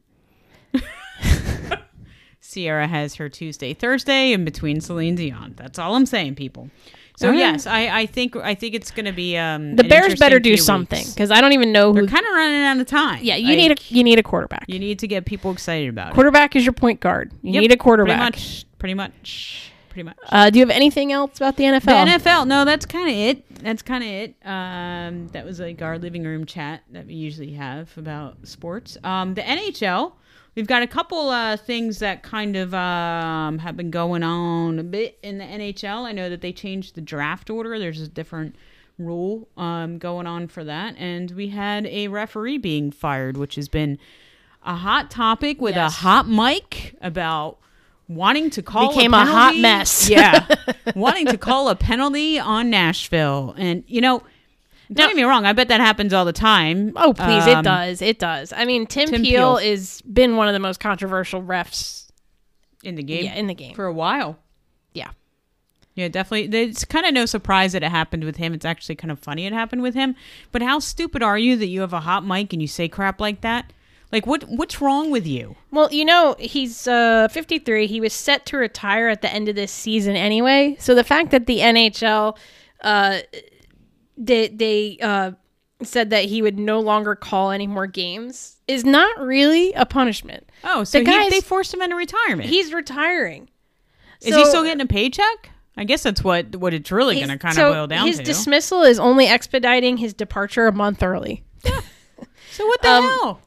Sierra 2.41 2.87
has 2.87 3.17
her 3.17 3.29
Tuesday, 3.29 3.75
Thursday 3.75 4.33
in 4.33 4.45
between 4.45 4.81
Celine 4.81 5.15
Dion. 5.17 5.55
That's 5.57 5.79
all 5.79 5.97
I'm 5.97 6.07
saying, 6.07 6.35
people. 6.37 6.71
So 7.17 7.29
right. 7.29 7.39
yes, 7.39 7.67
I, 7.69 8.01
I 8.01 8.07
think 8.07 8.35
I 8.37 8.55
think 8.57 8.75
it's 8.75 8.91
going 8.91 9.07
to 9.07 9.13
be 9.13 9.37
um, 9.37 9.77
The 9.77 9.85
Bears 9.85 10.19
better 10.19 10.41
do 10.41 10.57
something 10.57 11.05
because 11.15 11.31
I 11.31 11.41
don't 11.41 11.53
even 11.53 11.71
know 11.71 11.93
who. 11.93 12.01
They're 12.01 12.09
kind 12.09 12.27
of 12.27 12.33
running 12.33 12.63
out 12.63 12.79
of 12.79 12.87
time. 12.89 13.21
Yeah, 13.23 13.37
you 13.37 13.49
Like, 13.51 13.57
need 13.57 13.71
a 13.71 13.77
you 13.95 14.03
need 14.03 14.19
a 14.19 14.23
quarterback. 14.25 14.65
you 14.67 14.79
need 14.81 14.99
to 14.99 15.07
get 15.07 15.25
people 15.25 15.53
excited 15.53 15.89
about 15.89 16.11
it. 16.11 16.15
Quarterback 16.15 16.57
is 16.57 16.65
your 16.65 16.73
point 16.73 16.99
guard. 17.01 17.31
You 17.43 17.53
Yep, 17.53 17.61
need 17.63 17.73
a 17.73 17.77
quarterback. 17.77 18.33
Pretty 18.35 18.45
much. 18.45 18.67
Pretty 18.79 18.95
much. 18.95 19.71
Pretty 19.91 20.03
much. 20.03 20.17
Uh, 20.29 20.51
do 20.51 20.59
you 20.59 20.67
have 20.67 20.75
anything 20.75 21.13
else 21.13 21.37
about 21.37 21.57
the 21.57 21.63
NFL? 21.63 21.85
The 21.85 22.11
NFL, 22.31 22.49
no, 22.49 22.65
that's 22.65 22.85
kind 22.85 23.09
of 23.09 23.15
it. 23.15 23.63
That's 23.63 23.81
kind 23.81 24.03
of 24.03 24.11
it. 24.11 24.35
Um, 24.45 25.29
that 25.29 25.45
was 25.45 25.61
like 25.61 25.81
our 25.83 25.99
living 26.01 26.25
room 26.25 26.45
chat 26.47 26.83
that 26.91 27.07
we 27.07 27.15
usually 27.15 27.53
have 27.53 27.97
about 27.97 28.39
sports. 28.45 28.99
Um, 29.05 29.35
the 29.35 29.43
NHL, 29.43 30.15
we've 30.55 30.67
got 30.67 30.83
a 30.83 30.87
couple 30.87 31.29
uh, 31.31 31.57
things 31.57 31.99
that 31.99 32.23
kind 32.23 32.57
of 32.57 32.73
um, 32.75 33.59
have 33.59 33.77
been 33.77 33.91
going 33.91 34.23
on 34.23 34.79
a 34.79 34.85
bit 34.85 35.19
in 35.23 35.39
the 35.39 35.45
NHL. 35.45 36.05
I 36.05 36.13
know 36.13 36.29
that 36.31 36.41
they 36.41 36.53
changed 36.53 36.95
the 36.95 37.01
draft 37.01 37.51
order. 37.51 37.79
There's 37.79 38.01
a 38.01 38.09
different 38.09 38.57
rule 38.99 39.49
um, 39.57 39.99
going 39.99 40.27
on 40.27 40.47
for 40.49 40.63
that, 40.65 40.95
and 40.99 41.31
we 41.33 41.49
had 41.49 41.87
a 41.87 42.09
referee 42.09 42.59
being 42.59 42.91
fired, 42.91 43.37
which 43.37 43.57
has 43.57 43.69
been 43.69 43.99
a 44.65 44.77
hot 44.77 45.11
topic 45.11 45.61
with 45.61 45.75
Yes. 45.75 45.93
a 45.93 45.95
hot 45.97 46.29
mic 46.29 46.95
about 47.01 47.59
wanting 48.09 48.51
to 48.51 48.63
call 48.63 48.89
Became 48.95 49.13
a, 49.15 49.19
a 49.19 49.25
hot 49.25 49.57
mess. 49.57 50.09
yeah, 50.09 50.47
wanting 50.95 51.27
to 51.27 51.37
call 51.39 51.69
a 51.69 51.75
penalty 51.75 52.39
on 52.39 52.71
Nashville, 52.71 53.55
and 53.59 53.83
you 53.87 54.01
know, 54.01 54.23
don't 54.93 55.09
get 55.09 55.17
me 55.17 55.23
wrong, 55.25 55.47
I 55.47 55.53
bet 55.53 55.69
that 55.69 55.81
happens 55.81 56.13
all 56.13 56.25
the 56.25 56.33
time. 56.33 56.93
Oh, 56.97 57.13
please, 57.15 57.47
it 57.47 57.57
Um, 57.57 57.65
does. 57.65 58.03
It 58.03 58.19
does. 58.19 58.53
I 58.53 58.65
mean, 58.65 58.87
Tim, 58.87 59.09
Tim 59.09 59.23
Peel 59.23 59.57
Peel. 59.57 59.73
is 59.73 60.03
been 60.03 60.37
one 60.37 60.49
of 60.49 60.53
the 60.55 60.61
most 60.61 60.81
controversial 60.81 61.43
refs 61.43 62.09
in 62.83 62.95
the 62.97 63.03
game 63.03 63.25
yeah, 63.25 63.35
in 63.35 63.47
the 63.47 63.55
game. 63.55 63.75
for 63.75 63.87
a 63.87 63.93
while. 63.93 64.39
yeah. 64.93 65.09
Yeah, 65.97 66.09
definitely. 66.09 66.59
It's 66.61 66.85
kind 66.85 67.07
of 67.07 67.15
no 67.15 67.25
surprise 67.25 67.73
that 67.73 67.85
it 67.85 67.91
happened 67.91 68.25
with 68.25 68.35
him. 68.35 68.53
It's 68.53 68.65
actually 68.65 68.97
kind 68.97 69.13
of 69.13 69.19
funny 69.21 69.47
it 69.47 69.53
happened 69.53 69.81
with 69.83 69.95
him. 69.95 70.17
But 70.51 70.61
how 70.61 70.81
stupid 70.81 71.23
are 71.23 71.39
you 71.39 71.57
that 71.57 71.69
you 71.69 71.83
have 71.83 71.93
a 71.93 72.01
hot 72.01 72.27
mic 72.27 72.53
and 72.53 72.61
you 72.61 72.67
say 72.67 72.89
crap 72.89 73.21
like 73.21 73.43
that? 73.43 73.73
Like 74.11 74.27
what? 74.27 74.43
What's 74.49 74.81
wrong 74.81 75.13
with 75.13 75.25
you? 75.25 75.55
Well, 75.71 75.89
you 75.93 76.05
know, 76.05 76.35
he's 76.41 76.89
uh, 76.89 77.29
53. 77.31 77.87
He 77.87 78.01
was 78.01 78.13
set 78.13 78.45
to 78.47 78.57
retire 78.57 79.07
at 79.09 79.23
the 79.23 79.33
end 79.33 79.49
of 79.49 79.55
this 79.55 79.71
season 79.71 80.17
anyway. 80.17 80.77
So 80.81 80.97
the 80.97 81.05
fact 81.05 81.31
that 81.31 81.47
the 81.47 81.61
NHL 81.61 82.37
uh, 82.81 83.19
they 84.17 84.49
they 84.49 84.99
uh, 85.01 85.33
said 85.83 86.11
that 86.11 86.25
he 86.27 86.41
would 86.43 86.59
no 86.59 86.81
longer 86.81 87.15
call 87.15 87.51
any 87.51 87.67
more 87.67 87.87
games 87.87 88.57
is 88.69 88.85
not 88.85 89.19
really 89.21 89.73
a 89.75 89.85
punishment. 89.85 90.49
Oh, 90.63 90.85
so 90.85 90.99
The 90.99 91.05
he, 91.05 91.17
guy's- 91.17 91.31
they 91.31 91.41
forced 91.41 91.75
him 91.75 91.83
into 91.83 91.97
retirement. 91.97 92.49
He's 92.49 92.73
retiring. 92.73 93.49
Is 94.23 94.35
he 94.35 94.45
still 94.47 94.63
getting 94.65 94.81
a 94.81 94.87
paycheck? 94.87 95.51
I 95.77 95.85
guess 95.85 96.03
that's 96.05 96.23
what 96.25 96.55
what 96.57 96.73
it's 96.73 96.91
really 96.93 97.17
going 97.17 97.29
to 97.29 97.37
kind 97.39 97.53
of 97.53 97.57
so 97.57 97.73
boil 97.73 97.87
down 97.89 98.07
his 98.07 98.19
to. 98.19 98.23
dismissal 98.23 98.83
is 98.83 98.99
only 99.01 99.27
expediting 99.27 99.97
his 99.97 100.15
departure 100.15 100.67
a 100.69 100.73
month 100.73 101.03
early. 101.03 101.43
so 102.53 102.67
what 102.67 102.81
the 102.83 102.89
um, 102.91 103.03
hell? 103.05 103.41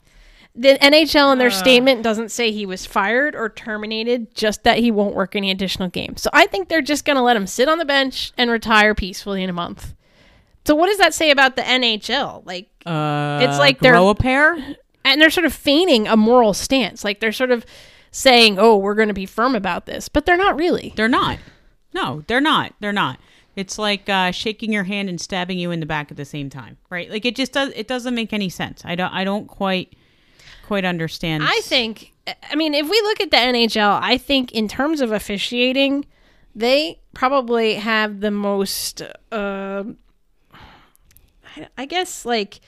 The 0.54 0.78
NHL 0.82 1.30
Uh. 1.30 1.32
in 1.34 1.38
their 1.40 1.50
statement 1.52 2.04
doesn't 2.04 2.30
say 2.30 2.52
he 2.52 2.66
was 2.66 2.86
fired 2.86 3.36
or 3.36 3.48
terminated, 3.50 4.36
just 4.36 4.64
that 4.66 4.78
he 4.80 4.92
won't 4.92 5.16
work 5.16 5.36
any 5.36 5.52
additional 5.52 5.88
games. 5.88 6.22
So 6.22 6.30
I 6.34 6.48
think 6.48 6.68
they're 6.68 6.82
just 6.82 7.06
going 7.06 7.16
to 7.16 7.22
let 7.22 7.38
him 7.38 7.48
sit 7.48 7.70
on 7.70 7.78
the 7.78 7.86
bench 7.86 8.34
and 8.38 8.52
retire 8.52 8.94
peacefully 8.94 9.42
in 9.44 9.50
a 9.50 9.54
month. 9.54 9.94
So 10.68 10.76
what 10.76 10.88
does 10.88 10.98
that 10.98 11.14
say 11.14 11.32
about 11.32 11.56
the 11.56 11.62
NHL? 11.62 12.44
Like, 12.46 12.68
Uh, 12.86 13.40
it's 13.42 13.58
like 13.58 13.80
they're- 13.80 13.96
a 13.96 14.14
pair. 14.16 14.58
and 15.06 15.22
they're 15.22 15.30
sort 15.30 15.46
of 15.46 15.54
feigning 15.54 16.10
a 16.10 16.18
moral 16.18 16.54
stance. 16.54 17.06
Like 17.06 17.22
they're 17.22 17.32
sort 17.32 17.52
of 17.52 17.66
saying, 18.12 18.60
"Oh, 18.60 18.76
we're 18.76 18.94
going 18.96 19.08
to 19.08 19.14
be 19.14 19.26
firm 19.26 19.56
about 19.56 19.86
this," 19.86 20.10
but 20.10 20.26
they're 20.26 20.36
not 20.36 20.58
really. 20.60 20.92
They're 20.98 21.08
not. 21.08 21.38
No, 21.94 22.24
they're 22.28 22.42
not. 22.42 22.74
They're 22.82 22.92
not. 22.92 23.18
It's 23.56 23.80
like 23.80 24.10
uh, 24.10 24.32
shaking 24.32 24.74
your 24.74 24.84
hand 24.84 25.08
and 25.08 25.22
stabbing 25.22 25.58
you 25.58 25.72
in 25.72 25.80
the 25.80 25.86
back 25.86 26.12
at 26.12 26.18
the 26.18 26.26
same 26.26 26.50
time, 26.50 26.76
right? 26.90 27.10
Like 27.10 27.24
it 27.26 27.38
just 27.38 27.54
does. 27.54 27.72
It 27.74 27.88
doesn't 27.88 28.14
make 28.14 28.34
any 28.34 28.50
sense. 28.50 28.82
I 28.84 28.96
don't. 28.96 29.14
I 29.14 29.24
don't 29.24 29.48
quite 29.48 29.94
quite 30.68 30.84
understand. 30.84 31.44
I 31.48 31.62
think, 31.64 32.12
I 32.52 32.56
mean, 32.56 32.74
if 32.74 32.90
we 32.90 33.00
look 33.04 33.22
at 33.22 33.32
the 33.32 33.38
NHL, 33.38 34.00
I 34.04 34.18
think 34.18 34.52
in 34.52 34.68
terms 34.68 35.00
of 35.00 35.14
officiating, 35.14 36.04
they 36.54 37.00
probably 37.14 37.76
have 37.76 38.20
the 38.20 38.32
most, 38.32 39.02
uh, 39.32 39.84
I- 41.58 41.68
I 41.84 41.86
guess, 41.86 42.26
like 42.26 42.60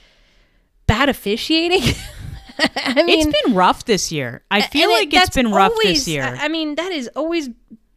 bad 0.87 1.09
officiating. 1.09 1.81
I 2.75 3.03
mean, 3.03 3.27
it's 3.27 3.41
been 3.43 3.55
rough 3.55 3.85
this 3.85 4.11
year. 4.11 4.43
I 4.51 4.61
feel 4.61 4.89
like 4.91 5.07
it- 5.07 5.11
that's 5.11 5.35
been 5.35 5.51
rough 5.51 5.71
always- 5.71 6.05
this 6.05 6.07
year. 6.07 6.23
I 6.39 6.47
mean, 6.47 6.75
that 6.75 6.91
has 6.91 7.07
always 7.15 7.49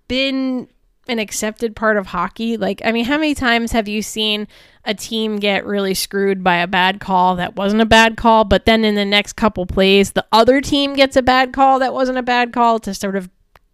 been 0.08 0.68
an 1.08 1.18
accepted 1.18 1.74
part 1.74 1.96
of 1.96 2.06
hockey. 2.06 2.56
Like, 2.56 2.80
I 2.84 2.92
mean, 2.92 3.04
how 3.04 3.16
many 3.18 3.34
times 3.34 3.72
have 3.72 3.88
you 3.88 4.02
seen 4.02 4.46
a 4.84 4.94
team 4.94 5.36
get 5.38 5.66
really 5.66 5.94
screwed 5.94 6.44
by 6.44 6.56
a 6.58 6.68
bad 6.68 7.00
call 7.00 7.34
that 7.36 7.56
wasn't 7.56 7.82
a 7.82 7.86
bad 7.86 8.16
call, 8.16 8.44
but 8.44 8.66
then 8.66 8.84
in 8.84 8.94
the 8.94 9.04
next 9.04 9.32
couple 9.32 9.66
plays, 9.66 10.12
the 10.12 10.24
other 10.30 10.60
team 10.60 10.94
gets 10.94 11.16
a 11.16 11.22
bad 11.22 11.52
call 11.52 11.80
that 11.80 11.92
wasn't 11.92 12.18
a 12.18 12.22
bad 12.22 12.52
call 12.52 12.78
to 12.80 12.94
sort 12.94 13.16
of 13.16 13.28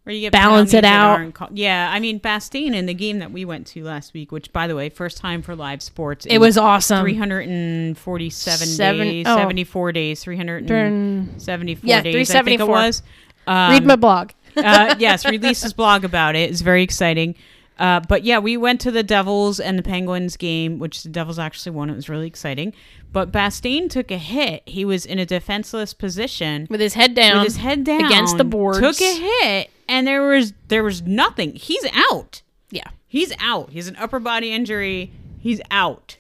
Or 0.09 0.13
you 0.13 0.23
get 0.23 0.33
balance 0.33 0.73
it 0.73 0.87
out. 0.87 1.35
call- 1.35 1.51
yeah, 1.53 1.91
I 1.93 2.01
mean 2.01 2.17
Bastian 2.17 2.73
in 2.73 2.87
the 2.87 2.95
game 2.95 3.19
that 3.19 3.31
we 3.31 3.45
went 3.45 3.67
to 3.69 3.85
last 3.85 4.15
week, 4.15 4.33
which 4.33 4.51
by 4.55 4.67
the 4.67 4.75
way, 4.75 4.89
first 4.89 5.19
time 5.19 5.43
for 5.43 5.55
live 5.55 5.83
sports. 5.83 6.25
it 6.25 6.39
was 6.39 6.57
awesome. 6.57 7.03
347 7.03 8.67
Seven- 8.69 9.07
days, 9.07 9.27
oh. 9.29 9.37
74 9.37 9.93
days, 9.93 10.25
374 10.25 11.89
Yeah, 11.89 12.01
days. 12.03 12.31
I 12.35 12.43
think 12.43 12.61
it 12.61 12.67
was. 12.69 13.03
Um, 13.47 13.71
Read 13.73 13.85
my 13.85 13.97
blog. 13.97 14.31
uh, 14.57 14.95
yes, 14.99 15.27
released 15.27 15.63
his 15.63 15.73
blog 15.75 16.05
about 16.05 16.35
it. 16.37 16.51
It's 16.51 16.63
very 16.63 16.83
exciting. 16.83 17.35
Uh, 17.79 18.01
but 18.09 18.25
yeah, 18.25 18.39
we 18.39 18.57
went 18.57 18.81
to 18.81 18.91
the 18.91 19.03
Devils 19.05 19.61
and 19.61 19.79
the 19.79 19.83
Penguins 19.85 20.37
game, 20.37 20.79
which 20.79 21.03
the 21.05 21.09
Devils 21.09 21.39
actually 21.39 21.73
won. 21.77 21.89
It 21.91 21.95
was 21.95 22.09
really 22.09 22.27
exciting. 22.27 22.73
But 23.13 23.31
Bastian 23.31 23.89
took 23.89 24.11
a 24.11 24.19
hit. 24.19 24.63
He 24.67 24.85
was 24.85 25.07
in 25.07 25.19
a 25.19 25.25
defenseless 25.27 25.95
position 25.95 26.67
With 26.69 26.81
his 26.81 26.95
head 26.95 27.15
down. 27.15 27.37
with 27.39 27.45
his 27.45 27.57
head 27.59 27.85
down 27.85 28.05
against 28.05 28.37
the 28.37 28.45
boards. 28.45 28.81
Took 28.81 29.01
a 29.01 29.15
hit, 29.15 29.71
and 29.89 30.07
there 30.07 30.23
was 30.23 30.53
there 30.69 30.85
was 30.85 31.03
nothing. 31.03 31.55
He's 31.55 31.85
out. 32.11 32.43
Yeah. 32.71 32.89
He's 33.07 33.33
out. 33.41 33.71
He's 33.71 33.89
an 33.89 33.97
upper 33.97 34.21
body 34.21 34.53
injury. 34.53 35.13
He's 35.41 35.61
out. 35.71 36.17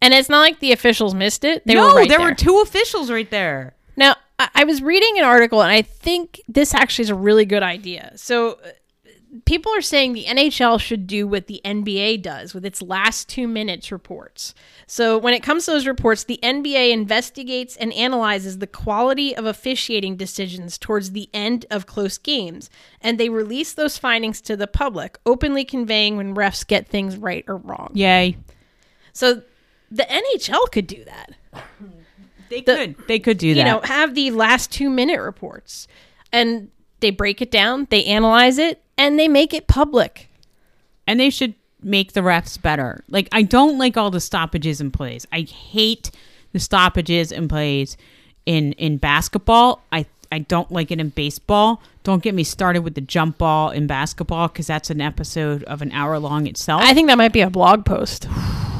And 0.00 0.14
it's 0.14 0.28
not 0.28 0.40
like 0.40 0.60
the 0.60 0.72
officials 0.72 1.14
missed 1.14 1.44
it. 1.44 1.66
They 1.66 1.74
no, 1.74 1.88
were 1.88 1.94
right 1.94 2.08
there, 2.08 2.18
there. 2.18 2.28
were 2.28 2.34
two 2.34 2.60
officials 2.60 3.10
right 3.10 3.30
there. 3.30 3.74
Now, 3.96 4.16
I, 4.38 4.48
I 4.54 4.64
was 4.64 4.80
reading 4.82 5.18
an 5.18 5.24
article, 5.24 5.60
and 5.62 5.72
I 5.72 5.82
think 5.82 6.40
this 6.48 6.74
actually 6.74 7.04
is 7.04 7.10
a 7.10 7.16
really 7.16 7.44
good 7.44 7.62
idea. 7.62 8.12
So, 8.16 8.58
people 9.44 9.74
are 9.74 9.82
saying 9.82 10.12
the 10.12 10.24
NHL 10.24 10.80
should 10.80 11.06
do 11.06 11.26
what 11.26 11.46
the 11.46 11.60
NBA 11.64 12.22
does 12.22 12.54
with 12.54 12.64
its 12.64 12.80
last 12.80 13.28
two 13.28 13.46
minutes 13.46 13.92
reports. 13.92 14.54
So, 14.86 15.18
when 15.18 15.34
it 15.34 15.42
comes 15.42 15.64
to 15.64 15.72
those 15.72 15.86
reports, 15.86 16.24
the 16.24 16.38
NBA 16.42 16.90
investigates 16.90 17.76
and 17.76 17.92
analyzes 17.92 18.58
the 18.58 18.66
quality 18.66 19.36
of 19.36 19.44
officiating 19.44 20.16
decisions 20.16 20.78
towards 20.78 21.12
the 21.12 21.28
end 21.34 21.66
of 21.70 21.86
close 21.86 22.18
games, 22.18 22.70
and 23.00 23.18
they 23.18 23.28
release 23.28 23.72
those 23.74 23.98
findings 23.98 24.40
to 24.42 24.56
the 24.56 24.66
public, 24.66 25.18
openly 25.26 25.64
conveying 25.64 26.16
when 26.16 26.34
refs 26.34 26.66
get 26.66 26.88
things 26.88 27.16
right 27.16 27.44
or 27.48 27.56
wrong. 27.56 27.90
Yay. 27.94 28.36
So, 29.12 29.42
the 29.90 30.04
NHL 30.04 30.70
could 30.70 30.86
do 30.86 31.04
that. 31.04 31.32
They 32.48 32.62
could. 32.62 32.96
They 33.06 33.18
could 33.18 33.38
do 33.38 33.54
that. 33.54 33.58
you 33.58 33.64
know, 33.64 33.80
have 33.84 34.14
the 34.14 34.30
last 34.30 34.72
two 34.72 34.88
minute 34.88 35.20
reports 35.20 35.86
and 36.32 36.70
they 37.00 37.10
break 37.10 37.40
it 37.40 37.50
down, 37.50 37.86
they 37.90 38.04
analyze 38.04 38.58
it, 38.58 38.82
and 38.96 39.18
they 39.18 39.28
make 39.28 39.54
it 39.54 39.66
public. 39.66 40.28
and 41.06 41.18
they 41.18 41.30
should 41.30 41.54
make 41.82 42.12
the 42.12 42.20
refs 42.20 42.60
better. 42.60 43.02
Like 43.08 43.28
I 43.32 43.42
don't 43.42 43.78
like 43.78 43.96
all 43.96 44.10
the 44.10 44.20
stoppages 44.20 44.80
and 44.80 44.92
plays. 44.92 45.26
I 45.32 45.40
hate 45.42 46.10
the 46.52 46.58
stoppages 46.60 47.32
and 47.32 47.48
plays 47.48 47.96
in 48.46 48.72
in 48.74 48.98
basketball. 48.98 49.82
I 49.92 50.06
I 50.30 50.40
don't 50.40 50.70
like 50.70 50.90
it 50.90 51.00
in 51.00 51.08
baseball. 51.10 51.82
Don't 52.02 52.22
get 52.22 52.34
me 52.34 52.44
started 52.44 52.80
with 52.82 52.94
the 52.94 53.00
jump 53.00 53.38
ball 53.38 53.70
in 53.70 53.86
basketball 53.86 54.48
because 54.48 54.66
that's 54.66 54.90
an 54.90 55.00
episode 55.00 55.62
of 55.64 55.80
an 55.80 55.92
hour 55.92 56.18
long 56.18 56.46
itself. 56.46 56.82
I 56.84 56.92
think 56.94 57.08
that 57.08 57.16
might 57.18 57.32
be 57.32 57.40
a 57.40 57.50
blog 57.50 57.84
post. 57.86 58.26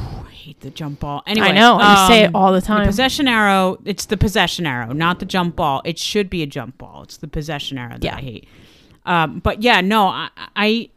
Hate 0.59 0.71
the 0.71 0.75
jump 0.75 0.99
ball. 0.99 1.23
Anyway, 1.25 1.47
I 1.47 1.51
know. 1.51 1.77
I 1.79 2.07
say 2.07 2.23
it 2.23 2.27
um, 2.27 2.35
all 2.35 2.53
the 2.53 2.61
time. 2.61 2.81
The 2.81 2.87
possession 2.87 3.27
arrow. 3.27 3.79
It's 3.85 4.05
the 4.05 4.17
possession 4.17 4.65
arrow, 4.65 4.91
not 4.91 5.19
the 5.19 5.25
jump 5.25 5.55
ball. 5.55 5.81
It 5.85 5.97
should 5.97 6.29
be 6.29 6.43
a 6.43 6.47
jump 6.47 6.77
ball. 6.77 7.03
It's 7.03 7.17
the 7.17 7.27
possession 7.27 7.77
arrow 7.77 7.93
that 7.93 8.03
Yeah. 8.03 8.15
I 8.15 8.21
hate. 8.21 8.47
Um, 9.05 9.39
but 9.39 9.63
yeah, 9.63 9.81
no, 9.81 10.07
I 10.07 10.29
I, 10.55 10.89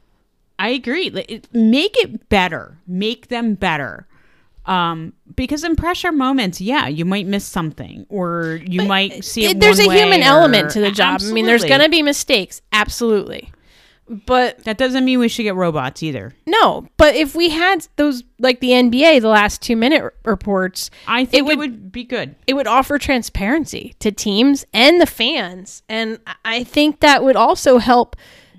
I 0.59 0.69
agree. 0.71 1.11
Make 1.53 1.97
it 1.99 2.29
better. 2.29 2.79
Make 2.87 3.29
them 3.29 3.55
better. 3.55 4.07
Um, 4.65 5.13
because 5.35 5.65
in 5.65 5.75
pressure 5.75 6.13
moments, 6.13 6.61
yeah, 6.61 6.87
you 6.87 7.05
might 7.05 7.27
miss 7.27 7.45
something, 7.45 8.07
or 8.09 8.61
you 8.65 8.83
might 8.83 9.25
see 9.25 9.47
it. 9.47 9.59
There's 9.59 9.81
a 9.81 9.93
human 9.93 10.21
way, 10.21 10.27
element 10.27 10.71
to 10.71 10.81
the 10.81 10.91
job. 10.93 11.21
I 11.23 11.33
mean, 11.33 11.47
there's 11.47 11.65
going 11.65 11.81
to 11.81 11.89
be 11.89 12.03
mistakes. 12.03 12.63
Absolutely. 12.73 13.51
But 14.09 14.65
That 14.65 14.77
doesn't 14.79 15.05
mean 15.05 15.21
we 15.21 15.29
should 15.29 15.45
get 15.45 15.55
robots 15.55 16.03
either. 16.03 16.35
no, 16.47 16.87
but 16.97 17.15
if 17.15 17.35
we 17.35 17.51
had 17.51 17.87
those, 17.97 18.25
like 18.39 18.61
the 18.61 18.71
NBA, 18.71 19.21
the 19.21 19.29
last 19.29 19.63
two 19.63 19.77
minute 19.77 20.03
r- 20.03 20.13
reports, 20.25 20.91
I 21.07 21.25
think 21.25 21.39
it 21.41 21.47
would- 21.47 21.59
would, 21.59 21.93
be 21.93 22.05
good. 22.05 22.35
it 22.47 22.55
would 22.55 22.67
offer 22.67 22.99
transparency 22.99 23.95
to 24.01 24.11
teams 24.13 24.67
and 24.75 25.01
the 25.01 25.07
fans. 25.07 25.83
And 25.89 26.19
I- 26.45 26.65
think 26.65 27.01
that 27.01 27.23
would 27.25 27.37
also 27.37 27.79
help 27.79 28.17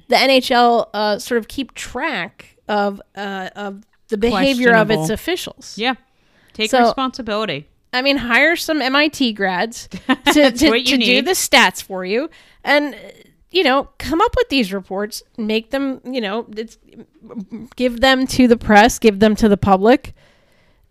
the 0.08 0.16
NHL 0.16 0.90
uh, 0.94 1.20
sort 1.20 1.38
of 1.40 1.48
keep 1.48 1.74
track 1.74 2.58
of 2.68 3.02
uh, 3.16 3.50
of 3.56 3.84
the 4.08 4.18
behavior 4.18 4.74
of 4.76 4.90
its 4.92 5.10
officials. 5.10 5.78
Yeah, 5.78 5.96
take 6.54 6.72
So- 6.72 6.80
responsibility. 6.82 7.68
I 7.96 8.02
mean, 8.02 8.18
hire 8.18 8.56
some 8.56 8.82
MIT 8.82 9.34
grads 9.34 9.88
to, 10.08 10.52
to, 10.52 10.52
to 10.52 10.98
do 10.98 11.22
the 11.22 11.32
stats 11.34 11.84
for 11.84 12.04
you 12.04 12.28
and, 12.64 12.96
you 13.54 13.64
know, 13.64 13.88
come 14.00 14.20
up 14.22 14.36
with 14.36 14.50
these 14.50 14.74
reports, 14.74 15.22
make 15.38 15.70
them, 15.72 16.02
you 16.06 16.20
know, 16.22 16.46
it's, 16.58 16.78
give 17.76 18.02
them 18.02 18.26
to 18.28 18.48
the 18.48 18.58
press, 18.58 19.00
give 19.00 19.20
them 19.20 19.36
to 19.36 19.48
the 19.48 19.58
public. 19.58 20.14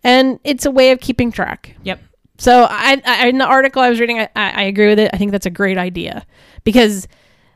And 0.03 0.39
it's 0.43 0.65
a 0.65 0.71
way 0.71 0.91
of 0.91 0.99
keeping 0.99 1.31
track. 1.31 1.75
Yep. 1.83 2.01
So 2.37 2.65
I, 2.69 3.01
I 3.05 3.27
in 3.27 3.37
the 3.37 3.45
article 3.45 3.81
I 3.81 3.89
was 3.89 3.99
reading, 3.99 4.19
I, 4.19 4.29
I 4.35 4.49
I 4.49 4.61
agree 4.63 4.87
with 4.87 4.99
it. 4.99 5.11
I 5.13 5.17
think 5.17 5.31
that's 5.31 5.45
a 5.45 5.49
great 5.51 5.77
idea 5.77 6.25
because 6.63 7.07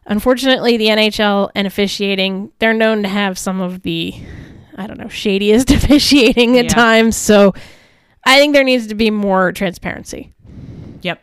unfortunately 0.05 0.77
the 0.77 0.87
NHL 0.87 1.49
and 1.55 1.65
officiating, 1.67 2.51
they're 2.59 2.73
known 2.73 3.01
to 3.03 3.09
have 3.09 3.37
some 3.37 3.59
of 3.59 3.81
the 3.81 4.13
I 4.77 4.87
don't 4.87 4.99
know, 4.99 5.07
shadiest 5.07 5.71
officiating 5.75 6.57
at 6.59 6.65
Yeah. 6.65 6.69
times. 6.73 7.17
So 7.17 7.53
I 8.25 8.37
think 8.37 8.53
there 8.53 8.63
needs 8.63 8.87
to 8.87 8.95
be 8.95 9.09
more 9.09 9.51
transparency. 9.51 10.33
Yep. 11.01 11.21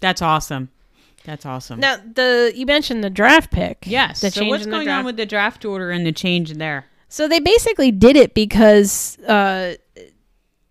That's 0.00 0.20
awesome. 0.22 0.68
That's 1.24 1.46
awesome. 1.46 1.80
Now, 1.80 1.96
the 1.96 2.52
you 2.54 2.66
mentioned 2.66 3.02
the 3.02 3.10
draft 3.10 3.50
pick. 3.50 3.84
yes. 3.86 4.20
the 4.20 4.30
so 4.30 4.44
what's 4.44 4.66
going 4.66 4.88
on 4.88 5.04
with 5.04 5.16
the 5.16 5.26
draft 5.26 5.64
order 5.64 5.90
and 5.90 6.06
the 6.06 6.12
change 6.12 6.52
there? 6.52 6.86
So 7.08 7.28
they 7.28 7.40
basically 7.40 7.90
did 7.90 8.16
it 8.16 8.34
because 8.34 9.18
uh, 9.20 9.76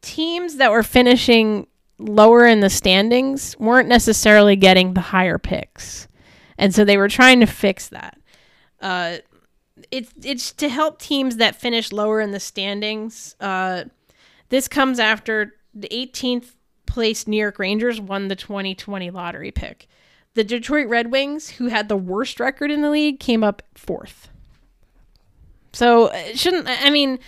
teams 0.02 0.58
that 0.58 0.72
were 0.72 0.84
finishing 0.84 1.68
lower 1.98 2.46
in 2.46 2.60
the 2.60 2.70
standings 2.70 3.58
weren't 3.60 3.88
necessarily 3.88 4.56
getting 4.56 4.94
the 4.94 5.02
higher 5.02 5.40
picks, 5.40 6.08
and 6.58 6.74
so 6.74 6.86
they 6.86 6.98
were 6.98 7.10
trying 7.10 7.40
to 7.40 7.48
fix 7.48 7.88
that. 7.90 8.20
Uh, 8.80 9.18
it's 9.90 10.12
it's 10.24 10.52
to 10.54 10.70
help 10.70 11.00
teams 11.00 11.38
that 11.38 11.56
finish 11.56 11.92
lower 11.92 12.22
in 12.22 12.32
the 12.32 12.40
standings. 12.40 13.36
Uh, 13.40 13.86
this 14.50 14.68
comes 14.68 15.00
after 15.00 15.56
the 15.74 15.88
18th 15.90 16.54
place 16.86 17.28
New 17.28 17.38
York 17.38 17.58
Rangers 17.58 18.00
won 18.00 18.28
the 18.28 18.36
2020 18.36 19.10
lottery 19.10 19.50
pick. 19.50 19.88
The 20.36 20.44
Detroit 20.44 20.88
Red 20.88 21.12
Wings, 21.12 21.52
who 21.52 21.68
had 21.68 21.90
the 21.90 21.98
worst 21.98 22.40
record 22.40 22.72
in 22.72 22.82
the 22.82 22.90
league, 22.90 23.20
came 23.20 23.44
up 23.44 23.62
fourth. 23.76 24.30
So 25.74 26.08
it 26.08 26.38
shouldn't 26.40 26.68
I 26.68 26.90
mean, 26.90 27.20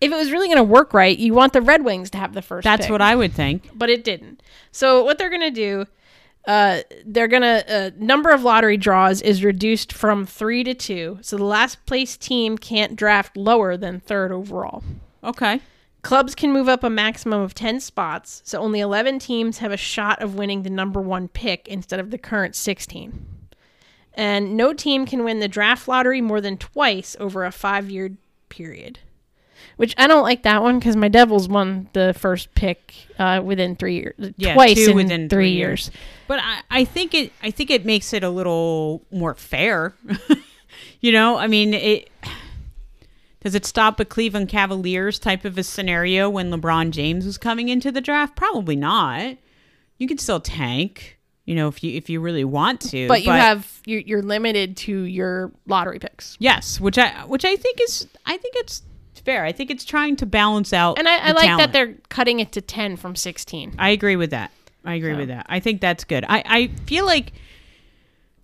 if 0.00 0.10
it 0.10 0.14
was 0.14 0.32
really 0.32 0.48
going 0.48 0.58
to 0.58 0.64
work 0.64 0.94
right, 0.94 1.16
you 1.18 1.34
want 1.34 1.52
the 1.52 1.60
Red 1.62 1.84
Wings 1.84 2.10
to 2.10 2.18
have 2.18 2.32
the 2.34 2.42
first. 2.42 2.64
That's 2.64 2.86
pick, 2.86 2.90
what 2.90 3.02
I 3.02 3.14
would 3.14 3.32
think. 3.32 3.70
but 3.74 3.90
it 3.90 4.04
didn't. 4.04 4.42
So 4.72 5.04
what 5.04 5.18
they're 5.18 5.30
going 5.30 5.40
to 5.42 5.50
do, 5.50 5.86
uh, 6.46 6.80
they're 7.04 7.28
going 7.28 7.42
to 7.42 7.74
uh, 7.74 7.90
number 7.98 8.30
of 8.30 8.42
lottery 8.42 8.78
draws 8.78 9.20
is 9.20 9.44
reduced 9.44 9.92
from 9.92 10.24
three 10.24 10.64
to 10.64 10.74
two. 10.74 11.18
So 11.20 11.36
the 11.36 11.44
last 11.44 11.84
place 11.86 12.16
team 12.16 12.56
can't 12.56 12.96
draft 12.96 13.36
lower 13.36 13.76
than 13.76 14.00
third 14.00 14.32
overall. 14.32 14.82
Okay. 15.22 15.60
Clubs 16.02 16.34
can 16.34 16.52
move 16.52 16.68
up 16.68 16.82
a 16.82 16.90
maximum 16.90 17.40
of 17.42 17.54
10 17.54 17.80
spots, 17.80 18.40
so 18.44 18.58
only 18.58 18.80
11 18.80 19.18
teams 19.18 19.58
have 19.58 19.70
a 19.70 19.76
shot 19.76 20.22
of 20.22 20.34
winning 20.34 20.62
the 20.62 20.70
number 20.70 21.00
one 21.00 21.28
pick 21.28 21.68
instead 21.68 22.00
of 22.00 22.10
the 22.10 22.18
current 22.18 22.56
16. 22.56 23.26
And 24.14 24.56
no 24.56 24.72
team 24.72 25.06
can 25.06 25.24
win 25.24 25.40
the 25.40 25.48
draft 25.48 25.86
lottery 25.88 26.20
more 26.20 26.40
than 26.40 26.56
twice 26.56 27.16
over 27.20 27.44
a 27.44 27.52
five 27.52 27.90
year 27.90 28.16
period. 28.48 28.98
Which 29.76 29.94
I 29.96 30.06
don't 30.06 30.22
like 30.22 30.42
that 30.42 30.62
one 30.62 30.78
because 30.78 30.96
my 30.96 31.08
Devils 31.08 31.48
won 31.48 31.88
the 31.92 32.14
first 32.18 32.54
pick 32.54 32.94
uh, 33.18 33.40
within 33.42 33.76
three 33.76 33.94
years, 33.94 34.32
Yeah, 34.36 34.54
twice 34.54 34.86
in 34.86 34.94
within 34.96 35.28
three, 35.28 35.44
three 35.44 35.52
years. 35.52 35.90
But 36.26 36.40
I, 36.42 36.60
I 36.70 36.84
think 36.84 37.14
it 37.14 37.32
I 37.42 37.50
think 37.50 37.70
it 37.70 37.86
makes 37.86 38.12
it 38.12 38.22
a 38.22 38.30
little 38.30 39.02
more 39.10 39.34
fair. 39.34 39.94
you 41.00 41.12
know, 41.12 41.36
I 41.38 41.46
mean 41.46 41.72
it 41.72 42.10
does 43.40 43.54
it 43.54 43.64
stop 43.64 43.98
a 44.00 44.04
Cleveland 44.04 44.48
Cavaliers 44.48 45.18
type 45.18 45.44
of 45.44 45.56
a 45.58 45.62
scenario 45.62 46.28
when 46.28 46.50
LeBron 46.50 46.90
James 46.90 47.24
was 47.26 47.38
coming 47.38 47.68
into 47.68 47.90
the 47.90 48.00
draft? 48.00 48.36
Probably 48.36 48.76
not. 48.76 49.36
You 49.98 50.06
can 50.08 50.18
still 50.18 50.40
tank, 50.40 51.18
you 51.44 51.54
know, 51.54 51.68
if 51.68 51.82
you 51.82 51.96
if 51.96 52.08
you 52.10 52.20
really 52.20 52.44
want 52.44 52.80
to. 52.90 53.08
But 53.08 53.22
you 53.24 53.30
have 53.30 53.80
you're, 53.86 54.00
you're 54.00 54.22
limited 54.22 54.76
to 54.78 55.02
your 55.02 55.52
lottery 55.66 55.98
picks. 55.98 56.36
Yes, 56.38 56.80
which 56.80 56.98
I 56.98 57.10
which 57.26 57.44
I 57.44 57.56
think 57.56 57.80
is 57.82 58.06
I 58.26 58.36
think 58.36 58.54
it's 58.56 58.82
fair. 59.24 59.44
I 59.44 59.52
think 59.52 59.70
it's 59.70 59.84
trying 59.84 60.16
to 60.16 60.24
balance 60.26 60.72
out 60.72 60.98
And 60.98 61.06
I, 61.06 61.16
I 61.28 61.32
like 61.32 61.44
talent. 61.44 61.58
that 61.58 61.72
they're 61.74 61.94
cutting 62.08 62.40
it 62.40 62.52
to 62.52 62.62
10 62.62 62.96
from 62.96 63.14
16. 63.14 63.74
I 63.78 63.90
agree 63.90 64.16
with 64.16 64.30
that. 64.30 64.50
I 64.82 64.94
agree 64.94 65.12
So. 65.12 65.18
with 65.18 65.28
that. 65.28 65.44
I 65.46 65.60
think 65.60 65.82
that's 65.82 66.04
good. 66.04 66.24
I, 66.26 66.42
I 66.46 66.66
feel 66.86 67.04
like 67.04 67.34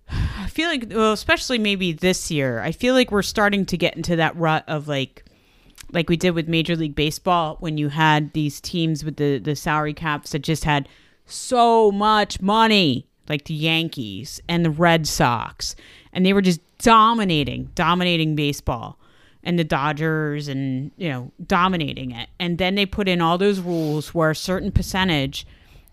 I 0.09 0.47
feel 0.47 0.69
like 0.69 0.87
well, 0.89 1.13
especially 1.13 1.57
maybe 1.57 1.91
this 1.91 2.31
year, 2.31 2.59
I 2.61 2.71
feel 2.71 2.93
like 2.93 3.11
we're 3.11 3.21
starting 3.21 3.65
to 3.67 3.77
get 3.77 3.95
into 3.95 4.15
that 4.15 4.35
rut 4.35 4.63
of 4.67 4.87
like 4.87 5.25
like 5.91 6.09
we 6.09 6.17
did 6.17 6.31
with 6.31 6.47
Major 6.47 6.75
League 6.75 6.95
Baseball 6.95 7.57
when 7.59 7.77
you 7.77 7.89
had 7.89 8.33
these 8.33 8.61
teams 8.61 9.03
with 9.03 9.17
the 9.17 9.39
the 9.39 9.55
salary 9.55 9.93
caps 9.93 10.31
that 10.31 10.39
just 10.39 10.63
had 10.63 10.87
so 11.25 11.91
much 11.91 12.41
money, 12.41 13.07
like 13.27 13.45
the 13.45 13.53
Yankees 13.53 14.41
and 14.47 14.63
the 14.63 14.69
Red 14.69 15.07
Sox, 15.07 15.75
and 16.13 16.25
they 16.25 16.33
were 16.33 16.41
just 16.41 16.61
dominating, 16.79 17.69
dominating 17.75 18.35
baseball. 18.35 18.99
And 19.43 19.57
the 19.57 19.63
Dodgers 19.63 20.49
and 20.49 20.91
you 20.97 21.07
know 21.07 21.31
dominating 21.45 22.11
it, 22.11 22.29
and 22.39 22.57
then 22.57 22.75
they 22.75 22.85
put 22.85 23.07
in 23.07 23.21
all 23.21 23.37
those 23.37 23.59
rules 23.59 24.13
where 24.13 24.31
a 24.31 24.35
certain 24.35 24.73
percentage 24.73 25.45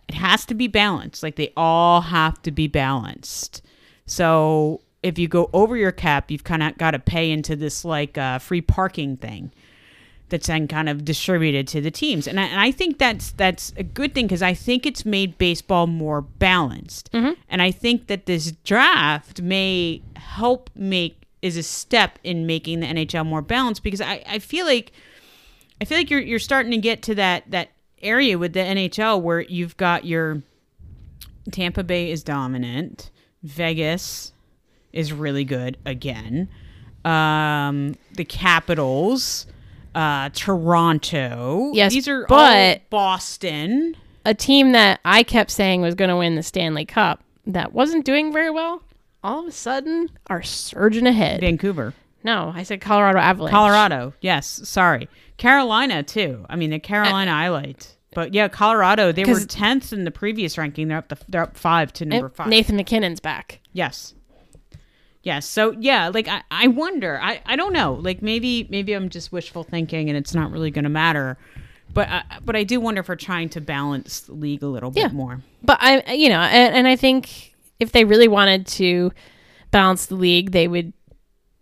it 0.08 0.14
has 0.14 0.44
to 0.46 0.54
be 0.54 0.66
balanced. 0.66 1.22
Like 1.22 1.36
they 1.36 1.52
all 1.56 2.00
have 2.00 2.40
to 2.42 2.50
be 2.50 2.66
balanced. 2.66 3.62
So 4.06 4.80
if 5.02 5.18
you 5.18 5.28
go 5.28 5.50
over 5.52 5.76
your 5.76 5.92
cap, 5.92 6.30
you've 6.30 6.44
kind 6.44 6.62
of 6.62 6.76
got 6.78 6.92
to 6.92 6.98
pay 6.98 7.30
into 7.30 7.56
this 7.56 7.84
like 7.84 8.16
uh, 8.18 8.38
free 8.38 8.60
parking 8.60 9.16
thing 9.16 9.52
that's 10.30 10.46
then 10.46 10.66
kind 10.66 10.88
of 10.88 11.04
distributed 11.04 11.68
to 11.68 11.80
the 11.80 11.90
teams. 11.90 12.26
And 12.26 12.40
I, 12.40 12.44
and 12.44 12.60
I 12.60 12.70
think 12.70 12.98
that's 12.98 13.32
that's 13.32 13.72
a 13.76 13.82
good 13.82 14.14
thing 14.14 14.26
because 14.26 14.42
I 14.42 14.54
think 14.54 14.86
it's 14.86 15.04
made 15.04 15.38
baseball 15.38 15.86
more 15.86 16.22
balanced. 16.22 17.10
And 17.48 17.62
I 17.62 17.70
think 17.70 18.06
that 18.06 18.26
this 18.26 18.52
draft 18.64 19.42
may 19.42 20.02
help 20.16 20.70
make 20.74 21.20
is 21.42 21.56
a 21.58 21.62
step 21.62 22.18
in 22.24 22.46
making 22.46 22.80
the 22.80 22.86
NHL 22.86 23.26
more 23.26 23.42
balanced 23.42 23.82
because 23.82 24.00
I, 24.00 24.22
I 24.26 24.38
feel 24.38 24.64
like 24.64 24.92
I 25.80 25.84
feel 25.84 25.98
like 25.98 26.10
you're 26.10 26.20
you're 26.20 26.38
starting 26.38 26.72
to 26.72 26.78
get 26.78 27.02
to 27.02 27.14
that 27.16 27.50
that 27.50 27.68
area 28.00 28.38
with 28.38 28.54
the 28.54 28.60
NHL 28.60 29.20
where 29.20 29.40
you've 29.40 29.76
got 29.76 30.06
your 30.06 30.42
Tampa 31.50 31.84
Bay 31.84 32.10
is 32.10 32.22
dominant, 32.22 33.10
Vegas 33.44 34.32
is 34.92 35.12
really 35.12 35.44
good 35.44 35.76
again, 35.84 36.48
um, 37.04 37.94
the 38.14 38.24
Capitals, 38.24 39.46
uh, 39.94 40.30
Toronto, 40.32 41.70
Yes, 41.74 41.92
these 41.92 42.08
are 42.08 42.22
all 42.22 42.26
but- 42.28 42.88
Boston. 42.90 43.96
a 44.24 44.34
team 44.34 44.72
that 44.72 45.00
I 45.04 45.22
kept 45.22 45.50
saying 45.50 45.82
was 45.82 45.94
going 45.94 46.08
to 46.10 46.16
win 46.16 46.34
the 46.36 46.42
Stanley 46.42 46.84
Cup 46.86 47.22
that 47.46 47.72
wasn't 47.74 48.04
doing 48.06 48.32
very 48.32 48.50
well, 48.50 48.82
all 49.22 49.40
of 49.40 49.46
a 49.46 49.52
sudden 49.52 50.08
are 50.28 50.42
surging 50.42 51.06
ahead. 51.06 51.40
Vancouver, 51.40 51.92
No, 52.22 52.52
I 52.54 52.62
said 52.62 52.80
Colorado 52.80 53.18
Avalanche. 53.18 53.52
Colorado, 53.52 54.14
yes, 54.22 54.46
sorry, 54.64 55.08
Carolina 55.36 56.02
too. 56.02 56.46
I 56.48 56.56
mean 56.56 56.70
the 56.70 56.78
Carolina 56.78 57.30
I 57.34 57.48
liked, 57.48 57.96
but 58.14 58.32
yeah, 58.34 58.48
Colorado 58.48 59.12
they 59.12 59.24
were 59.24 59.40
tenth 59.40 59.92
in 59.92 60.04
the 60.04 60.10
previous 60.10 60.56
ranking. 60.56 60.88
They're 60.88 60.98
up 60.98 61.08
the, 61.08 61.18
they're 61.28 61.42
up 61.42 61.56
five 61.56 61.92
to 61.94 62.04
number 62.04 62.28
five. 62.28 62.48
Nathan 62.48 62.76
MacKinnon's 62.76 63.20
back. 63.20 63.60
Yes. 63.72 64.14
Yes. 65.22 65.46
So 65.46 65.72
yeah, 65.78 66.08
like 66.08 66.28
I, 66.28 66.42
I 66.50 66.66
wonder. 66.68 67.18
I, 67.22 67.40
I 67.46 67.56
don't 67.56 67.72
know. 67.72 67.94
Like 67.94 68.20
maybe 68.22 68.66
maybe 68.70 68.92
I'm 68.92 69.08
just 69.08 69.32
wishful 69.32 69.64
thinking 69.64 70.08
and 70.08 70.16
it's 70.18 70.34
not 70.34 70.50
really 70.50 70.70
going 70.70 70.84
to 70.84 70.90
matter. 70.90 71.38
But 71.92 72.08
I, 72.08 72.22
but 72.44 72.56
I 72.56 72.64
do 72.64 72.80
wonder 72.80 73.00
if 73.00 73.08
we're 73.08 73.16
trying 73.16 73.48
to 73.50 73.60
balance 73.60 74.20
the 74.20 74.34
league 74.34 74.62
a 74.62 74.66
little 74.66 74.92
Yeah. 74.94 75.08
bit 75.08 75.14
more. 75.14 75.40
But 75.62 75.78
I, 75.80 76.12
you 76.12 76.28
know, 76.28 76.40
and, 76.40 76.74
and 76.74 76.88
I 76.88 76.96
think 76.96 77.54
if 77.80 77.92
they 77.92 78.04
really 78.04 78.28
wanted 78.28 78.66
to 78.68 79.12
balance 79.70 80.06
the 80.06 80.16
league, 80.16 80.50
they 80.52 80.66
would 80.68 80.92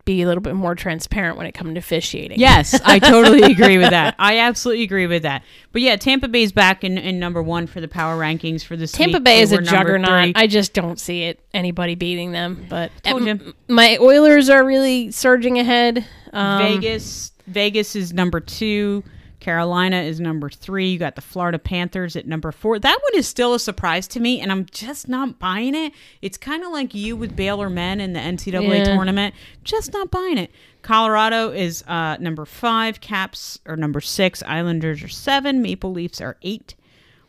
be 0.05 0.23
a 0.23 0.27
little 0.27 0.41
bit 0.41 0.55
more 0.55 0.75
transparent 0.75 1.37
when 1.37 1.47
it 1.47 1.53
comes 1.53 1.75
to 1.75 1.79
officiating. 1.79 2.41
Yes, 2.41 2.79
I 2.85 2.99
totally 2.99 3.43
agree 3.53 3.79
with 3.79 3.91
that. 3.91 4.15
I 4.19 4.39
absolutely 4.39 4.85
agree 4.85 5.07
with 5.07 5.23
that. 5.23 5.45
But 5.71 5.83
yeah, 5.83 5.97
Tampa 5.97 6.29
Bay's 6.29 6.53
back 6.53 6.83
in, 6.83 6.99
in 6.99 7.19
number 7.19 7.43
one 7.43 7.67
for 7.67 7.81
the 7.81 7.89
power 7.89 8.19
rankings 8.19 8.65
for 8.65 8.77
this 8.77 8.93
Tampa 8.93 9.19
week. 9.19 9.25
Bay 9.25 9.41
is 9.41 9.53
a 9.53 9.63
juggernaut. 9.63 10.09
three. 10.09 10.33
I 10.35 10.47
just 10.47 10.75
don't 10.75 10.99
see 10.99 11.25
it 11.25 11.41
anybody 11.55 11.95
beating 11.95 12.33
them. 12.33 12.67
But 12.69 12.91
you. 13.05 13.55
my 13.69 13.99
Oilers 14.01 14.49
are 14.51 14.65
really 14.65 15.11
surging 15.11 15.59
ahead. 15.59 16.05
Um, 16.33 16.63
Vegas 16.63 17.33
Vegas 17.47 17.95
is 17.97 18.13
number 18.13 18.41
two. 18.41 19.05
Carolina 19.43 19.97
is 20.03 20.21
number 20.21 20.49
three. 20.49 20.91
You 20.91 20.99
got 21.01 21.17
the 21.17 21.21
Florida 21.21 21.59
Panthers 21.59 22.15
at 22.15 22.29
number 22.29 22.53
four. 22.53 22.79
That 22.79 22.99
one 23.11 23.19
is 23.19 23.27
still 23.27 23.55
a 23.55 23.59
surprise 23.59 24.07
to 24.09 24.21
me, 24.21 24.41
and 24.41 24.53
I'm 24.53 24.67
just 24.71 25.09
not 25.09 25.41
buying 25.41 25.75
it. 25.75 25.93
It's 26.23 26.39
kind 26.39 26.63
of 26.63 26.71
like 26.71 26.95
you 26.95 27.17
with 27.17 27.35
Baylor 27.35 27.69
men 27.69 28.01
in 28.01 28.13
the 28.13 28.21
NCAA 28.21 28.79
Yeah. 28.79 28.85
tournament. 28.95 29.35
Just 29.65 29.93
not 29.93 30.13
buying 30.13 30.39
it. 30.39 30.53
Colorado 30.83 31.51
is 31.51 31.83
uh, 31.89 32.17
number 32.21 32.45
five. 32.45 33.01
Caps 33.01 33.59
are 33.67 33.75
number 33.77 34.01
six. 34.01 34.45
Islanders 34.47 35.03
are 35.03 35.09
seven. 35.09 35.61
Maple 35.61 35.91
Leafs 35.91 36.21
are 36.21 36.37
eight. 36.43 36.77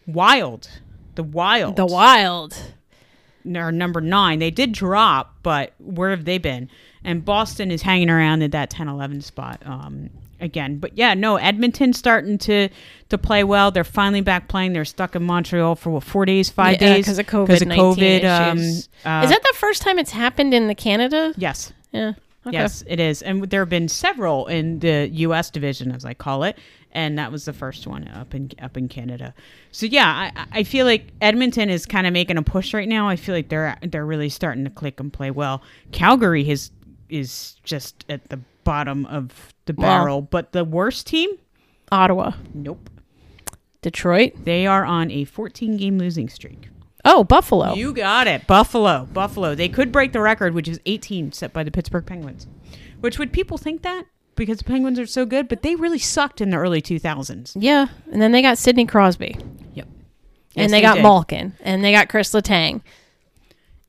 Wild. 0.06 0.70
The 1.16 1.24
Wild 1.24 1.76
the 1.78 1.86
Wild. 1.88 2.56
are 3.56 3.72
number 3.72 4.02
nine. 4.02 4.38
They 4.38 4.52
did 4.52 4.72
drop, 4.72 5.36
but 5.42 5.74
where 5.80 6.12
have 6.12 6.26
they 6.26 6.38
been? 6.38 6.70
And 7.04 7.26
Boston 7.26 7.72
is 7.72 7.82
hanging 7.82 8.12
around 8.12 8.44
at 8.44 8.52
that 8.52 8.70
10 8.70 8.88
11 8.88 9.22
spot 9.22 9.62
um, 9.66 10.10
again. 10.44 10.78
But 10.78 10.96
yeah, 10.98 11.16
no, 11.16 11.38
Edmonton's 11.38 11.98
starting 11.98 12.38
to 12.40 12.70
to 13.10 13.18
play 13.18 13.44
well. 13.44 13.72
They're 13.72 13.84
finally 13.84 14.22
back 14.22 14.48
playing. 14.48 14.74
They're 14.74 14.86
stuck 14.86 15.16
in 15.16 15.24
Montreal 15.24 15.76
for 15.76 15.90
what, 15.90 16.04
four 16.04 16.26
days, 16.26 16.50
five 16.50 16.74
Yeah, 16.74 16.94
days? 16.96 17.06
because 17.06 17.18
of 17.20 17.26
COVID. 17.26 17.48
'Cause 17.48 17.62
of 17.62 17.68
COVID. 17.70 18.24
Um, 18.26 18.58
uh, 19.06 19.24
is 19.24 19.30
that 19.32 19.42
the 19.42 19.54
first 19.58 19.82
time 19.82 19.98
it's 19.98 20.12
happened 20.12 20.54
in 20.54 20.68
the 20.68 20.76
Canada? 20.76 21.34
yes. 21.38 21.74
Yeah. 21.92 22.14
Okay. 22.46 22.58
Yes, 22.58 22.84
it 22.88 23.00
is. 23.00 23.22
And 23.22 23.50
there 23.50 23.62
have 23.62 23.70
been 23.70 23.88
several 23.88 24.48
in 24.48 24.80
the 24.80 25.08
U.S. 25.14 25.50
division, 25.50 25.92
as 25.94 26.04
I 26.04 26.14
call 26.14 26.44
it, 26.44 26.58
and 26.92 27.18
that 27.18 27.32
was 27.32 27.46
the 27.46 27.54
first 27.54 27.88
one 27.88 28.06
up 28.10 28.36
in 28.36 28.52
up 28.62 28.76
in 28.76 28.90
Canada. 28.90 29.34
So 29.72 29.86
yeah, 29.86 30.32
I, 30.36 30.46
I 30.60 30.64
feel 30.64 30.86
like 30.86 31.08
Edmonton 31.22 31.70
is 31.70 31.86
kind 31.86 32.06
of 32.06 32.12
making 32.12 32.36
a 32.38 32.42
push 32.42 32.74
right 32.74 32.90
now. 32.90 33.08
I 33.08 33.16
feel 33.16 33.34
like 33.34 33.48
they're 33.48 33.78
they're 33.84 34.06
really 34.06 34.28
starting 34.28 34.66
to 34.66 34.70
click 34.70 35.00
and 35.00 35.14
play 35.14 35.32
well. 35.32 35.62
Calgary 35.94 36.44
has 36.44 36.72
is 37.10 37.56
just 37.64 38.04
at 38.10 38.28
the 38.30 38.42
bottom 38.64 39.06
of 39.06 39.54
the 39.66 39.74
barrel. 39.74 40.22
But 40.22 40.52
the 40.52 40.64
worst 40.64 41.08
team, 41.08 41.30
Ottawa, 41.92 42.32
nope. 42.54 42.90
Detroit. 43.82 44.34
They 44.46 44.66
are 44.66 44.86
on 44.86 45.12
a 45.12 45.26
14 45.26 45.78
game 45.78 45.98
losing 45.98 46.30
streak. 46.30 46.70
Oh, 47.06 47.24
Buffalo. 47.26 47.74
You 47.74 47.94
got 47.94 48.28
it. 48.28 48.48
Buffalo. 48.48 49.08
Buffalo. 49.12 49.56
They 49.56 49.68
could 49.68 49.92
break 49.92 50.14
the 50.14 50.22
record, 50.22 50.54
which 50.54 50.70
is 50.70 50.80
18 50.86 51.34
set 51.34 51.52
by 51.52 51.64
the 51.64 51.72
Pittsburgh 51.72 52.06
Penguins. 52.06 52.48
Which 53.02 53.20
would 53.20 53.34
people 53.34 53.58
think 53.58 53.82
that? 53.82 54.06
Because 54.36 54.60
the 54.60 54.64
Penguins 54.64 54.98
are 54.98 55.06
so 55.06 55.26
good, 55.26 55.50
but 55.50 55.62
they 55.62 55.76
really 55.76 56.00
sucked 56.00 56.40
in 56.40 56.50
the 56.50 56.58
early 56.58 56.82
2000s. 56.82 57.52
yeah, 57.60 57.88
and 58.12 58.22
then 58.22 58.32
they 58.32 58.42
got 58.42 58.58
Sidney 58.58 58.86
Crosby, 58.88 59.36
Yep. 59.76 59.88
and 60.56 60.74
they, 60.74 60.82
got 60.82 61.02
Malkin, 61.02 61.54
and 61.60 61.84
they 61.84 61.92
got 61.92 62.10
Chris 62.10 62.34
Letang. 62.34 62.82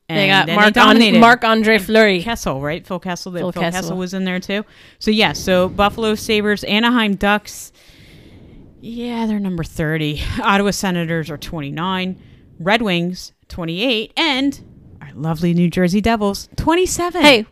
They 0.07 0.27
got 0.27 0.47
Mark 0.47 0.77
on, 0.77 1.19
Marc 1.19 1.43
Andre 1.43 1.79
Fleury. 1.79 2.21
Kessel, 2.21 2.61
right? 2.61 2.85
Phil 2.85 2.99
Kessel. 2.99 3.31
Phil, 3.31 3.41
Phil 3.41 3.51
Phil 3.53 3.61
Kessel. 3.63 3.81
Kessel 3.81 3.97
was 3.97 4.13
in 4.13 4.23
there 4.23 4.39
too. 4.39 4.63
So 4.99 5.09
yeah, 5.09 5.33
so 5.33 5.67
Buffalo 5.67 6.13
Sabres, 6.13 6.63
Anaheim 6.63 7.15
Ducks. 7.15 7.71
Yeah, 8.81 9.25
they're 9.25 9.39
number 9.39 9.63
30. 9.63 10.21
Ottawa 10.43 10.69
Senators 10.69 11.31
are 11.31 11.37
29. 11.37 12.21
Red 12.59 12.81
Wings 12.83 13.33
28 13.49 14.13
and 14.15 14.63
our 15.01 15.09
lovely 15.15 15.53
New 15.55 15.69
Jersey 15.69 16.01
Devils 16.01 16.49
27. 16.55 17.21
Hey, 17.21 17.45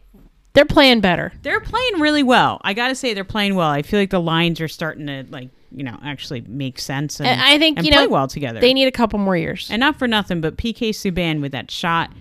they're 0.54 0.66
playing 0.66 1.02
better. 1.02 1.34
They're 1.42 1.60
playing 1.60 2.00
really 2.00 2.22
well. 2.22 2.62
I 2.64 2.74
got 2.74 2.90
to 2.90 2.96
say 2.96 3.16
they're 3.16 3.24
playing 3.24 3.56
well. 3.56 3.70
I 3.70 3.82
feel 3.82 4.00
like 4.00 4.12
the 4.12 4.22
lines 4.22 4.62
are 4.62 4.68
starting 4.68 5.08
to 5.08 5.26
like, 5.30 5.50
you 5.72 5.84
know, 5.84 5.98
actually 6.04 6.42
make 6.42 6.78
sense 6.78 7.20
and 7.20 7.28
And 7.28 7.42
I 7.42 7.58
think, 7.58 7.80
and 7.80 7.88
you 7.88 7.94
play 7.94 8.04
know, 8.04 8.10
well 8.10 8.28
together. 8.28 8.60
They 8.60 8.74
need 8.76 8.86
a 8.86 8.92
couple 8.92 9.18
more 9.18 9.36
years. 9.36 9.70
And 9.72 9.80
not 9.80 9.98
for 9.98 10.08
nothing, 10.08 10.40
but 10.40 10.56
PK 10.56 10.90
Subban 10.90 11.42
with 11.42 11.52
that 11.54 11.72
shot 11.72 12.12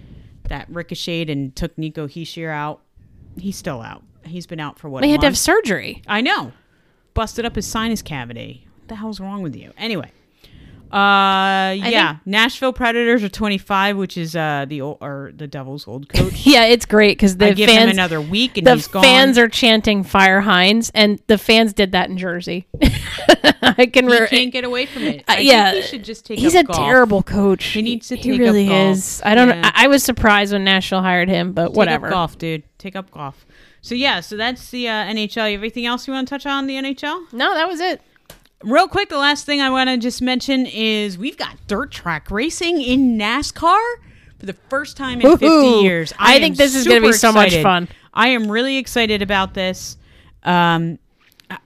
that 0.44 0.66
ricocheted 0.68 1.30
and 1.30 1.54
took 1.54 1.76
Nico 1.76 2.06
Hischier 2.06 2.50
out. 2.50 2.80
He's 3.38 3.56
still 3.56 3.80
out. 3.80 4.02
He's 4.24 4.46
been 4.46 4.60
out 4.60 4.78
for 4.78 4.88
what? 4.88 5.00
they 5.02 5.10
had 5.10 5.20
to 5.20 5.26
have 5.26 5.38
surgery. 5.38 6.02
I 6.06 6.20
know. 6.20 6.52
Busted 7.14 7.44
up 7.44 7.56
his 7.56 7.66
sinus 7.66 8.02
cavity. 8.02 8.66
What 8.80 8.88
the 8.88 8.96
hell's 8.96 9.20
wrong 9.20 9.42
with 9.42 9.56
you? 9.56 9.72
Anyway. 9.76 10.12
Uh 10.92 11.72
yeah, 11.72 12.16
Nashville 12.26 12.72
Predators 12.72 13.22
are 13.24 13.28
25, 13.30 13.96
which 13.96 14.16
is 14.18 14.36
uh 14.36 14.66
the 14.68 14.80
old, 14.82 14.98
or 15.00 15.32
the 15.34 15.46
Devils' 15.46 15.88
old 15.88 16.08
coach. 16.08 16.44
Yeah, 16.46 16.64
it's 16.66 16.84
great 16.86 17.16
because 17.16 17.38
the 17.38 17.46
I 17.46 17.52
give 17.52 17.70
him 17.70 17.76
fans, 17.76 17.90
another 17.92 18.20
week 18.20 18.58
and 18.58 18.66
the 18.66 18.74
he's 18.74 18.88
gone. 18.88 19.02
fans 19.02 19.38
are 19.38 19.48
chanting 19.48 20.04
"Fire 20.04 20.42
Hynes," 20.42 20.90
and 20.94 21.18
the 21.28 21.38
fans 21.38 21.72
did 21.72 21.92
that 21.92 22.10
in 22.10 22.18
Jersey. 22.18 22.66
I 23.62 23.86
can. 23.92 24.08
he 24.08 24.20
Re- 24.20 24.26
can't 24.28 24.52
get 24.52 24.64
away 24.64 24.86
from 24.86 25.02
it. 25.04 25.24
Uh, 25.28 25.36
yeah, 25.38 25.70
think 25.72 25.84
he 25.84 25.90
should 25.90 26.04
just 26.04 26.26
take 26.26 26.38
He's 26.38 26.54
a 26.54 26.62
golf. 26.64 26.78
terrible 26.78 27.22
coach. 27.22 27.64
He 27.64 27.80
needs 27.82 28.08
to 28.08 28.16
He 28.16 28.22
take 28.22 28.32
up 28.34 28.38
really 28.40 28.66
golf. 28.66 28.96
is. 28.98 29.22
I 29.24 29.34
don't. 29.34 29.48
Yeah. 29.48 29.70
I, 29.74 29.84
I 29.84 29.88
was 29.88 30.02
surprised 30.02 30.52
when 30.52 30.64
Nashville 30.64 31.00
hired 31.02 31.28
him, 31.28 31.52
but 31.52 31.72
whatever. 31.72 31.72
Take 31.72 31.76
whatever. 31.76 32.06
up 32.08 32.12
golf, 32.12 32.38
dude. 32.38 32.62
Take 32.78 32.96
up 32.96 33.10
golf. 33.10 33.46
So 33.80 33.94
yeah, 33.94 34.20
so 34.20 34.36
that's 34.36 34.70
the 34.70 34.88
uh, 34.88 34.92
NHL. 35.06 35.54
Everything 35.54 35.86
else 35.86 36.06
you 36.06 36.12
want 36.12 36.28
to 36.28 36.34
touch 36.34 36.44
on 36.46 36.66
the 36.66 36.74
NHL? 36.74 37.32
No, 37.32 37.54
that 37.54 37.66
was 37.68 37.80
it. 37.80 38.02
Real 38.64 38.88
quick, 38.88 39.08
the 39.08 39.18
last 39.18 39.46
thing 39.46 39.60
I 39.60 39.70
want 39.70 39.88
to 39.90 39.96
just 39.96 40.22
mention 40.22 40.66
is 40.66 41.18
we've 41.18 41.36
got 41.36 41.56
dirt 41.66 41.90
track 41.90 42.30
racing 42.30 42.80
in 42.80 43.18
NASCAR 43.18 43.80
for 44.38 44.46
the 44.46 44.52
first 44.68 44.96
time 44.96 45.20
in 45.20 45.38
50 45.38 45.46
years. 45.82 46.12
I 46.18 46.34
am 46.34 46.40
think 46.40 46.56
this 46.56 46.74
is 46.74 46.86
gonna 46.86 47.00
be 47.00 47.12
super 47.12 47.18
so 47.18 47.32
much 47.32 47.56
fun. 47.56 47.88
I 48.14 48.28
am 48.28 48.50
really 48.50 48.78
excited 48.78 49.22
about 49.22 49.54
this. 49.54 49.96
Um, 50.42 50.98
I, 51.50 51.58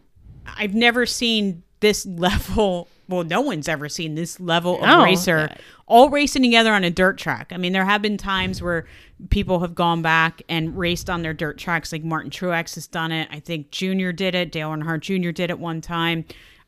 I've 0.47 0.75
never 0.75 1.07
seen 1.07 1.63
this 1.81 2.07
level. 2.07 2.89
Well, 3.09 3.25
no 3.25 3.41
one's 3.41 3.69
ever 3.69 3.89
seen 3.89 4.17
this 4.17 4.41
level 4.41 4.83
of 4.85 5.05
racer 5.05 5.55
all 5.89 6.11
racing 6.11 6.43
together 6.43 6.73
on 6.73 6.83
a 6.83 6.91
dirt 6.91 7.17
track. 7.19 7.53
I 7.53 7.57
mean, 7.57 7.73
there 7.73 7.85
have 7.85 8.03
been 8.03 8.17
times 8.17 8.61
where 8.61 8.87
people 9.31 9.61
have 9.61 9.75
gone 9.75 10.03
back 10.03 10.43
and 10.49 10.77
raced 10.77 11.09
on 11.09 11.23
their 11.23 11.33
dirt 11.33 11.59
tracks, 11.59 11.93
like 11.93 12.03
Martin 12.03 12.31
Truex 12.31 12.75
has 12.75 12.89
done 12.89 13.13
it. 13.13 13.29
I 13.31 13.39
think 13.39 13.71
Junior 13.71 14.13
did 14.13 14.35
it. 14.35 14.51
Dale 14.51 14.71
Earnhardt 14.71 15.01
Jr. 15.01 15.31
did 15.31 15.51
it 15.51 15.59
one 15.59 15.81
time. 15.81 16.25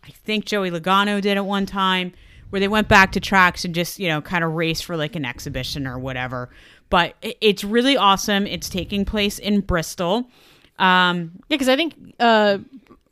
I 0.08 0.12
think 0.24 0.44
Joey 0.46 0.70
Logano 0.70 1.20
did 1.20 1.36
it 1.36 1.44
one 1.44 1.66
time, 1.66 2.12
where 2.50 2.60
they 2.60 2.68
went 2.68 2.88
back 2.88 3.12
to 3.12 3.20
tracks 3.20 3.64
and 3.64 3.74
just 3.74 3.98
you 3.98 4.08
know 4.08 4.20
kind 4.22 4.42
of 4.42 4.52
race 4.54 4.80
for 4.80 4.96
like 4.96 5.14
an 5.16 5.24
exhibition 5.24 5.86
or 5.86 5.98
whatever. 5.98 6.48
But 6.90 7.14
it's 7.22 7.64
really 7.64 7.96
awesome. 7.98 8.46
It's 8.46 8.68
taking 8.70 9.04
place 9.04 9.38
in 9.38 9.60
Bristol. 9.60 10.30
Um, 10.78 11.32
Yeah, 11.48 11.56
because 11.56 11.68
I 11.68 11.76
think 11.76 11.94
uh, 12.18 12.58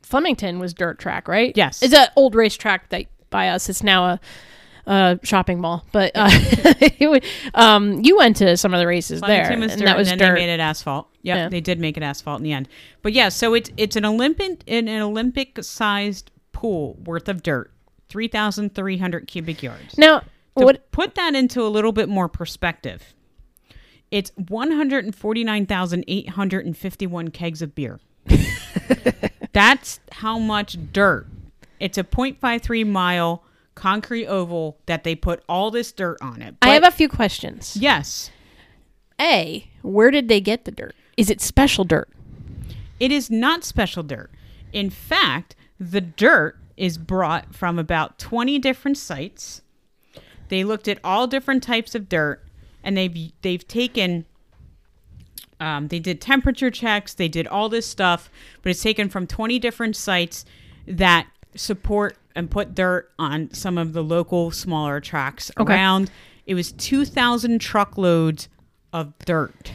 Flemington 0.03 0.59
was 0.59 0.73
dirt 0.73 0.99
track, 0.99 1.29
right? 1.29 1.53
Yes. 1.57 1.83
it's 1.83 1.93
an 1.93 2.09
old 2.17 2.35
racetrack 2.35 2.89
that 2.91 3.05
by 3.31 3.49
us. 3.51 3.69
It's 3.69 3.83
now 3.83 4.05
a. 4.07 4.21
Uh, 4.89 5.17
shopping 5.25 5.61
mall, 5.61 5.85
but 5.91 6.13
uh, 6.15 6.31
would, 7.01 7.25
um, 7.55 8.05
you 8.05 8.17
went 8.17 8.37
to 8.37 8.57
some 8.57 8.73
of 8.73 8.79
the 8.79 8.87
races 8.87 9.21
there, 9.21 9.45
Flemington 9.47 9.71
and 9.73 9.81
dirt, 9.81 9.85
that 9.87 9.97
was 9.97 10.09
and 10.13 10.21
then 10.21 10.29
dirt. 10.29 10.35
they 10.37 10.47
made 10.47 10.55
it 10.55 10.61
asphalt. 10.61 11.09
Yep, 11.23 11.37
Yeah. 11.37 11.49
they 11.49 11.61
did 11.61 11.81
make 11.81 11.97
it 11.97 12.05
asphalt 12.05 12.39
in 12.39 12.45
the 12.45 12.53
end. 12.53 12.69
But 13.03 13.13
yeah, 13.13 13.31
so 13.31 13.55
it's 13.55 13.69
it's 13.77 13.97
an 13.97 14.05
Olympic 14.05 14.63
an, 14.69 14.87
an 14.87 15.03
Olympic 15.03 15.59
sized 15.65 16.31
pool 16.57 16.95
worth 17.05 17.29
of 17.29 17.43
dirt, 17.43 17.71
three 18.09 18.29
thousand 18.29 18.75
three 18.75 18.97
hundred 18.99 19.27
cubic 19.29 19.63
yards. 19.63 19.97
now, 19.99 20.21
To 20.59 20.65
what? 20.65 20.91
put 20.91 21.15
that 21.17 21.35
into 21.35 21.63
a 21.63 21.69
little 21.69 21.93
bit 21.93 22.09
more 22.09 22.29
perspective, 22.29 23.13
it's 24.11 24.31
one 24.49 24.71
hundred 24.71 25.05
and 25.05 25.15
forty 25.15 25.45
nine 25.45 25.67
thousand 25.67 26.05
eight 26.09 26.31
hundred 26.31 26.65
and 26.67 26.77
fifty 26.77 27.07
one 27.07 27.29
kegs 27.29 27.61
of 27.63 27.75
beer. 27.75 28.01
That's 29.53 30.01
how 30.13 30.39
much 30.39 30.77
dirt. 30.93 31.27
It's 31.81 31.99
a 31.99 32.05
0.53 32.05 32.87
mile 32.87 33.43
concrete 33.75 34.27
oval 34.27 34.79
that 34.87 35.05
they 35.05 35.15
put 35.15 35.43
all 35.49 35.71
this 35.71 35.93
dirt 35.93 36.19
on 36.21 36.41
it. 36.43 36.55
I 36.63 36.71
have 36.71 36.85
a 36.85 36.91
few 36.91 37.09
questions. 37.09 37.77
yes. 37.79 38.31
A, 39.21 39.67
where 39.83 40.11
did 40.11 40.29
they 40.29 40.41
get 40.43 40.65
the 40.67 40.71
dirt? 40.71 40.95
Is 41.17 41.31
it 41.31 41.41
special 41.41 41.85
dirt? 41.85 42.09
It 43.01 43.11
is 43.13 43.31
not 43.31 43.65
special 43.65 44.03
dirt. 44.03 44.31
In 44.75 44.91
fact, 44.91 45.57
the 45.79 46.01
dirt 46.01 46.59
is 46.77 46.99
brought 46.99 47.55
from 47.55 47.79
about 47.79 48.19
20 48.19 48.59
different 48.59 48.99
sites. 48.99 49.63
They 50.49 50.63
looked 50.65 50.89
at 50.89 50.99
all 51.03 51.27
different 51.27 51.63
types 51.63 51.95
of 51.95 52.09
dirt 52.09 52.45
and 52.85 52.97
they've 52.97 53.33
they've 53.43 53.67
taken 53.67 54.27
um, 55.59 55.89
they 55.89 55.99
did 55.99 56.21
temperature 56.21 56.71
checks, 56.71 57.15
they 57.15 57.29
did 57.29 57.47
all 57.47 57.69
this 57.69 57.87
stuff, 57.87 58.31
but 58.63 58.71
it's 58.71 58.83
taken 58.83 59.09
from 59.09 59.27
20 59.27 59.59
different 59.59 59.97
sites 59.97 60.45
that 60.87 61.27
support 61.55 62.19
and 62.35 62.51
put 62.51 62.75
dirt 62.75 63.11
on 63.19 63.51
some 63.55 63.79
of 63.79 63.95
the 63.95 64.05
local 64.05 64.51
smaller 64.51 65.01
tracks 65.01 65.51
Okay. 65.59 65.73
around. 65.73 66.11
It 66.45 66.55
was 66.55 66.73
2,000 66.73 67.59
truckloads 67.59 68.49
of 68.93 69.15
dirt. 69.25 69.73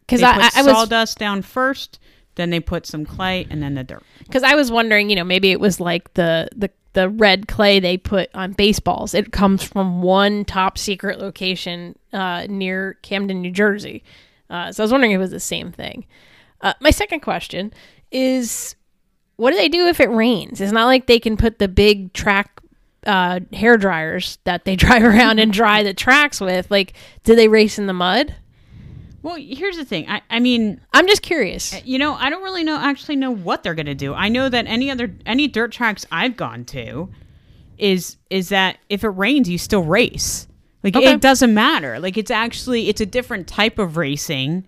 Because 0.00 0.20
They 0.20 0.26
I, 0.26 0.34
put 0.34 0.56
I, 0.56 0.60
I 0.60 0.62
was 0.62 0.72
sawdust 0.72 1.18
down 1.18 1.42
first, 1.42 1.98
then 2.36 2.50
they 2.50 2.60
put 2.60 2.86
some 2.86 3.04
clay, 3.04 3.46
and 3.50 3.62
then 3.62 3.74
the 3.74 3.84
dirt. 3.84 4.02
because 4.20 4.42
I 4.42 4.54
was 4.54 4.70
wondering, 4.70 5.10
you 5.10 5.16
know, 5.16 5.24
maybe 5.24 5.50
it 5.50 5.60
was 5.60 5.80
like 5.80 6.14
the 6.14 6.48
the 6.54 6.70
the 6.92 7.08
red 7.08 7.46
clay 7.46 7.78
they 7.78 7.96
put 7.96 8.30
on 8.34 8.52
baseballs. 8.52 9.14
It 9.14 9.32
comes 9.32 9.62
from 9.62 10.02
one 10.02 10.44
top 10.44 10.76
secret 10.76 11.18
location 11.18 11.96
uh, 12.12 12.46
near 12.48 12.98
Camden, 13.02 13.40
New 13.40 13.52
Jersey. 13.52 14.02
Uh, 14.48 14.72
so 14.72 14.82
I 14.82 14.84
was 14.84 14.92
wondering 14.92 15.12
if 15.12 15.16
it 15.16 15.20
was 15.20 15.30
the 15.30 15.40
same 15.40 15.70
thing. 15.70 16.06
Uh, 16.60 16.74
my 16.80 16.90
second 16.90 17.20
question 17.20 17.72
is, 18.10 18.74
what 19.36 19.52
do 19.52 19.56
they 19.56 19.68
do 19.68 19.86
if 19.86 20.00
it 20.00 20.10
rains? 20.10 20.60
It's 20.60 20.72
not 20.72 20.86
like 20.86 21.06
they 21.06 21.20
can 21.20 21.36
put 21.36 21.58
the 21.58 21.68
big 21.68 22.12
track 22.12 22.60
uh, 23.06 23.40
hair 23.52 23.76
dryers 23.76 24.38
that 24.44 24.64
they 24.64 24.76
drive 24.84 25.02
around 25.04 25.38
and 25.38 25.52
dry 25.52 25.82
the 25.82 25.94
tracks 25.94 26.40
with. 26.40 26.70
Like, 26.70 26.94
do 27.24 27.34
they 27.34 27.48
race 27.48 27.78
in 27.78 27.86
the 27.86 27.92
mud? 27.92 28.34
Well, 29.22 29.36
here's 29.36 29.76
the 29.76 29.84
thing. 29.84 30.08
I, 30.08 30.22
I 30.30 30.40
mean, 30.40 30.80
I'm 30.92 31.06
just 31.06 31.22
curious. 31.22 31.74
Uh, 31.74 31.80
you 31.84 31.98
know, 31.98 32.14
I 32.14 32.30
don't 32.30 32.42
really 32.42 32.64
know 32.64 32.76
actually 32.76 33.16
know 33.16 33.30
what 33.30 33.62
they're 33.62 33.74
gonna 33.74 33.94
do. 33.94 34.14
I 34.14 34.28
know 34.28 34.48
that 34.48 34.66
any 34.66 34.90
other 34.90 35.14
any 35.26 35.46
dirt 35.48 35.72
tracks 35.72 36.06
I've 36.10 36.36
gone 36.36 36.64
to 36.66 37.10
is 37.78 38.16
is 38.30 38.48
that 38.50 38.78
if 38.88 39.04
it 39.04 39.08
rains, 39.08 39.48
you 39.48 39.58
still 39.58 39.82
race. 39.84 40.46
Like 40.82 40.96
Okay. 40.96 41.12
it 41.12 41.20
doesn't 41.20 41.52
matter. 41.52 41.98
Like 42.00 42.16
it's 42.16 42.30
actually 42.30 42.88
it's 42.88 43.00
a 43.02 43.06
different 43.06 43.46
type 43.46 43.78
of 43.78 43.96
racing, 43.98 44.66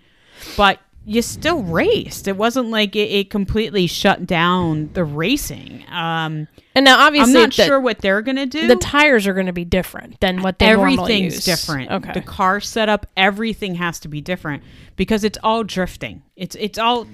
but 0.57 0.79
you 1.05 1.21
still 1.23 1.63
raced. 1.63 2.29
It 2.29 2.37
wasn't 2.37 2.69
like 2.71 2.95
it, 2.95 3.11
it 3.11 3.31
completely 3.31 3.87
shut 3.87 4.27
down 4.27 4.91
the 4.93 5.05
racing. 5.05 5.85
Um, 5.91 6.47
And 6.75 6.85
now, 6.85 7.05
obviously, 7.07 7.35
I'm 7.35 7.41
not 7.41 7.55
the, 7.57 7.65
sure 7.65 7.81
what 7.81 7.99
they're 7.99 8.23
gonna 8.23 8.47
do. 8.47 8.69
the 8.69 8.77
tires 8.77 9.27
are 9.27 9.35
going 9.35 9.47
to 9.47 9.53
be 9.53 9.65
different 9.65 10.21
than 10.21 10.43
what 10.43 10.59
they 10.59 10.73
normally 10.73 10.95
everything's 10.95 11.45
different. 11.45 11.91
Okay. 11.91 12.13
The 12.13 12.21
car 12.21 12.61
setup, 12.61 13.07
everything 13.17 13.75
has 13.77 13.99
to 14.01 14.09
be 14.09 14.21
different 14.21 14.63
because 14.97 15.25
it's 15.25 15.39
all 15.43 15.65
drifting. 15.65 16.23
It's 16.37 16.55
it's 16.59 16.79
all 16.79 17.07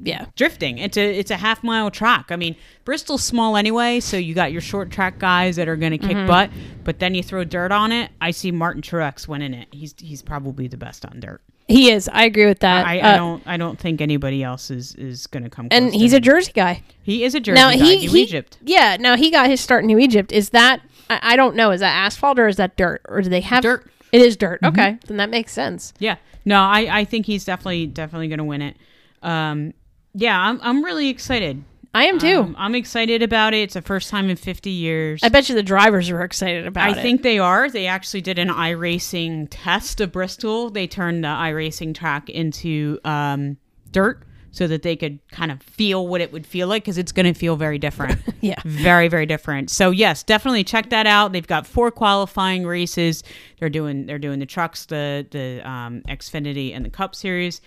yeah. 0.00 0.26
drifting. 0.36 0.78
It's 0.78 0.96
a 0.96 1.18
it's 1.18 1.30
a 1.30 1.36
half 1.36 1.62
mile 1.64 1.90
track. 1.90 2.26
I 2.30 2.36
mean, 2.36 2.54
Bristol's 2.84 3.24
small 3.24 3.56
anyway, 3.56 4.00
so 4.00 4.16
you 4.16 4.34
got 4.34 4.52
your 4.52 4.62
short 4.62 4.90
track 4.90 5.18
guys 5.18 5.56
that 5.56 5.68
are 5.68 5.76
going 5.76 5.92
to 5.92 5.98
kick 5.98 6.16
Mm-hmm. 6.16 6.26
butt. 6.28 6.50
But 6.84 7.00
then 7.00 7.14
you 7.14 7.22
throw 7.22 7.42
dirt 7.44 7.72
on 7.72 7.90
it. 7.92 8.10
I 8.20 8.30
see 8.30 8.52
Martin 8.52 8.82
Truex 8.82 9.26
winning 9.26 9.52
it. 9.52 9.68
He's 9.72 9.94
he's 9.98 10.22
probably 10.22 10.68
the 10.68 10.76
best 10.78 11.04
on 11.04 11.18
dirt. 11.20 11.42
He 11.72 11.90
is. 11.90 12.08
I 12.12 12.24
agree 12.24 12.46
with 12.46 12.60
that. 12.60 12.86
I, 12.86 13.00
Uh, 13.00 13.16
don't 13.16 13.42
I 13.46 13.56
don't 13.56 13.78
think 13.78 14.00
anybody 14.00 14.42
else 14.42 14.70
is 14.70 14.94
is 14.94 15.26
going 15.26 15.42
to 15.44 15.50
come. 15.50 15.68
And 15.70 15.92
he's 15.94 16.12
a. 16.12 16.20
Jersey 16.20 16.52
guy. 16.52 16.82
he 17.02 17.24
is 17.24 17.34
a 17.34 17.40
Jersey 17.40 17.60
Now 17.60 17.70
guy. 17.70 17.76
he, 17.76 18.06
New 18.06 18.12
he 18.12 18.22
Egypt. 18.22 18.58
Yeah. 18.62 18.96
Now 19.00 19.16
he 19.16 19.30
got 19.30 19.48
his 19.48 19.60
start 19.60 19.82
in 19.82 19.86
New 19.88 19.98
Egypt. 19.98 20.30
Is 20.32 20.50
that 20.50 20.80
I, 21.10 21.18
I 21.22 21.36
don't 21.36 21.56
know. 21.56 21.70
Is 21.72 21.80
that 21.80 21.94
asphalt 21.94 22.38
or 22.38 22.48
is 22.48 22.56
that 22.56 22.76
dirt 22.76 23.00
or 23.08 23.20
do 23.22 23.28
they 23.28 23.40
have 23.40 23.62
Dirt. 23.62 23.80
Mm-hmm. 23.82 23.88
It 24.12 24.20
is 24.22 24.36
dirt. 24.36 24.60
Okay, 24.62 24.98
then 25.06 25.16
that 25.16 25.30
makes 25.30 25.52
sense. 25.52 25.94
Yeah. 25.98 26.16
No, 26.44 26.60
I, 26.60 26.98
I 27.00 27.04
think 27.04 27.24
he's 27.26 27.44
definitely 27.46 27.86
definitely 27.86 28.28
going 28.28 28.38
to 28.38 28.44
win 28.44 28.60
it. 28.62 28.76
Um, 29.22 29.72
yeah, 30.14 30.38
I'm 30.38 30.60
I'm 30.62 30.84
really 30.84 31.08
excited. 31.08 31.64
I 31.94 32.06
am 32.06 32.18
too. 32.18 32.40
Um, 32.40 32.56
I'm 32.58 32.74
excited 32.74 33.22
about 33.22 33.52
it. 33.54 33.58
It's 33.58 33.74
the 33.74 33.82
first 33.82 34.08
time 34.08 34.30
in 34.30 34.36
50 34.36 34.70
years. 34.70 35.20
I 35.22 35.28
bet 35.28 35.48
you 35.48 35.54
the 35.54 35.62
drivers 35.62 36.08
are 36.10 36.22
excited 36.22 36.66
about 36.66 36.88
I 36.88 36.92
it. 36.92 36.98
I 36.98 37.02
think 37.02 37.22
they 37.22 37.38
are. 37.38 37.68
They 37.68 37.86
actually 37.86 38.22
did 38.22 38.38
an 38.38 38.48
iRacing 38.48 39.48
test 39.50 40.00
of 40.00 40.12
Bristol. 40.12 40.70
They 40.70 40.86
turned 40.86 41.24
the 41.24 41.28
iRacing 41.28 41.94
track 41.94 42.30
into 42.30 42.98
um, 43.04 43.58
dirt 43.90 44.24
so 44.52 44.66
that 44.66 44.82
they 44.82 44.96
could 44.96 45.18
kind 45.30 45.50
of 45.50 45.62
feel 45.62 46.06
what 46.06 46.20
it 46.20 46.32
would 46.32 46.46
feel 46.46 46.68
like 46.68 46.82
because 46.84 46.98
it's 46.98 47.12
going 47.12 47.32
to 47.32 47.38
feel 47.38 47.56
very 47.56 47.78
different. 47.78 48.20
Yeah. 48.42 48.60
Very, 48.64 49.06
very 49.06 49.24
different. 49.24 49.70
So 49.70 49.90
yes, 49.90 50.24
definitely 50.24 50.64
check 50.64 50.90
that 50.90 51.06
out. 51.06 51.30
They've 51.30 51.46
got 51.46 51.64
four 51.64 51.92
qualifying 51.92 52.66
races. 52.66 53.22
They're 53.60 53.70
doing 53.70 54.06
they're 54.06 54.18
doing 54.18 54.40
the 54.40 54.46
trucks, 54.46 54.86
the 54.86 55.24
the 55.30 55.62
um, 55.68 56.02
Xfinity 56.08 56.74
and 56.74 56.84
the 56.84 56.90
Cup 56.90 57.14
Series. 57.14 57.60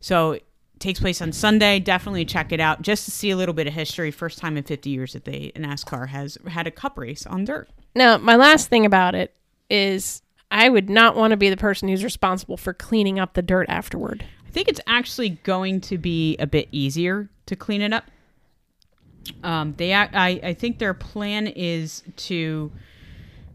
So 0.00 0.38
takes 0.82 1.00
place 1.00 1.22
on 1.22 1.32
Sunday. 1.32 1.78
Definitely 1.78 2.24
check 2.24 2.52
it 2.52 2.60
out 2.60 2.82
just 2.82 3.04
to 3.06 3.10
see 3.10 3.30
a 3.30 3.36
little 3.36 3.54
bit 3.54 3.66
of 3.66 3.72
history. 3.72 4.10
First 4.10 4.38
time 4.38 4.56
in 4.56 4.64
50 4.64 4.90
years 4.90 5.14
that 5.14 5.24
they 5.24 5.52
NASCAR 5.56 6.08
has 6.08 6.36
had 6.48 6.66
a 6.66 6.70
Cup 6.70 6.98
race 6.98 7.24
on 7.24 7.44
dirt. 7.44 7.70
Now, 7.94 8.18
my 8.18 8.36
last 8.36 8.68
thing 8.68 8.84
about 8.84 9.14
it 9.14 9.34
is 9.70 10.22
I 10.50 10.68
would 10.68 10.90
not 10.90 11.16
want 11.16 11.30
to 11.30 11.36
be 11.36 11.48
the 11.48 11.56
person 11.56 11.88
who's 11.88 12.04
responsible 12.04 12.56
for 12.56 12.74
cleaning 12.74 13.18
up 13.18 13.34
the 13.34 13.42
dirt 13.42 13.68
afterward. 13.68 14.24
I 14.46 14.50
think 14.50 14.68
it's 14.68 14.80
actually 14.86 15.30
going 15.30 15.80
to 15.82 15.96
be 15.96 16.36
a 16.36 16.46
bit 16.46 16.68
easier 16.72 17.30
to 17.46 17.56
clean 17.56 17.80
it 17.80 17.92
up. 17.92 18.04
Um, 19.42 19.74
they, 19.76 19.94
I, 19.94 20.08
I 20.42 20.52
think 20.54 20.78
their 20.78 20.94
plan 20.94 21.46
is 21.46 22.02
to, 22.16 22.70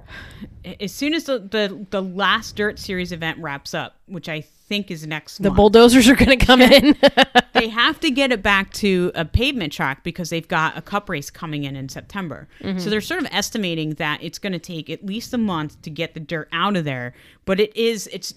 as 0.79 0.91
soon 0.91 1.13
as 1.13 1.25
the, 1.25 1.39
the, 1.39 1.85
the 1.91 2.01
last 2.01 2.55
Dirt 2.55 2.79
Series 2.79 3.11
event 3.11 3.37
wraps 3.39 3.73
up, 3.73 3.97
which 4.07 4.29
I 4.29 4.41
think 4.67 4.91
is 4.91 5.05
next 5.07 5.37
The 5.37 5.49
month, 5.49 5.57
bulldozers 5.57 6.07
are 6.09 6.15
going 6.15 6.37
to 6.37 6.45
come 6.45 6.61
in. 6.61 6.95
they 7.53 7.69
have 7.69 7.99
to 8.01 8.11
get 8.11 8.31
it 8.31 8.43
back 8.43 8.71
to 8.73 9.11
a 9.15 9.25
pavement 9.25 9.73
track 9.73 10.03
because 10.03 10.29
they've 10.29 10.47
got 10.47 10.77
a 10.77 10.81
cup 10.81 11.09
race 11.09 11.29
coming 11.29 11.63
in 11.63 11.75
in 11.75 11.89
September. 11.89 12.47
So 12.61 12.67
mm-hmm. 12.67 12.89
they're 12.89 13.01
sort 13.01 13.21
of 13.21 13.27
estimating 13.31 13.91
that 13.95 14.21
it's 14.21 14.39
going 14.39 14.53
to 14.53 14.59
take 14.59 14.89
at 14.89 15.05
least 15.05 15.33
a 15.33 15.37
month 15.37 15.81
to 15.83 15.89
get 15.89 16.13
the 16.13 16.19
dirt 16.19 16.49
out 16.51 16.75
of 16.75 16.85
there. 16.85 17.13
But 17.45 17.59
it 17.59 17.75
is, 17.75 18.07
it's, 18.11 18.33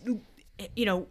you 0.77 0.87
know, 0.87 1.07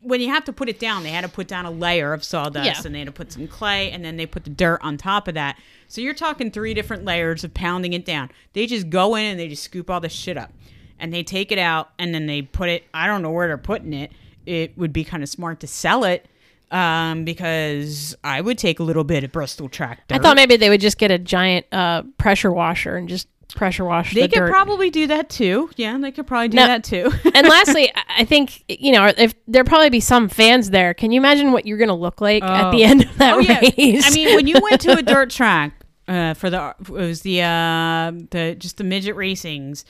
when 0.00 0.20
you 0.20 0.28
have 0.28 0.44
to 0.44 0.52
put 0.52 0.68
it 0.68 0.80
down, 0.80 1.04
they 1.04 1.10
had 1.10 1.22
to 1.22 1.30
put 1.30 1.46
down 1.46 1.64
a 1.64 1.70
layer 1.70 2.12
of 2.12 2.24
sawdust 2.24 2.66
Yeah. 2.66 2.82
and 2.84 2.94
they 2.94 3.00
had 3.00 3.06
to 3.06 3.12
put 3.12 3.32
some 3.32 3.46
clay 3.46 3.90
and 3.90 4.04
then 4.04 4.16
they 4.16 4.26
put 4.26 4.44
the 4.44 4.50
dirt 4.50 4.80
on 4.82 4.96
top 4.96 5.28
of 5.28 5.34
that. 5.34 5.58
So 5.86 6.00
you're 6.00 6.14
talking 6.14 6.50
three 6.50 6.74
different 6.74 7.04
layers 7.04 7.44
of 7.44 7.54
pounding 7.54 7.92
it 7.92 8.04
down. 8.04 8.30
They 8.52 8.66
just 8.66 8.90
go 8.90 9.14
in 9.14 9.24
and 9.24 9.38
they 9.38 9.48
just 9.48 9.62
scoop 9.62 9.88
all 9.90 10.00
this 10.00 10.12
shit 10.12 10.36
up 10.36 10.52
and 10.98 11.12
they 11.12 11.22
take 11.22 11.52
it 11.52 11.58
out 11.58 11.90
and 11.98 12.14
then 12.14 12.26
they 12.26 12.42
put 12.42 12.68
it, 12.68 12.84
I 12.92 13.06
don't 13.06 13.22
know 13.22 13.30
where 13.30 13.46
they're 13.46 13.58
putting 13.58 13.92
it. 13.92 14.10
It 14.46 14.76
would 14.78 14.92
be 14.92 15.04
kind 15.04 15.22
of 15.22 15.28
smart 15.28 15.60
to 15.60 15.66
sell 15.66 16.04
it 16.04 16.26
um, 16.70 17.24
because 17.24 18.14
I 18.24 18.40
would 18.40 18.58
take 18.58 18.80
a 18.80 18.82
little 18.82 19.04
bit 19.04 19.24
of 19.24 19.32
Bristol 19.32 19.68
track 19.68 20.00
I 20.10 20.18
thought 20.18 20.36
maybe 20.36 20.56
they 20.56 20.70
would 20.70 20.80
just 20.80 20.98
get 20.98 21.10
a 21.10 21.18
giant 21.18 21.66
uh, 21.72 22.02
pressure 22.18 22.50
washer 22.52 22.96
and 22.96 23.08
just 23.08 23.28
pressure 23.54 23.84
wash 23.84 24.14
they 24.14 24.22
the 24.22 24.28
could 24.28 24.38
dirt. 24.38 24.50
probably 24.50 24.88
do 24.88 25.06
that 25.08 25.28
too. 25.28 25.68
Yeah, 25.76 25.98
they 25.98 26.10
could 26.10 26.26
probably 26.26 26.48
do 26.48 26.56
No. 26.56 26.66
that 26.66 26.82
too. 26.84 27.12
and 27.34 27.46
lastly, 27.46 27.92
I- 28.16 28.24
think 28.24 28.64
you 28.68 28.92
know 28.92 29.12
if 29.18 29.34
there'll 29.46 29.66
probably 29.68 29.90
be 29.90 30.00
some 30.00 30.28
fans 30.30 30.70
there. 30.70 30.94
Can 30.94 31.12
you 31.12 31.20
imagine 31.20 31.52
what 31.52 31.66
you're 31.66 31.76
going 31.76 31.88
to 31.88 31.94
look 31.94 32.20
like 32.22 32.42
at 32.42 32.70
the 32.70 32.82
Oh. 32.84 32.88
end 32.88 33.04
of 33.04 33.18
that 33.18 33.34
oh 33.34 33.38
yeah. 33.40 33.60
race? 33.60 34.06
I 34.06 34.10
mean, 34.14 34.34
when 34.36 34.46
you 34.46 34.56
went 34.62 34.80
to 34.82 34.96
a 34.96 35.02
dirt 35.14 35.28
track 35.28 35.74
uh, 36.08 36.32
for 36.32 36.48
the 36.48 36.74
it 36.80 36.88
was 36.88 37.20
the 37.20 37.42
uh, 37.42 38.12
the 38.30 38.56
just 38.58 38.78
the 38.78 38.84
midget 38.84 39.14
racings, 39.16 39.84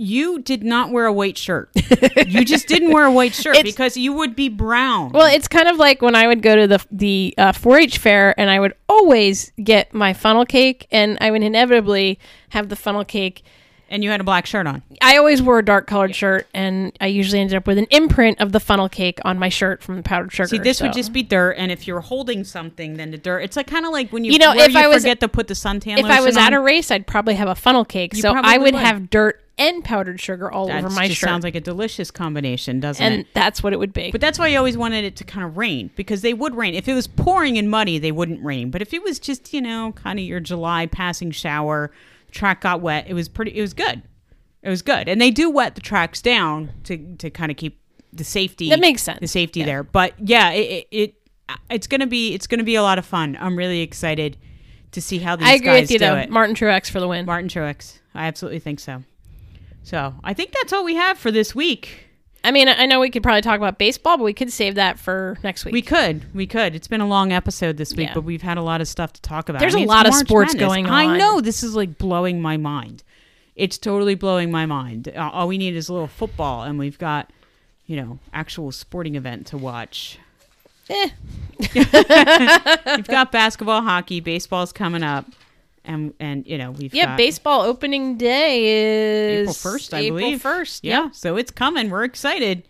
you 0.00 0.40
did 0.40 0.64
not 0.64 0.90
wear 0.90 1.04
a 1.04 1.12
white 1.12 1.36
shirt. 1.36 1.68
you 2.26 2.44
just 2.44 2.66
didn't 2.68 2.90
wear 2.90 3.04
a 3.04 3.12
white 3.12 3.34
shirt 3.34 3.54
It's- 3.56 3.72
because 3.72 3.96
you 3.96 4.12
would 4.14 4.34
be 4.34 4.48
brown. 4.48 5.10
Well, 5.12 5.26
it's 5.26 5.46
kind 5.46 5.68
of 5.68 5.76
like 5.76 6.00
when 6.00 6.14
I 6.14 6.26
would 6.26 6.40
go 6.42 6.56
to 6.56 6.66
the 6.66 6.84
the 6.90 7.34
uh, 7.36 7.52
4-H 7.52 7.98
fair, 7.98 8.38
and 8.40 8.48
I 8.48 8.58
would 8.60 8.74
always 8.88 9.52
get 9.62 9.92
my 9.92 10.12
funnel 10.14 10.46
cake, 10.46 10.86
and 10.90 11.18
I 11.20 11.30
would 11.30 11.42
inevitably 11.42 12.18
have 12.50 12.68
the 12.70 12.76
funnel 12.76 13.04
cake. 13.04 13.42
And 13.90 14.02
you 14.04 14.10
had 14.10 14.20
a 14.20 14.24
black 14.24 14.46
shirt 14.46 14.66
on. 14.66 14.82
I 15.02 15.16
always 15.18 15.42
wore 15.42 15.58
a 15.58 15.64
dark 15.64 15.86
colored 15.86 16.14
shirt, 16.14 16.46
and 16.54 16.92
I 17.00 17.08
usually 17.08 17.40
ended 17.40 17.56
up 17.56 17.66
with 17.66 17.76
an 17.78 17.86
imprint 17.90 18.40
of 18.40 18.52
the 18.52 18.60
funnel 18.60 18.88
cake 18.88 19.18
on 19.24 19.38
my 19.38 19.48
shirt 19.48 19.82
from 19.82 19.96
the 19.96 20.02
powdered 20.02 20.32
sugar. 20.32 20.48
See, 20.48 20.58
this 20.58 20.80
would 20.80 20.92
just 20.92 21.12
be 21.12 21.22
dirt, 21.22 21.52
and 21.58 21.70
if 21.72 21.86
you're 21.86 22.00
holding 22.00 22.44
something, 22.44 22.94
then 22.96 23.10
the 23.10 23.18
dirt. 23.18 23.40
It's 23.40 23.56
like 23.56 23.66
kind 23.66 23.84
of 23.84 23.92
like 23.92 24.12
when 24.12 24.24
you, 24.24 24.32
You 24.32 24.38
know, 24.38 24.54
where 24.54 24.66
if 24.66 24.72
you 24.72 24.78
I 24.78 24.86
was- 24.86 25.02
forget 25.02 25.20
to 25.20 25.28
put 25.28 25.48
the 25.48 25.54
suntan. 25.54 25.98
if 25.98 26.04
I 26.06 26.20
was 26.20 26.36
lotion 26.36 26.46
at 26.46 26.52
a 26.54 26.60
race, 26.60 26.90
I'd 26.90 27.06
probably 27.06 27.34
have 27.34 27.48
a 27.48 27.54
funnel 27.54 27.84
cake. 27.84 28.14
You 28.14 28.22
so 28.22 28.32
I 28.34 28.56
would, 28.58 28.74
would. 28.74 28.80
have 28.82 29.10
dirt 29.10 29.42
and 29.58 29.84
powdered 29.84 30.18
sugar 30.18 30.50
all 30.50 30.68
that 30.68 30.78
over 30.84 30.88
my 30.94 31.06
just 31.06 31.20
shirt, 31.20 31.28
sounds 31.28 31.44
like 31.44 31.54
a 31.54 31.60
delicious 31.60 32.10
combination, 32.10 32.80
doesn't 32.80 33.04
it? 33.04 33.06
and 33.06 33.20
it? 33.22 33.26
that's 33.34 33.62
what 33.62 33.74
it 33.74 33.78
would 33.78 33.92
be. 33.92 34.10
But 34.10 34.22
that's 34.22 34.38
why 34.38 34.48
I 34.52 34.54
always 34.54 34.78
wanted 34.78 35.04
it 35.04 35.16
to 35.16 35.24
kind 35.24 35.44
of 35.44 35.58
rain 35.58 35.90
because 35.96 36.22
they 36.22 36.32
would 36.32 36.54
rain. 36.54 36.74
If 36.74 36.88
it 36.88 36.94
was 36.94 37.06
pouring 37.06 37.58
and 37.58 37.68
muddy, 37.70 37.98
they 37.98 38.10
wouldn't 38.12 38.42
rain. 38.42 38.70
But 38.70 38.80
if 38.80 38.94
it 38.94 39.02
was 39.02 39.18
just 39.18 39.52
you 39.52 39.60
know 39.60 39.92
kind 39.96 40.18
of 40.18 40.24
your 40.24 40.40
July 40.40 40.86
passing 40.86 41.30
shower, 41.30 41.90
track 42.30 42.60
got 42.62 42.80
wet. 42.80 43.06
It 43.08 43.14
was 43.14 43.28
pretty. 43.28 43.56
It 43.56 43.60
was 43.60 43.72
good. 43.74 44.02
It 44.62 44.68
was 44.68 44.82
good, 44.82 45.08
and 45.08 45.20
they 45.20 45.30
do 45.30 45.48
wet 45.50 45.74
the 45.74 45.80
tracks 45.80 46.20
down 46.20 46.70
to 46.84 47.16
to 47.16 47.30
kind 47.30 47.50
of 47.50 47.56
keep 47.56 47.80
the 48.12 48.24
safety. 48.24 48.68
That 48.70 48.80
makes 48.80 49.02
sense. 49.02 49.20
The 49.20 49.26
safety 49.28 49.60
Yeah. 49.60 49.66
there, 49.66 49.82
but 49.82 50.14
yeah, 50.18 50.50
it, 50.50 50.86
it, 50.90 50.96
it 51.00 51.14
it's 51.70 51.86
gonna 51.86 52.06
be 52.06 52.34
it's 52.34 52.46
gonna 52.46 52.64
be 52.64 52.74
a 52.74 52.82
lot 52.82 52.98
of 52.98 53.06
fun. 53.06 53.36
I'm 53.40 53.56
really 53.56 53.80
excited 53.80 54.36
to 54.92 55.00
see 55.00 55.18
how 55.18 55.36
these 55.36 55.46
I 55.48 55.52
agree 55.54 55.66
guys 55.66 55.80
with 55.82 55.90
you 55.92 55.98
do 55.98 56.04
though. 56.06 56.16
it. 56.16 56.30
Martin 56.30 56.54
Truex 56.54 56.90
for 56.90 57.00
the 57.00 57.08
win. 57.08 57.24
Martin 57.24 57.48
Truex, 57.48 57.98
I 58.14 58.26
absolutely 58.26 58.58
think 58.58 58.80
so. 58.80 59.02
So 59.82 60.14
I 60.22 60.34
think 60.34 60.52
that's 60.52 60.72
all 60.72 60.84
we 60.84 60.96
have 60.96 61.16
for 61.16 61.30
this 61.30 61.54
week. 61.54 62.08
I 62.42 62.50
mean, 62.52 62.68
I 62.68 62.86
know 62.86 63.00
we 63.00 63.10
could 63.10 63.22
probably 63.22 63.42
talk 63.42 63.58
about 63.58 63.78
baseball, 63.78 64.16
but 64.16 64.24
we 64.24 64.32
could 64.32 64.50
save 64.52 64.76
that 64.76 64.98
for 64.98 65.38
next 65.42 65.64
week. 65.64 65.72
We 65.72 65.82
could, 65.82 66.34
we 66.34 66.46
could. 66.46 66.74
It's 66.74 66.88
been 66.88 67.02
a 67.02 67.06
long 67.06 67.32
episode 67.32 67.76
this 67.76 67.94
week, 67.94 68.08
Yeah. 68.08 68.14
but 68.14 68.22
we've 68.24 68.40
had 68.42 68.56
a 68.56 68.62
lot 68.62 68.80
of 68.80 68.88
stuff 68.88 69.12
to 69.14 69.20
talk 69.22 69.48
about. 69.50 69.58
There's 69.60 69.74
I 69.74 69.78
mean, 69.80 69.86
a 69.88 69.90
lot 69.90 70.06
of 70.06 70.14
sports 70.14 70.54
Madness. 70.54 70.68
going 70.68 70.86
on. 70.86 70.92
I 70.92 71.16
know 71.18 71.40
this 71.40 71.62
is 71.62 71.74
like 71.74 71.98
blowing 71.98 72.40
my 72.40 72.56
mind. 72.56 73.02
It's 73.56 73.76
totally 73.76 74.14
blowing 74.14 74.50
my 74.50 74.64
mind. 74.64 75.08
Uh, 75.14 75.28
all 75.32 75.48
we 75.48 75.58
need 75.58 75.76
is 75.76 75.88
a 75.90 75.92
little 75.92 76.08
football, 76.08 76.62
and 76.62 76.78
we've 76.78 76.98
got, 76.98 77.30
you 77.86 77.96
know, 77.96 78.18
actual 78.32 78.72
sporting 78.72 79.16
event 79.16 79.46
to 79.48 79.58
watch. 79.58 80.18
Eh. 80.88 81.10
We've 81.74 83.06
got 83.06 83.30
basketball, 83.32 83.82
hockey, 83.82 84.20
baseball's 84.20 84.72
coming 84.72 85.02
up, 85.02 85.26
and 85.84 86.12
and 86.20 86.46
you 86.46 86.56
know 86.58 86.70
we've 86.72 86.94
Yeah, 86.94 87.06
got 87.06 87.16
baseball 87.18 87.62
opening 87.62 88.16
day 88.16 89.34
is 89.34 89.40
April 89.42 89.54
first, 89.54 89.92
I 89.94 89.98
April 90.00 90.18
believe. 90.20 90.42
first. 90.42 90.84
Yeah, 90.84 91.10
so 91.12 91.36
it's 91.36 91.50
coming. 91.50 91.90
We're 91.90 92.04
excited. 92.04 92.66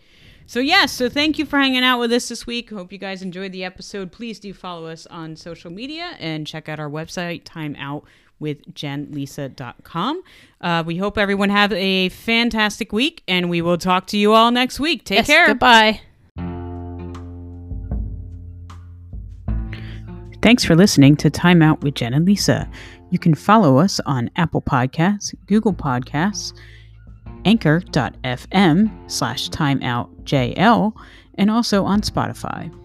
So 0.47 0.59
yes, 0.59 0.91
so 0.91 1.07
thank 1.07 1.37
you 1.39 1.45
for 1.45 1.57
hanging 1.59 1.83
out 1.83 1.99
with 1.99 2.11
us 2.11 2.27
this 2.27 2.45
week. 2.45 2.71
Hope 2.71 2.91
you 2.91 2.97
guys 2.97 3.21
enjoyed 3.21 3.53
the 3.53 3.63
episode. 3.63 4.11
Please 4.11 4.37
do 4.39 4.53
follow 4.53 4.87
us 4.87 5.05
on 5.07 5.35
social 5.37 5.71
media 5.71 6.17
and 6.19 6.45
check 6.45 6.67
out 6.67 6.77
our 6.79 6.89
website, 6.89 7.43
timeoutwithjenlisa.com. 7.45 10.21
Uh, 10.59 10.83
we 10.85 10.97
hope 10.97 11.17
everyone 11.17 11.49
have 11.49 11.71
a 11.71 12.09
fantastic 12.09 12.91
week, 12.91 13.23
and 13.29 13.49
we 13.49 13.61
will 13.61 13.77
talk 13.77 14.07
to 14.07 14.17
you 14.17 14.33
all 14.33 14.51
next 14.51 14.77
week. 14.79 15.05
Take 15.05 15.19
Yes, 15.19 15.27
care. 15.27 15.47
Goodbye. 15.47 16.01
Thanks 20.41 20.65
for 20.65 20.75
listening 20.75 21.15
to 21.17 21.29
Time 21.29 21.61
Out 21.61 21.81
with 21.81 21.93
Jen 21.93 22.13
and 22.15 22.25
Lisa. 22.25 22.67
You 23.11 23.19
can 23.19 23.35
follow 23.35 23.77
us 23.77 23.99
on 24.05 24.31
Apple 24.37 24.61
Podcasts, 24.61 25.35
Google 25.45 25.73
Podcasts, 25.73 26.53
Anchor.fm 27.45 29.11
slash 29.11 29.49
timeoutjl, 29.49 30.93
and 31.35 31.51
also 31.51 31.83
on 31.85 32.01
Spotify. 32.01 32.80